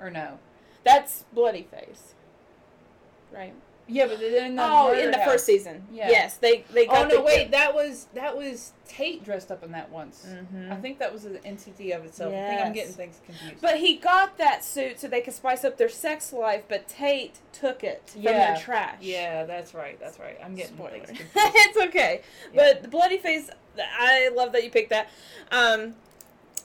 Or 0.00 0.10
no? 0.10 0.38
That's 0.84 1.24
bloody 1.32 1.62
face, 1.62 2.14
right? 3.32 3.54
Yeah, 3.92 4.06
but 4.06 4.18
then 4.20 4.44
in 4.46 4.56
the 4.56 4.62
oh, 4.64 4.92
in 4.92 5.10
the 5.10 5.18
house- 5.18 5.26
first 5.30 5.44
season. 5.46 5.84
Yeah. 5.92 6.08
Yes, 6.08 6.36
they 6.38 6.64
they. 6.72 6.86
Got 6.86 7.06
oh 7.06 7.08
no, 7.08 7.16
the, 7.16 7.22
wait, 7.22 7.50
that 7.50 7.74
was 7.74 8.06
that 8.14 8.36
was 8.36 8.72
Tate 8.88 9.22
dressed 9.24 9.50
up 9.50 9.62
in 9.62 9.72
that 9.72 9.90
once. 9.90 10.26
Mhm. 10.28 10.72
I 10.72 10.76
think 10.76 10.98
that 10.98 11.12
was 11.12 11.24
an 11.24 11.38
entity 11.44 11.92
of 11.92 12.04
itself. 12.04 12.32
I 12.32 12.48
think 12.48 12.60
I'm 12.62 12.72
getting 12.72 12.92
things 12.92 13.20
confused. 13.26 13.60
But 13.60 13.78
he 13.78 13.96
got 13.96 14.38
that 14.38 14.64
suit 14.64 15.00
so 15.00 15.08
they 15.08 15.20
could 15.20 15.34
spice 15.34 15.64
up 15.64 15.76
their 15.76 15.88
sex 15.88 16.32
life, 16.32 16.64
but 16.68 16.88
Tate 16.88 17.36
took 17.52 17.84
it 17.84 18.02
from 18.12 18.22
Yeah. 18.22 18.54
their 18.54 18.62
trash. 18.62 18.96
yeah, 19.00 19.44
that's 19.44 19.74
right. 19.74 19.98
That's 20.00 20.18
right. 20.18 20.38
I'm 20.44 20.54
getting 20.54 20.74
Spoiler. 20.76 20.90
things 21.00 21.06
confused. 21.18 21.30
it's 21.34 21.76
okay. 21.88 22.22
But 22.54 22.82
the 22.82 22.88
bloody 22.88 23.18
face, 23.18 23.50
I 23.78 24.30
love 24.34 24.52
that 24.52 24.64
you 24.64 24.70
picked 24.70 24.90
that. 24.90 25.08
Um, 25.50 25.94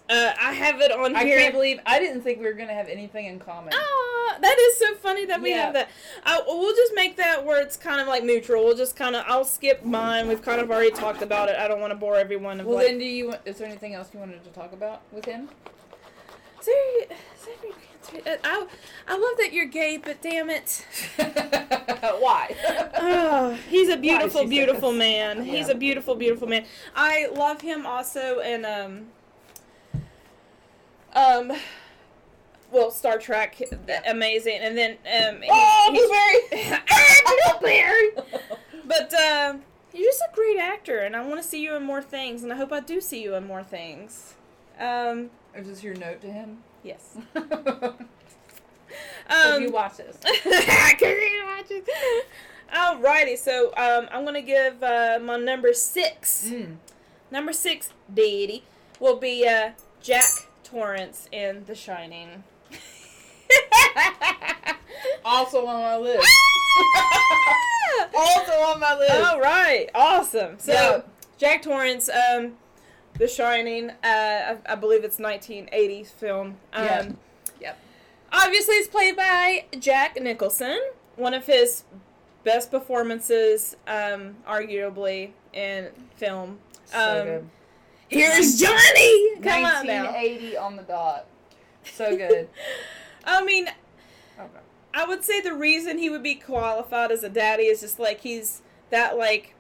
uh, 0.10 0.32
I 0.42 0.54
have 0.54 0.80
it 0.80 0.92
on 0.92 1.16
I 1.18 1.26
here. 1.26 1.38
I 1.38 1.42
can't 1.42 1.54
believe 1.54 1.80
I 1.86 2.00
didn't 2.00 2.22
think 2.22 2.40
we 2.40 2.46
were 2.46 2.54
gonna 2.54 2.74
have 2.74 2.88
anything 2.88 3.26
in 3.26 3.40
common. 3.40 3.74
Ah, 3.76 4.17
that 4.42 4.58
is 4.60 4.78
so 4.78 4.96
funny 4.96 5.26
that 5.26 5.42
we 5.42 5.50
Yeah. 5.52 5.66
have 5.66 5.74
that. 5.74 5.90
I, 6.24 6.42
we'll 6.48 6.76
just 6.76 6.94
make 6.96 7.18
that 7.18 7.46
where 7.46 7.62
it's 7.62 7.78
kind 7.78 8.02
of 8.02 8.08
like 8.08 8.24
neutral. 8.24 8.64
We'll 8.64 8.78
just 8.78 8.96
kind 8.96 9.16
of. 9.16 9.24
I'll 9.28 9.46
skip 9.46 9.84
mine. 9.84 10.28
We've 10.28 10.42
kind 10.42 10.62
of 10.62 10.70
already 10.72 10.92
talked 10.92 11.22
about 11.22 11.50
it. 11.50 11.56
I 11.58 11.68
don't 11.68 11.80
want 11.82 11.92
to 11.92 11.98
bore 11.98 12.16
everyone. 12.16 12.64
Well, 12.66 12.76
like, 12.78 12.88
then, 12.88 13.00
do 13.00 13.06
you? 13.06 13.36
Is 13.46 13.58
there 13.58 13.68
anything 13.68 13.94
else 13.94 14.10
you 14.14 14.20
wanted 14.20 14.44
to 14.44 14.50
talk 14.52 14.74
about 14.74 15.02
with 15.12 15.26
him? 15.26 15.50
There- 16.66 16.76
is 18.14 18.26
uh, 18.26 18.38
I, 18.44 18.68
I 19.08 19.18
love 19.18 19.38
that 19.38 19.54
you're 19.54 19.66
gay, 19.66 19.98
but 19.98 20.22
damn 20.22 20.50
it. 20.50 20.86
Why? 22.20 22.56
Oh, 23.00 23.58
he's 23.70 23.90
a 23.90 23.98
beautiful, 23.98 24.46
beautiful 24.46 24.92
man. 24.92 25.44
He's 25.44 25.70
a 25.70 25.76
beautiful, 25.76 26.16
beautiful 26.16 26.48
man. 26.48 26.66
I 26.96 27.28
love 27.28 27.62
him 27.62 27.86
also 27.86 28.40
and 28.40 28.66
um 28.66 29.08
um 31.14 31.54
well 32.72 32.92
Star 32.92 33.18
Trek, 33.18 33.60
amazing, 34.08 34.60
and 34.62 34.78
then 34.78 34.92
um 35.06 35.42
he- 35.42 35.50
oh, 35.52 35.90
he's- 35.92 36.62
blueberry! 36.62 36.82
Blueberry! 37.60 38.10
But 38.86 39.14
uh, 39.14 39.56
you're 39.94 40.06
just 40.12 40.22
a 40.22 40.34
great 40.36 40.58
actor, 40.58 41.00
and 41.00 41.16
I 41.16 41.22
want 41.26 41.42
to 41.42 41.48
see 41.48 41.62
you 41.62 41.76
in 41.76 41.84
more 41.84 42.02
things, 42.02 42.44
and 42.44 42.52
I 42.54 42.56
hope 42.56 42.72
I 42.72 42.80
do 42.80 43.02
see 43.02 43.22
you 43.22 43.36
in 43.36 43.46
more 43.48 43.64
things. 43.64 44.36
Um, 44.80 45.30
Is 45.56 45.68
this 45.68 45.84
your 45.84 45.96
note 45.96 46.22
to 46.22 46.28
him? 46.28 46.60
Yes. 46.84 47.18
If 49.30 49.56
Um, 49.56 49.62
you 49.64 49.72
watch 49.72 49.98
this. 49.98 50.18
I 50.26 50.94
couldn't 50.98 51.46
watch 51.46 51.66
it. 51.70 52.28
Alrighty, 52.74 53.38
so 53.38 53.74
um, 53.76 54.08
I'm 54.12 54.24
gonna 54.24 54.42
give 54.42 54.82
uh, 54.82 55.20
my 55.22 55.36
number 55.38 55.74
six. 55.74 56.48
Mm. 56.50 56.78
Number 57.30 57.52
six, 57.52 57.90
deity, 58.14 58.64
will 59.02 59.18
be 59.18 59.46
uh, 59.46 59.72
Jack 60.02 60.30
Torrance 60.64 61.28
in 61.34 61.66
The 61.66 61.76
Shining. 61.76 62.44
Also 65.26 65.66
on 65.66 65.82
my 65.82 65.98
list. 65.98 66.26
also 68.16 68.52
on 68.54 68.80
my 68.80 68.96
list. 68.98 69.14
All 69.14 69.40
right, 69.42 69.88
awesome. 69.94 70.58
So 70.60 70.72
Yeah. 70.74 71.02
Jack 71.38 71.62
Torrance, 71.64 72.10
um, 72.10 72.54
The 73.18 73.28
Shining. 73.28 73.90
Uh, 73.90 73.96
I, 74.04 74.58
I 74.66 74.76
believe 74.76 75.04
it's 75.04 75.18
1980s 75.18 76.08
film. 76.14 76.58
Um, 76.74 76.86
Yeah. 76.86 77.12
Yep. 77.60 77.78
Obviously, 78.32 78.76
it's 78.76 78.88
played 78.88 79.16
by 79.16 79.66
Jack 79.80 80.20
Nicholson. 80.22 80.80
One 81.16 81.34
of 81.34 81.46
his 81.46 81.84
best 82.44 82.72
performances, 82.72 83.76
um, 83.88 84.38
arguably 84.48 85.32
in 85.54 85.90
film. 86.16 86.60
So 86.86 87.20
Um, 87.20 87.26
good. 87.28 87.50
Here's 88.10 88.60
Johnny. 88.60 89.36
Come 89.42 89.66
on 89.66 89.86
now. 89.86 90.06
1980 90.06 90.58
on 90.58 90.76
the 90.78 90.84
dot. 90.84 91.26
So 91.84 92.16
good. 92.16 92.48
I 93.28 93.44
mean, 93.44 93.68
okay. 94.40 94.60
I 94.94 95.06
would 95.06 95.24
say 95.24 95.42
the 95.42 95.54
reason 95.54 95.98
he 96.00 96.10
would 96.10 96.24
be 96.24 96.34
qualified 96.36 97.12
as 97.12 97.24
a 97.24 97.30
daddy 97.30 97.64
is 97.64 97.82
just 97.82 98.00
like 98.00 98.22
he's 98.22 98.62
that 98.90 99.18
like 99.18 99.54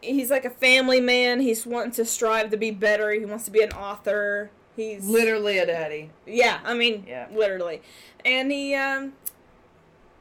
he's 0.00 0.30
like 0.30 0.44
a 0.44 0.50
family 0.50 1.00
man. 1.00 1.40
He's 1.40 1.66
wanting 1.66 1.92
to 1.92 2.04
strive 2.04 2.50
to 2.50 2.56
be 2.56 2.70
better. 2.70 3.10
He 3.10 3.24
wants 3.24 3.44
to 3.46 3.50
be 3.50 3.62
an 3.62 3.72
author. 3.72 4.50
He's 4.76 5.04
Literally 5.06 5.58
a 5.58 5.66
daddy. 5.66 6.10
yeah. 6.26 6.60
I 6.64 6.72
mean, 6.74 7.04
Yeah. 7.06 7.26
literally, 7.32 7.82
and 8.24 8.50
he 8.50 8.74
um 8.74 9.12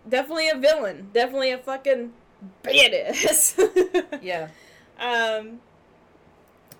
definitely 0.08 0.50
a 0.50 0.58
villain. 0.58 1.10
Definitely 1.14 1.52
a 1.52 1.60
fucking 1.60 2.12
badass. 2.64 3.56
Yeah. 4.22 4.50
Um, 5.00 5.62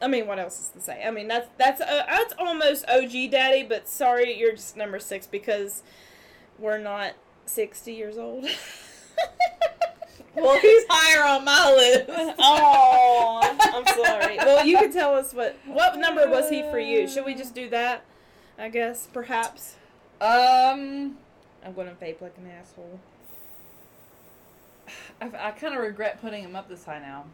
I 0.02 0.08
mean, 0.08 0.28
what 0.28 0.40
else 0.40 0.60
is 0.60 0.68
to 0.70 0.82
say? 0.82 1.04
I 1.06 1.12
mean, 1.12 1.28
that's 1.28 1.50
that's 1.58 1.82
uh, 1.82 2.04
that's 2.08 2.34
almost 2.40 2.86
OG 2.88 3.32
daddy, 3.32 3.64
but 3.64 3.88
sorry, 3.88 4.38
you're 4.38 4.54
just 4.54 4.78
number 4.78 5.00
six 5.00 5.28
because 5.28 5.84
we're 6.58 6.78
not 6.78 7.14
sixty 7.46 7.94
years 7.94 8.18
old. 8.18 8.46
Well, 10.36 10.60
he's 10.60 10.84
higher 10.90 11.38
on 11.38 11.44
my 11.44 11.74
list. 11.74 12.06
oh, 12.40 13.58
I'm 13.60 13.86
sorry. 14.06 14.38
Well, 14.38 14.66
you 14.66 14.78
can 14.78 14.92
tell 14.92 15.16
us 15.16 15.34
what 15.34 15.58
what 15.66 15.98
number 15.98 16.30
was 16.30 16.50
he 16.50 16.62
for 16.64 16.80
you? 16.80 17.08
Should 17.08 17.26
we 17.26 17.36
just 17.36 17.54
do 17.54 17.70
that? 17.70 18.06
I 18.58 18.70
guess 18.70 19.08
perhaps. 19.12 19.76
Um, 20.22 21.18
I'm 21.66 21.74
gonna 21.76 21.96
vape 22.02 22.22
like 22.22 22.38
an 22.38 22.50
asshole. 22.60 23.00
I, 25.22 25.48
I 25.48 25.52
kind 25.52 25.74
of 25.76 25.82
regret 25.82 26.22
putting 26.22 26.44
him 26.44 26.56
up 26.56 26.70
this 26.70 26.86
high 26.86 27.00
now. 27.00 27.26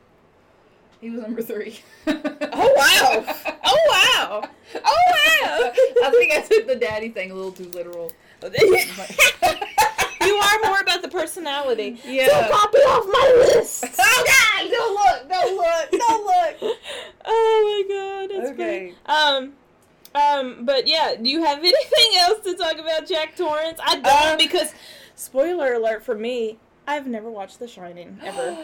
He 1.02 1.10
was 1.10 1.22
number 1.22 1.42
three. 1.42 1.80
Oh 2.58 2.74
wow! 2.78 3.26
Oh 3.66 3.80
wow! 3.90 4.50
Oh 4.76 4.80
wow! 4.84 5.72
I 6.04 6.10
think 6.12 6.34
I 6.34 6.42
took 6.42 6.68
the 6.68 6.76
daddy 6.76 7.10
thing 7.10 7.32
a 7.32 7.34
little 7.36 7.52
too 7.52 7.66
literal. 7.72 8.12
you 8.42 10.36
are 10.36 10.60
more 10.64 10.80
about 10.80 11.02
the 11.02 11.10
personality. 11.12 12.00
Yeah. 12.06 12.28
So 12.28 12.50
copy 12.52 12.78
off 12.80 13.06
my 13.08 13.34
list. 13.56 13.86
Oh 14.00 14.24
God! 14.26 14.70
Don't 14.72 14.94
look! 14.94 15.30
Don't 15.30 15.56
look! 15.58 15.92
Don't 15.92 16.26
look! 16.26 16.78
Oh 17.26 17.86
my 17.88 17.96
god, 17.96 18.30
that's 18.38 18.52
Okay. 18.52 18.80
great. 18.80 18.96
Um, 19.06 19.54
um, 20.16 20.66
but 20.66 20.88
yeah, 20.88 21.16
do 21.22 21.30
you 21.30 21.44
have 21.44 21.60
anything 21.60 22.20
else 22.20 22.40
to 22.46 22.56
talk 22.56 22.78
about 22.78 23.06
Jack 23.08 23.36
Torrance? 23.36 23.80
I 23.84 23.96
don't 24.00 24.32
Um, 24.34 24.38
because 24.38 24.74
spoiler 25.16 25.74
alert 25.74 26.04
for 26.04 26.16
me, 26.16 26.58
I've 26.88 27.08
never 27.08 27.30
watched 27.30 27.60
The 27.60 27.68
Shining 27.68 28.18
ever, 28.24 28.58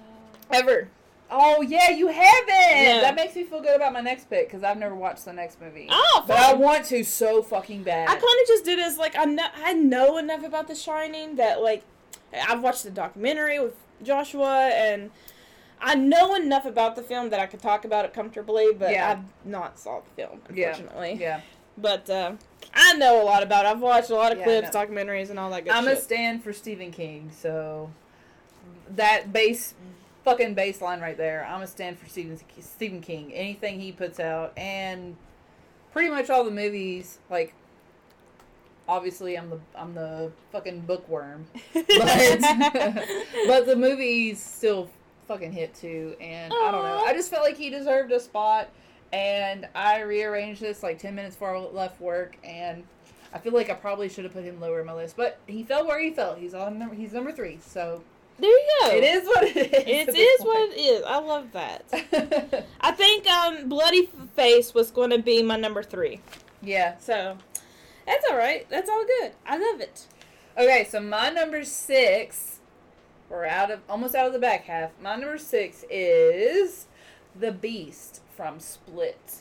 ever. 0.50 0.88
Oh 1.30 1.60
yeah, 1.62 1.90
you 1.90 2.08
haven't. 2.08 2.48
Yeah. 2.48 3.00
That 3.02 3.14
makes 3.14 3.34
me 3.36 3.44
feel 3.44 3.60
good 3.60 3.76
about 3.76 3.92
my 3.92 4.00
next 4.00 4.30
pick 4.30 4.46
because 4.48 4.62
I've 4.64 4.78
never 4.78 4.94
watched 4.94 5.24
the 5.26 5.32
next 5.32 5.60
movie. 5.60 5.86
Oh, 5.90 6.24
but 6.26 6.38
I 6.38 6.54
want 6.54 6.86
to 6.86 7.04
so 7.04 7.42
fucking 7.42 7.82
bad. 7.82 8.08
I 8.08 8.12
kind 8.12 8.22
of 8.22 8.46
just 8.46 8.64
did 8.64 8.78
it 8.78 8.86
as 8.86 8.96
like 8.98 9.14
I 9.16 9.24
know 9.26 9.46
I 9.56 9.72
know 9.74 10.16
enough 10.18 10.42
about 10.44 10.68
The 10.68 10.74
Shining 10.74 11.36
that 11.36 11.60
like 11.62 11.82
I've 12.32 12.62
watched 12.62 12.84
the 12.84 12.90
documentary 12.90 13.58
with 13.60 13.74
Joshua 14.02 14.70
and 14.72 15.10
I 15.80 15.94
know 15.94 16.34
enough 16.34 16.64
about 16.66 16.96
the 16.96 17.02
film 17.02 17.30
that 17.30 17.40
I 17.40 17.46
could 17.46 17.60
talk 17.60 17.84
about 17.84 18.04
it 18.04 18.12
comfortably, 18.14 18.68
but 18.76 18.90
Yeah. 18.90 19.10
I've 19.10 19.46
not 19.46 19.78
saw 19.78 20.00
the 20.00 20.10
film 20.22 20.40
unfortunately. 20.48 21.18
yeah, 21.20 21.40
But 21.76 22.08
uh, 22.10 22.32
I 22.74 22.94
know 22.94 23.22
a 23.22 23.24
lot 23.24 23.42
about 23.42 23.64
it. 23.64 23.68
I've 23.68 23.80
watched 23.80 24.10
a 24.10 24.14
lot 24.14 24.32
of 24.32 24.38
Yeah, 24.38 24.44
clips, 24.44 24.70
documentaries, 24.70 25.30
and 25.30 25.38
all 25.38 25.50
that 25.50 25.64
good 25.64 25.72
I'm 25.74 25.84
shit. 25.84 25.98
a 25.98 26.00
stand 26.00 26.42
for 26.42 26.52
Stephen 26.52 26.90
King. 26.90 27.30
So 27.32 27.90
that 28.96 29.32
base, 29.32 29.74
fucking 30.28 30.54
baseline 30.54 31.00
right 31.00 31.16
there. 31.16 31.46
I'm 31.48 31.62
a 31.62 31.66
stand 31.66 31.98
for 31.98 32.06
Stephen 32.06 32.38
Stephen 32.60 33.00
King. 33.00 33.32
Anything 33.32 33.80
he 33.80 33.92
puts 33.92 34.20
out, 34.20 34.52
and 34.58 35.16
pretty 35.92 36.10
much 36.10 36.28
all 36.28 36.44
the 36.44 36.50
movies. 36.50 37.18
Like, 37.30 37.54
obviously, 38.86 39.38
I'm 39.38 39.48
the 39.48 39.60
I'm 39.74 39.94
the 39.94 40.30
fucking 40.52 40.80
bookworm, 40.80 41.46
but 41.72 41.86
but 43.46 43.66
the 43.66 43.76
movies 43.76 44.38
still 44.38 44.90
fucking 45.26 45.52
hit 45.52 45.74
too. 45.74 46.14
And 46.20 46.52
I 46.52 46.70
don't 46.70 46.82
know. 46.82 47.04
I 47.06 47.14
just 47.14 47.30
felt 47.30 47.42
like 47.42 47.56
he 47.56 47.70
deserved 47.70 48.12
a 48.12 48.20
spot, 48.20 48.68
and 49.12 49.66
I 49.74 50.00
rearranged 50.00 50.60
this 50.60 50.82
like 50.82 50.98
ten 50.98 51.14
minutes 51.14 51.36
before 51.36 51.56
I 51.56 51.60
left 51.60 52.02
work, 52.02 52.36
and 52.44 52.84
I 53.32 53.38
feel 53.38 53.54
like 53.54 53.70
I 53.70 53.74
probably 53.74 54.10
should 54.10 54.24
have 54.24 54.34
put 54.34 54.44
him 54.44 54.60
lower 54.60 54.80
in 54.80 54.86
my 54.86 54.94
list, 54.94 55.16
but 55.16 55.38
he 55.46 55.62
fell 55.62 55.86
where 55.86 56.00
he 56.00 56.10
fell. 56.10 56.34
He's 56.34 56.52
on 56.52 56.78
number. 56.78 56.94
He's 56.94 57.14
number 57.14 57.32
three, 57.32 57.58
so 57.62 58.02
there 58.38 58.50
you 58.50 58.68
go. 58.82 58.90
it 58.90 59.04
is 59.04 59.26
what 59.26 59.44
it 59.44 59.56
is. 59.56 60.08
It 60.08 60.16
is 60.16 60.40
at 60.40 60.46
what 60.46 60.70
it 60.70 60.76
is. 60.78 61.02
I 61.06 61.18
love 61.18 61.52
that. 61.52 62.64
I 62.80 62.92
think 62.92 63.26
um, 63.28 63.68
Bloody 63.68 64.08
Face 64.36 64.74
was 64.74 64.90
going 64.90 65.10
to 65.10 65.18
be 65.18 65.42
my 65.42 65.56
number 65.56 65.82
three. 65.82 66.20
yeah. 66.62 66.96
So 66.98 67.36
that's 68.06 68.24
all 68.30 68.36
right. 68.36 68.68
That's 68.70 68.88
all 68.88 69.04
good. 69.04 69.32
I 69.46 69.58
love 69.58 69.80
it. 69.80 70.06
Okay, 70.56 70.86
so 70.88 71.00
my 71.00 71.30
number 71.30 71.64
six. 71.64 72.56
We're 73.28 73.44
out 73.44 73.70
of 73.70 73.80
almost 73.90 74.14
out 74.14 74.26
of 74.26 74.32
the 74.32 74.38
back 74.38 74.64
half. 74.64 74.90
My 75.02 75.14
number 75.16 75.36
six 75.36 75.84
is 75.90 76.86
the 77.38 77.52
Beast 77.52 78.22
from 78.34 78.58
Split. 78.58 79.40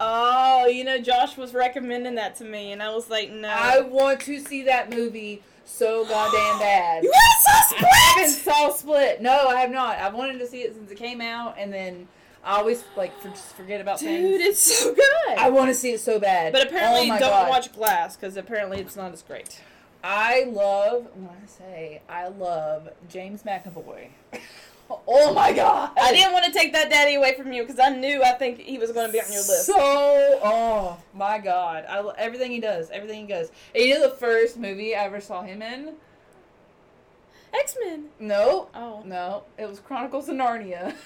Oh, 0.00 0.66
you 0.66 0.84
know, 0.84 0.98
Josh 0.98 1.36
was 1.36 1.54
recommending 1.54 2.14
that 2.16 2.36
to 2.36 2.44
me, 2.44 2.72
and 2.72 2.82
I 2.82 2.94
was 2.94 3.08
like, 3.10 3.30
no. 3.30 3.48
I 3.48 3.80
want 3.80 4.20
to 4.20 4.38
see 4.38 4.62
that 4.64 4.94
movie 4.94 5.42
so 5.68 6.04
goddamn 6.06 6.58
bad. 6.58 7.04
you 7.04 7.12
guys 7.12 7.68
saw 7.70 7.76
I 7.86 8.14
haven't 8.16 8.32
saw 8.32 8.70
Split. 8.70 9.20
No, 9.22 9.46
I 9.48 9.60
have 9.60 9.70
not. 9.70 9.98
I 9.98 10.08
wanted 10.10 10.38
to 10.38 10.46
see 10.46 10.62
it 10.62 10.74
since 10.74 10.90
it 10.90 10.96
came 10.96 11.20
out, 11.20 11.56
and 11.58 11.72
then 11.72 12.08
I 12.44 12.56
always 12.58 12.84
like 12.96 13.18
for, 13.20 13.28
just 13.28 13.54
forget 13.54 13.80
about 13.80 13.98
Dude, 13.98 14.08
things. 14.08 14.28
Dude, 14.38 14.40
it's 14.40 14.60
so 14.60 14.94
good. 14.94 15.38
I 15.38 15.50
want 15.50 15.68
to 15.68 15.74
see 15.74 15.92
it 15.92 16.00
so 16.00 16.18
bad. 16.18 16.52
but 16.52 16.66
apparently, 16.66 17.10
oh 17.10 17.18
don't 17.18 17.30
God. 17.30 17.48
watch 17.50 17.72
Glass 17.72 18.16
because 18.16 18.36
apparently 18.36 18.78
it's 18.78 18.96
not 18.96 19.12
as 19.12 19.22
great. 19.22 19.60
I 20.02 20.44
love 20.44 21.08
when 21.14 21.28
I 21.28 21.46
say 21.46 22.02
I 22.08 22.28
love 22.28 22.88
James 23.08 23.42
McAvoy. 23.42 24.08
oh 24.90 25.34
my 25.34 25.52
god! 25.52 25.90
I 26.00 26.12
didn't 26.12 26.32
want 26.32 26.44
to 26.46 26.52
take 26.52 26.72
that 26.72 26.90
daddy 26.90 27.14
away 27.16 27.34
from 27.36 27.52
you 27.52 27.62
because 27.62 27.78
I 27.78 27.88
knew 27.90 28.22
I 28.22 28.32
think 28.32 28.58
he 28.58 28.78
was 28.78 28.92
going 28.92 29.06
to 29.06 29.12
be 29.12 29.20
on 29.20 29.26
your 29.30 29.40
list. 29.42 29.66
So, 29.66 29.74
oh 29.78 30.96
my 31.14 31.38
god! 31.38 31.84
I 31.88 32.02
everything 32.18 32.50
he 32.50 32.60
does, 32.60 32.90
everything 32.90 33.22
he 33.22 33.26
does. 33.26 33.50
And 33.74 33.84
you 33.84 33.94
know 33.94 34.08
the 34.08 34.16
first 34.16 34.56
movie 34.58 34.94
I 34.94 35.04
ever 35.04 35.20
saw 35.20 35.42
him 35.42 35.62
in? 35.62 35.94
X 37.58 37.76
Men. 37.82 38.06
No, 38.20 38.68
Oh. 38.74 39.02
no, 39.06 39.44
it 39.58 39.68
was 39.68 39.80
Chronicles 39.80 40.28
of 40.28 40.36
Narnia. 40.36 40.94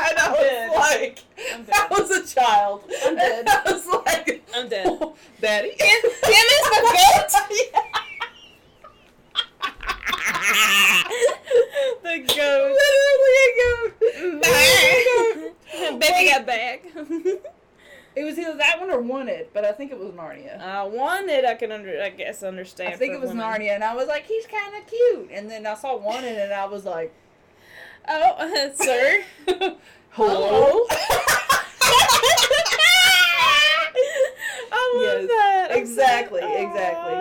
And 0.00 0.16
I 0.18 0.30
was 0.30 0.76
like. 0.78 1.18
I 1.72 1.86
was 1.90 2.10
a 2.10 2.34
child. 2.34 2.84
I'm 3.04 3.16
dead. 3.16 3.46
I 3.48 3.62
was 3.72 3.86
like, 4.06 4.42
I'm 4.54 4.68
dead. 4.68 4.86
oh, 4.88 5.14
Daddy. 5.40 5.74
Tumnus 5.76 6.02
the 6.02 6.18
the 12.02 12.18
goat. 12.34 12.76
Literally 12.78 13.34
a 13.44 13.48
goat. 13.60 13.92
Literally 14.00 14.88
a 14.88 15.04
goat. 15.04 16.00
Baby 16.00 16.30
got 16.30 16.46
back. 16.46 16.84
It 18.16 18.24
was 18.24 18.38
either 18.38 18.56
that 18.56 18.80
one 18.80 18.90
or 18.90 19.00
Wanted, 19.00 19.48
but 19.52 19.64
I 19.64 19.72
think 19.72 19.92
it 19.92 19.98
was 19.98 20.10
Narnia. 20.10 20.58
uh, 20.60 20.88
wanted 20.88 21.44
I 21.44 21.54
can 21.54 21.70
under 21.70 22.02
I 22.02 22.10
guess 22.10 22.42
understand. 22.42 22.92
I 22.92 22.96
think 22.96 23.12
it 23.14 23.20
was 23.20 23.30
women. 23.30 23.44
Narnia, 23.44 23.74
and 23.76 23.84
I 23.84 23.94
was 23.94 24.08
like, 24.08 24.24
he's 24.26 24.46
kind 24.46 24.74
of 24.74 24.86
cute. 24.88 25.28
And 25.32 25.48
then 25.48 25.66
I 25.66 25.74
saw 25.74 25.96
Wanted, 25.96 26.36
and 26.36 26.52
I 26.52 26.66
was 26.66 26.84
like, 26.84 27.14
Oh, 28.08 28.32
uh, 28.38 28.72
sir. 28.74 29.24
hello. 30.10 30.86
I 34.94 34.96
love 34.96 35.20
Yes, 35.22 35.28
that. 35.28 35.68
I'm 35.72 35.78
exactly, 35.78 36.40
sorry. 36.40 36.62
exactly. 36.62 37.14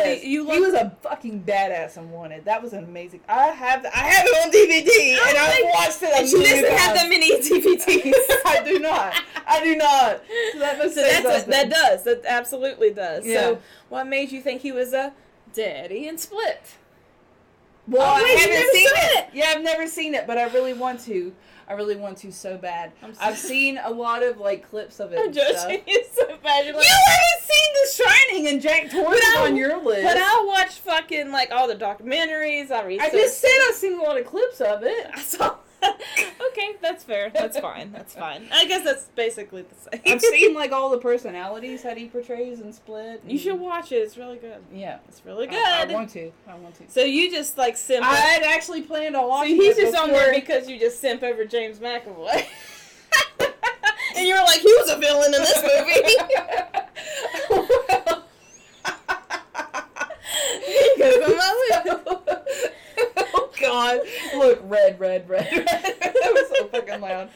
So 0.00 0.06
Yes, 0.06 0.24
you 0.24 0.50
he 0.50 0.60
was 0.60 0.74
a 0.74 0.96
fucking 1.02 1.42
badass 1.44 1.96
and 1.96 2.10
wanted. 2.10 2.44
That 2.44 2.62
was 2.62 2.72
amazing. 2.72 3.20
I 3.28 3.48
have 3.48 3.84
I 3.84 3.98
have 3.98 4.24
it 4.26 4.44
on 4.44 4.50
DVD 4.50 5.18
I 5.20 5.28
and 5.28 5.38
I 5.38 5.70
watched 5.74 6.02
it. 6.02 6.12
And 6.14 6.28
she 6.28 6.36
doesn't 6.42 6.78
have 6.78 6.94
that 6.96 7.08
many 7.08 7.30
DVDs. 7.40 8.12
I 8.46 8.62
do 8.64 8.78
not. 8.78 9.14
I 9.46 9.62
do 9.62 9.76
not. 9.76 10.22
So 10.52 10.58
that 10.60 10.78
So 10.92 11.00
that's 11.02 11.46
a, 11.46 11.50
that 11.50 11.70
does. 11.70 12.04
That 12.04 12.22
absolutely 12.26 12.90
does. 12.92 13.26
Yeah. 13.26 13.40
So 13.40 13.58
what 13.88 14.06
made 14.06 14.32
you 14.32 14.40
think 14.40 14.62
he 14.62 14.72
was 14.72 14.92
a 14.92 15.12
daddy 15.52 16.08
in 16.08 16.16
Split? 16.18 16.60
Well, 17.92 18.02
Oh, 18.02 18.14
I 18.18 18.22
wait, 18.22 18.32
you 18.32 18.38
haven't 18.38 18.54
never 18.54 18.68
seen 18.72 18.86
it. 18.88 19.18
it. 19.18 19.26
Yeah, 19.34 19.44
I've 19.54 19.62
never 19.62 19.86
seen 19.86 20.14
it, 20.14 20.26
but 20.26 20.38
I 20.38 20.44
really 20.52 20.74
want 20.74 21.00
to. 21.04 21.32
I 21.68 21.74
really 21.74 21.96
want 21.96 22.18
to 22.18 22.32
so 22.32 22.58
bad. 22.58 22.92
I'm 23.02 23.14
I've 23.20 23.38
seen 23.38 23.78
a 23.82 23.90
lot 23.90 24.22
of 24.22 24.38
like 24.38 24.68
clips 24.68 24.98
of 25.00 25.12
it. 25.12 25.18
I'm 25.20 25.26
and 25.26 25.34
stuff. 25.34 25.46
judging 25.68 25.82
you 25.86 26.04
so 26.12 26.26
bad. 26.42 26.66
You're 26.66 26.74
You 26.74 26.80
haven't 26.82 27.42
seen 27.48 27.72
The 27.74 28.04
Shining 28.04 28.46
and 28.48 28.60
Jack 28.60 28.90
Torrance 28.90 29.24
on 29.38 29.56
your 29.56 29.80
list. 29.82 30.02
but 30.02 30.16
I 30.18 30.44
watched 30.46 30.78
fucking 30.80 31.30
like 31.30 31.50
all 31.52 31.68
the 31.68 31.76
documentaries. 31.76 32.70
I 32.70 32.80
I 32.80 32.84
researched. 32.84 33.12
just 33.12 33.40
said 33.40 33.50
I've 33.68 33.74
seen 33.76 33.94
a 33.98 34.02
lot 34.02 34.18
of 34.18 34.26
clips 34.26 34.60
of 34.60 34.82
it. 34.82 35.06
I 35.14 35.20
saw. 35.20 35.54
okay, 36.48 36.76
that's 36.80 37.04
fair. 37.04 37.30
That's 37.30 37.58
fine. 37.58 37.92
That's 37.92 38.14
fine. 38.14 38.48
I 38.52 38.66
guess 38.66 38.84
that's 38.84 39.04
basically 39.16 39.62
the 39.62 39.74
same. 39.74 40.00
I've 40.06 40.20
seen 40.20 40.54
like 40.62 40.72
all 40.72 40.90
the 40.90 40.98
personalities 40.98 41.82
that 41.82 41.96
he 41.96 42.08
portrays 42.08 42.60
in 42.60 42.72
Split. 42.72 43.22
You 43.26 43.38
should 43.38 43.58
watch 43.58 43.92
it. 43.92 43.96
It's 43.96 44.16
really 44.16 44.38
good. 44.38 44.62
Yeah, 44.72 44.98
It's 45.08 45.24
really 45.24 45.46
good. 45.46 45.56
I, 45.58 45.82
I 45.82 45.92
want 45.92 46.10
to. 46.10 46.30
I 46.46 46.54
want 46.54 46.74
to. 46.76 46.84
so 46.88 47.00
you 47.02 47.30
just 47.30 47.58
like 47.58 47.76
simp. 47.76 48.04
I 48.04 48.14
had 48.14 48.42
actually 48.42 48.82
planned 48.82 49.16
on 49.16 49.46
so 49.46 49.46
he's 49.46 49.76
it 49.76 49.82
just 49.82 49.96
on 49.96 50.10
there 50.10 50.32
because 50.34 50.68
you 50.68 50.78
just 50.78 51.00
simp 51.00 51.22
over 51.22 51.44
James 51.44 51.78
McAvoy. 51.78 52.46
and 54.16 54.26
you 54.26 54.34
were 54.34 54.42
like, 54.42 54.60
he 54.60 54.72
was 54.74 54.90
a 54.90 54.98
villain 54.98 55.34
in 55.34 55.40
this 55.40 55.62
movie. 55.62 56.02
He 60.64 60.94
goes 60.98 61.14
on 61.22 61.36
my 61.36 61.68
list. 61.84 62.06
oh 63.34 63.50
God! 63.72 64.00
Look, 64.36 64.60
red, 64.64 65.00
red, 65.00 65.28
red, 65.28 65.50
red. 65.50 65.66
that 65.66 66.32
was 66.34 66.58
so 66.58 66.66
fucking 66.68 67.00
loud. 67.00 67.30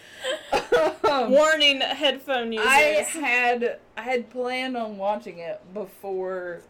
Um, 1.04 1.30
Warning, 1.32 1.80
headphone 1.80 2.52
users. 2.52 2.68
I 2.68 3.06
had 3.14 3.78
I 3.96 4.02
had 4.02 4.30
planned 4.30 4.76
on 4.76 4.98
watching 4.98 5.38
it 5.38 5.60
before 5.72 6.60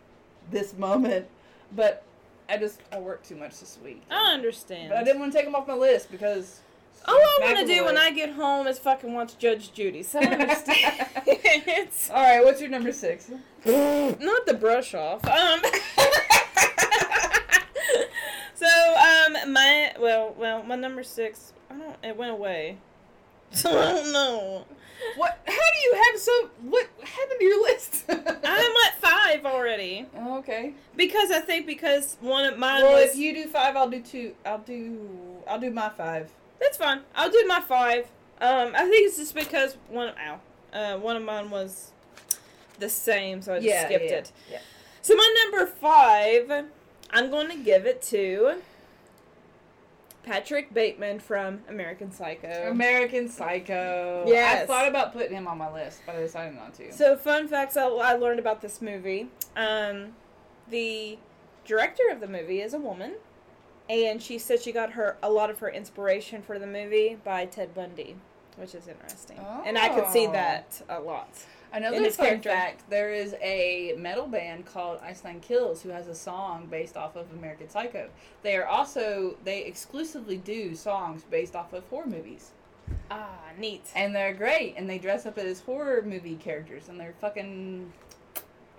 this 0.51 0.77
moment, 0.77 1.27
but 1.75 2.05
I 2.49 2.57
just 2.59 2.81
I 2.93 2.99
worked 3.01 3.29
too 3.29 3.37
much 3.37 3.59
this 3.59 3.79
week. 3.83 4.03
I 4.11 4.33
understand. 4.35 4.91
But 4.91 4.99
I 4.99 5.05
didn't 5.05 5.21
want 5.21 5.33
to 5.33 5.39
take 5.39 5.47
them 5.47 5.55
off 5.57 5.67
my 5.67 5.75
list 5.75 6.11
because 6.13 6.61
All 7.07 7.17
I 7.17 7.39
want 7.41 7.59
to 7.59 7.67
do 7.67 7.85
when 7.85 7.99
I 7.99 8.11
get 8.13 8.31
home 8.31 8.67
is 8.69 8.79
fucking 8.79 9.13
watch 9.13 9.37
Judge 9.39 9.73
Judy. 9.73 10.03
So 10.05 10.21
I 10.21 10.25
understand. 10.27 11.07
it's 11.27 12.09
All 12.11 12.23
right, 12.23 12.45
what's 12.45 12.61
your 12.61 12.71
number 12.71 12.93
six? 12.93 13.29
not 13.65 14.47
the 14.47 14.55
brush 14.55 14.95
off. 14.95 15.25
Um. 15.27 15.61
so 18.57 18.67
um 18.67 19.53
my 19.53 19.93
well 20.01 20.35
well 20.37 20.63
my 20.65 20.75
number 20.77 21.03
six 21.03 21.53
I 21.71 21.75
don't 21.79 21.97
it 22.03 22.17
went 22.17 22.33
away. 22.33 22.79
So 23.53 23.71
I 23.71 23.93
don't 23.93 24.13
know. 24.13 24.67
What? 25.17 25.39
How 25.47 25.53
do 25.53 25.79
you 25.85 25.95
have 26.11 26.21
so? 26.21 26.51
What 26.63 26.89
happened 27.01 27.39
to 27.39 27.45
your 27.45 27.63
list? 27.63 28.05
I'm 28.09 28.19
at 28.87 28.99
five 29.01 29.47
already 29.47 30.05
okay. 30.19 30.75
because 30.97 31.31
I 31.31 31.39
think 31.41 31.65
because 31.65 32.17
one 32.21 32.45
of 32.45 32.59
mine 32.59 32.83
Well, 32.83 32.95
was 33.01 33.13
if 33.13 33.17
you 33.17 33.33
do 33.33 33.47
five, 33.47 33.77
I'll 33.77 33.89
do 33.89 34.01
two. 34.03 34.35
I'll 34.45 34.59
do. 34.59 34.99
I'll 35.47 35.61
do 35.61 35.71
my 35.71 35.91
five. 35.91 36.33
that's 36.61 36.77
fine. 36.77 37.03
I'll 37.15 37.31
do 37.31 37.45
my 37.47 37.61
five. 37.61 38.07
Um, 38.41 38.73
I 38.75 38.81
think 38.89 39.07
it's 39.07 39.17
just 39.17 39.35
because 39.35 39.77
one 39.89 40.13
ow, 40.27 40.41
uh, 40.73 40.97
one 40.99 41.17
of 41.17 41.23
mine 41.23 41.49
was 41.49 41.93
the 42.81 42.89
same, 42.89 43.43
so 43.43 43.55
I 43.55 43.59
just 43.59 43.69
Yeah, 43.69 43.85
skipped 43.87 44.05
yeah, 44.11 44.17
it. 44.17 44.33
yeah. 44.51 44.59
So 45.03 45.15
my 45.15 45.35
number 45.45 45.67
five, 45.67 46.67
I'm 47.13 47.31
going 47.31 47.49
to 47.49 47.57
give 47.57 47.87
it 47.87 48.03
to 48.03 48.61
Patrick 50.25 50.75
Bateman 50.75 51.21
from 51.21 51.61
American 51.69 52.11
Psycho. 52.11 52.69
American 52.71 53.29
Psycho. 53.29 54.25
Yeah. 54.27 54.61
I 54.63 54.67
thought 54.67 54.89
about 54.89 55.13
putting 55.13 55.33
him 55.37 55.47
on 55.47 55.57
my 55.59 55.73
list, 55.73 56.01
but 56.05 56.17
I 56.17 56.21
decided 56.21 56.57
not 56.57 56.75
to. 56.75 56.93
So 56.93 57.17
fun 57.17 57.47
facts 57.49 57.77
I, 57.77 57.87
I 57.87 58.15
learned 58.15 58.41
about 58.41 58.61
this 58.61 58.83
movie. 58.83 59.29
Um, 59.55 60.15
the 60.69 61.19
director 61.65 62.03
of 62.11 62.21
the 62.21 62.27
movie 62.27 62.61
is 62.61 62.75
a 62.75 62.79
woman, 62.81 63.15
and 63.89 64.21
she 64.21 64.39
said 64.39 64.61
she 64.61 64.73
got 64.73 64.93
her 64.93 65.17
a 65.23 65.31
lot 65.31 65.49
of 65.49 65.61
her 65.61 65.71
inspiration 65.71 66.43
for 66.43 66.59
the 66.59 66.67
movie 66.67 67.17
by 67.23 67.47
Ted 67.47 67.73
Bundy, 67.73 68.17
which 68.57 68.75
is 68.75 68.89
interesting. 68.89 69.39
And 69.65 69.79
I 69.79 69.91
could 69.91 70.09
see 70.09 70.27
Oh. 70.27 70.33
that 70.33 70.83
a 70.89 70.99
lot. 71.01 71.29
Another 71.77 72.11
fun 72.11 72.41
fact: 72.41 72.89
there 72.89 73.13
is 73.13 73.35
a 73.43 73.95
metal 73.99 74.27
band 74.27 74.65
called 74.65 74.99
Ice 75.03 75.23
Nine 75.23 75.41
Kills 75.41 75.83
who 75.83 75.91
has 75.91 76.09
a 76.09 76.15
song 76.15 76.69
based 76.71 76.97
off 76.97 77.17
of 77.17 77.31
American 77.33 77.69
Psycho. 77.69 78.09
They 78.43 78.57
are 78.57 78.67
also 78.67 79.37
they 79.45 79.63
exclusively 79.65 80.39
do 80.39 80.75
songs 80.75 81.23
based 81.31 81.55
off 81.55 81.75
of 81.75 81.85
horror 81.89 82.07
movies, 82.07 82.53
Ah, 83.11 83.29
neat. 83.59 83.83
and 83.95 84.17
they're 84.17 84.33
great. 84.33 84.75
And 84.79 84.89
they 84.89 84.99
dress 84.99 85.27
up 85.27 85.37
as 85.37 85.61
horror 85.61 86.01
movie 86.01 86.37
characters, 86.37 86.89
and 86.89 86.99
they're 86.99 87.15
fucking. 87.21 87.93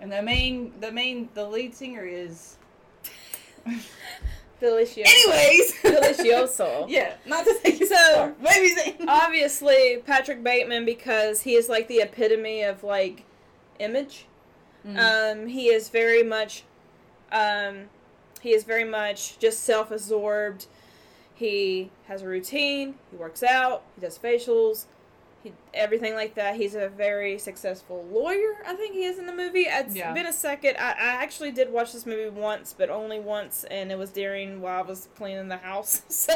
And 0.00 0.10
the 0.12 0.22
main, 0.22 0.72
the 0.80 0.90
main, 0.90 1.28
the 1.34 1.48
lead 1.48 1.74
singer 1.74 2.04
is. 2.04 2.56
Delicioso. 4.60 5.06
Anyways, 5.06 5.72
Delicioso. 5.82 6.86
yeah, 6.88 7.14
not 7.26 7.44
to 7.44 7.54
say 7.62 7.78
So- 7.78 8.34
maybe. 8.40 8.96
Obviously, 9.06 10.02
Patrick 10.04 10.42
Bateman 10.42 10.84
because 10.84 11.42
he 11.42 11.54
is 11.54 11.68
like 11.68 11.88
the 11.88 11.98
epitome 12.00 12.62
of 12.62 12.82
like 12.82 13.24
image. 13.78 14.26
Mm. 14.86 14.98
Um, 15.42 15.46
he 15.48 15.68
is 15.68 15.88
very 15.88 16.22
much, 16.22 16.62
um, 17.32 17.84
he 18.40 18.52
is 18.54 18.64
very 18.64 18.84
much 18.84 19.38
just 19.38 19.60
self-absorbed. 19.64 20.66
He 21.34 21.90
has 22.06 22.22
a 22.22 22.26
routine. 22.26 22.94
He 23.10 23.16
works 23.16 23.42
out. 23.42 23.82
He 23.94 24.00
does 24.00 24.18
facials. 24.18 24.86
He 25.42 25.52
everything 25.72 26.14
like 26.14 26.34
that. 26.34 26.56
He's 26.56 26.74
a 26.74 26.88
very 26.88 27.38
successful 27.38 28.04
lawyer. 28.10 28.56
I 28.66 28.74
think 28.74 28.94
he 28.94 29.04
is 29.04 29.18
in 29.18 29.26
the 29.26 29.34
movie. 29.34 29.66
It's 29.68 29.94
Yeah. 29.94 30.12
been 30.12 30.26
a 30.26 30.32
second. 30.32 30.76
I, 30.78 30.90
I 30.90 30.94
actually 31.22 31.52
did 31.52 31.70
watch 31.72 31.92
this 31.92 32.04
movie 32.06 32.28
once, 32.28 32.74
but 32.76 32.90
only 32.90 33.20
once, 33.20 33.64
and 33.70 33.92
it 33.92 33.98
was 33.98 34.10
during 34.10 34.60
while 34.60 34.80
I 34.80 34.82
was 34.82 35.08
cleaning 35.16 35.48
the 35.48 35.58
house. 35.58 36.02
so 36.08 36.32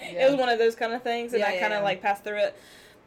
it 0.00 0.30
was 0.30 0.38
one 0.38 0.48
of 0.48 0.58
those 0.58 0.74
kind 0.74 0.92
of 0.94 1.02
things, 1.02 1.32
and 1.34 1.40
Yeah, 1.40 1.48
I 1.48 1.52
kind 1.58 1.72
of 1.74 1.80
yeah. 1.80 1.84
like 1.84 2.00
passed 2.02 2.24
through 2.24 2.38
it. 2.38 2.56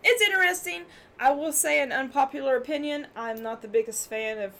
It's 0.03 0.21
interesting. 0.21 0.83
I 1.19 1.31
will 1.31 1.51
say 1.53 1.81
an 1.81 1.91
unpopular 1.91 2.55
opinion. 2.55 3.07
I'm 3.15 3.41
not 3.41 3.61
the 3.61 3.67
biggest 3.67 4.09
fan 4.09 4.39
of 4.39 4.53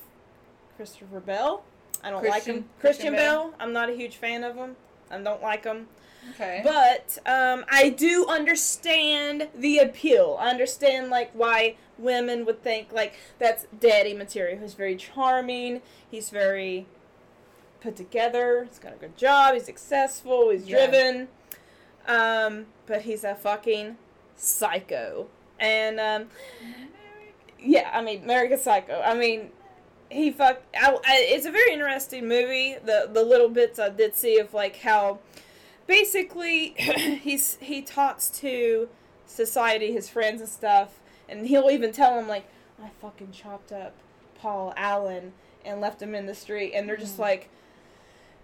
Christopher 0.77 1.19
Bell. 1.19 1.63
I 2.03 2.09
don't 2.09 2.23
like 2.23 2.43
him. 2.45 2.55
Christian 2.55 2.69
Christian 2.79 3.13
Bale? 3.13 3.19
Bell. 3.49 3.53
I'm 3.59 3.73
not 3.73 3.89
a 3.89 3.93
huge 3.93 4.15
fan 4.17 4.43
of 4.43 4.55
him. 4.55 4.75
I 5.11 5.17
don't 5.19 5.41
like 5.41 5.63
him. 5.63 5.87
Okay. 6.29 6.61
But 6.63 7.17
um, 7.25 7.65
I 7.69 7.89
do 7.89 8.25
understand 8.27 9.49
the 9.55 9.79
appeal. 9.79 10.37
I 10.39 10.49
understand 10.49 11.09
like 11.09 11.31
why 11.33 11.75
women 11.97 12.45
would 12.45 12.63
think 12.63 12.91
like 12.93 13.15
that's 13.39 13.65
daddy 13.79 14.13
material. 14.13 14.59
He's 14.61 14.75
very 14.75 14.95
charming. 14.95 15.81
He's 16.09 16.29
very 16.29 16.85
put 17.81 17.95
together. 17.95 18.65
He's 18.69 18.79
got 18.79 18.93
a 18.93 18.97
good 18.97 19.17
job. 19.17 19.55
He's 19.55 19.65
successful. 19.65 20.51
He's 20.51 20.67
Yeah. 20.67 20.85
driven. 20.85 21.27
Um, 22.07 22.67
but 22.85 23.01
he's 23.03 23.23
a 23.23 23.35
fucking 23.35 23.97
psycho. 24.35 25.27
And 25.59 25.99
um, 25.99 26.27
yeah, 27.59 27.89
I 27.93 28.01
mean 28.01 28.23
American 28.23 28.57
Psycho. 28.59 29.01
I 29.01 29.13
mean 29.15 29.49
he 30.09 30.31
fuck. 30.31 30.61
I, 30.79 30.91
I, 31.05 31.25
it's 31.29 31.45
a 31.45 31.51
very 31.51 31.73
interesting 31.73 32.27
movie. 32.27 32.75
The 32.83 33.09
the 33.11 33.23
little 33.23 33.49
bits 33.49 33.79
I 33.79 33.89
did 33.89 34.15
see 34.15 34.39
of 34.39 34.53
like 34.53 34.77
how 34.77 35.19
basically 35.91 36.69
he's 37.21 37.57
he 37.59 37.81
talks 37.81 38.29
to 38.29 38.87
society, 39.25 39.91
his 39.91 40.09
friends 40.09 40.39
and 40.39 40.49
stuff, 40.49 40.99
and 41.27 41.47
he'll 41.47 41.69
even 41.69 41.91
tell 41.91 42.15
them 42.15 42.27
like 42.29 42.47
I 42.81 42.89
fucking 43.01 43.31
chopped 43.31 43.73
up 43.73 43.93
Paul 44.35 44.73
Allen 44.77 45.33
and 45.65 45.81
left 45.81 46.01
him 46.01 46.15
in 46.15 46.25
the 46.25 46.33
street, 46.35 46.71
and 46.73 46.87
they're 46.87 46.97
just 46.97 47.19
like. 47.19 47.49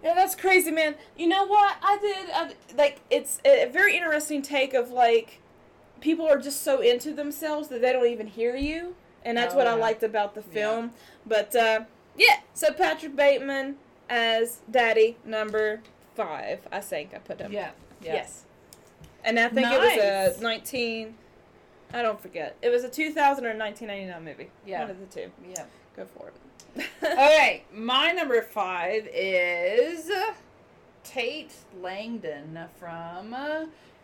Yeah, 0.03 0.13
that's 0.13 0.35
crazy, 0.35 0.69
man. 0.69 0.93
You 1.17 1.27
know 1.27 1.43
what? 1.47 1.75
I 1.81 1.97
did. 1.97 2.29
I, 2.31 2.53
like, 2.77 3.01
it's 3.09 3.41
a 3.43 3.65
very 3.65 3.97
interesting 3.97 4.43
take 4.43 4.75
of 4.75 4.91
like, 4.91 5.41
people 6.01 6.27
are 6.27 6.37
just 6.37 6.61
so 6.61 6.81
into 6.81 7.13
themselves 7.13 7.69
that 7.69 7.81
they 7.81 7.93
don't 7.93 8.05
even 8.05 8.27
hear 8.27 8.55
you, 8.55 8.95
and 9.25 9.35
that's 9.35 9.55
Oh, 9.55 9.57
what 9.57 9.65
I 9.65 9.73
liked 9.73 10.03
about 10.03 10.35
the 10.35 10.43
film. 10.43 10.91
But 11.25 11.55
uh, 11.55 11.85
yeah, 12.15 12.41
so 12.53 12.71
Patrick 12.73 13.15
Bateman 13.15 13.77
as 14.07 14.59
Daddy 14.69 15.17
number 15.25 15.81
five. 16.17 16.59
I 16.71 16.79
think 16.81 17.13
I 17.13 17.19
put 17.19 17.39
him. 17.39 17.51
yeah. 17.51 17.71
Yeah. 18.01 18.13
Yes. 18.15 18.43
And 19.23 19.39
I 19.39 19.47
think 19.49 19.65
it 19.67 19.79
was 20.27 20.37
a 20.39 20.41
19. 20.43 21.15
I 21.93 22.01
don't 22.01 22.21
forget. 22.21 22.55
It 22.61 22.69
was 22.69 22.83
a 22.83 22.89
2000 22.89 23.45
or 23.45 23.55
1999 23.55 24.23
movie. 24.23 24.49
Yeah. 24.65 24.81
One 24.81 24.91
of 24.91 24.99
the 24.99 25.05
two. 25.05 25.31
Yeah. 25.49 25.65
Go 25.95 26.05
for 26.05 26.27
it. 26.29 26.33
Okay, 27.03 27.63
my 27.73 28.11
number 28.11 28.39
five 28.43 29.07
is 29.11 30.11
Tate 31.03 31.53
Langdon 31.81 32.59
from 32.79 33.33
AH, 33.33 33.49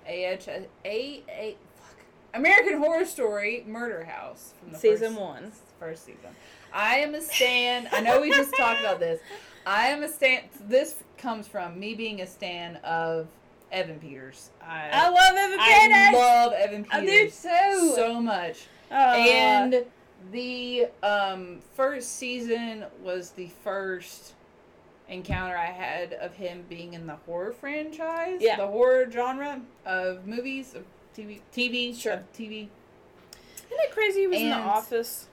A, 0.08 0.38
A, 0.86 1.58
fuck, 1.76 1.98
American 2.34 2.80
Horror 2.80 3.06
Story 3.06 3.64
Murder 3.68 4.06
House 4.06 4.54
from 4.60 4.72
the 4.72 4.80
Season 4.80 5.10
first, 5.10 5.20
one. 5.22 5.52
First 5.80 6.06
season. 6.06 6.32
I 6.74 6.96
am 6.98 7.14
a 7.14 7.22
stan. 7.22 7.88
I 7.92 8.02
know 8.02 8.22
we 8.22 8.32
just 8.32 8.56
talked 8.56 8.80
about 8.80 9.00
this. 9.00 9.20
I 9.68 9.88
am 9.88 10.02
a 10.02 10.10
stan. 10.10 10.44
This 10.62 10.96
comes 11.24 11.48
from 11.48 11.80
me 11.80 11.96
being 11.96 12.20
a 12.22 12.28
stan 12.28 12.76
of 12.84 13.28
Evan 13.72 13.98
Peters. 13.98 14.50
I, 14.62 14.90
I 14.92 15.10
love 15.10 15.36
Evan 15.38 15.58
I 15.60 15.80
Peters. 15.80 15.98
I 15.98 16.12
love 16.12 16.54
Evan 16.54 16.84
Peters. 16.84 17.00
I 17.00 17.06
do 17.06 17.80
too. 17.80 17.96
so 17.96 18.22
much. 18.22 18.68
Uh, 18.92 18.96
and 18.96 19.86
the 20.34 20.88
um, 21.02 21.60
first 21.76 22.18
season 22.18 22.86
was 23.02 23.32
the 23.32 23.50
first 23.64 24.34
encounter 25.08 25.58
I 25.58 25.68
had 25.68 26.14
of 26.14 26.34
him 26.36 26.66
being 26.70 26.94
in 26.94 27.08
the 27.08 27.16
horror 27.26 27.54
franchise, 27.54 28.40
Yeah. 28.42 28.58
the 28.58 28.68
horror 28.68 29.10
genre 29.10 29.62
of 29.86 30.28
movies, 30.28 30.76
of 30.76 30.84
TV, 31.16 31.40
TV, 31.56 31.96
Sure. 31.98 32.22
TV. 32.38 32.68
isn't 33.68 33.80
it 33.80 33.92
crazy? 33.92 34.22
He 34.22 34.28
was 34.28 34.42
in 34.42 34.50
the 34.50 34.56
office. 34.56 35.28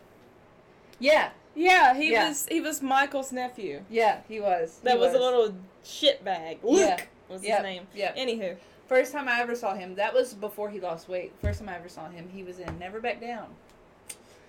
Yeah, 1.01 1.31
Yeah, 1.55 1.95
he 1.95 2.13
Yeah. 2.13 2.29
was. 2.29 2.47
He 2.49 2.61
was 2.61 2.81
Michael's 2.81 3.33
nephew. 3.33 3.83
yeah, 3.91 4.21
he 4.29 4.39
was. 4.41 4.79
That 4.85 4.95
He 4.95 4.99
was, 5.01 5.15
a 5.15 5.19
little 5.19 5.55
shitbag. 5.85 6.59
Luke 6.63 6.79
Yeah. 6.81 7.01
was 7.29 7.43
Yep. 7.45 7.57
his 7.59 7.63
name. 7.63 7.87
Yep. 7.95 8.17
Anywho, 8.17 8.57
First 8.87 9.13
time 9.13 9.29
I 9.29 9.41
ever 9.41 9.55
saw 9.55 9.75
him, 9.75 9.95
that 9.95 10.13
was 10.13 10.35
before 10.35 10.69
he 10.69 10.81
lost 10.81 11.09
weight. 11.09 11.33
First 11.41 11.61
time 11.61 11.69
I 11.69 11.77
ever 11.77 11.89
saw 11.89 12.09
him, 12.09 12.29
he 12.35 12.43
was 12.43 12.59
in 12.59 12.77
Never 12.81 12.99
Back 13.01 13.21
Down. 13.21 13.47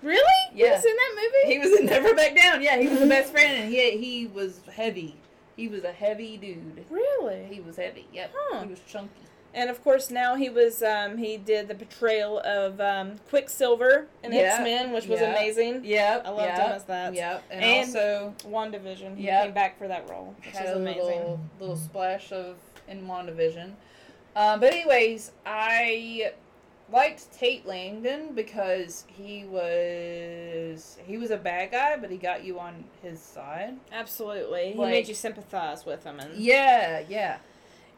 really? 0.01 0.19
He 0.53 0.61
Yeah. 0.63 0.71
was 0.75 0.83
in 0.83 0.95
that 0.95 1.15
movie. 1.15 1.53
He 1.53 1.59
was 1.59 1.79
in 1.79 1.85
Never 1.85 2.15
Back 2.15 2.35
Down. 2.35 2.59
Yeah, 2.61 2.77
he 2.77 2.87
was 2.87 2.99
the 3.01 3.05
best 3.05 3.31
friend, 3.31 3.51
and 3.65 3.71
he 3.71 3.97
he 3.97 4.25
was 4.27 4.59
heavy. 4.73 5.15
He 5.55 5.67
was 5.67 5.83
a 5.83 5.91
heavy 5.91 6.37
dude. 6.37 6.85
really. 6.89 7.45
He 7.51 7.59
was 7.59 7.75
heavy. 7.75 8.07
Yep. 8.11 8.31
Huh. 8.35 8.63
He 8.63 8.69
was 8.69 8.79
chunky. 8.87 9.21
And 9.53 9.69
of 9.69 9.83
course, 9.83 10.09
now 10.09 10.35
he 10.35 10.49
was. 10.49 10.81
Um, 10.81 11.17
he 11.17 11.35
did 11.37 11.67
the 11.67 11.75
portrayal 11.75 12.39
of 12.39 12.79
um, 12.79 13.15
Quicksilver 13.29 14.07
in 14.23 14.31
Yeah. 14.31 14.41
X 14.55 14.63
Men, 14.63 14.91
which 14.93 15.07
was 15.07 15.19
Yeah. 15.19 15.31
amazing. 15.31 15.81
Yep. 15.83 16.23
I 16.25 16.29
loved 16.29 16.41
yep, 16.43 16.57
him 16.59 16.71
as 16.71 16.83
that. 16.85 17.13
Yep. 17.13 17.43
And, 17.51 17.63
And- 17.63 17.87
also 17.87 18.35
WandaVision. 18.49 19.17
He 19.17 19.25
Yep. 19.25 19.43
came 19.43 19.53
back 19.53 19.77
for 19.77 19.87
that 19.89 20.09
role, 20.09 20.35
which 20.45 20.55
had 20.55 20.63
was 20.67 20.73
a 20.73 20.75
amazing. 20.77 21.03
little 21.05 21.39
little 21.59 21.75
splash 21.75 22.31
of 22.31 22.55
in 22.87 23.05
WandaVision. 23.07 23.73
Um, 24.37 24.61
but 24.61 24.71
anyways, 24.73 25.31
I 25.45 26.31
liked 26.89 27.31
Tate 27.33 27.65
Langdon 27.65 28.33
because 28.33 29.03
he 29.07 29.43
was 29.45 30.97
he 31.05 31.17
was 31.17 31.31
a 31.31 31.37
bad 31.37 31.71
guy, 31.71 31.97
but 31.97 32.09
he 32.09 32.17
got 32.17 32.43
you 32.43 32.59
on 32.59 32.85
his 33.01 33.19
side. 33.19 33.75
Absolutely, 33.91 34.71
he 34.73 34.79
made 34.79 35.07
you 35.09 35.13
sympathize 35.13 35.85
with 35.85 36.03
him, 36.05 36.19
and 36.19 36.33
Yeah, 36.37 37.01
yeah. 37.09 37.37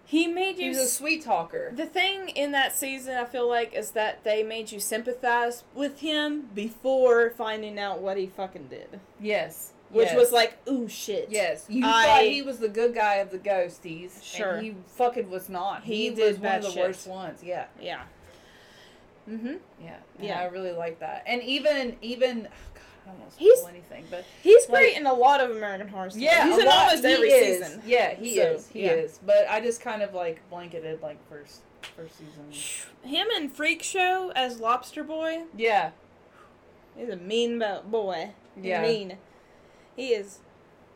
He 0.05 0.27
made 0.27 0.55
He 0.57 0.63
you. 0.65 0.69
was 0.69 0.77
a 0.79 0.87
sweet 0.87 1.23
talker. 1.23 1.71
the 1.75 1.85
thing 1.85 2.29
in 2.29 2.51
that 2.51 2.75
season, 2.75 3.15
I 3.15 3.25
feel 3.25 3.47
like, 3.47 3.73
is 3.73 3.91
that 3.91 4.23
they 4.23 4.43
made 4.43 4.71
you 4.71 4.79
sympathize 4.79 5.63
with 5.73 5.99
him 6.01 6.49
before 6.53 7.29
finding 7.31 7.79
out 7.79 8.01
what 8.01 8.17
he 8.17 8.27
fucking 8.27 8.67
did, 8.67 8.99
Yes. 9.19 9.71
which 9.89 10.07
yes. 10.09 10.15
was 10.17 10.31
like, 10.31 10.57
ooh 10.67 10.87
shit. 10.87 11.27
Yes, 11.29 11.65
you 11.69 11.85
I- 11.85 12.05
thought 12.05 12.21
he 12.23 12.41
was 12.41 12.59
the 12.59 12.69
good 12.69 12.93
guy 12.93 13.15
of 13.15 13.31
the 13.31 13.39
ghosties. 13.39 14.21
Sure. 14.23 14.55
And 14.55 14.65
he 14.65 14.75
fucking 14.87 15.29
was 15.29 15.49
not. 15.49 15.83
He 15.83 16.09
He, 16.09 16.15
did 16.15 16.33
was 16.33 16.39
one 16.39 16.55
of 16.55 16.61
the 16.63 16.71
shit. 16.71 16.83
worst 16.83 17.07
ones. 17.07 17.43
Yeah. 17.43 17.65
Yeah. 17.81 18.01
Mm-hmm. 19.29 19.47
Yeah. 19.81 19.95
Yeah. 20.19 20.25
Yeah. 20.25 20.39
I 20.41 20.45
really 20.45 20.73
like 20.73 20.99
that. 20.99 21.23
And 21.25 21.41
even 21.43 21.95
even 22.01 22.49
I 23.05 23.09
don't 23.09 23.19
want 23.19 23.31
to 23.33 23.37
He's- 23.39 23.57
spoil 23.59 23.69
anything, 23.69 24.05
but 24.09 24.23
He's 24.41 24.69
Like- 24.69 24.79
great 24.81 24.97
in 24.97 25.05
a 25.05 25.13
lot 25.13 25.41
of 25.41 25.51
American 25.51 25.87
Horror 25.89 26.09
Story. 26.09 26.25
yeah, 26.25 26.45
he's 26.47 26.57
a 26.57 26.61
in 26.61 26.65
lot- 26.67 26.85
almost 26.85 27.05
he 27.05 27.11
every 27.13 27.29
is. 27.29 27.65
season. 27.65 27.81
Yeah, 27.85 28.13
he 28.15 28.35
So, 28.37 28.41
is. 28.43 28.67
He 28.69 28.83
yeah. 28.85 28.91
is. 28.91 29.19
But 29.25 29.47
I 29.49 29.59
just 29.61 29.81
kind 29.81 30.01
of 30.01 30.13
like 30.13 30.41
blanketed 30.49 31.01
like 31.01 31.17
first 31.29 31.61
first 31.97 32.15
season. 32.17 32.89
Him 33.09 33.27
in 33.35 33.49
Freak 33.49 33.83
Show 33.83 34.31
as 34.35 34.59
Lobster 34.59 35.03
Boy. 35.03 35.43
Yeah. 35.55 35.91
He's 36.95 37.09
a 37.09 37.15
mean 37.17 37.63
boy. 37.85 38.31
He's 38.55 38.65
Yeah. 38.65 38.81
Mean. 38.81 39.17
He 39.95 40.09
is 40.13 40.39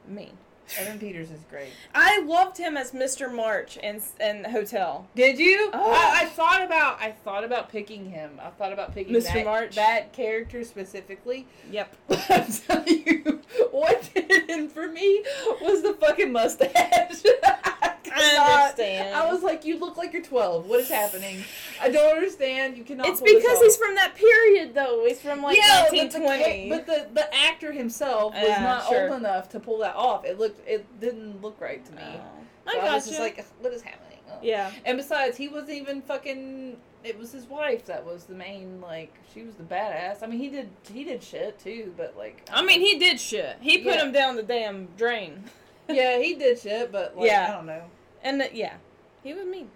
mean. 0.07 0.38
Evan 0.80 0.99
Peters 0.99 1.31
is 1.31 1.39
great. 1.49 1.69
I 1.95 2.22
loved 2.22 2.57
him 2.57 2.76
as 2.77 2.91
Mr. 2.91 3.34
March 3.34 3.77
in 3.77 4.02
in 4.19 4.44
Hotel. 4.45 5.07
Did 5.15 5.39
you? 5.39 5.69
Oh. 5.73 5.91
I, 5.91 6.23
I 6.23 6.26
thought 6.26 6.64
about 6.64 6.99
I 7.02 7.11
thought 7.11 7.44
about 7.44 7.69
picking 7.69 8.10
him. 8.10 8.39
I 8.41 8.49
thought 8.49 8.73
about 8.73 8.94
picking 8.94 9.14
Mr. 9.15 9.34
that, 9.34 9.45
March? 9.45 9.76
that 9.76 10.14
character 10.14 10.64
specifically. 10.64 11.48
Yep. 11.72 11.95
I'm 12.30 12.52
telling 12.52 13.03
you, 13.06 13.41
what 13.72 14.10
did 14.14 14.30
it 14.30 14.49
in 14.49 14.69
for 14.69 14.88
me 14.88 15.23
was 15.61 15.81
the 15.84 15.94
fucking 15.94 16.31
mustache. 16.31 17.23
I, 18.15 18.19
could 18.19 18.23
I 18.23 18.34
not- 18.38 18.61
understand. 18.61 19.15
I 19.15 19.31
was 19.31 19.43
like, 19.43 19.65
you 19.65 19.79
look 19.79 19.97
like 19.97 20.13
you're 20.13 20.21
12. 20.23 20.65
What 20.67 20.79
is 20.79 20.89
happening? 20.89 21.43
I 21.81 21.89
don't 21.89 22.15
understand. 22.15 22.77
You 22.77 22.84
cannot. 22.84 23.07
It's 23.07 23.21
because 23.21 23.59
he's 23.61 23.77
from 23.77 23.95
that 23.95 24.15
period, 24.15 24.73
though. 24.73 25.03
He's 25.07 25.21
from 25.21 25.41
like 25.41 25.57
yeah, 25.57 25.85
but 25.89 26.11
the, 26.11 26.67
but 26.69 26.85
the 26.85 27.07
the 27.13 27.35
actor 27.35 27.71
himself 27.71 28.34
was 28.34 28.43
Yeah, 28.47 28.61
not 28.63 28.88
sure. 28.88 29.09
old 29.09 29.19
enough 29.19 29.49
to 29.49 29.59
pull 29.59 29.79
that 29.79 29.95
off. 29.95 30.25
It 30.25 30.39
looked 30.39 30.67
it 30.67 30.85
didn't 30.99 31.41
look 31.41 31.59
right 31.61 31.84
to 31.85 31.91
me. 31.93 32.01
Oh. 32.03 32.21
I 32.67 32.73
So 32.73 32.79
I, 32.79 32.84
got 32.85 32.93
was 32.95 33.07
just 33.07 33.19
like, 33.19 33.45
what 33.59 33.71
is 33.73 33.81
happening? 33.81 34.19
Ugh. 34.29 34.39
yeah. 34.41 34.71
And 34.85 34.97
besides, 34.97 35.38
he 35.38 35.47
wasn't 35.47 35.71
even 35.71 36.01
fucking. 36.01 36.77
It 37.03 37.17
was 37.17 37.31
his 37.31 37.45
wife 37.45 37.85
that 37.85 38.05
was 38.05 38.25
the 38.25 38.34
main. 38.35 38.81
Like 38.81 39.13
she 39.34 39.43
was 39.43 39.55
the 39.55 39.63
badass. 39.63 40.21
I 40.23 40.27
mean, 40.27 40.39
he 40.39 40.49
did 40.49 40.69
he 40.91 41.03
did 41.05 41.23
shit 41.23 41.57
too, 41.59 41.93
but 41.95 42.15
like. 42.17 42.45
I 42.51 42.63
mean, 42.63 42.81
he 42.81 42.97
did 42.99 43.19
shit. 43.19 43.57
He 43.61 43.77
put 43.77 43.93
Yeah. 43.95 44.03
him 44.05 44.11
down 44.11 44.35
the 44.35 44.43
damn 44.43 44.88
drain. 44.97 45.43
yeah, 45.88 46.17
he 46.21 46.34
did 46.35 46.59
shit, 46.59 46.91
but 46.91 47.15
like, 47.15 47.27
Yeah. 47.27 47.47
I 47.49 47.55
don't 47.55 47.65
know. 47.67 47.84
And 48.23 48.41
uh, 48.41 48.45
yeah, 48.53 48.76
he 49.23 49.34
was 49.34 49.45
mean. 49.45 49.69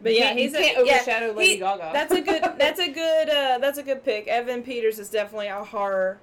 But 0.00 0.14
yeah, 0.14 0.28
can't- 0.28 0.38
he's 0.38 0.52
you 0.52 0.58
a, 0.58 0.62
can't 0.62 0.86
yeah, 0.86 0.92
overshadow 0.94 1.32
Lady 1.32 1.52
he- 1.54 1.58
Gaga. 1.58 1.90
That's 1.92 2.12
a 2.12 2.20
good. 2.20 2.42
That's 2.58 2.80
a 2.80 2.88
good. 2.90 3.28
Uh, 3.28 3.58
that's 3.60 3.78
a 3.78 3.82
good 3.82 4.04
pick. 4.04 4.26
Evan 4.26 4.62
Peters 4.62 4.98
is 4.98 5.08
definitely 5.10 5.46
a 5.48 5.62
horror, 5.62 6.18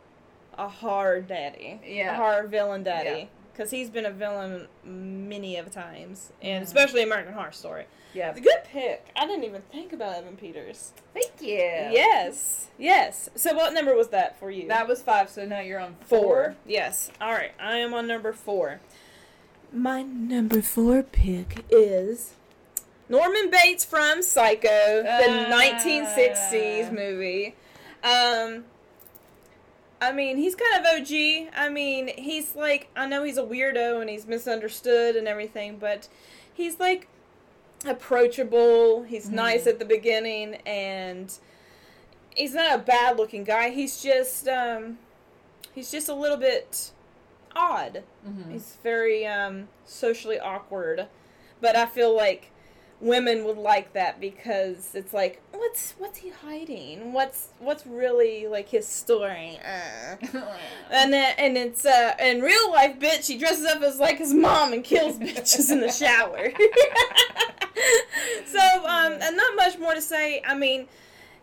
a 0.57 0.67
horror 0.67 1.21
daddy. 1.21 1.79
Yeah. 1.85 2.13
a 2.13 2.15
horror 2.17 2.47
villain 2.47 2.83
daddy. 2.83 3.09
Yeah. 3.21 3.25
Because 3.53 3.71
he's 3.71 3.89
been 3.89 4.05
a 4.05 4.11
villain 4.11 4.67
many 4.85 5.57
of 5.57 5.69
times, 5.71 6.31
and 6.41 6.63
Mhm. 6.63 6.67
especially 6.67 7.03
American 7.03 7.33
Horror 7.33 7.51
Story. 7.51 7.85
yeah. 8.13 8.29
It's 8.29 8.39
a 8.39 8.41
good 8.41 8.63
pick. 8.63 9.07
I 9.17 9.27
didn't 9.27 9.43
even 9.43 9.61
think 9.63 9.91
about 9.93 10.15
Evan 10.15 10.37
Peters. 10.37 10.93
Thank 11.13 11.41
you. 11.41 11.57
Yes, 11.57 12.67
yes. 12.77 13.29
So 13.35 13.53
what 13.53 13.73
number 13.73 13.93
was 13.95 14.07
that 14.09 14.39
for 14.39 14.49
you? 14.49 14.67
That 14.69 14.87
was 14.87 15.01
five. 15.01 15.29
So 15.29 15.45
now 15.45 15.59
you're 15.59 15.79
on 15.79 15.95
four. 16.05 16.19
four. 16.19 16.55
Yes. 16.65 17.11
All 17.19 17.31
right. 17.33 17.51
I 17.59 17.77
am 17.77 17.93
on 17.93 18.07
number 18.07 18.31
four. 18.33 18.79
My 19.71 20.01
number 20.01 20.61
four 20.61 21.03
pick 21.03 21.63
is 21.69 22.33
Norman 23.07 23.49
Bates 23.51 23.85
from 23.85 24.21
Psycho, 24.23 25.03
the 25.03 25.25
Ah. 25.27 25.49
1960s 25.49 26.91
movie. 26.91 27.55
Um, 28.03 28.65
I 30.01 30.11
mean, 30.11 30.37
he's 30.37 30.55
kind 30.55 30.79
of 30.85 30.91
OG. 30.95 31.49
I 31.55 31.69
mean, 31.69 32.07
he's 32.07 32.55
like, 32.55 32.87
I 32.95 33.05
know 33.05 33.23
he's 33.23 33.37
a 33.37 33.43
weirdo 33.43 34.01
and 34.01 34.09
he's 34.09 34.25
misunderstood 34.25 35.15
and 35.15 35.27
everything, 35.27 35.77
but 35.77 36.07
he's 36.53 36.79
like 36.79 37.07
approachable. 37.85 39.03
He's 39.03 39.29
Mhm. 39.29 39.33
nice 39.33 39.67
at 39.67 39.77
the 39.77 39.85
beginning 39.85 40.55
and 40.65 41.31
he's 42.35 42.53
not 42.53 42.73
a 42.73 42.77
bad 42.77 43.17
looking 43.17 43.43
guy. 43.43 43.69
He's 43.69 44.01
just, 44.01 44.47
um, 44.47 44.99
he's 45.75 45.91
just 45.91 46.07
a 46.09 46.13
little 46.13 46.37
bit 46.37 46.91
odd. 47.55 48.03
Mm-hmm. 48.27 48.51
He's 48.51 48.77
very 48.83 49.25
um, 49.25 49.67
socially 49.85 50.39
awkward, 50.39 51.07
but 51.61 51.75
I 51.75 51.85
feel 51.85 52.15
like 52.15 52.51
women 53.01 53.45
would 53.45 53.57
like 53.57 53.93
that 53.93 54.19
because 54.19 54.93
it's 54.93 55.13
like, 55.13 55.41
what's 55.51 55.93
what's 55.97 56.19
he 56.19 56.29
hiding? 56.29 57.13
What's 57.13 57.49
what's 57.59 57.85
really 57.85 58.47
like 58.47 58.69
his 58.69 58.87
story? 58.87 59.59
Uh. 59.63 60.15
And 60.91 61.13
then, 61.13 61.35
and 61.37 61.55
it's 61.55 61.85
uh 61.85 62.15
in 62.19 62.41
real 62.41 62.71
life, 62.71 62.99
bitch. 62.99 63.27
He 63.27 63.37
dresses 63.37 63.65
up 63.65 63.81
as 63.81 63.99
like 63.99 64.17
his 64.17 64.33
mom 64.33 64.73
and 64.73 64.83
kills 64.83 65.19
bitches 65.19 65.71
in 65.71 65.81
the 65.81 65.91
shower. 65.91 66.51
so 68.45 68.59
um, 68.87 69.13
and 69.21 69.37
not 69.37 69.55
much 69.55 69.77
more 69.77 69.93
to 69.93 70.01
say. 70.01 70.41
I 70.45 70.55
mean, 70.55 70.87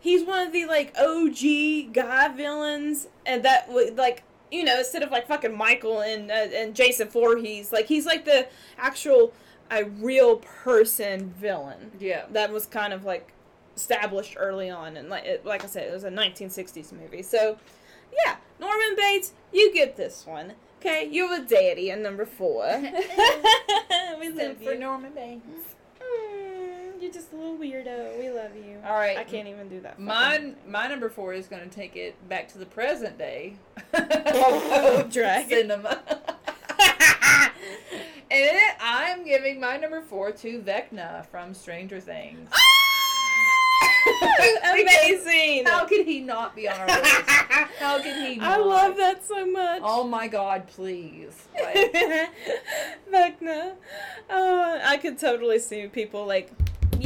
he's 0.00 0.24
one 0.24 0.46
of 0.46 0.52
the 0.52 0.66
like 0.66 0.96
OG 0.98 1.92
guy 1.92 2.28
villains, 2.28 3.06
and 3.24 3.44
that 3.44 3.70
would 3.70 3.96
like 3.96 4.24
you 4.50 4.64
know 4.64 4.78
instead 4.78 5.02
of 5.02 5.10
like 5.10 5.26
fucking 5.26 5.56
Michael 5.56 6.00
and 6.00 6.30
uh, 6.30 6.48
and 6.54 6.74
Jason 6.74 7.08
Voorhees, 7.08 7.72
like 7.72 7.86
he's 7.86 8.06
like 8.06 8.24
the 8.24 8.48
actual 8.78 9.32
a 9.70 9.84
real 9.84 10.36
person 10.36 11.30
villain 11.30 11.90
yeah. 11.98 12.24
that 12.30 12.52
was 12.52 12.66
kind 12.66 12.92
of 12.92 13.04
like 13.04 13.32
established 13.76 14.36
early 14.38 14.70
on 14.70 14.96
and 14.96 15.08
like 15.08 15.24
it, 15.24 15.44
like 15.44 15.64
I 15.64 15.66
said 15.66 15.88
it 15.88 15.92
was 15.92 16.04
a 16.04 16.10
1960s 16.10 16.92
movie. 16.92 17.22
So, 17.22 17.58
yeah, 18.24 18.36
Norman 18.60 18.96
Bates, 18.96 19.32
you 19.52 19.72
get 19.72 19.96
this 19.96 20.24
one. 20.26 20.52
Okay, 20.80 21.08
you're 21.10 21.34
a 21.34 21.44
deity 21.44 21.90
at 21.90 21.98
number 21.98 22.24
4. 22.24 22.80
we 24.20 24.28
love 24.30 24.58
for 24.58 24.72
you. 24.72 24.78
Norman 24.78 25.12
Bates. 25.12 25.74
You're 27.06 27.14
just 27.14 27.32
a 27.32 27.36
little 27.36 27.56
weirdo. 27.56 28.18
We 28.18 28.30
love 28.30 28.56
you. 28.56 28.78
All 28.84 28.94
right. 28.94 29.16
I 29.16 29.22
can't 29.22 29.46
even 29.46 29.68
do 29.68 29.78
that. 29.82 30.00
Mine, 30.00 30.56
my 30.66 30.88
number 30.88 31.08
four 31.08 31.34
is 31.34 31.46
going 31.46 31.62
to 31.62 31.68
take 31.68 31.94
it 31.94 32.16
back 32.28 32.48
to 32.48 32.58
the 32.58 32.66
present 32.66 33.16
day. 33.16 33.54
Oh, 33.94 35.06
drag. 35.12 35.48
cinema. 35.48 36.02
and 38.28 38.58
I'm 38.80 39.24
giving 39.24 39.60
my 39.60 39.76
number 39.76 40.02
four 40.02 40.32
to 40.32 40.60
Vecna 40.60 41.24
from 41.26 41.54
Stranger 41.54 42.00
Things. 42.00 42.50
Ah! 42.52 42.66
Amazing. 44.72 45.66
How 45.66 45.84
could 45.84 46.06
he 46.06 46.18
not 46.18 46.56
be 46.56 46.68
on 46.68 46.80
our 46.80 46.86
list? 46.88 47.30
How 47.78 48.02
can 48.02 48.26
he 48.26 48.34
not? 48.34 48.50
I 48.50 48.56
love 48.56 48.96
that 48.96 49.24
so 49.24 49.46
much. 49.46 49.80
Oh 49.84 50.02
my 50.02 50.26
god, 50.26 50.66
please. 50.66 51.46
Like, 51.54 51.92
Vecna. 53.12 53.74
Oh, 54.28 54.80
I 54.84 54.96
could 54.96 55.20
totally 55.20 55.60
see 55.60 55.86
people 55.86 56.26
like, 56.26 56.50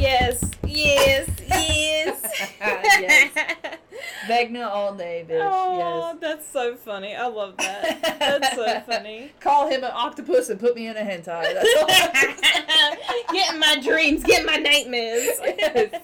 yes, 0.01 0.51
yes, 0.65 1.29
yes. 1.47 2.47
Yes. 3.01 3.31
All 4.71 4.95
day, 4.95 5.25
bitch. 5.27 5.41
Oh, 5.43 6.11
yes. 6.11 6.17
that's 6.21 6.47
so 6.47 6.75
funny. 6.75 7.15
I 7.15 7.27
love 7.27 7.57
that. 7.57 8.19
That's 8.19 8.55
so 8.55 8.79
funny. 8.85 9.31
Call 9.39 9.67
him 9.67 9.83
an 9.83 9.91
octopus 9.93 10.49
and 10.49 10.59
put 10.59 10.75
me 10.75 10.87
in 10.87 10.95
a 10.95 11.01
hentai. 11.01 11.53
That's 11.53 11.75
all. 11.79 13.33
get 13.33 13.53
in 13.53 13.59
my 13.59 13.79
dreams, 13.81 14.23
get 14.23 14.41
in 14.41 14.45
my 14.45 14.57
nightmares. 14.57 15.39
Yes. 15.43 16.01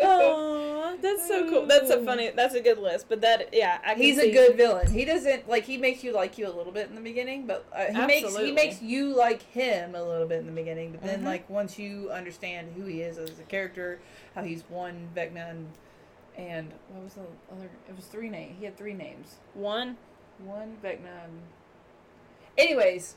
oh, 0.00 0.73
that's 1.02 1.26
so 1.28 1.48
cool. 1.48 1.66
That's 1.66 1.90
a 1.90 2.02
funny. 2.04 2.30
That's 2.34 2.54
a 2.54 2.60
good 2.60 2.78
list. 2.78 3.06
But 3.08 3.20
that, 3.22 3.50
yeah, 3.52 3.78
I 3.84 3.94
can 3.94 4.02
He's 4.02 4.18
see- 4.20 4.30
a 4.30 4.32
good 4.32 4.56
villain. 4.56 4.90
He 4.90 5.04
doesn't 5.04 5.48
like 5.48 5.64
he 5.64 5.76
makes 5.78 6.02
you 6.04 6.12
like 6.12 6.38
you 6.38 6.46
a 6.46 6.52
little 6.54 6.72
bit 6.72 6.88
in 6.88 6.94
the 6.94 7.00
beginning, 7.00 7.46
but 7.46 7.64
uh, 7.72 7.92
he 7.92 8.06
makes 8.06 8.36
he 8.36 8.52
makes 8.52 8.82
you 8.82 9.14
like 9.16 9.42
him 9.42 9.94
a 9.94 10.02
little 10.02 10.26
bit 10.26 10.40
in 10.40 10.46
the 10.46 10.52
beginning. 10.52 10.92
But 10.92 11.02
then 11.02 11.22
Mhm. 11.22 11.26
like 11.26 11.48
once 11.50 11.78
you 11.78 12.10
understand 12.10 12.72
who 12.76 12.84
he 12.84 13.00
is 13.02 13.18
as 13.18 13.38
a 13.38 13.44
character, 13.44 14.00
how 14.34 14.42
he's 14.42 14.64
won 14.68 15.08
Vecna 15.14 15.50
and, 15.50 15.68
and 16.36 16.72
what 16.88 17.04
was 17.04 17.14
the 17.14 17.20
other? 17.52 17.70
It 17.88 17.96
was 17.96 18.06
three 18.06 18.28
names. 18.30 18.56
He 18.58 18.64
had 18.64 18.76
three 18.76 18.94
names. 18.94 19.36
one. 19.54 19.96
One 20.44 20.76
Vecna. 20.82 21.24
And... 21.24 21.42
Anyways, 22.58 23.14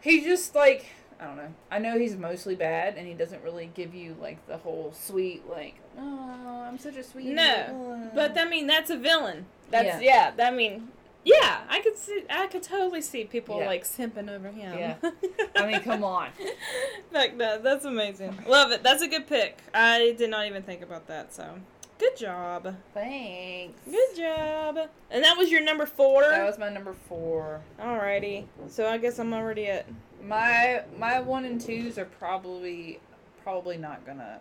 he's 0.00 0.24
just 0.24 0.54
like 0.54 0.86
I 1.20 1.26
don't 1.26 1.36
know. 1.36 1.54
I 1.70 1.78
know 1.78 1.98
he's 1.98 2.16
mostly 2.16 2.56
bad, 2.56 2.96
and 2.96 3.06
he 3.06 3.14
doesn't 3.14 3.44
really 3.44 3.70
give 3.74 3.94
you 3.94 4.16
like 4.20 4.44
the 4.48 4.56
whole 4.56 4.92
sweet 4.92 5.48
like, 5.48 5.76
oh, 5.98 6.64
I'm 6.68 6.78
such 6.78 6.96
a 6.96 7.02
sweet. 7.02 7.26
No, 7.26 8.08
uh." 8.12 8.14
But 8.14 8.36
I 8.38 8.44
mean, 8.44 8.66
that's 8.66 8.90
a 8.90 8.96
villain. 8.96 9.46
That's 9.70 10.02
yeah. 10.02 10.32
I 10.38 10.50
mean, 10.50 10.88
yeah. 11.24 11.60
I 11.68 11.80
could 11.80 11.96
see. 11.96 12.24
I 12.28 12.46
could 12.46 12.62
totally 12.62 13.00
see 13.02 13.24
people 13.24 13.58
Yeah. 13.58 13.66
like 13.66 13.84
simping 13.84 14.28
over 14.30 14.48
him. 14.48 14.78
Yeah. 14.78 14.96
I 15.56 15.66
mean, 15.66 15.80
come 15.80 16.04
on. 16.04 16.28
Like 17.12 17.38
that. 17.38 17.62
That's 17.62 17.84
amazing. 17.84 18.44
Love 18.46 18.70
it. 18.72 18.82
That's 18.82 19.02
a 19.02 19.08
good 19.08 19.26
pick. 19.26 19.58
I 19.74 20.14
did 20.18 20.30
not 20.30 20.46
even 20.46 20.62
think 20.62 20.82
about 20.82 21.06
that. 21.08 21.32
So, 21.32 21.54
good 21.98 22.16
job. 22.16 22.74
Thanks. 22.94 23.78
Good 23.90 24.16
job. 24.16 24.78
And 25.10 25.24
that 25.24 25.36
was 25.38 25.50
your 25.50 25.62
number 25.62 25.86
four. 25.86 26.22
That 26.22 26.44
was 26.46 26.58
my 26.58 26.68
number 26.68 26.94
four. 27.08 27.60
Alrighty. 27.80 28.44
So 28.68 28.88
I 28.88 28.98
guess 28.98 29.18
I'm 29.18 29.32
already 29.32 29.66
at. 29.68 29.86
My 30.22 30.82
my 30.98 31.20
one 31.20 31.44
and 31.44 31.60
twos 31.60 31.98
are 31.98 32.04
probably 32.04 33.00
probably 33.42 33.76
not 33.76 34.04
gonna. 34.06 34.40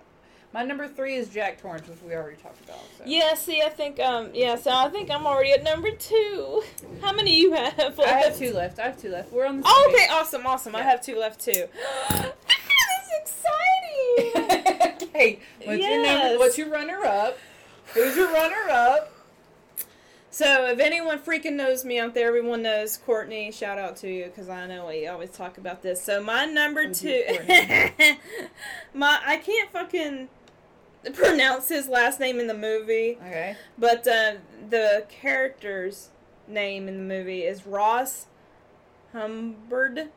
My 0.54 0.64
number 0.66 0.88
three 0.88 1.16
is 1.16 1.30
Jack 1.30 1.62
Torrance, 1.62 1.88
which 1.88 2.00
we 2.06 2.14
already 2.14 2.36
talked 2.36 2.62
about. 2.66 2.80
So. 2.98 3.04
Yeah. 3.06 3.36
See, 3.36 3.62
I 3.62 3.70
think 3.70 4.00
um. 4.00 4.32
Yeah. 4.34 4.56
So 4.56 4.72
I 4.72 4.90
think 4.90 5.10
I'm 5.10 5.26
already 5.26 5.54
at 5.54 5.64
number 5.64 5.92
two. 5.92 6.64
How 7.02 7.14
many 7.14 7.40
you 7.40 7.54
have? 7.54 8.00
I 8.00 8.08
have 8.08 8.38
two 8.38 8.54
left. 8.54 8.80
I 8.80 8.88
have 8.88 9.02
two 9.02 9.10
left. 9.10 9.32
We're 9.32 9.46
on 9.46 9.62
the. 9.62 9.64
Oh, 9.66 9.92
okay. 9.94 10.08
Awesome. 10.12 10.46
Awesome. 10.46 10.76
I 10.76 10.82
have 10.82 11.02
two 11.02 11.18
left 11.18 11.40
too. 11.40 11.68
That's 12.10 12.36
exciting. 13.22 15.02
okay. 15.04 15.40
What's 15.64 15.84
your 15.86 16.04
number? 16.04 16.40
What's 16.40 16.58
your 16.58 16.70
runner 16.70 17.06
up? 17.06 17.38
Who's 17.94 18.16
your 18.16 18.32
runner 18.32 18.70
up? 18.70 19.12
So, 20.34 20.66
if 20.68 20.80
anyone 20.80 21.20
freaking 21.20 21.54
knows 21.54 21.84
me 21.84 22.00
out 22.00 22.14
there, 22.14 22.30
everyone 22.30 22.62
knows 22.62 22.96
Courtney. 22.96 23.52
Shout 23.52 23.78
out 23.78 23.98
to 23.98 24.10
you 24.10 24.26
because 24.26 24.48
I 24.48 24.66
know 24.66 24.88
we 24.88 25.06
always 25.08 25.30
talk 25.30 25.58
about 25.58 25.82
this. 25.82 26.02
So, 26.02 26.24
my 26.24 26.46
number 26.46 26.90
two, 26.94 27.22
my 28.94 29.20
I 29.26 29.36
can't 29.36 29.70
fucking 29.72 30.30
pronounce 31.14 31.70
his 31.70 31.88
last 31.88 32.20
name 32.20 32.40
in 32.40 32.48
the 32.48 32.54
movie, 32.54 33.18
Okay. 33.26 33.56
but 33.78 34.08
uh, 34.08 34.34
the 34.70 35.06
character's 35.10 36.10
name 36.48 36.88
in 36.88 36.98
the 36.98 37.04
movie 37.16 37.42
is 37.44 37.66
Ross 37.66 38.28
Humbard. 39.14 40.10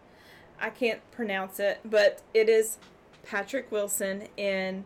I 0.61 0.71
can't 0.71 1.01
pronounce 1.11 1.59
it, 1.59 1.81
but 1.85 2.23
it 2.33 2.49
is 2.49 2.79
Patrick 3.25 3.71
Wilson 3.73 4.29
in 4.37 4.85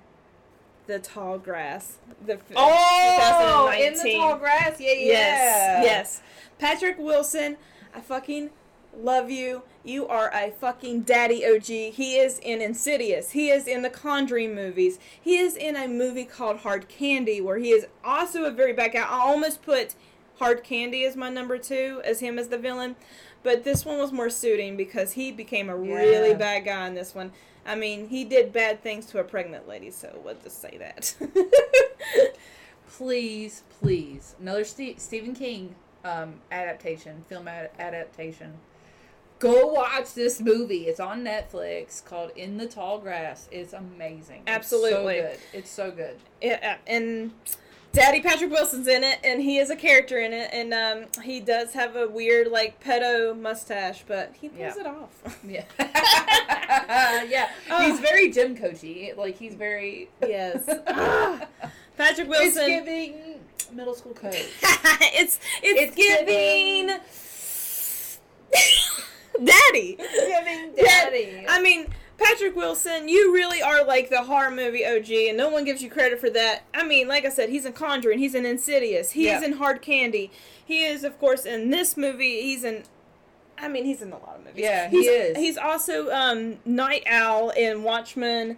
The 0.86 0.98
Tall 0.98 1.38
Grass. 1.38 1.98
The 2.24 2.34
f- 2.34 2.42
Oh, 2.56 3.72
in 3.78 3.94
the 3.94 4.16
tall 4.16 4.36
grass. 4.38 4.80
Yeah, 4.80 4.92
yeah. 4.92 5.02
Yes, 5.02 5.84
yes. 5.84 6.22
Patrick 6.58 6.98
Wilson, 6.98 7.56
I 7.94 8.00
fucking 8.00 8.50
love 8.96 9.30
you. 9.30 9.62
You 9.88 10.06
are 10.06 10.30
a 10.34 10.50
fucking 10.50 11.04
daddy 11.04 11.46
OG. 11.46 11.64
He 11.64 12.18
is 12.18 12.38
in 12.40 12.60
Insidious. 12.60 13.30
He 13.30 13.48
is 13.48 13.66
in 13.66 13.80
the 13.80 13.88
Conjuring 13.88 14.54
movies. 14.54 14.98
He 15.18 15.38
is 15.38 15.56
in 15.56 15.76
a 15.76 15.88
movie 15.88 16.26
called 16.26 16.58
Hard 16.58 16.88
Candy 16.88 17.40
where 17.40 17.56
he 17.56 17.70
is 17.70 17.86
also 18.04 18.44
a 18.44 18.50
very 18.50 18.74
bad 18.74 18.92
guy. 18.92 19.00
I 19.00 19.18
almost 19.18 19.62
put 19.62 19.94
Hard 20.38 20.62
Candy 20.62 21.06
as 21.06 21.16
my 21.16 21.30
number 21.30 21.56
two, 21.56 22.02
as 22.04 22.20
him 22.20 22.38
as 22.38 22.48
the 22.48 22.58
villain. 22.58 22.96
But 23.42 23.64
this 23.64 23.86
one 23.86 23.96
was 23.96 24.12
more 24.12 24.28
suiting 24.28 24.76
because 24.76 25.12
he 25.12 25.32
became 25.32 25.70
a 25.70 25.76
really 25.76 26.34
bad 26.34 26.66
guy 26.66 26.86
in 26.86 26.94
this 26.94 27.14
one. 27.14 27.32
I 27.64 27.74
mean, 27.74 28.08
he 28.08 28.26
did 28.26 28.52
bad 28.52 28.82
things 28.82 29.06
to 29.06 29.20
a 29.20 29.24
pregnant 29.24 29.66
lady, 29.66 29.90
so 29.90 30.20
let's 30.22 30.44
just 30.44 30.60
say 30.60 30.76
that. 30.78 31.14
Please, 32.90 33.62
please. 33.80 34.34
Another 34.40 34.64
Ste- 34.64 34.98
Stephen 34.98 35.34
King 35.34 35.74
um, 36.04 36.40
adaptation, 36.50 37.24
film 37.28 37.46
ad- 37.46 37.70
adaptation. 37.78 38.54
Go 39.38 39.66
watch 39.72 40.14
this 40.14 40.40
movie. 40.40 40.86
It's 40.88 40.98
on 40.98 41.22
Netflix 41.24 42.04
called 42.04 42.32
In 42.34 42.56
the 42.56 42.66
Tall 42.66 42.98
Grass. 42.98 43.48
It's 43.52 43.72
amazing. 43.72 44.42
Absolutely. 44.48 45.16
It's 45.18 45.30
so 45.30 45.30
good. 45.30 45.58
It's 45.58 45.70
so 45.70 45.90
good. 45.92 46.16
Yeah, 46.42 46.76
and 46.88 47.30
Daddy 47.92 48.20
Patrick 48.20 48.50
Wilson's 48.50 48.88
in 48.88 49.04
it, 49.04 49.20
and 49.22 49.40
he 49.40 49.58
is 49.58 49.70
a 49.70 49.76
character 49.76 50.18
in 50.18 50.32
it, 50.32 50.50
and 50.52 50.74
um, 50.74 51.22
he 51.22 51.38
does 51.38 51.72
have 51.74 51.94
a 51.94 52.08
weird 52.08 52.48
like 52.48 52.82
pedo 52.82 53.38
mustache, 53.38 54.02
but 54.08 54.34
he 54.40 54.48
pulls 54.48 54.60
Yeah. 54.76 54.80
it 54.80 54.86
off. 54.86 55.38
Yeah. 55.48 55.64
yeah. 57.28 57.48
Oh. 57.70 57.80
He's 57.88 58.00
very 58.00 58.30
gym 58.32 58.56
coachy. 58.56 59.12
Like 59.16 59.36
he's 59.38 59.54
very 59.54 60.08
yes, 60.20 60.64
Patrick 61.96 62.28
It's 62.28 62.28
Wilson. 62.28 62.66
giving 62.66 63.14
middle 63.72 63.94
school 63.94 64.14
coach. 64.14 64.34
it's 64.34 65.38
It's 65.62 65.94
it's, 65.94 65.94
giving. 65.96 66.86
giving- 66.88 67.00
Daddy. 69.44 69.96
giving 69.96 70.72
Yeah, 70.76 71.04
daddy. 71.04 71.44
I 71.48 71.60
mean, 71.62 71.86
Patrick 72.18 72.56
Wilson, 72.56 73.08
you 73.08 73.32
really 73.32 73.62
are 73.62 73.84
like 73.84 74.10
the 74.10 74.22
horror 74.22 74.50
movie 74.50 74.84
OG, 74.84 75.10
and 75.28 75.36
no 75.36 75.48
one 75.48 75.64
gives 75.64 75.82
you 75.82 75.90
credit 75.90 76.18
for 76.20 76.30
that. 76.30 76.64
I 76.74 76.84
mean, 76.84 77.06
like 77.08 77.24
I 77.24 77.28
said, 77.28 77.48
he's 77.48 77.64
in 77.64 77.72
Conjuring, 77.72 78.18
he's 78.18 78.34
in 78.34 78.44
Insidious, 78.44 79.12
he 79.12 79.28
is 79.28 79.40
Yeah. 79.42 79.46
in 79.48 79.52
Hard 79.54 79.82
Candy, 79.82 80.30
he 80.64 80.84
is, 80.84 81.04
of 81.04 81.18
course, 81.18 81.44
in 81.46 81.70
this 81.70 81.96
movie. 81.96 82.42
He's 82.42 82.64
in. 82.64 82.82
I 83.60 83.66
mean, 83.68 83.84
he's 83.84 84.02
in 84.02 84.12
a 84.12 84.18
lot 84.18 84.36
of 84.38 84.44
movies. 84.44 84.62
Yeah, 84.62 84.88
he 84.88 84.98
he's, 84.98 85.06
is. 85.08 85.36
He's 85.36 85.58
also 85.58 86.10
um, 86.12 86.58
Night 86.64 87.02
Owl 87.08 87.50
in 87.50 87.82
Watchmen. 87.82 88.56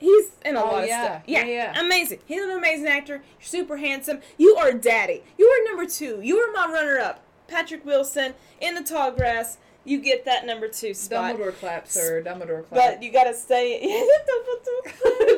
He's 0.00 0.30
in 0.44 0.56
a 0.56 0.60
Oh, 0.60 0.64
lot 0.66 0.82
of 0.82 0.88
yeah. 0.88 1.04
stuff. 1.04 1.22
Yeah, 1.26 1.44
yeah. 1.44 1.78
amazing. 1.80 2.18
He's 2.26 2.42
an 2.42 2.50
amazing 2.50 2.88
actor. 2.88 3.14
You're 3.14 3.22
super 3.46 3.76
handsome. 3.76 4.18
You 4.38 4.56
are 4.56 4.72
daddy. 4.72 5.22
You 5.38 5.46
are 5.46 5.64
number 5.70 5.86
two. 5.88 6.20
You 6.22 6.38
are 6.38 6.50
my 6.52 6.72
runner-up. 6.72 7.22
Patrick 7.46 7.84
Wilson 7.84 8.34
in 8.60 8.74
the 8.74 8.82
tall 8.82 9.12
grass. 9.12 9.58
You 9.84 9.98
get 10.00 10.24
that 10.26 10.46
number 10.46 10.68
two 10.68 10.94
spot. 10.94 11.36
Dumbledore 11.36 11.54
clap, 11.58 11.88
sir. 11.88 12.22
Dumbledore 12.24 12.68
clap. 12.68 12.94
But 12.94 13.02
you 13.02 13.10
gotta 13.10 13.34
stay. 13.34 13.80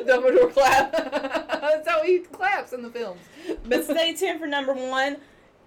Dumbledore 0.05 0.53
clap. 0.53 0.91
That's 0.91 1.87
how 1.87 2.03
he 2.03 2.19
claps 2.19 2.71
in 2.71 2.83
the 2.83 2.89
films. 2.91 3.21
but 3.65 3.85
stay 3.85 4.13
tuned 4.13 4.39
for 4.39 4.45
number 4.45 4.73
one, 4.73 5.17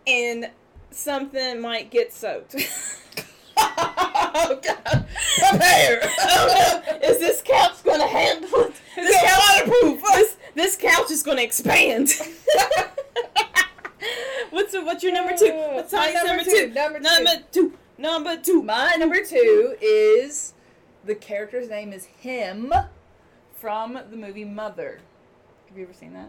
and 0.07 0.51
something 0.93 1.61
might 1.61 1.91
get 1.91 2.13
soaked. 2.13 2.55
oh 3.57 4.61
God! 4.63 5.07
Prepare. 5.39 6.01
Is 7.03 7.19
this 7.19 7.43
couch 7.43 7.83
gonna 7.83 8.07
handle 8.07 8.49
it? 8.61 8.75
This 8.95 9.17
it 9.17 9.27
couch, 9.27 9.67
waterproof? 9.67 10.03
this, 10.15 10.37
this 10.55 10.77
couch 10.77 11.11
is 11.11 11.25
gonna 11.25 11.43
expand. 11.43 12.11
what's 14.51 14.73
what's 14.75 15.03
your 15.03 15.13
number 15.13 15.37
two? 15.37 15.53
What's 15.53 15.93
My 15.93 16.13
number 16.13 16.29
number, 16.29 16.45
two, 16.45 16.51
two? 16.69 16.75
number 16.75 16.99
two. 16.99 17.05
Number 17.05 17.31
two. 17.51 17.73
Number 17.99 18.37
two. 18.37 18.62
My 18.62 18.95
number 18.95 19.25
two 19.25 19.77
is 19.81 20.55
the 21.05 21.16
character's 21.16 21.69
name 21.69 21.93
is 21.93 22.05
him 22.07 22.73
from 23.57 23.99
the 24.11 24.16
movie 24.16 24.45
Mother. 24.45 25.01
Have 25.69 25.77
you 25.77 25.85
ever 25.85 25.93
seen 25.93 26.15
that? 26.15 26.29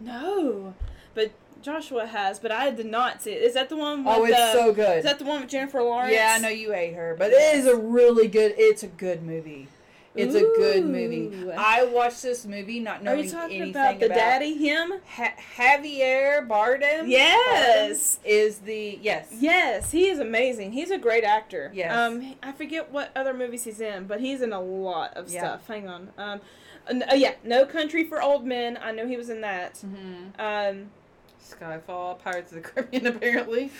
No, 0.00 0.74
but 1.14 1.32
Joshua 1.60 2.06
has, 2.06 2.38
but 2.38 2.50
I 2.50 2.70
did 2.70 2.86
not 2.86 3.22
see 3.22 3.32
it. 3.32 3.42
Is 3.42 3.54
that 3.54 3.68
the 3.68 3.76
one? 3.76 4.04
With, 4.04 4.14
Oh, 4.16 4.24
it's 4.24 4.36
uh, 4.38 4.52
so 4.52 4.72
good. 4.72 4.98
Is 4.98 5.04
that 5.04 5.18
the 5.18 5.24
one 5.24 5.42
with 5.42 5.50
Jennifer 5.50 5.82
Lawrence? 5.82 6.14
Yeah, 6.14 6.34
I 6.36 6.38
know 6.38 6.48
you 6.48 6.72
hate 6.72 6.94
her, 6.94 7.14
but 7.18 7.30
it 7.30 7.56
is 7.56 7.66
a 7.66 7.76
really 7.76 8.26
good. 8.28 8.54
It's 8.56 8.82
a 8.82 8.88
good 8.88 9.22
movie. 9.22 9.68
It's 10.16 10.34
a 10.34 10.40
good 10.40 10.84
movie. 10.86 11.50
I 11.56 11.84
watched 11.84 12.22
this 12.22 12.44
movie 12.46 12.80
not 12.80 13.00
Are 13.00 13.04
knowing 13.04 13.24
you 13.24 13.30
talking 13.30 13.56
anything 13.62 13.70
about 13.70 14.00
the 14.00 14.08
daddy? 14.08 14.54
Him? 14.54 14.94
Ha- 15.06 15.34
Javier 15.56 16.46
Bardem. 16.46 17.08
Yes. 17.08 18.18
Bardem 18.24 18.26
is 18.28 18.58
the 18.58 18.98
yes. 19.02 19.28
Yes, 19.38 19.90
he 19.90 20.08
is 20.08 20.18
amazing. 20.18 20.72
He's 20.72 20.90
a 20.90 20.98
great 20.98 21.24
actor. 21.24 21.70
Yes. 21.74 21.94
Um, 21.96 22.34
I 22.42 22.52
forget 22.52 22.90
what 22.90 23.10
other 23.16 23.34
movies 23.34 23.64
he's 23.64 23.80
in, 23.80 24.06
but 24.06 24.20
he's 24.20 24.42
in 24.42 24.52
a 24.52 24.60
lot 24.60 25.14
of 25.14 25.28
Yeah. 25.30 25.40
stuff. 25.40 25.66
Hang 25.68 25.88
on. 25.88 26.10
Um, 26.18 26.40
uh, 26.88 27.14
yeah, 27.14 27.34
No 27.44 27.66
Country 27.66 28.04
for 28.04 28.22
Old 28.22 28.44
Men. 28.46 28.78
I 28.80 28.92
know 28.92 29.06
he 29.06 29.16
was 29.16 29.28
in 29.30 29.40
that. 29.40 29.74
Mm-hmm. 29.74 30.40
Um, 30.40 30.90
Skyfall, 31.42 32.18
Pirates 32.18 32.52
of 32.52 32.62
the 32.62 32.68
Caribbean, 32.68 33.06
apparently. 33.16 33.70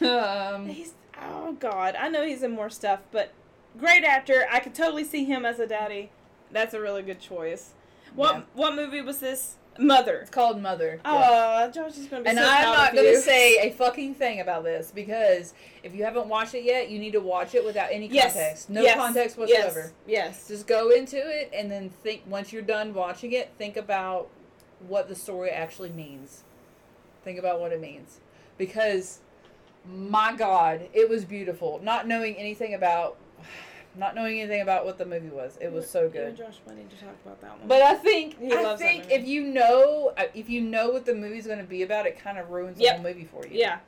um, 0.00 0.68
he's 0.68 0.92
oh 1.22 1.52
god, 1.60 1.94
I 1.98 2.08
know 2.08 2.24
he's 2.24 2.42
in 2.42 2.50
more 2.52 2.70
stuff, 2.70 3.00
but 3.12 3.32
great 3.78 4.04
actor. 4.04 4.46
I 4.50 4.60
could 4.60 4.74
totally 4.74 5.04
see 5.04 5.24
him 5.24 5.44
as 5.44 5.58
a 5.58 5.66
daddy. 5.66 6.10
That's 6.50 6.74
a 6.74 6.80
really 6.80 7.02
good 7.02 7.20
choice. 7.20 7.70
What 8.14 8.34
Yeah. 8.36 8.42
what 8.54 8.74
movie 8.74 9.00
was 9.00 9.18
this? 9.20 9.56
Mother. 9.76 10.18
it's 10.20 10.30
called 10.30 10.62
Mother. 10.62 11.00
Oh, 11.04 11.68
Josh 11.74 11.98
is 11.98 12.06
gonna 12.06 12.22
be 12.22 12.28
And 12.28 12.38
so 12.38 12.44
I'm 12.46 12.62
not 12.62 12.88
of 12.90 12.94
going 12.94 13.08
you. 13.08 13.14
to 13.16 13.20
say 13.20 13.56
a 13.58 13.72
fucking 13.72 14.14
thing 14.14 14.38
about 14.38 14.62
this 14.62 14.92
because 14.94 15.52
if 15.82 15.96
you 15.96 16.04
haven't 16.04 16.28
watched 16.28 16.54
it 16.54 16.62
yet, 16.62 16.90
you 16.90 17.00
need 17.00 17.10
to 17.14 17.20
watch 17.20 17.56
it 17.56 17.64
without 17.64 17.88
any 17.90 18.06
Yes. 18.06 18.34
context. 18.34 18.70
No 18.70 18.82
Yes. 18.82 18.94
context 18.96 19.36
whatsoever. 19.36 19.90
Yes. 20.06 20.36
yes. 20.38 20.46
Just 20.46 20.68
go 20.68 20.90
into 20.90 21.16
it 21.16 21.50
and 21.52 21.72
then 21.72 21.90
think, 22.04 22.22
once 22.28 22.52
you're 22.52 22.62
done 22.62 22.94
watching 22.94 23.32
it, 23.32 23.50
think 23.58 23.76
about 23.76 24.28
what 24.86 25.08
the 25.08 25.16
story 25.16 25.50
actually 25.50 25.90
means. 25.90 26.44
Think 27.24 27.40
about 27.40 27.58
what 27.58 27.72
it 27.72 27.80
means. 27.80 28.20
Because, 28.56 29.22
my 29.84 30.36
God, 30.36 30.82
it 30.92 31.08
was 31.08 31.24
beautiful. 31.24 31.80
Not 31.82 32.06
knowing 32.06 32.36
anything 32.36 32.74
about. 32.74 33.16
Not 33.96 34.16
knowing 34.16 34.40
anything 34.40 34.60
about 34.60 34.84
what 34.84 34.98
the 34.98 35.04
movie 35.04 35.28
was, 35.28 35.56
it 35.60 35.70
was 35.72 35.88
so 35.88 36.02
You 36.04 36.08
good. 36.08 36.28
and 36.28 36.36
Josh 36.36 36.56
might 36.66 36.76
need 36.76 36.90
to 36.90 36.96
talk 36.96 37.14
about 37.24 37.40
that 37.42 37.58
one. 37.60 37.68
But 37.68 37.80
I 37.80 37.94
think 37.94 38.40
He 38.40 38.52
I 38.52 38.60
loves 38.62 38.80
think 38.82 39.08
if 39.08 39.24
you 39.24 39.42
know 39.42 40.12
uh, 40.18 40.24
if 40.34 40.48
you 40.50 40.60
know 40.62 40.90
what 40.90 41.06
the 41.06 41.14
movie's 41.14 41.46
going 41.46 41.60
to 41.60 41.64
be 41.64 41.82
about, 41.82 42.04
it 42.06 42.18
kind 42.18 42.36
of 42.36 42.50
ruins 42.50 42.76
the 42.78 42.88
whole 42.88 43.02
movie 43.02 43.24
for 43.24 43.46
you. 43.46 43.56
yeah, 43.56 43.78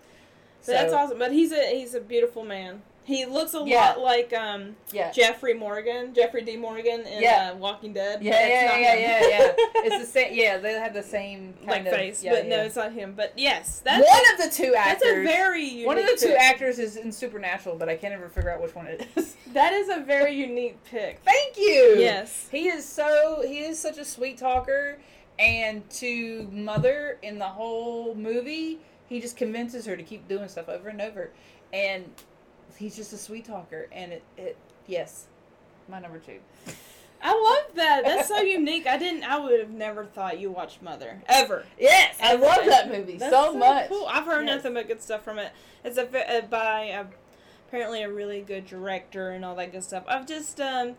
so 0.61 0.71
that's 0.73 0.93
awesome. 0.93 1.19
But 1.19 1.33
he's 1.33 1.51
a 1.51 1.77
he's 1.77 1.95
a 1.97 2.01
beautiful 2.01 2.45
man. 2.45 2.83
He 3.07 3.25
looks 3.25 3.55
a 3.55 3.63
Yeah. 3.65 3.91
lot 3.93 4.01
like 4.01 4.33
um 4.33 4.75
Yeah. 4.93 5.13
Jeffrey 5.13 5.55
Morgan, 5.55 6.13
Jeffrey 6.13 6.43
D. 6.43 6.57
Morgan 6.57 7.07
in 7.07 7.23
Yeah. 7.23 7.53
uh, 7.53 7.57
Walking 7.57 7.93
Dead. 7.93 8.21
Yeah, 8.21 8.33
yeah, 8.47 8.77
yeah, 8.77 8.95
yeah, 8.95 9.29
yeah. 9.29 9.53
It's 9.85 9.99
the 9.99 10.05
same. 10.13 10.35
Yeah, 10.35 10.59
they 10.59 10.73
have 10.73 10.93
the 10.93 11.05
same 11.05 11.55
like 11.65 11.87
of 11.87 11.93
face, 11.93 12.25
but 12.29 12.47
no, 12.47 12.63
it's 12.65 12.75
not 12.75 12.93
him. 12.93 13.15
But 13.17 13.33
yes, 13.37 13.81
that's 13.85 14.05
one 14.05 14.23
of 14.35 14.51
the 14.51 14.57
two 14.57 14.73
that's 14.73 15.05
actors. 15.05 15.19
a 15.19 15.23
very 15.23 15.63
unique 15.65 15.87
one 15.87 15.99
of 15.99 16.07
the 16.07 16.17
two 16.17 16.33
pick. 16.33 16.41
actors 16.41 16.81
is 16.81 16.97
in 16.97 17.13
Supernatural, 17.13 17.77
but 17.77 17.89
I 17.89 17.95
can't 17.97 18.13
ever 18.13 18.29
figure 18.29 18.51
out 18.51 18.61
which 18.61 18.75
one 18.75 18.89
it 18.89 19.07
is. 19.17 19.37
That 19.53 19.73
is 19.73 19.89
a 19.89 20.01
very 20.01 20.35
unique 20.35 20.83
pick. 20.85 21.21
Thank 21.25 21.57
you. 21.57 21.95
Yes. 21.99 22.47
he 22.51 22.69
is 22.69 22.85
so 22.87 23.43
he 23.47 23.61
is 23.61 23.79
such 23.79 23.97
a 23.99 24.05
sweet 24.05 24.37
talker, 24.37 24.99
and 25.39 25.89
to 25.91 26.47
Mother 26.53 27.19
in 27.23 27.39
the 27.39 27.47
whole 27.47 28.15
movie, 28.17 28.81
he 29.09 29.21
just 29.21 29.37
convinces 29.37 29.87
her 29.87 29.97
to 29.97 30.03
keep 30.03 30.27
doing 30.29 30.49
stuff 30.49 30.69
over 30.69 30.89
and 30.91 31.01
over, 31.01 31.31
and 31.73 32.05
he's 32.77 32.97
just 32.97 33.13
a 33.13 33.17
sweet 33.19 33.45
talker, 33.45 33.87
and 33.93 34.13
it, 34.13 34.23
it 34.37 34.57
yes, 34.87 35.27
my 35.89 36.01
number 36.01 36.19
two. 36.19 36.39
I 37.23 37.33
love 37.33 37.75
that. 37.77 38.03
That's 38.05 38.29
so 38.29 38.39
unique. 38.43 38.87
I 38.87 38.99
didn't. 38.99 39.25
I 39.25 39.39
would 39.39 39.59
have 39.59 39.71
never 39.71 40.05
thought 40.05 40.39
you 40.39 40.51
watched 40.51 40.83
Mother 40.83 41.23
ever. 41.29 41.65
Yes, 41.79 42.17
I 42.23 42.35
Ever. 42.35 42.45
love 42.45 42.67
that 42.67 42.89
movie 42.91 43.17
That's 43.17 43.33
so, 43.33 43.55
much. 43.55 43.89
Cool. 43.89 44.07
I've 44.07 44.25
heard 44.27 44.47
Yes. 44.47 44.57
nothing 44.57 44.75
but 44.75 44.87
good 44.87 45.03
stuff 45.03 45.25
from 45.25 45.39
it. 45.39 45.51
It's 45.83 45.97
a, 45.97 46.03
uh, 46.39 46.43
by 46.43 46.83
a, 46.85 47.05
apparently 47.69 48.03
a 48.03 48.11
really 48.13 48.43
good 48.43 48.67
director 48.67 49.31
and 49.31 49.45
all 49.45 49.55
that 49.57 49.73
good 49.73 49.83
stuff. 49.83 50.05
I've 50.07 50.27
just 50.27 50.61
um, 50.61 50.97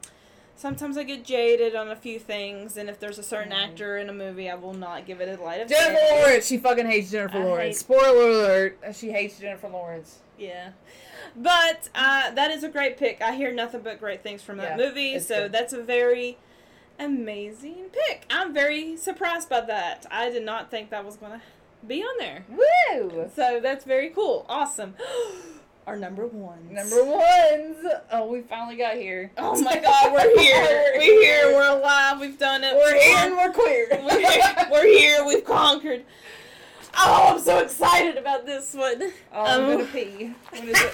sometimes 0.57 0.97
I 0.97 1.03
get 1.03 1.23
jaded 1.23 1.75
on 1.75 1.88
a 1.89 1.95
few 1.95 2.19
things, 2.19 2.75
and 2.75 2.89
if 2.89 2.99
there's 2.99 3.17
a 3.19 3.23
certain 3.23 3.53
Mhm. 3.53 3.63
actor 3.69 3.97
in 3.97 4.09
a 4.09 4.13
movie, 4.13 4.49
I 4.49 4.55
will 4.55 4.73
not 4.73 5.05
give 5.05 5.21
it 5.21 5.39
a 5.39 5.41
light 5.41 5.61
of 5.61 5.69
Jennifer 5.69 5.93
day. 5.93 6.21
Lawrence, 6.23 6.47
she 6.47 6.57
fucking 6.57 6.88
hates 6.88 7.09
Jennifer 7.11 7.38
I 7.38 7.43
Lawrence. 7.43 7.77
hate- 7.77 7.79
Spoiler 7.79 8.29
alert, 8.31 8.79
she 8.93 9.11
hates 9.11 9.39
Jennifer 9.39 9.69
Lawrence. 9.69 10.19
Yeah. 10.38 10.71
But 11.35 11.89
uh, 11.95 12.31
that 12.31 12.51
is 12.51 12.63
a 12.63 12.69
great 12.69 12.97
pick. 12.97 13.21
I 13.21 13.34
hear 13.35 13.51
nothing 13.53 13.81
but 13.81 13.99
great 13.99 14.23
things 14.23 14.43
from 14.43 14.57
that 14.57 14.77
Yeah, 14.77 14.85
movie, 14.85 15.19
so 15.19 15.43
good. 15.43 15.51
that's 15.51 15.73
a 15.73 15.81
very 15.81 16.38
amazing 16.99 17.85
pick. 17.91 18.25
I'm 18.29 18.53
very 18.53 18.97
surprised 18.97 19.49
by 19.49 19.61
that. 19.61 20.05
I 20.11 20.29
did 20.29 20.43
not 20.43 20.71
think 20.71 20.89
that 20.89 21.05
was 21.05 21.15
going 21.17 21.34
to 21.34 21.41
be 21.85 22.01
on 22.01 22.17
there. 22.17 22.45
Woo! 22.49 23.29
So 23.35 23.59
that's 23.61 23.85
very 23.85 24.09
cool. 24.09 24.45
Awesome. 24.49 24.95
Our 25.88 25.95
number 25.95 26.27
one. 26.27 26.59
Number 26.69 27.01
ones. 27.01 27.77
Oh, 28.11 28.27
we 28.30 28.41
finally 28.41 28.76
got 28.76 28.95
here. 28.95 29.31
Oh 29.38 29.59
my 29.64 29.77
god, 29.80 30.11
we're 30.11 30.38
here. 30.38 30.91
We're 30.97 31.01
here. 31.01 31.53
We're 31.55 31.77
alive. 31.80 32.19
We've 32.19 32.38
done 32.38 32.65
it. 32.65 32.76
We're 32.76 32.99
here 33.01 33.18
and 33.19 33.38
we're 33.38 33.53
queer. 33.53 33.88
We're 34.03 34.19
here. 34.19 34.68
We're 34.69 34.85
here. 34.85 35.26
We've 35.26 35.45
conquered. 35.45 36.03
Oh, 36.99 37.35
I'm 37.35 37.39
so 37.39 37.59
excited 37.59 38.18
about 38.18 38.45
this 38.45 38.73
one. 38.73 39.01
Oh, 39.34 39.43
I'm 39.45 39.61
Um, 39.64 39.72
gonna 39.77 39.85
pee. 39.85 40.34
What 40.49 40.64
is 40.65 40.77
it? 40.77 40.91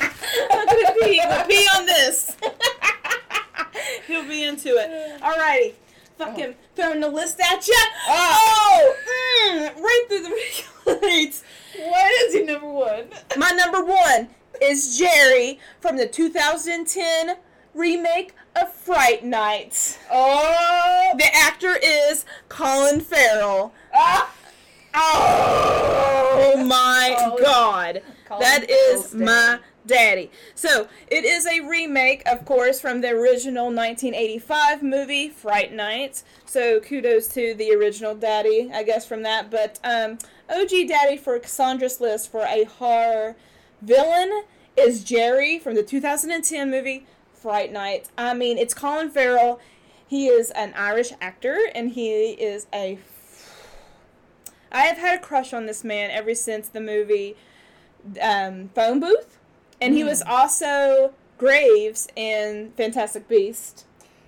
I'm 0.52 0.66
gonna 0.68 0.94
pee. 1.02 1.22
We'll 1.26 1.46
pee 1.46 1.68
on 1.76 1.86
this. 1.88 2.38
He'll 4.08 4.28
be 4.28 4.44
into 4.44 4.70
it. 4.78 5.22
Alrighty. 5.22 5.74
Fucking 6.20 6.54
throwing 6.76 7.00
the 7.00 7.10
list 7.10 7.40
at 7.40 7.68
ya. 7.68 7.74
Oh, 8.10 8.96
mm, 9.50 9.76
right 9.82 10.06
through 10.08 10.22
the 10.24 10.30
regulars. 10.30 11.44
What 11.80 12.12
is 12.28 12.36
your 12.36 12.46
number 12.46 12.68
one? 12.68 13.06
My 13.38 13.50
number 13.52 13.84
one 13.84 14.30
is 14.62 14.98
Jerry 14.98 15.60
from 15.80 15.98
the 15.98 16.08
2010 16.08 17.38
remake 17.74 18.34
of 18.56 18.72
Fright 18.72 19.24
Night. 19.26 19.98
Oh, 20.12 21.12
The 21.18 21.34
actor 21.36 21.76
is 21.82 22.26
Colin 22.50 23.02
Farrell. 23.02 23.74
ah, 23.94 24.32
Oh 24.96 26.64
my 26.66 27.16
Colin- 27.18 27.44
god. 27.44 28.02
Colin 28.28 28.42
That 28.42 28.70
Farrell's 28.70 29.06
is 29.08 29.16
my 29.16 29.60
daddy. 29.86 30.32
So, 30.56 30.88
it 31.08 31.26
is 31.26 31.46
a 31.48 31.60
remake, 31.62 32.22
of 32.26 32.46
course, 32.46 32.80
from 32.80 33.02
the 33.02 33.10
original 33.10 33.66
1985 33.66 34.82
movie, 34.84 35.30
Fright 35.30 35.74
Night. 35.74 36.24
So, 36.46 36.80
kudos 36.80 37.28
to 37.30 37.54
the 37.56 37.72
original 37.74 38.16
daddy, 38.16 38.72
I 38.74 38.84
guess, 38.84 39.06
from 39.06 39.24
that. 39.24 39.50
But, 39.52 39.80
um, 39.84 40.20
OG 40.50 40.86
daddy 40.88 41.18
for 41.18 41.38
Cassandra's 41.40 42.00
List 42.00 42.32
for 42.32 42.42
a 42.46 42.64
horror 42.66 43.36
villain 43.84 44.44
is 44.78 45.04
Jerry 45.04 45.60
from 45.60 45.76
the 45.76 45.84
2010 45.84 46.72
movie, 46.72 47.06
Fright 47.34 47.72
Night. 47.72 48.10
I 48.18 48.34
mean, 48.34 48.58
it's 48.58 48.74
Colin 48.74 49.10
Farrell. 49.10 49.60
He 50.08 50.28
is 50.28 50.52
an 50.52 50.74
Irish 50.76 51.12
actor, 51.22 51.58
and 51.76 51.92
he 51.92 52.32
is 52.32 52.68
a. 52.74 53.00
I 54.72 54.84
have 54.84 54.98
had 54.98 55.20
a 55.20 55.22
crush 55.22 55.54
on 55.54 55.66
this 55.66 55.84
man 55.84 56.10
ever 56.10 56.34
since 56.34 56.68
the 56.68 56.82
movie 56.82 57.36
um, 58.22 58.70
Phone 58.74 59.00
Booth, 59.00 59.38
and 59.82 59.94
he 59.94 60.04
was 60.04 60.22
also 60.24 61.14
Graves 61.38 62.08
in 62.16 62.72
Fantastic 62.78 63.28
Beast. 63.28 63.86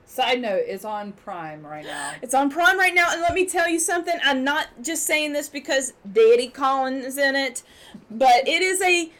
Side 0.07 0.39
note, 0.39 0.63
it's 0.67 0.85
on 0.85 1.11
Prime 1.13 1.65
right 1.65 1.83
now. 1.83 2.13
It's 2.21 2.33
on 2.33 2.49
Prime 2.49 2.77
right 2.77 2.93
now, 2.93 3.11
and 3.11 3.21
let 3.21 3.33
me 3.33 3.45
tell 3.45 3.67
you 3.67 3.79
something. 3.79 4.17
I'm 4.23 4.43
not 4.43 4.67
just 4.81 5.05
saying 5.05 5.33
this 5.33 5.49
because 5.49 5.93
Daddy 6.09 6.47
Colin 6.47 7.01
is 7.01 7.17
in 7.17 7.35
it, 7.35 7.63
but 8.09 8.47
it 8.47 8.61
is 8.61 8.81
a 8.81 9.11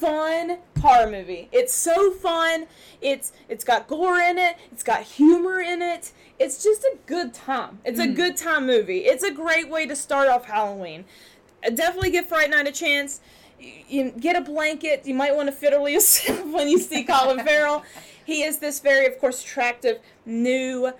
fun 0.00 0.58
horror 0.80 1.10
movie. 1.10 1.48
It's 1.52 1.74
so 1.74 2.10
fun. 2.10 2.66
It's 3.00 3.32
it's 3.48 3.64
got 3.64 3.86
gore 3.88 4.20
in 4.20 4.38
it. 4.38 4.56
It's 4.72 4.82
got 4.82 5.02
humor 5.02 5.60
in 5.60 5.82
it. 5.82 6.12
It's 6.38 6.62
just 6.62 6.82
a 6.84 6.96
good 7.06 7.32
time. 7.34 7.78
It's 7.84 7.98
a 8.00 8.06
good 8.06 8.36
time 8.36 8.66
movie. 8.66 8.98
It's 9.00 9.24
a 9.24 9.30
great 9.32 9.70
way 9.70 9.86
to 9.86 9.96
start 9.96 10.28
off 10.28 10.44
Halloween. 10.46 11.04
Uh, 11.66 11.70
Definitely 11.70 12.10
give 12.10 12.26
Fright 12.26 12.50
Night 12.50 12.66
a 12.66 12.72
chance. 12.72 13.20
You, 13.58 13.72
you 13.88 14.10
get 14.10 14.36
a 14.36 14.42
blanket. 14.42 15.06
You 15.06 15.14
might 15.14 15.34
want 15.34 15.48
to 15.48 15.52
fiddle 15.52 15.88
yourself 15.96 16.44
when 16.46 16.68
you 16.68 16.78
see 16.78 17.04
Colin 17.04 17.38
Farrell. 17.46 17.82
He 18.24 18.42
is 18.42 18.58
this 18.58 18.80
very, 18.80 19.06
of 19.06 19.18
course, 19.18 19.42
attractive 19.42 19.98
new 20.26 20.92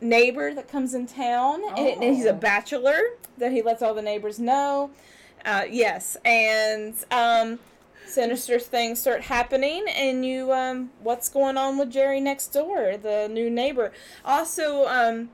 neighbor 0.00 0.52
that 0.52 0.68
comes 0.68 0.92
in 0.92 1.06
town, 1.06 1.62
and, 1.78 2.02
and 2.02 2.14
he's 2.16 2.26
a 2.26 2.30
Oh. 2.30 2.34
bachelor 2.34 3.00
that 3.38 3.52
he 3.52 3.62
lets 3.62 3.80
all 3.80 3.94
the 3.94 4.02
neighbors 4.02 4.38
know. 4.38 4.90
Uh, 5.46 5.62
yes, 5.70 6.16
and 6.24 6.94
um, 7.10 7.58
sinister 8.06 8.58
things 8.58 9.00
start 9.00 9.22
happening, 9.22 9.84
and 9.88 10.24
you, 10.24 10.52
um, 10.52 10.90
what's 11.02 11.28
going 11.28 11.56
on 11.56 11.78
with 11.78 11.90
Jerry 11.90 12.20
next 12.20 12.48
door, 12.48 12.96
the 12.96 13.28
new 13.30 13.50
neighbor? 13.50 13.92
Also, 14.24 14.86
um, 14.86 15.30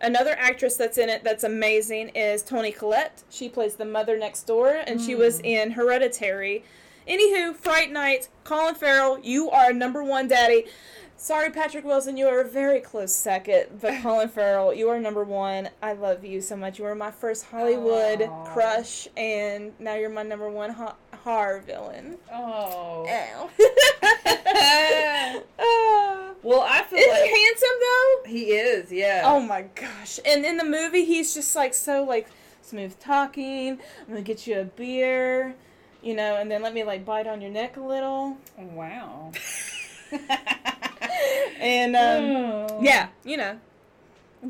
another 0.00 0.34
actress 0.38 0.76
that's 0.76 0.98
in 0.98 1.08
it 1.08 1.24
that's 1.24 1.44
amazing 1.44 2.10
is 2.10 2.42
Toni 2.42 2.72
Collette. 2.72 3.22
She 3.30 3.48
plays 3.48 3.76
the 3.76 3.84
mother 3.84 4.18
next 4.18 4.42
door, 4.46 4.68
and 4.86 5.00
she 5.00 5.14
was 5.14 5.40
in 5.40 5.72
Hereditary. 5.72 6.64
Anywho, 7.08 7.54
Fright 7.54 7.92
Night, 7.92 8.28
Colin 8.44 8.74
Farrell, 8.74 9.18
you 9.20 9.50
are 9.50 9.72
number 9.72 10.02
one 10.02 10.26
daddy. 10.28 10.64
Sorry, 11.16 11.48
Patrick 11.50 11.84
Wilson, 11.84 12.16
you 12.16 12.26
are 12.26 12.40
a 12.40 12.48
very 12.48 12.80
close 12.80 13.14
second, 13.14 13.78
but 13.80 13.94
Colin 14.02 14.28
Farrell, 14.28 14.74
you 14.74 14.88
are 14.88 14.98
number 14.98 15.22
one. 15.22 15.68
I 15.82 15.92
love 15.92 16.24
you 16.24 16.40
so 16.40 16.56
much. 16.56 16.78
You 16.78 16.84
were 16.84 16.94
my 16.94 17.10
first 17.10 17.44
Hollywood 17.46 18.22
Aw. 18.22 18.44
crush, 18.46 19.06
and 19.16 19.72
now 19.78 19.94
you're 19.94 20.10
my 20.10 20.22
number 20.22 20.50
one 20.50 20.70
ho- 20.70 20.94
horror 21.24 21.60
villain. 21.66 22.18
Oh. 22.32 23.06
Ow. 23.08 23.50
Ah. 25.58 26.30
well, 26.42 26.60
I 26.68 26.82
feel 26.84 26.98
Is 26.98 27.08
like 27.08 27.22
he 27.30 27.44
handsome 27.44 27.68
though? 27.80 28.22
He 28.26 28.42
is, 28.52 28.92
yeah. 28.92 29.22
Oh 29.24 29.40
my 29.40 29.62
gosh! 29.74 30.20
And 30.24 30.44
in 30.44 30.56
the 30.58 30.64
movie, 30.64 31.04
he's 31.04 31.34
just 31.34 31.56
like 31.56 31.74
so 31.74 32.04
like 32.04 32.28
smooth 32.62 32.98
talking. 33.00 33.72
I'm 34.00 34.06
gonna 34.08 34.22
get 34.22 34.46
you 34.46 34.60
a 34.60 34.64
beer, 34.64 35.54
you 36.02 36.14
know, 36.14 36.36
and 36.36 36.50
then 36.50 36.62
let 36.62 36.74
me 36.74 36.84
like 36.84 37.04
bite 37.04 37.26
on 37.26 37.40
your 37.40 37.50
neck 37.50 37.76
a 37.76 37.80
little. 37.80 38.36
Wow. 38.58 39.32
and 41.58 41.96
um, 41.96 42.24
Oh. 42.24 42.78
yeah, 42.82 43.08
you 43.24 43.36
know, 43.36 43.58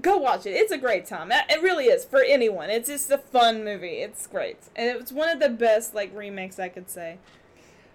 go 0.01 0.17
watch 0.19 0.47
it. 0.47 0.51
It's 0.51 0.73
a 0.73 0.79
great 0.79 1.07
time. 1.07 1.31
It 1.33 1.63
really 1.63 1.87
is 1.87 2.05
for 2.05 2.23
anyone. 2.23 2.71
It's 2.71 2.89
just 2.89 3.11
a 3.11 3.19
fun 3.19 3.65
movie. 3.65 3.99
It's 3.99 4.27
great, 4.27 4.59
and 4.77 5.01
it's 5.01 5.13
one 5.13 5.29
of 5.29 5.41
the 5.41 5.49
best 5.49 5.95
like 5.95 6.15
remakes 6.15 6.59
I 6.59 6.69
could 6.69 6.89
say. 6.91 7.19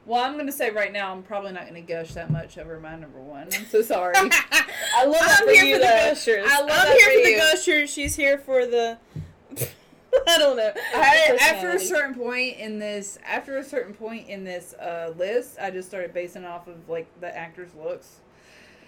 Well, 0.06 0.24
I'm 0.24 0.38
gonna 0.38 0.52
say 0.52 0.72
right 0.72 0.92
now, 0.92 1.12
I'm 1.12 1.22
probably 1.24 1.52
not 1.52 1.68
gonna 1.68 1.82
gush 1.82 2.14
that 2.14 2.32
much 2.32 2.58
over 2.58 2.80
my 2.80 2.96
number 2.96 3.20
one. 3.20 3.48
I'm 3.54 3.66
so 3.68 3.82
sorry. 3.82 4.16
I 4.18 5.06
love 5.06 5.22
I'm 5.22 5.46
for 5.46 5.52
here 5.52 5.64
you, 5.64 5.76
for 5.76 5.80
the 5.82 5.86
though. 5.86 6.10
gushers. 6.10 6.48
I 6.50 6.60
love 6.60 6.68
that 6.68 6.98
here 6.98 7.12
for 7.12 7.20
for 7.20 7.26
the 7.30 7.38
gushers. 7.38 7.90
She's 7.92 8.16
here 8.16 8.38
for 8.40 8.66
the. 8.66 8.98
I 10.28 10.38
don't 10.40 10.58
know. 10.58 10.72
I, 10.96 11.38
after 11.40 11.70
a 11.70 11.80
certain 11.80 12.16
point 12.16 12.58
in 12.58 12.80
this, 12.80 13.20
after 13.24 13.58
a 13.58 13.64
certain 13.64 13.94
point 13.94 14.28
in 14.28 14.44
this 14.44 14.74
uh, 14.74 15.14
list, 15.16 15.58
I 15.62 15.70
just 15.70 15.88
started 15.88 16.14
basing 16.14 16.46
off 16.46 16.68
of 16.68 16.90
like 16.90 17.08
the 17.22 17.36
actors' 17.36 17.70
looks 17.76 18.20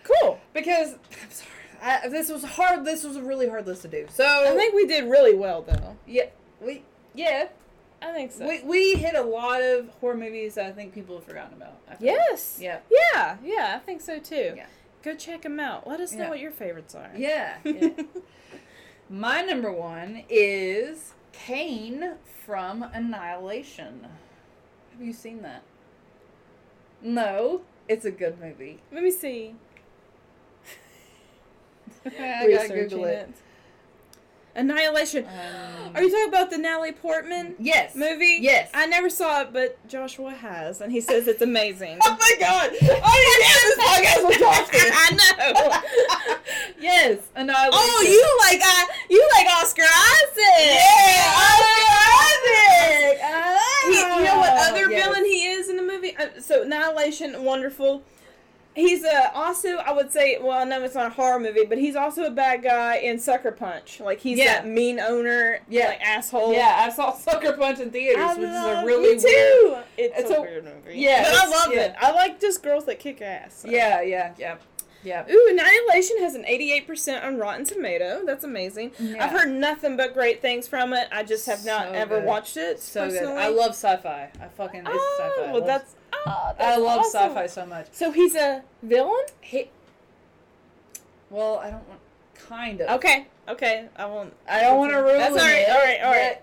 Cool. 0.03 0.39
because 0.53 0.93
I'm 1.23 1.29
sorry, 1.29 1.49
I, 1.81 2.07
this 2.09 2.29
was 2.29 2.43
hard. 2.43 2.85
This 2.85 3.03
was 3.03 3.15
a 3.15 3.23
really 3.23 3.47
hard 3.49 3.65
list 3.65 3.81
to 3.83 3.87
do. 3.87 4.05
So 4.09 4.23
I 4.25 4.55
think 4.55 4.75
we 4.75 4.85
did 4.85 5.05
really 5.09 5.35
well 5.35 5.61
though. 5.63 5.97
yeah, 6.05 6.25
we 6.61 6.83
yeah 7.15 7.47
I 8.01 8.11
think 8.13 8.31
so. 8.31 8.47
we 8.47 8.61
we 8.63 8.93
hit 8.95 9.15
a 9.15 9.21
lot 9.21 9.61
of 9.61 9.89
horror 9.99 10.15
movies 10.15 10.55
that 10.55 10.65
I 10.65 10.71
think 10.71 10.93
people 10.93 11.15
have 11.15 11.25
forgotten 11.25 11.53
about. 11.55 11.73
Yes. 11.99 12.59
Yeah. 12.61 12.79
Yeah. 13.13 13.37
Yeah. 13.43 13.73
I 13.75 13.79
think 13.79 14.01
so 14.01 14.19
too. 14.19 14.53
Yeah. 14.55 14.65
Go 15.03 15.15
check 15.15 15.41
them 15.41 15.59
out. 15.59 15.87
Let 15.87 15.99
us 15.99 16.13
know 16.13 16.23
Yeah. 16.25 16.29
what 16.29 16.39
your 16.39 16.51
favorites 16.51 16.93
are. 16.95 17.09
Yeah. 17.15 17.57
yeah. 17.63 17.89
My 19.09 19.41
number 19.41 19.71
one 19.71 20.23
is 20.29 21.13
Kane 21.33 22.13
from 22.45 22.83
Annihilation. 22.93 24.07
Have 24.93 25.01
you 25.01 25.13
seen 25.13 25.41
that? 25.41 25.63
No, 27.01 27.61
it's 27.87 28.05
a 28.05 28.11
good 28.11 28.39
movie. 28.39 28.79
Let 28.91 29.03
me 29.03 29.11
see. 29.11 29.55
I 32.19 32.45
Researching 32.45 32.75
Google 32.89 33.05
it. 33.05 33.29
Annihilation. 34.53 35.25
Um, 35.25 35.95
Are 35.95 36.03
you 36.03 36.11
talking 36.11 36.27
about 36.27 36.49
the 36.49 36.57
Natalie 36.57 36.91
Portman 36.91 37.55
yes. 37.57 37.95
movie? 37.95 38.39
Yes. 38.41 38.69
I 38.73 38.85
never 38.85 39.09
saw 39.09 39.43
it, 39.43 39.53
but 39.53 39.77
Joshua 39.87 40.31
has, 40.31 40.81
and 40.81 40.91
he 40.91 40.99
says 40.99 41.27
it's 41.29 41.41
amazing. 41.41 41.99
Oh 42.03 42.17
my 42.19 42.35
god! 42.37 42.69
I 42.73 43.15
didn't 43.29 43.47
have 43.47 43.63
this 43.69 43.79
podcast 43.87 44.27
with 44.27 44.39
Josh. 44.43 44.67
I 44.73 45.09
know. 45.15 46.35
yes, 46.81 47.19
Annihilation. 47.33 47.71
Oh, 47.73 48.01
you 48.05 48.37
like 48.49 48.61
uh, 48.61 48.93
you 49.09 49.29
like 49.37 49.47
Oscar 49.61 49.83
Isaac? 49.83 50.59
Yeah, 50.59 51.33
Oscar 51.37 52.01
Isaac. 52.27 53.21
He, 53.85 53.97
you 53.99 54.25
know 54.25 54.37
what 54.37 54.51
other 54.69 54.85
Ah, 54.85 54.89
Yes. 54.89 55.05
villain 55.05 55.25
he 55.25 55.45
is 55.47 55.69
in 55.69 55.77
the 55.77 55.83
movie? 55.83 56.15
Uh, 56.17 56.27
so 56.41 56.63
Annihilation, 56.63 57.43
wonderful. 57.45 58.03
He's 58.73 59.03
uh, 59.03 59.29
also, 59.33 59.77
I 59.77 59.91
would 59.91 60.13
say, 60.13 60.37
well, 60.41 60.57
I 60.57 60.63
know 60.63 60.81
it's 60.83 60.95
not 60.95 61.07
a 61.07 61.09
horror 61.13 61.39
movie, 61.41 61.65
but 61.65 61.77
he's 61.77 61.95
also 61.97 62.23
a 62.23 62.31
bad 62.31 62.63
guy 62.63 62.97
in 62.97 63.19
Sucker 63.19 63.51
Punch. 63.51 63.99
Like 63.99 64.21
he's 64.21 64.37
Yeah. 64.37 64.61
that 64.61 64.67
mean 64.67 64.97
owner, 64.99 65.59
Yeah. 65.67 65.87
like 65.89 66.01
asshole. 66.01 66.53
Yeah, 66.53 66.75
I 66.77 66.89
saw 66.89 67.11
Sucker 67.17 67.51
Punch 67.53 67.79
in 67.81 67.91
theaters, 67.91 68.23
I 68.23 68.33
which 68.35 68.47
is 68.49 68.55
a 68.55 68.83
really 68.85 69.15
me 69.15 69.21
too. 69.21 69.75
It's, 69.97 70.19
It's 70.21 70.29
a, 70.31 70.35
a- 70.35 70.41
weird 70.41 70.63
movie. 70.63 70.97
yeah, 70.97 71.23
but 71.23 71.33
I 71.35 71.47
love 71.47 71.73
yeah. 71.73 71.79
it. 71.81 71.95
I 71.99 72.11
like 72.11 72.39
just 72.39 72.63
girls 72.63 72.85
that 72.85 72.99
kick 72.99 73.21
ass. 73.21 73.55
so. 73.63 73.67
Yeah, 73.69 74.01
yeah, 74.03 74.33
yeah, 74.37 74.55
yeah. 75.03 75.25
Ooh, 75.29 75.47
Annihilation 75.51 76.19
has 76.19 76.35
an 76.35 76.45
88% 76.45 77.25
on 77.25 77.37
Rotten 77.39 77.65
Tomato. 77.65 78.21
That's 78.25 78.45
amazing. 78.45 78.91
Yeah. 78.99 79.25
I've 79.25 79.31
heard 79.31 79.49
nothing 79.49 79.97
but 79.97 80.13
great 80.13 80.41
things 80.41 80.67
from 80.69 80.93
it. 80.93 81.09
I 81.11 81.23
just 81.23 81.45
have 81.47 81.65
not 81.65 81.87
So 81.87 81.91
ever 81.93 82.19
good. 82.19 82.25
watched 82.27 82.55
it. 82.55 82.79
So 82.79 83.09
good. 83.09 83.23
I 83.23 83.49
love 83.49 83.71
sci-fi. 83.71 84.29
I 84.39 84.47
fucking 84.47 84.81
it's 84.81 84.89
Oh, 84.93 85.17
sci-fi. 85.35 85.49
I 85.49 85.51
well, 85.51 85.65
that's, 85.65 85.95
oh, 86.27 86.53
I 86.59 86.77
love 86.77 86.99
awesome. 86.99 87.21
sci-fi 87.29 87.47
so 87.47 87.65
much. 87.65 87.87
So 87.91 88.11
he's 88.11 88.35
a 88.35 88.63
villain? 88.83 89.25
He, 89.41 89.69
well, 91.29 91.57
I 91.59 91.71
don't 91.71 91.87
want 91.87 91.99
kind 92.35 92.81
of. 92.81 92.89
Okay, 92.97 93.27
okay. 93.47 93.87
I 93.95 94.05
won't. 94.05 94.33
I 94.49 94.61
don't 94.61 94.77
want 94.77 94.91
to 94.91 94.97
ruin 94.97 95.17
That's 95.17 95.31
all 95.31 95.37
right, 95.37 95.59
it. 95.59 95.69
all 95.69 95.75
right, 95.77 96.01
all 96.03 96.11
right. 96.11 96.41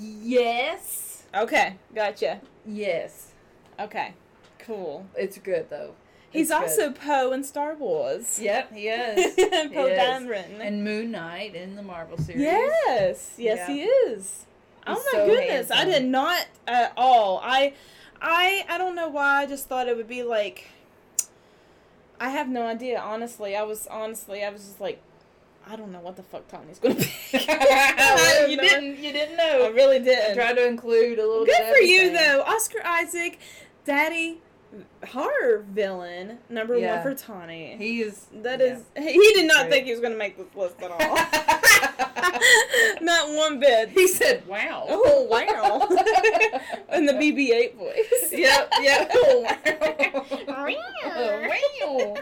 Yes. 0.00 1.24
Okay, 1.34 1.76
gotcha. 1.94 2.40
Yes. 2.66 3.32
Okay, 3.80 4.12
cool. 4.58 5.06
It's 5.16 5.38
good 5.38 5.70
though. 5.70 5.94
He's 6.30 6.50
It's 6.50 6.60
also 6.60 6.90
Poe 6.92 7.32
in 7.32 7.42
Star 7.42 7.74
Wars. 7.74 8.38
Yep, 8.38 8.72
he 8.74 8.88
is. 8.88 9.34
Poe 9.36 9.88
Dameron. 9.88 10.60
and 10.60 10.84
Moon 10.84 11.10
Knight 11.10 11.54
in 11.54 11.74
the 11.74 11.82
Marvel 11.82 12.18
series. 12.18 12.42
Yes, 12.42 13.34
yes, 13.38 13.58
Yeah. 13.66 13.66
he 13.66 13.82
is. 13.82 14.44
oh 14.86 14.92
my 14.94 15.02
so 15.12 15.26
goodness, 15.26 15.70
I 15.70 15.84
did 15.86 16.04
not 16.04 16.46
at 16.66 16.92
all. 16.98 17.40
I, 17.42 17.72
I, 18.20 18.64
I 18.68 18.78
don't 18.78 18.94
know 18.94 19.08
why. 19.08 19.42
I 19.42 19.46
just 19.46 19.68
thought 19.68 19.88
it 19.88 19.96
would 19.96 20.08
be 20.08 20.22
like. 20.22 20.68
I 22.20 22.30
have 22.30 22.48
no 22.48 22.66
idea. 22.66 22.98
Honestly, 22.98 23.54
I 23.54 23.62
was 23.62 23.86
honestly, 23.86 24.42
I 24.44 24.50
was 24.50 24.64
just 24.64 24.80
like, 24.80 25.00
I 25.66 25.76
don't 25.76 25.92
know 25.92 26.00
what 26.00 26.16
the 26.16 26.22
fuck 26.22 26.48
Tony's 26.48 26.78
gonna 26.78 26.94
be. 26.96 27.12
You 28.48 28.56
know. 28.56 28.62
didn't. 28.62 28.98
You 28.98 29.12
didn't 29.12 29.36
know. 29.36 29.64
I 29.66 29.68
really 29.68 29.98
didn't. 29.98 30.34
tried 30.34 30.54
to 30.54 30.66
include 30.66 31.18
a 31.18 31.26
little. 31.26 31.44
Good 31.44 31.74
for 31.76 31.82
you 31.82 32.10
though, 32.12 32.42
Oscar 32.46 32.80
Isaac, 32.84 33.38
Daddy, 33.84 34.40
horror 35.06 35.64
villain 35.70 36.38
number 36.48 36.76
Yeah. 36.76 36.94
one 36.94 37.02
for 37.02 37.14
Tawny. 37.14 37.76
He 37.78 38.00
is. 38.02 38.26
That 38.42 38.60
yeah. 38.60 38.76
is, 38.76 38.84
he 38.96 39.32
did 39.34 39.46
not 39.46 39.62
Right. 39.62 39.70
think 39.70 39.84
he 39.86 39.92
was 39.92 40.00
gonna 40.00 40.16
make 40.16 40.36
this 40.36 40.54
list 40.54 40.80
at 40.82 40.90
all. 40.90 40.98
not 43.00 43.28
one 43.34 43.58
bit. 43.60 43.90
he 43.90 44.06
said, 44.08 44.46
"Wow." 44.46 44.84
Oh 44.88 45.22
wow! 45.24 45.86
In 46.96 47.06
the 47.06 47.12
BB-8 47.14 47.74
voice. 47.76 48.28
Yep. 48.32 48.72
Yep. 48.80 49.10
Oh, 49.14 49.46
wow. 50.46 50.66
wow. 51.86 52.14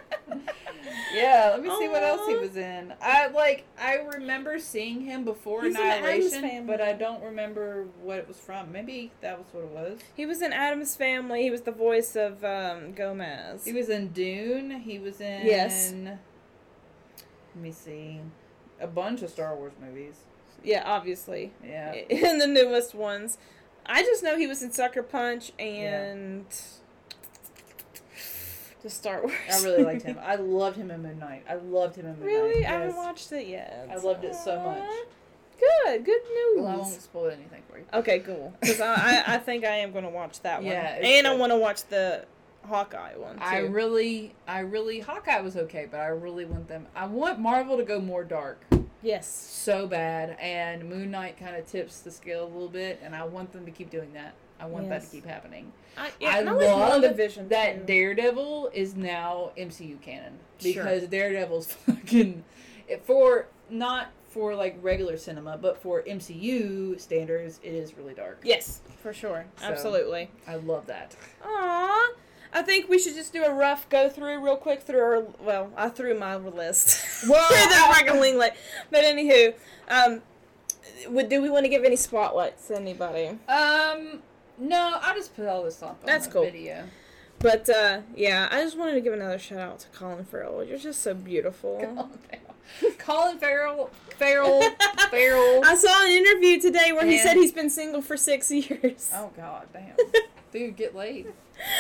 Yeah, 1.12 1.50
let 1.52 1.62
me 1.62 1.70
see 1.78 1.88
what 1.88 2.02
else 2.02 2.26
he 2.28 2.36
was 2.36 2.56
in. 2.56 2.92
I 3.00 3.28
like 3.28 3.64
I 3.80 3.96
remember 3.96 4.58
seeing 4.58 5.00
him 5.00 5.24
before 5.24 5.62
He's 5.62 5.74
in 5.74 5.80
the 5.80 5.86
Addams 5.86 6.32
Annihilation, 6.32 6.66
but 6.66 6.80
I 6.80 6.92
don't 6.92 7.22
remember 7.22 7.86
what 8.02 8.18
it 8.18 8.28
was 8.28 8.38
from. 8.38 8.70
Maybe 8.70 9.12
that 9.22 9.38
was 9.38 9.46
what 9.52 9.64
it 9.64 9.70
was. 9.70 9.98
He 10.14 10.26
was 10.26 10.42
in 10.42 10.52
Addams 10.52 10.94
Family. 10.94 11.42
He 11.42 11.50
was 11.50 11.62
the 11.62 11.72
voice 11.72 12.16
of 12.16 12.44
uh, 12.44 12.65
um, 12.70 12.92
Gomez. 12.92 13.64
He 13.64 13.72
was 13.72 13.88
in 13.88 14.08
Dune. 14.08 14.80
He 14.80 14.98
was 14.98 15.20
in 15.20 15.46
Yes. 15.46 15.92
Let 15.94 17.62
me 17.62 17.72
see. 17.72 18.20
A 18.80 18.86
bunch 18.86 19.22
of 19.22 19.30
Star 19.30 19.56
Wars 19.56 19.72
movies. 19.80 20.16
yeah, 20.62 20.82
obviously. 20.84 21.52
Yeah. 21.64 21.92
In 22.10 22.38
the 22.38 22.46
newest 22.46 22.94
ones. 22.94 23.38
I 23.86 24.02
just 24.02 24.22
know 24.22 24.36
he 24.36 24.46
was 24.46 24.62
in 24.62 24.72
Sucker 24.72 25.02
Punch 25.02 25.52
and 25.58 26.44
the 28.82 28.90
Star 28.90 29.22
Wars. 29.22 29.32
I 29.52 29.62
really 29.62 29.84
liked 29.84 30.02
him. 30.02 30.18
I 30.22 30.36
loved 30.36 30.76
him 30.76 30.90
in 30.90 31.02
Moon 31.02 31.18
Knight. 31.18 31.44
I 31.48 31.54
loved 31.54 31.96
him 31.96 32.06
in 32.06 32.18
Moon 32.18 32.26
Really? 32.26 32.60
Knight. 32.60 32.68
I 32.68 32.72
haven't 32.80 32.96
watched 32.96 33.32
it 33.32 33.46
yet. 33.46 33.88
I 33.90 33.96
loved 33.96 34.24
it 34.24 34.34
so 34.34 34.60
much. 34.60 34.82
Good, 35.58 36.04
good 36.04 36.20
news. 36.34 36.58
Well, 36.58 36.66
I 36.66 36.76
won't 36.76 37.00
spoil 37.00 37.30
anything 37.30 37.62
for 37.70 37.78
you. 37.78 37.84
Okay, 37.94 38.18
cool. 38.20 38.52
Because 38.60 38.80
I, 38.80 38.94
I, 38.94 39.24
I 39.34 39.38
think 39.38 39.64
I 39.64 39.76
am 39.76 39.92
going 39.92 40.04
to 40.04 40.10
watch 40.10 40.40
that 40.42 40.58
one. 40.58 40.66
Yeah, 40.70 40.98
and 41.02 41.26
I 41.26 41.34
want 41.34 41.50
to 41.52 41.56
watch 41.56 41.84
the 41.84 42.26
Hawkeye 42.66 43.16
one 43.16 43.36
too. 43.36 43.42
I 43.42 43.58
really, 43.58 44.34
I 44.46 44.60
really, 44.60 45.00
Hawkeye 45.00 45.40
was 45.40 45.56
okay, 45.56 45.86
but 45.90 46.00
I 46.00 46.08
really 46.08 46.44
want 46.44 46.68
them. 46.68 46.86
I 46.94 47.06
want 47.06 47.38
Marvel 47.38 47.76
to 47.76 47.84
go 47.84 48.00
more 48.00 48.24
dark 48.24 48.64
yes. 49.02 49.26
so 49.26 49.86
bad, 49.86 50.36
and 50.40 50.88
Moon 50.88 51.10
Knight 51.10 51.38
kind 51.38 51.56
of 51.56 51.66
tips 51.66 52.00
the 52.00 52.10
scale 52.10 52.44
a 52.44 52.50
little 52.50 52.68
bit, 52.68 53.00
and 53.02 53.14
I 53.14 53.24
want 53.24 53.52
them 53.52 53.64
to 53.64 53.70
keep 53.70 53.90
doing 53.90 54.12
that. 54.14 54.34
I 54.58 54.66
want 54.66 54.88
that 54.88 55.02
to 55.02 55.08
keep 55.08 55.26
happening. 55.26 55.72
I, 55.98 56.10
I 56.26 56.38
and 56.38 56.46
like 56.46 56.66
love 56.66 57.02
WandaVision, 57.02 57.48
That 57.50 57.80
too. 57.80 57.84
Daredevil 57.86 58.70
is 58.72 58.96
now 58.96 59.52
MCU 59.56 60.00
canon 60.00 60.38
Sure. 60.58 60.72
because 60.72 61.04
Daredevil's 61.08 61.72
fucking 61.86 62.42
for 63.02 63.48
not 63.68 64.08
for 64.28 64.54
like 64.54 64.78
regular 64.82 65.16
cinema, 65.16 65.58
but 65.58 65.80
for 65.80 66.02
MCU 66.02 66.98
standards, 67.00 67.60
it 67.62 67.72
is 67.72 67.96
really 67.96 68.14
dark. 68.14 68.40
Yes, 68.44 68.80
for 69.02 69.12
sure. 69.12 69.46
So- 69.56 69.66
Absolutely. 69.66 70.30
I 70.46 70.56
love 70.56 70.86
that. 70.86 71.16
Aww. 71.44 72.08
I 72.58 72.62
think 72.62 72.88
we 72.88 72.98
should 72.98 73.14
just 73.14 73.32
do 73.34 73.44
a 73.44 73.52
rough 73.52 73.86
go 73.90 74.08
through 74.08 74.42
real 74.42 74.56
quick 74.56 74.80
through 74.82 75.00
our 75.00 75.20
well, 75.40 75.70
I 75.76 75.90
threw 75.90 76.18
my 76.18 76.36
list. 76.36 77.04
Well, 77.28 77.46
through 77.48 77.68
the 77.68 77.74
I- 77.76 77.92
fucking 78.04 78.20
link. 78.20 78.36
But 78.90 79.04
anywho, 79.04 79.54
um 79.88 80.22
would 81.08 81.28
do 81.28 81.42
we 81.42 81.50
want 81.50 81.64
to 81.64 81.68
give 81.68 81.84
any 81.84 81.96
spotlights 81.96 82.68
to 82.68 82.76
anybody? 82.76 83.28
Um, 83.48 84.22
no, 84.58 84.98
I 85.02 85.12
just 85.14 85.36
put 85.36 85.46
all 85.46 85.64
this 85.64 85.82
up 85.82 85.90
on 85.90 86.06
That's 86.06 86.26
cool. 86.26 86.44
video. 86.44 86.84
But 87.40 87.68
uh 87.68 88.00
yeah, 88.14 88.48
I 88.50 88.62
just 88.62 88.78
wanted 88.78 88.94
to 88.94 89.00
give 89.02 89.12
another 89.12 89.38
shout 89.38 89.58
out 89.58 89.78
to 89.80 89.88
Colin 89.88 90.24
Farrell. 90.24 90.64
You're 90.64 90.78
just 90.78 91.02
so 91.02 91.12
beautiful. 91.12 92.08
Colin 92.98 93.38
Farrell, 93.38 93.90
Farrell, 94.18 94.62
Farrell. 95.10 95.62
I 95.64 95.76
saw 95.76 96.04
an 96.04 96.10
interview 96.10 96.58
today 96.60 96.90
where 96.92 97.06
he 97.06 97.18
said 97.18 97.34
he's 97.36 97.52
been 97.52 97.70
single 97.70 98.00
for 98.02 98.16
six 98.16 98.50
years. 98.50 99.10
Oh 99.14 99.30
God, 99.36 99.66
damn, 99.72 99.94
dude, 100.52 100.76
get 100.76 100.94
laid. 100.96 101.26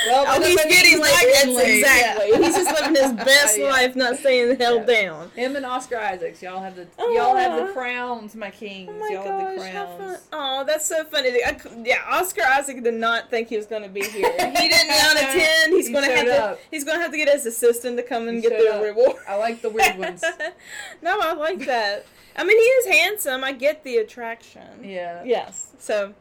Well, 0.06 0.24
Oh, 0.28 0.42
he's 0.42 0.56
what 0.56 0.68
getting 0.68 0.98
like 0.98 1.10
that's 1.12 1.42
Finley. 1.42 1.78
exactly. 1.78 2.30
Yeah. 2.30 2.38
He's 2.38 2.56
just 2.56 2.80
living 2.80 3.02
his 3.02 3.12
best 3.24 3.58
Yeah. 3.58 3.66
life, 3.68 3.94
not 3.96 4.16
staying 4.18 4.58
held 4.58 4.88
Yeah. 4.88 5.02
down. 5.02 5.30
Him 5.36 5.54
and 5.56 5.66
Oscar 5.66 5.98
Isaacs, 5.98 6.42
y'all 6.42 6.62
have 6.62 6.76
the 6.76 6.86
y'all 6.98 7.36
have 7.36 7.66
the 7.66 7.72
crowns, 7.72 8.34
my 8.34 8.50
kings. 8.50 8.90
Oh 8.92 8.98
my 8.98 9.08
y'all 9.08 9.22
have 9.24 9.54
the 9.56 9.56
gosh, 9.62 9.72
how 9.72 9.86
fun! 9.86 9.96
crowns. 9.98 10.22
Oh, 10.32 10.64
that's 10.66 10.86
so 10.86 11.04
funny. 11.04 11.28
I 11.44 11.58
yeah, 11.84 12.02
Oscar 12.08 12.42
Isaac 12.42 12.82
did 12.82 12.94
not 12.94 13.30
think 13.30 13.48
he 13.48 13.56
was 13.56 13.66
going 13.66 13.82
to 13.82 13.88
be 13.88 14.02
here. 14.02 14.32
He 14.32 14.68
didn't 14.68 14.88
want 14.88 15.18
to 15.18 15.24
attend. 15.28 15.72
He's 15.74 15.86
He 15.88 15.92
going 15.92 16.04
to 16.04 16.10
have 16.16 16.26
showed 16.26 16.54
to. 16.54 16.58
He's 16.70 16.84
going 16.84 16.96
to 16.98 17.02
have 17.02 17.10
to 17.12 17.16
get 17.18 17.28
his 17.28 17.46
assistant 17.46 17.96
to 17.98 18.02
come 18.02 18.28
and 18.28 18.36
He 18.38 18.42
get 18.48 18.58
showed 18.58 18.66
the 18.66 18.76
up. 18.76 18.82
reward. 18.82 19.16
I 19.28 19.36
like 19.36 19.62
the 19.62 19.70
weird 19.70 19.98
ones. 19.98 20.22
no, 21.02 21.18
I 21.20 21.32
like 21.34 21.66
that. 21.66 22.06
I 22.38 22.44
mean, 22.44 22.58
he 22.58 22.62
is 22.64 22.86
handsome. 22.86 23.44
I 23.44 23.52
get 23.52 23.82
the 23.84 23.96
attraction. 23.98 24.82
Yeah. 24.82 25.22
Yes. 25.24 25.72
So, 25.78 26.12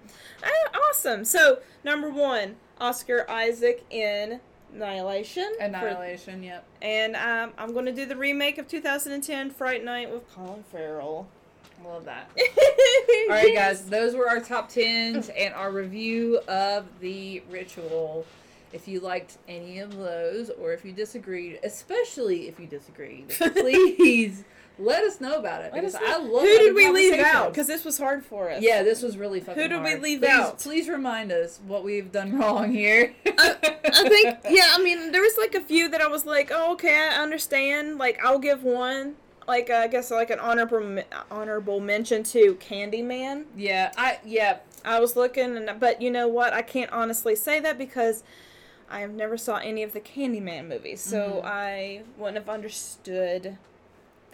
uh, 0.44 0.77
awesome. 0.90 1.26
So, 1.26 1.60
number 1.84 2.10
one, 2.10 2.56
Oscar 2.80 3.30
Isaac 3.30 3.85
in 3.89 4.39
Annihilation. 4.73 5.49
for- 5.57 5.64
Annihilation. 5.64 6.43
Yep. 6.43 6.65
and 6.81 7.15
um, 7.15 7.53
I'm 7.57 7.73
going 7.73 7.85
to 7.85 7.93
do 7.93 8.06
the 8.06 8.15
remake 8.15 8.57
of 8.57 8.68
2010 8.68 9.52
Fright 9.52 9.84
Night 9.84 10.11
with 10.11 10.30
Colin 10.34 10.64
Farrell. 10.72 11.27
I 11.84 11.88
love 11.88 12.06
that. 12.06 12.30
All 12.38 13.23
All 13.23 13.30
right, 13.30 13.53
guys. 13.56 13.85
Those 13.85 14.15
were 14.15 14.27
our 14.30 14.39
top 14.39 14.69
tens 14.69 15.30
and 15.30 15.53
our 15.53 15.72
review 15.72 16.39
of 16.47 16.85
the 16.99 17.41
ritual. 17.49 18.26
If 18.73 18.88
you 18.88 18.99
liked 18.99 19.38
any 19.47 19.80
of 19.80 19.95
those, 19.95 20.49
or 20.49 20.73
if 20.73 20.84
you 20.84 20.91
disagreed, 20.91 21.60
especially 21.64 22.47
if 22.49 22.60
you 22.60 22.68
disagreed, 22.68 23.30
please 23.38 24.43
let 24.77 25.03
us 25.03 25.22
know 25.22 25.38
about 25.38 25.64
it 25.64 25.72
Let 25.73 25.81
because. 25.81 25.95
I 25.95 26.18
love. 26.18 26.41
Who 26.43 26.57
did 26.57 26.76
we 26.76 26.89
leave 26.89 27.19
out? 27.19 27.52
Because 27.52 27.68
this 27.68 27.85
was 27.85 27.97
hard 27.97 28.26
for 28.26 28.49
us. 28.49 28.61
Yeah, 28.61 28.84
this 28.84 29.02
was 29.02 29.18
really 29.18 29.39
fucking 29.39 29.61
Who 29.61 29.69
did 29.69 29.84
we 29.84 29.95
leave 29.95 30.19
please, 30.22 30.30
out? 30.30 30.60
Please 30.60 30.89
remind 30.89 31.31
us 31.31 31.60
what 31.65 31.84
we've 31.84 32.11
done 32.11 32.38
wrong 32.38 32.72
here. 32.72 33.14
I 33.26 34.06
think, 34.10 34.38
yeah, 34.49 34.68
I 34.72 34.81
mean, 34.81 35.11
there 35.11 35.22
was 35.22 35.38
like 35.38 35.56
a 35.56 35.61
few 35.61 35.89
that 35.89 36.02
I 36.02 36.07
was 36.07 36.26
like, 36.26 36.52
oh, 36.53 36.73
okay, 36.73 36.95
I 36.95 37.22
understand. 37.22 37.97
Like, 37.97 38.19
I'll 38.23 38.39
give 38.39 38.64
one, 38.64 39.15
like, 39.47 39.69
uh, 39.69 39.76
I 39.76 39.88
guess, 39.88 40.11
like 40.11 40.30
an 40.30 40.39
honorable 40.39 41.03
honorable 41.31 41.80
mention 41.80 42.23
to 42.23 42.56
Candyman. 42.56 43.45
yeah, 43.56 43.91
I 43.97 44.19
yeah. 44.26 44.57
I 44.84 44.99
was 44.99 45.15
looking, 45.15 45.57
and 45.57 45.80
but 45.80 46.02
you 46.02 46.11
know 46.11 46.27
what? 46.27 46.53
I 46.53 46.61
can't 46.61 46.91
honestly 46.91 47.35
say 47.35 47.60
that 47.60 47.77
because 47.77 48.23
I 48.88 48.99
have 48.99 49.11
never 49.11 49.35
saw 49.35 49.56
any 49.57 49.81
of 49.81 49.93
the 49.93 49.99
Candyman 49.99 50.68
movies, 50.68 51.02
so 51.02 51.41
Mhm. 51.43 51.45
I 51.45 52.02
wouldn't 52.18 52.38
have 52.38 52.49
understood 52.49 53.57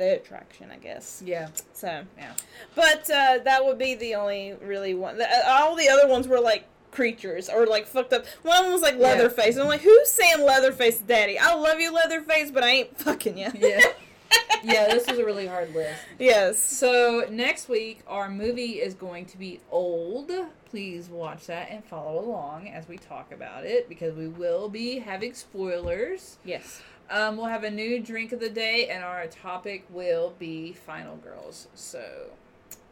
the 0.02 0.16
attraction, 0.16 0.70
I 0.72 0.78
guess. 0.78 1.22
Yeah, 1.26 1.50
So, 1.74 2.04
yeah. 2.18 2.34
but 2.76 3.10
uh, 3.10 3.40
that 3.44 3.64
would 3.64 3.78
be 3.78 3.96
the 3.96 4.16
only 4.16 4.54
really 4.62 4.94
one. 4.94 5.18
The, 5.18 5.26
uh, 5.30 5.44
all 5.48 5.76
the 5.76 5.90
other 5.90 6.08
ones 6.08 6.28
were 6.28 6.40
like 6.40 6.66
creatures 6.92 7.50
or 7.50 7.66
like 7.68 7.86
fucked 7.88 8.12
up. 8.14 8.26
One 8.44 8.72
was 8.72 8.82
like 8.82 8.96
Yeah. 8.96 9.02
Leatherface. 9.04 9.56
And 9.56 9.62
I'm 9.64 9.68
like, 9.68 9.82
who's 9.82 10.10
saying 10.12 10.46
Leatherface, 10.46 10.98
Daddy? 11.00 11.38
I 11.40 11.54
love 11.54 11.80
you, 11.80 11.94
Leatherface, 11.94 12.52
but 12.52 12.64
I 12.64 12.70
ain't 12.70 12.98
fucking 12.98 13.38
you. 13.38 13.50
Yeah. 13.58 13.80
yeah, 14.64 14.88
this 14.88 15.08
was 15.08 15.20
a 15.20 15.26
really 15.26 15.46
hard 15.48 15.74
list. 15.76 16.00
yes. 16.18 16.58
So 16.58 17.26
next 17.30 17.70
week 17.70 18.02
our 18.08 18.30
movie 18.30 18.80
is 18.80 18.94
going 18.94 19.26
to 19.28 19.38
be 19.38 19.60
old. 19.72 20.32
Please 20.70 21.10
watch 21.10 21.48
that 21.48 21.70
and 21.70 21.84
follow 21.84 22.20
along 22.24 22.70
as 22.70 22.88
we 22.88 22.98
talk 22.98 23.32
about 23.34 23.66
it 23.66 23.90
because 23.90 24.16
we 24.16 24.28
will 24.30 24.70
be 24.70 25.00
having 25.00 25.34
spoilers. 25.34 26.38
Yes. 26.46 26.82
Um, 27.12 27.36
we'll 27.36 27.48
have 27.48 27.66
a 27.66 27.70
new 27.70 28.00
drink 28.00 28.32
of 28.32 28.40
the 28.40 28.50
day 28.50 28.88
and 28.88 29.04
our 29.04 29.28
topic 29.28 29.86
will 29.90 30.34
be 30.40 30.72
Final 30.72 31.18
Girls. 31.18 31.68
So 31.76 32.32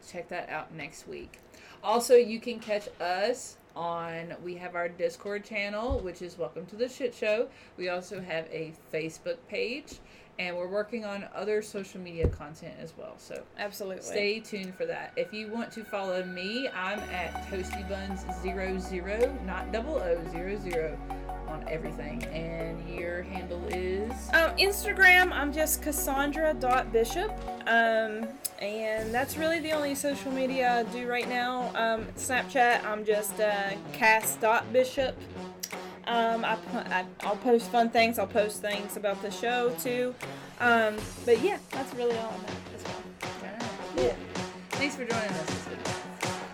check 0.06 0.28
that 0.28 0.50
out 0.50 0.74
next 0.74 1.08
week. 1.08 1.38
Also, 1.82 2.16
you 2.16 2.38
can 2.38 2.60
catch 2.60 2.86
us 3.00 3.56
on 3.74 4.34
we 4.44 4.56
have 4.56 4.74
our 4.74 4.90
Discord 4.90 5.42
channel, 5.42 6.00
which 6.00 6.20
is 6.20 6.36
Welcome 6.36 6.66
to 6.66 6.76
the 6.76 6.86
Shit 6.86 7.14
Show. 7.14 7.48
We 7.78 7.88
also 7.88 8.20
have 8.20 8.44
a 8.52 8.74
Facebook 8.92 9.38
page 9.48 10.00
and 10.40 10.56
we're 10.56 10.66
working 10.66 11.04
on 11.04 11.26
other 11.34 11.60
social 11.60 12.00
media 12.00 12.26
content 12.26 12.72
as 12.80 12.94
well. 12.96 13.12
So 13.18 13.42
Absolutely. 13.58 14.02
Stay 14.02 14.40
tuned 14.40 14.74
for 14.74 14.86
that. 14.86 15.12
If 15.14 15.34
you 15.34 15.48
want 15.48 15.70
to 15.72 15.84
follow 15.84 16.24
me, 16.24 16.66
I'm 16.68 16.98
at 17.10 17.46
toastybuns00, 17.50 19.44
not 19.44 19.70
double 19.70 19.96
O, 19.96 20.24
zero 20.30 20.56
zero 20.56 20.98
on 21.46 21.68
everything. 21.68 22.24
And 22.24 22.88
your 22.88 23.22
handle 23.22 23.62
is. 23.68 24.12
Um, 24.32 24.56
Instagram, 24.56 25.30
I'm 25.30 25.52
just 25.52 25.82
Cassandra 25.82 26.54
Cassandra.bishop. 26.54 27.30
Um, 27.66 28.26
and 28.62 29.12
that's 29.12 29.36
really 29.36 29.60
the 29.60 29.72
only 29.72 29.94
social 29.94 30.32
media 30.32 30.78
I 30.78 30.82
do 30.84 31.06
right 31.06 31.28
now. 31.28 31.70
Um, 31.74 32.06
Snapchat, 32.16 32.82
I'm 32.84 33.04
just 33.04 33.38
uh, 33.40 33.72
Cass.bishop. 33.92 35.14
Um, 36.06 36.44
I, 36.44 36.56
I, 36.74 37.04
I'll 37.20 37.36
post 37.36 37.70
fun 37.70 37.90
things. 37.90 38.18
I'll 38.18 38.26
post 38.26 38.60
things 38.60 38.96
about 38.96 39.20
the 39.22 39.30
show 39.30 39.70
too. 39.78 40.14
Um, 40.60 40.96
but 41.24 41.40
yeah, 41.40 41.58
that's 41.70 41.94
really 41.94 42.16
all 42.16 42.34
I'm 42.38 42.44
at 42.44 42.50
as 42.76 42.84
well. 42.84 44.06
Yeah. 44.06 44.14
Thanks 44.70 44.96
for 44.96 45.04
joining 45.04 45.30
us 45.30 45.46
this 45.46 45.68
week. 45.68 45.78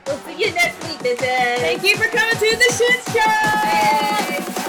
We'll 0.06 0.18
see 0.18 0.44
you 0.44 0.54
next 0.54 0.82
week, 0.88 0.98
bitches. 0.98 1.58
Thank 1.58 1.82
you 1.82 1.96
for 1.96 2.08
coming 2.08 2.34
to 2.34 2.56
the 2.56 2.72
shit 2.74 4.52
show. 4.54 4.65